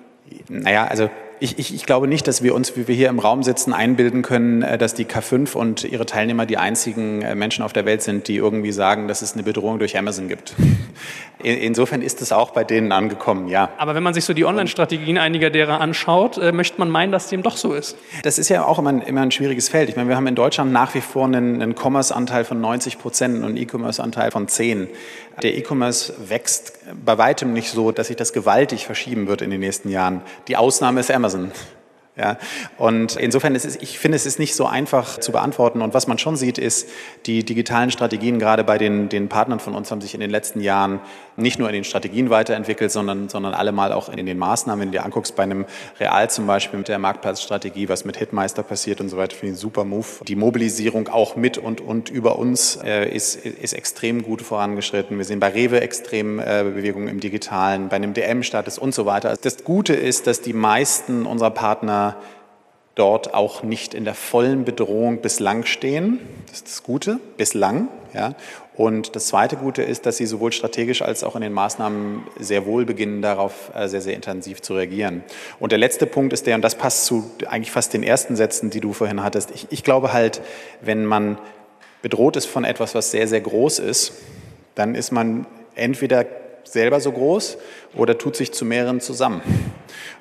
Naja, 0.47 0.85
also 0.85 1.09
ich, 1.41 1.57
ich, 1.57 1.73
ich, 1.73 1.87
glaube 1.87 2.07
nicht, 2.07 2.27
dass 2.27 2.43
wir 2.43 2.53
uns, 2.53 2.77
wie 2.77 2.87
wir 2.87 2.93
hier 2.93 3.09
im 3.09 3.17
Raum 3.17 3.41
sitzen, 3.41 3.73
einbilden 3.73 4.21
können, 4.21 4.61
äh, 4.61 4.77
dass 4.77 4.93
die 4.93 5.05
K5 5.05 5.55
und 5.55 5.83
ihre 5.83 6.05
Teilnehmer 6.05 6.45
die 6.45 6.57
einzigen 6.57 7.23
äh, 7.23 7.33
Menschen 7.33 7.63
auf 7.63 7.73
der 7.73 7.83
Welt 7.85 8.03
sind, 8.03 8.27
die 8.27 8.35
irgendwie 8.35 8.71
sagen, 8.71 9.07
dass 9.07 9.23
es 9.23 9.33
eine 9.33 9.41
Bedrohung 9.41 9.79
durch 9.79 9.97
Amazon 9.97 10.27
gibt. 10.27 10.53
Insofern 11.43 12.03
ist 12.03 12.21
es 12.21 12.31
auch 12.31 12.51
bei 12.51 12.63
denen 12.63 12.91
angekommen, 12.91 13.47
ja. 13.47 13.69
Aber 13.79 13.95
wenn 13.95 14.03
man 14.03 14.13
sich 14.13 14.25
so 14.25 14.35
die 14.35 14.45
Online-Strategien 14.45 15.17
einiger 15.17 15.49
derer 15.49 15.81
anschaut, 15.81 16.37
äh, 16.37 16.51
möchte 16.51 16.77
man 16.77 16.91
meinen, 16.91 17.11
dass 17.11 17.29
dem 17.29 17.41
doch 17.41 17.57
so 17.57 17.73
ist. 17.73 17.97
Das 18.21 18.37
ist 18.37 18.49
ja 18.49 18.63
auch 18.63 18.77
immer 18.77 18.91
ein, 18.91 19.01
immer 19.01 19.21
ein 19.21 19.31
schwieriges 19.31 19.67
Feld. 19.67 19.89
Ich 19.89 19.95
meine, 19.95 20.09
wir 20.09 20.15
haben 20.15 20.27
in 20.27 20.35
Deutschland 20.35 20.71
nach 20.71 20.93
wie 20.93 21.01
vor 21.01 21.25
einen, 21.25 21.59
einen 21.59 21.75
Commerce-Anteil 21.75 22.45
von 22.45 22.61
90 22.61 22.99
Prozent 22.99 23.37
und 23.37 23.45
einen 23.45 23.57
E-Commerce-Anteil 23.57 24.29
von 24.29 24.47
10. 24.47 24.89
Der 25.41 25.57
E-Commerce 25.57 26.13
wächst 26.29 26.73
bei 27.03 27.17
weitem 27.17 27.53
nicht 27.53 27.71
so, 27.71 27.91
dass 27.91 28.07
sich 28.07 28.17
das 28.17 28.33
gewaltig 28.33 28.85
verschieben 28.85 29.27
wird 29.27 29.41
in 29.41 29.49
den 29.49 29.61
nächsten 29.61 29.89
Jahren. 29.89 30.21
Die 30.47 30.57
Ausnahme 30.57 30.99
ist 30.99 31.09
Amazon. 31.09 31.30
Ja, 32.17 32.37
und 32.77 33.15
insofern 33.15 33.55
ist 33.55 33.65
es, 33.65 33.77
ich 33.77 33.97
finde, 33.97 34.17
es 34.17 34.25
ist 34.25 34.37
nicht 34.37 34.53
so 34.53 34.65
einfach 34.65 35.17
zu 35.19 35.31
beantworten. 35.31 35.81
Und 35.81 35.93
was 35.93 36.07
man 36.07 36.17
schon 36.17 36.35
sieht, 36.35 36.57
ist, 36.57 36.89
die 37.25 37.45
digitalen 37.45 37.89
Strategien, 37.89 38.37
gerade 38.37 38.65
bei 38.65 38.77
den, 38.77 39.07
den 39.07 39.29
Partnern 39.29 39.61
von 39.61 39.73
uns, 39.73 39.91
haben 39.91 40.01
sich 40.01 40.13
in 40.13 40.19
den 40.19 40.29
letzten 40.29 40.59
Jahren 40.59 40.99
nicht 41.37 41.59
nur 41.59 41.67
in 41.69 41.73
den 41.73 41.83
Strategien 41.83 42.29
weiterentwickelt, 42.29 42.91
sondern, 42.91 43.29
sondern 43.29 43.53
allemal 43.53 43.93
auch 43.93 44.09
in 44.09 44.25
den 44.25 44.37
Maßnahmen. 44.37 44.81
Wenn 44.81 44.91
du 44.91 44.97
dir 44.97 45.05
anguckst, 45.05 45.35
bei 45.35 45.43
einem 45.43 45.65
Real 45.99 46.29
zum 46.29 46.47
Beispiel 46.47 46.79
mit 46.79 46.87
der 46.87 46.99
Marktplatzstrategie, 46.99 47.89
was 47.89 48.05
mit 48.05 48.17
Hitmeister 48.17 48.63
passiert 48.63 49.01
und 49.01 49.09
so 49.09 49.17
weiter, 49.17 49.35
finde 49.35 49.47
ich 49.47 49.51
einen 49.51 49.57
super 49.57 49.85
Move. 49.85 50.07
Die 50.27 50.35
Mobilisierung 50.35 51.07
auch 51.07 51.35
mit 51.35 51.57
und, 51.57 51.81
und 51.81 52.09
über 52.09 52.37
uns 52.37 52.77
äh, 52.83 53.09
ist, 53.09 53.45
ist 53.45 53.73
extrem 53.73 54.23
gut 54.23 54.41
vorangeschritten. 54.41 55.17
Wir 55.17 55.25
sehen 55.25 55.39
bei 55.39 55.49
Rewe 55.49 55.81
extrem 55.81 56.39
äh, 56.39 56.63
Bewegungen 56.63 57.07
im 57.07 57.19
Digitalen, 57.19 57.89
bei 57.89 57.95
einem 57.95 58.13
DM-Status 58.13 58.77
und 58.77 58.93
so 58.93 59.05
weiter. 59.05 59.35
Das 59.41 59.63
Gute 59.63 59.93
ist, 59.93 60.27
dass 60.27 60.41
die 60.41 60.53
meisten 60.53 61.25
unserer 61.25 61.51
Partner 61.51 62.17
dort 62.95 63.33
auch 63.33 63.63
nicht 63.63 63.93
in 63.93 64.03
der 64.03 64.13
vollen 64.13 64.65
Bedrohung 64.65 65.21
bislang 65.21 65.65
stehen. 65.65 66.19
Das 66.47 66.57
ist 66.57 66.67
das 66.67 66.83
Gute, 66.83 67.19
bislang. 67.37 67.87
Ja. 68.13 68.35
Und 68.73 69.15
das 69.15 69.27
zweite 69.27 69.57
Gute 69.57 69.83
ist, 69.83 70.05
dass 70.05 70.17
sie 70.17 70.25
sowohl 70.25 70.53
strategisch 70.53 71.01
als 71.01 71.23
auch 71.23 71.35
in 71.35 71.41
den 71.41 71.51
Maßnahmen 71.51 72.23
sehr 72.39 72.65
wohl 72.65 72.85
beginnen, 72.85 73.21
darauf 73.21 73.71
äh, 73.75 73.87
sehr, 73.89 74.01
sehr 74.01 74.15
intensiv 74.15 74.61
zu 74.61 74.75
reagieren. 74.75 75.23
Und 75.59 75.71
der 75.71 75.79
letzte 75.79 76.05
Punkt 76.05 76.31
ist 76.31 76.47
der, 76.47 76.55
und 76.55 76.61
das 76.61 76.75
passt 76.75 77.05
zu 77.05 77.29
eigentlich 77.47 77.71
fast 77.71 77.93
den 77.93 78.01
ersten 78.01 78.35
Sätzen, 78.35 78.69
die 78.69 78.79
du 78.79 78.93
vorhin 78.93 79.23
hattest. 79.23 79.51
Ich, 79.51 79.67
ich 79.71 79.83
glaube 79.83 80.13
halt, 80.13 80.41
wenn 80.79 81.05
man 81.05 81.37
bedroht 82.01 82.37
ist 82.37 82.45
von 82.45 82.63
etwas, 82.63 82.95
was 82.95 83.11
sehr, 83.11 83.27
sehr 83.27 83.41
groß 83.41 83.79
ist, 83.79 84.13
dann 84.75 84.95
ist 84.95 85.11
man 85.11 85.45
entweder 85.75 86.25
selber 86.71 86.99
so 86.99 87.11
groß 87.11 87.57
oder 87.95 88.17
tut 88.17 88.35
sich 88.35 88.53
zu 88.53 88.65
mehreren 88.65 89.01
zusammen. 89.01 89.41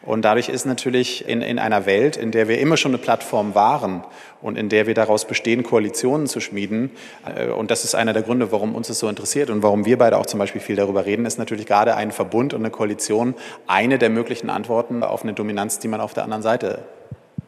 Und 0.03 0.24
dadurch 0.24 0.48
ist 0.48 0.64
natürlich 0.64 1.28
in, 1.28 1.42
in 1.42 1.59
einer 1.59 1.86
Welt, 1.86 2.16
in 2.16 2.30
der 2.30 2.48
wir 2.48 2.59
immer 2.59 2.76
schon 2.76 2.92
eine 2.92 2.98
Plattform 2.98 3.55
waren 3.55 4.03
und 4.40 4.57
in 4.57 4.68
der 4.68 4.86
wir 4.86 4.94
daraus 4.94 5.26
bestehen, 5.26 5.62
Koalitionen 5.62 6.26
zu 6.26 6.40
schmieden, 6.40 6.90
äh, 7.36 7.48
und 7.48 7.70
das 7.70 7.84
ist 7.84 7.94
einer 7.94 8.12
der 8.12 8.22
Gründe, 8.22 8.51
warum 8.51 8.74
uns 8.74 8.88
das 8.88 8.98
so 8.98 9.09
interessiert 9.09 9.51
und 9.51 9.62
warum 9.62 9.84
wir 9.84 9.98
beide 9.98 10.16
auch 10.16 10.26
zum 10.26 10.38
Beispiel 10.38 10.61
viel 10.61 10.76
darüber 10.76 11.05
reden, 11.05 11.26
ist 11.26 11.38
natürlich 11.38 11.66
gerade 11.66 11.96
ein 11.96 12.12
Verbund 12.12 12.55
und 12.55 12.61
eine 12.61 12.70
Koalition 12.70 13.34
eine 13.66 13.98
der 13.98 14.11
möglichen 14.11 14.48
Antworten 14.48 15.03
auf 15.03 15.22
eine 15.22 15.34
Dominanz, 15.34 15.78
die 15.78 15.88
man 15.88 16.01
auf 16.01 16.14
der 16.14 16.24
anderen 16.24 16.42
Seite 16.42 16.80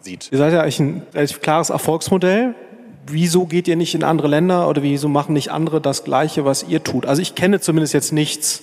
sieht. 0.01 0.29
Ihr 0.31 0.39
seid 0.39 0.53
ja 0.53 0.61
eigentlich 0.61 0.81
ein 0.81 1.07
relativ 1.15 1.41
klares 1.41 1.71
Erfolgsmodell 1.71 2.55
wieso 3.07 3.47
geht 3.47 3.69
ihr 3.69 3.77
nicht 3.77 3.95
in 3.95 4.05
andere 4.05 4.29
Länder 4.29 4.69
oder 4.69 4.83
wieso 4.83 5.09
machen 5.09 5.33
nicht 5.33 5.51
andere 5.51 5.81
das 5.81 6.05
Gleiche, 6.05 6.45
was 6.45 6.65
ihr 6.69 6.85
tut? 6.85 7.07
Also 7.07 7.23
ich 7.23 7.35
kenne 7.35 7.61
zumindest 7.61 7.95
jetzt 7.95 8.13
nichts, 8.13 8.63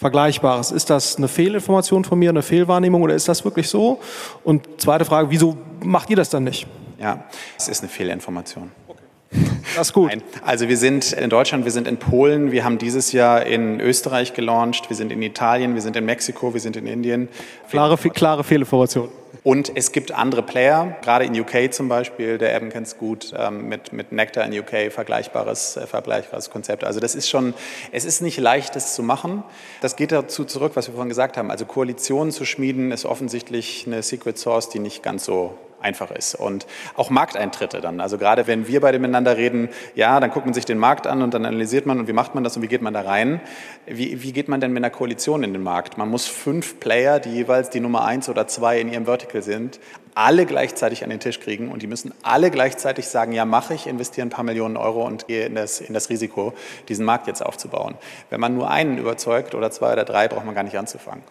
Vergleichbares. 0.00 0.72
Ist 0.72 0.88
das 0.88 1.18
eine 1.18 1.28
Fehlinformation 1.28 2.04
von 2.04 2.18
mir, 2.18 2.30
eine 2.30 2.40
Fehlwahrnehmung 2.40 3.02
oder 3.02 3.14
ist 3.14 3.28
das 3.28 3.44
wirklich 3.44 3.68
so? 3.68 4.00
Und 4.44 4.66
zweite 4.80 5.04
Frage, 5.04 5.30
wieso 5.30 5.58
macht 5.84 6.08
ihr 6.08 6.16
das 6.16 6.30
dann 6.30 6.44
nicht? 6.44 6.66
Ja, 6.98 7.24
es 7.58 7.68
ist 7.68 7.82
eine 7.82 7.90
Fehlinformation. 7.90 8.70
Das 9.76 9.88
ist 9.88 9.92
gut. 9.92 10.08
Nein. 10.08 10.22
Also 10.42 10.68
wir 10.68 10.78
sind 10.78 11.12
in 11.12 11.28
Deutschland, 11.28 11.64
wir 11.64 11.70
sind 11.70 11.86
in 11.86 11.98
Polen, 11.98 12.50
wir 12.50 12.64
haben 12.64 12.78
dieses 12.78 13.12
Jahr 13.12 13.44
in 13.44 13.78
Österreich 13.78 14.32
gelauncht, 14.32 14.88
wir 14.88 14.96
sind 14.96 15.12
in 15.12 15.20
Italien, 15.20 15.74
wir 15.74 15.82
sind 15.82 15.96
in 15.96 16.06
Mexiko, 16.06 16.54
wir 16.54 16.60
sind 16.60 16.76
in 16.76 16.86
Indien. 16.86 17.28
Klare, 17.68 17.98
klare 17.98 18.42
Fehlinformation. 18.42 19.10
Und 19.42 19.72
es 19.74 19.92
gibt 19.92 20.12
andere 20.12 20.42
Player, 20.42 20.96
gerade 21.02 21.24
in 21.24 21.38
UK 21.38 21.72
zum 21.72 21.88
Beispiel, 21.88 22.36
der 22.36 22.54
Eben 22.54 22.68
kennt 22.68 22.86
es 22.86 22.98
gut, 22.98 23.32
ähm, 23.36 23.68
mit, 23.68 23.92
mit 23.92 24.12
Nectar 24.12 24.44
in 24.44 24.58
UK, 24.58 24.92
vergleichbares, 24.92 25.76
äh, 25.76 25.86
vergleichbares 25.86 26.50
Konzept. 26.50 26.84
Also 26.84 27.00
das 27.00 27.14
ist 27.14 27.28
schon, 27.28 27.54
es 27.90 28.04
ist 28.04 28.20
nicht 28.20 28.38
leicht, 28.38 28.76
das 28.76 28.94
zu 28.94 29.02
machen. 29.02 29.42
Das 29.80 29.96
geht 29.96 30.12
dazu 30.12 30.44
zurück, 30.44 30.72
was 30.74 30.88
wir 30.88 30.94
vorhin 30.94 31.08
gesagt 31.08 31.36
haben. 31.36 31.50
Also 31.50 31.64
Koalitionen 31.64 32.32
zu 32.32 32.44
schmieden 32.44 32.92
ist 32.92 33.06
offensichtlich 33.06 33.84
eine 33.86 34.02
Secret 34.02 34.38
Source, 34.38 34.68
die 34.68 34.78
nicht 34.78 35.02
ganz 35.02 35.24
so 35.24 35.56
einfach 35.80 36.10
ist. 36.10 36.34
Und 36.34 36.66
auch 36.96 37.10
Markteintritte 37.10 37.80
dann. 37.80 38.00
Also 38.00 38.18
gerade 38.18 38.46
wenn 38.46 38.66
wir 38.66 38.80
beide 38.80 38.98
miteinander 38.98 39.36
reden, 39.36 39.68
ja, 39.94 40.20
dann 40.20 40.30
guckt 40.30 40.46
man 40.46 40.54
sich 40.54 40.64
den 40.64 40.78
Markt 40.78 41.06
an 41.06 41.22
und 41.22 41.34
dann 41.34 41.44
analysiert 41.44 41.86
man 41.86 41.98
und 41.98 42.08
wie 42.08 42.12
macht 42.12 42.34
man 42.34 42.44
das 42.44 42.56
und 42.56 42.62
wie 42.62 42.68
geht 42.68 42.82
man 42.82 42.94
da 42.94 43.02
rein. 43.02 43.40
Wie, 43.86 44.22
wie 44.22 44.32
geht 44.32 44.48
man 44.48 44.60
denn 44.60 44.72
mit 44.72 44.82
einer 44.82 44.90
Koalition 44.90 45.42
in 45.42 45.52
den 45.52 45.62
Markt? 45.62 45.98
Man 45.98 46.08
muss 46.08 46.26
fünf 46.26 46.80
Player, 46.80 47.20
die 47.20 47.30
jeweils 47.30 47.70
die 47.70 47.80
Nummer 47.80 48.04
eins 48.04 48.28
oder 48.28 48.46
zwei 48.46 48.80
in 48.80 48.92
ihrem 48.92 49.04
Vertical 49.04 49.42
sind, 49.42 49.80
alle 50.14 50.46
gleichzeitig 50.46 51.04
an 51.04 51.10
den 51.10 51.20
Tisch 51.20 51.40
kriegen 51.40 51.70
und 51.70 51.82
die 51.82 51.86
müssen 51.86 52.12
alle 52.22 52.50
gleichzeitig 52.50 53.08
sagen, 53.08 53.32
ja, 53.32 53.44
mache 53.44 53.74
ich, 53.74 53.86
investiere 53.86 54.26
ein 54.26 54.30
paar 54.30 54.44
Millionen 54.44 54.76
Euro 54.76 55.06
und 55.06 55.26
gehe 55.28 55.46
in 55.46 55.54
das, 55.54 55.80
in 55.80 55.94
das 55.94 56.10
Risiko, 56.10 56.52
diesen 56.88 57.04
Markt 57.04 57.26
jetzt 57.26 57.44
aufzubauen. 57.44 57.94
Wenn 58.28 58.40
man 58.40 58.54
nur 58.54 58.70
einen 58.70 58.98
überzeugt 58.98 59.54
oder 59.54 59.70
zwei 59.70 59.92
oder 59.92 60.04
drei, 60.04 60.28
braucht 60.28 60.44
man 60.44 60.54
gar 60.54 60.64
nicht 60.64 60.78
anzufangen. 60.78 61.22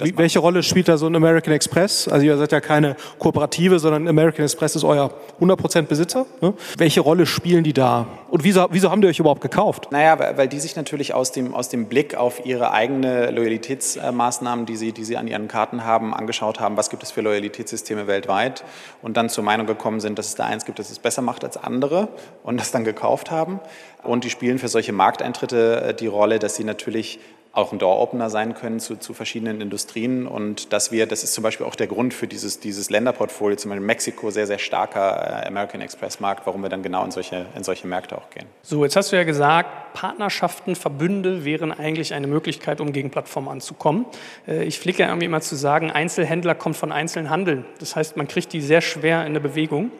Wie, 0.00 0.16
welche 0.16 0.38
Rolle 0.38 0.62
spielt 0.62 0.88
da 0.88 0.96
so 0.96 1.06
ein 1.06 1.16
American 1.16 1.52
Express? 1.52 2.08
Also 2.08 2.24
ihr 2.24 2.36
seid 2.36 2.52
ja 2.52 2.60
keine 2.60 2.96
Kooperative, 3.18 3.78
sondern 3.78 4.08
American 4.08 4.44
Express 4.44 4.76
ist 4.76 4.84
euer 4.84 5.12
100% 5.40 5.82
Besitzer. 5.82 6.26
Ne? 6.40 6.54
Welche 6.78 7.00
Rolle 7.00 7.26
spielen 7.26 7.64
die 7.64 7.72
da? 7.72 8.06
Und 8.30 8.44
wieso, 8.44 8.66
wieso 8.70 8.90
haben 8.90 9.02
die 9.02 9.08
euch 9.08 9.18
überhaupt 9.18 9.40
gekauft? 9.40 9.88
Naja, 9.90 10.18
weil 10.36 10.48
die 10.48 10.60
sich 10.60 10.76
natürlich 10.76 11.14
aus 11.14 11.32
dem, 11.32 11.54
aus 11.54 11.68
dem 11.68 11.86
Blick 11.86 12.14
auf 12.14 12.46
ihre 12.46 12.72
eigene 12.72 13.30
Loyalitätsmaßnahmen, 13.30 14.66
die 14.66 14.76
sie, 14.76 14.92
die 14.92 15.04
sie 15.04 15.16
an 15.16 15.28
ihren 15.28 15.48
Karten 15.48 15.84
haben, 15.84 16.14
angeschaut 16.14 16.60
haben, 16.60 16.76
was 16.76 16.90
gibt 16.90 17.02
es 17.02 17.10
für 17.10 17.20
Loyalitätssysteme 17.20 18.06
weltweit 18.06 18.64
und 19.02 19.16
dann 19.16 19.28
zur 19.28 19.44
Meinung 19.44 19.66
gekommen 19.66 20.00
sind, 20.00 20.18
dass 20.18 20.28
es 20.28 20.34
da 20.34 20.44
eins 20.46 20.64
gibt, 20.64 20.78
das 20.78 20.90
es 20.90 20.98
besser 20.98 21.22
macht 21.22 21.44
als 21.44 21.56
andere 21.56 22.08
und 22.42 22.58
das 22.58 22.70
dann 22.70 22.84
gekauft 22.84 23.30
haben. 23.30 23.60
Und 24.02 24.24
die 24.24 24.30
spielen 24.30 24.58
für 24.58 24.68
solche 24.68 24.92
Markteintritte 24.92 25.82
äh, 25.82 25.94
die 25.94 26.06
Rolle, 26.06 26.38
dass 26.38 26.56
sie 26.56 26.64
natürlich 26.64 27.20
auch 27.52 27.72
ein 27.72 27.78
Door-Opener 27.78 28.30
sein 28.30 28.54
können 28.54 28.80
zu, 28.80 28.96
zu 28.96 29.12
verschiedenen 29.12 29.60
Industrien 29.60 30.26
und 30.26 30.72
dass 30.72 30.90
wir, 30.90 31.06
das 31.06 31.22
ist 31.22 31.34
zum 31.34 31.42
Beispiel 31.42 31.66
auch 31.66 31.74
der 31.74 31.86
Grund 31.86 32.14
für 32.14 32.26
dieses, 32.26 32.60
dieses 32.60 32.88
Länderportfolio, 32.88 33.56
zum 33.56 33.70
Beispiel 33.70 33.86
Mexiko, 33.86 34.30
sehr, 34.30 34.46
sehr 34.46 34.58
starker 34.58 35.42
äh, 35.42 35.46
American 35.46 35.82
Express-Markt, 35.82 36.46
warum 36.46 36.62
wir 36.62 36.70
dann 36.70 36.82
genau 36.82 37.04
in 37.04 37.10
solche, 37.10 37.44
in 37.54 37.62
solche 37.62 37.86
Märkte 37.86 38.16
auch 38.16 38.30
gehen. 38.30 38.46
So, 38.62 38.84
jetzt 38.84 38.96
hast 38.96 39.12
du 39.12 39.16
ja 39.16 39.24
gesagt, 39.24 39.92
Partnerschaften, 39.92 40.76
Verbünde 40.76 41.44
wären 41.44 41.72
eigentlich 41.72 42.14
eine 42.14 42.26
Möglichkeit, 42.26 42.80
um 42.80 42.92
gegen 42.92 43.10
Plattformen 43.10 43.48
anzukommen. 43.48 44.06
Äh, 44.48 44.64
ich 44.64 44.78
flicke 44.78 45.02
irgendwie 45.02 45.26
immer 45.26 45.42
zu 45.42 45.54
sagen, 45.54 45.90
Einzelhändler 45.90 46.54
kommt 46.54 46.76
von 46.76 46.90
einzelnen 46.90 47.28
Handeln. 47.28 47.66
Das 47.80 47.96
heißt, 47.96 48.16
man 48.16 48.28
kriegt 48.28 48.54
die 48.54 48.62
sehr 48.62 48.80
schwer 48.80 49.26
in 49.26 49.34
der 49.34 49.40
Bewegung. 49.40 49.90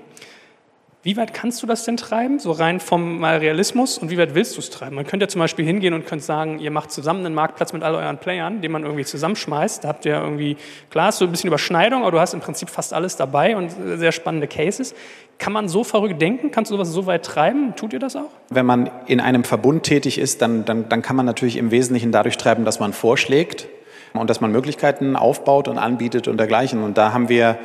Wie 1.04 1.16
weit 1.16 1.34
kannst 1.34 1.60
du 1.60 1.66
das 1.66 1.84
denn 1.84 1.96
treiben, 1.96 2.38
so 2.38 2.52
rein 2.52 2.78
vom 2.78 3.24
Realismus 3.24 3.98
und 3.98 4.10
wie 4.10 4.18
weit 4.18 4.36
willst 4.36 4.54
du 4.56 4.60
es 4.60 4.70
treiben? 4.70 4.94
Man 4.94 5.04
könnte 5.04 5.24
ja 5.24 5.28
zum 5.28 5.40
Beispiel 5.40 5.64
hingehen 5.64 5.94
und 5.94 6.06
könnte 6.06 6.24
sagen, 6.24 6.60
ihr 6.60 6.70
macht 6.70 6.92
zusammen 6.92 7.26
einen 7.26 7.34
Marktplatz 7.34 7.72
mit 7.72 7.82
all 7.82 7.96
euren 7.96 8.18
Playern, 8.18 8.60
den 8.60 8.70
man 8.70 8.84
irgendwie 8.84 9.04
zusammenschmeißt. 9.04 9.82
Da 9.82 9.88
habt 9.88 10.04
ihr 10.04 10.14
irgendwie, 10.14 10.56
klar, 10.90 11.08
ist 11.08 11.18
so 11.18 11.24
ein 11.24 11.32
bisschen 11.32 11.48
Überschneidung, 11.48 12.02
aber 12.02 12.12
du 12.12 12.20
hast 12.20 12.34
im 12.34 12.40
Prinzip 12.40 12.70
fast 12.70 12.94
alles 12.94 13.16
dabei 13.16 13.56
und 13.56 13.72
sehr 13.96 14.12
spannende 14.12 14.46
Cases. 14.46 14.94
Kann 15.38 15.52
man 15.52 15.66
so 15.66 15.82
verrückt 15.82 16.22
denken? 16.22 16.52
Kannst 16.52 16.70
du 16.70 16.76
sowas 16.76 16.90
so 16.90 17.04
weit 17.06 17.24
treiben? 17.24 17.74
Tut 17.74 17.92
ihr 17.92 17.98
das 17.98 18.14
auch? 18.14 18.30
Wenn 18.50 18.66
man 18.66 18.88
in 19.06 19.18
einem 19.18 19.42
Verbund 19.42 19.82
tätig 19.82 20.18
ist, 20.18 20.40
dann, 20.40 20.64
dann, 20.64 20.88
dann 20.88 21.02
kann 21.02 21.16
man 21.16 21.26
natürlich 21.26 21.56
im 21.56 21.72
Wesentlichen 21.72 22.12
dadurch 22.12 22.36
treiben, 22.36 22.64
dass 22.64 22.78
man 22.78 22.92
vorschlägt 22.92 23.66
und 24.12 24.30
dass 24.30 24.40
man 24.40 24.52
Möglichkeiten 24.52 25.16
aufbaut 25.16 25.66
und 25.66 25.78
anbietet 25.78 26.28
und 26.28 26.36
dergleichen. 26.36 26.84
Und 26.84 26.96
da 26.96 27.12
haben 27.12 27.28
wir 27.28 27.58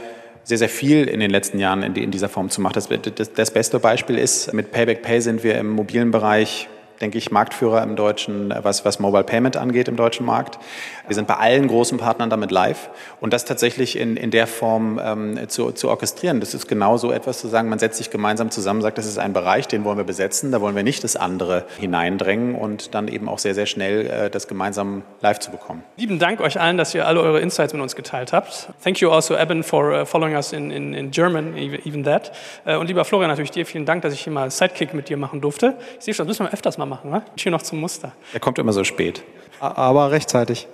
sehr, 0.47 0.57
sehr 0.57 0.69
viel 0.69 1.03
in 1.09 1.19
den 1.19 1.29
letzten 1.29 1.59
Jahren 1.59 1.83
in, 1.83 2.09
dieser 2.09 2.29
Form 2.29 2.49
zu 2.49 2.61
machen. 2.61 2.73
Das, 2.73 2.87
das, 2.87 3.33
das 3.33 3.51
beste 3.51 3.79
Beispiel 3.79 4.17
ist, 4.17 4.53
mit 4.53 4.71
Payback 4.71 5.01
Pay 5.01 5.19
sind 5.19 5.43
wir 5.43 5.57
im 5.57 5.69
mobilen 5.69 6.09
Bereich 6.09 6.69
denke 7.01 7.17
ich, 7.17 7.31
Marktführer 7.31 7.83
im 7.83 7.95
deutschen, 7.95 8.53
was, 8.61 8.85
was 8.85 8.99
Mobile 8.99 9.23
Payment 9.23 9.57
angeht 9.57 9.87
im 9.87 9.95
deutschen 9.95 10.25
Markt. 10.25 10.59
Wir 11.07 11.15
sind 11.15 11.27
bei 11.27 11.35
allen 11.35 11.67
großen 11.67 11.97
Partnern 11.97 12.29
damit 12.29 12.51
live. 12.51 12.89
Und 13.21 13.33
das 13.33 13.45
tatsächlich 13.45 13.97
in, 13.97 14.17
in 14.17 14.31
der 14.31 14.47
Form 14.47 14.99
ähm, 15.03 15.49
zu, 15.49 15.71
zu 15.71 15.89
orchestrieren, 15.89 16.39
das 16.39 16.53
ist 16.53 16.67
genau 16.67 16.97
so 16.97 17.11
etwas 17.11 17.39
zu 17.39 17.47
sagen, 17.47 17.69
man 17.69 17.79
setzt 17.79 17.97
sich 17.97 18.09
gemeinsam 18.09 18.51
zusammen, 18.51 18.81
sagt, 18.81 18.97
das 18.97 19.05
ist 19.05 19.17
ein 19.17 19.33
Bereich, 19.33 19.67
den 19.67 19.83
wollen 19.83 19.97
wir 19.97 20.03
besetzen, 20.03 20.51
da 20.51 20.61
wollen 20.61 20.75
wir 20.75 20.83
nicht 20.83 21.03
das 21.03 21.15
andere 21.15 21.65
hineindrängen 21.79 22.55
und 22.55 22.93
dann 22.95 23.07
eben 23.07 23.29
auch 23.29 23.39
sehr, 23.39 23.55
sehr 23.55 23.65
schnell 23.65 24.07
äh, 24.07 24.29
das 24.29 24.47
gemeinsam 24.47 25.03
live 25.21 25.39
zu 25.39 25.51
bekommen. 25.51 25.83
Lieben 25.97 26.19
Dank 26.19 26.41
euch 26.41 26.59
allen, 26.59 26.77
dass 26.77 26.93
ihr 26.93 27.07
alle 27.07 27.21
eure 27.21 27.39
Insights 27.39 27.73
mit 27.73 27.81
uns 27.81 27.95
geteilt 27.95 28.33
habt. 28.33 28.69
Thank 28.83 28.99
you 28.99 29.11
also, 29.11 29.37
Eben, 29.37 29.63
for 29.63 30.01
uh, 30.01 30.05
following 30.05 30.35
us 30.35 30.51
in, 30.51 30.71
in, 30.71 30.93
in 30.93 31.11
German, 31.11 31.55
even 31.55 32.03
that. 32.03 32.31
Uh, 32.65 32.79
und 32.79 32.87
lieber 32.87 33.05
Florian, 33.05 33.29
natürlich 33.29 33.51
dir 33.51 33.65
vielen 33.65 33.85
Dank, 33.85 34.01
dass 34.01 34.13
ich 34.13 34.21
hier 34.21 34.33
mal 34.33 34.49
Sidekick 34.49 34.93
mit 34.93 35.09
dir 35.09 35.17
machen 35.17 35.41
durfte. 35.41 35.75
Ich 35.99 36.05
sehe 36.05 36.13
schon, 36.13 36.25
das 36.27 36.39
müssen 36.39 36.49
wir 36.49 36.53
öfters 36.53 36.77
mal 36.77 36.86
machen. 36.87 37.11
Ne? 37.11 37.23
Hier 37.37 37.51
noch 37.51 37.61
zum 37.61 37.79
Muster. 37.79 38.13
Er 38.33 38.39
kommt 38.39 38.57
immer 38.59 38.73
so 38.73 38.83
spät. 38.83 39.23
Aber 39.59 40.11
rechtzeitig. 40.11 40.67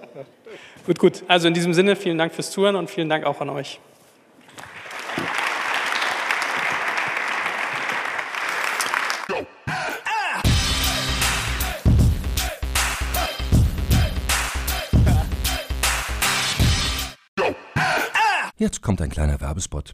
Gut, 0.85 0.99
gut. 0.99 1.23
Also 1.27 1.47
in 1.47 1.53
diesem 1.53 1.73
Sinne, 1.73 1.95
vielen 1.95 2.17
Dank 2.17 2.33
fürs 2.33 2.51
Zuhören 2.51 2.75
und 2.75 2.89
vielen 2.89 3.09
Dank 3.09 3.25
auch 3.25 3.39
an 3.41 3.49
euch. 3.49 3.79
Jetzt 18.57 18.81
kommt 18.81 19.01
ein 19.01 19.09
kleiner 19.09 19.41
Werbespot. 19.41 19.93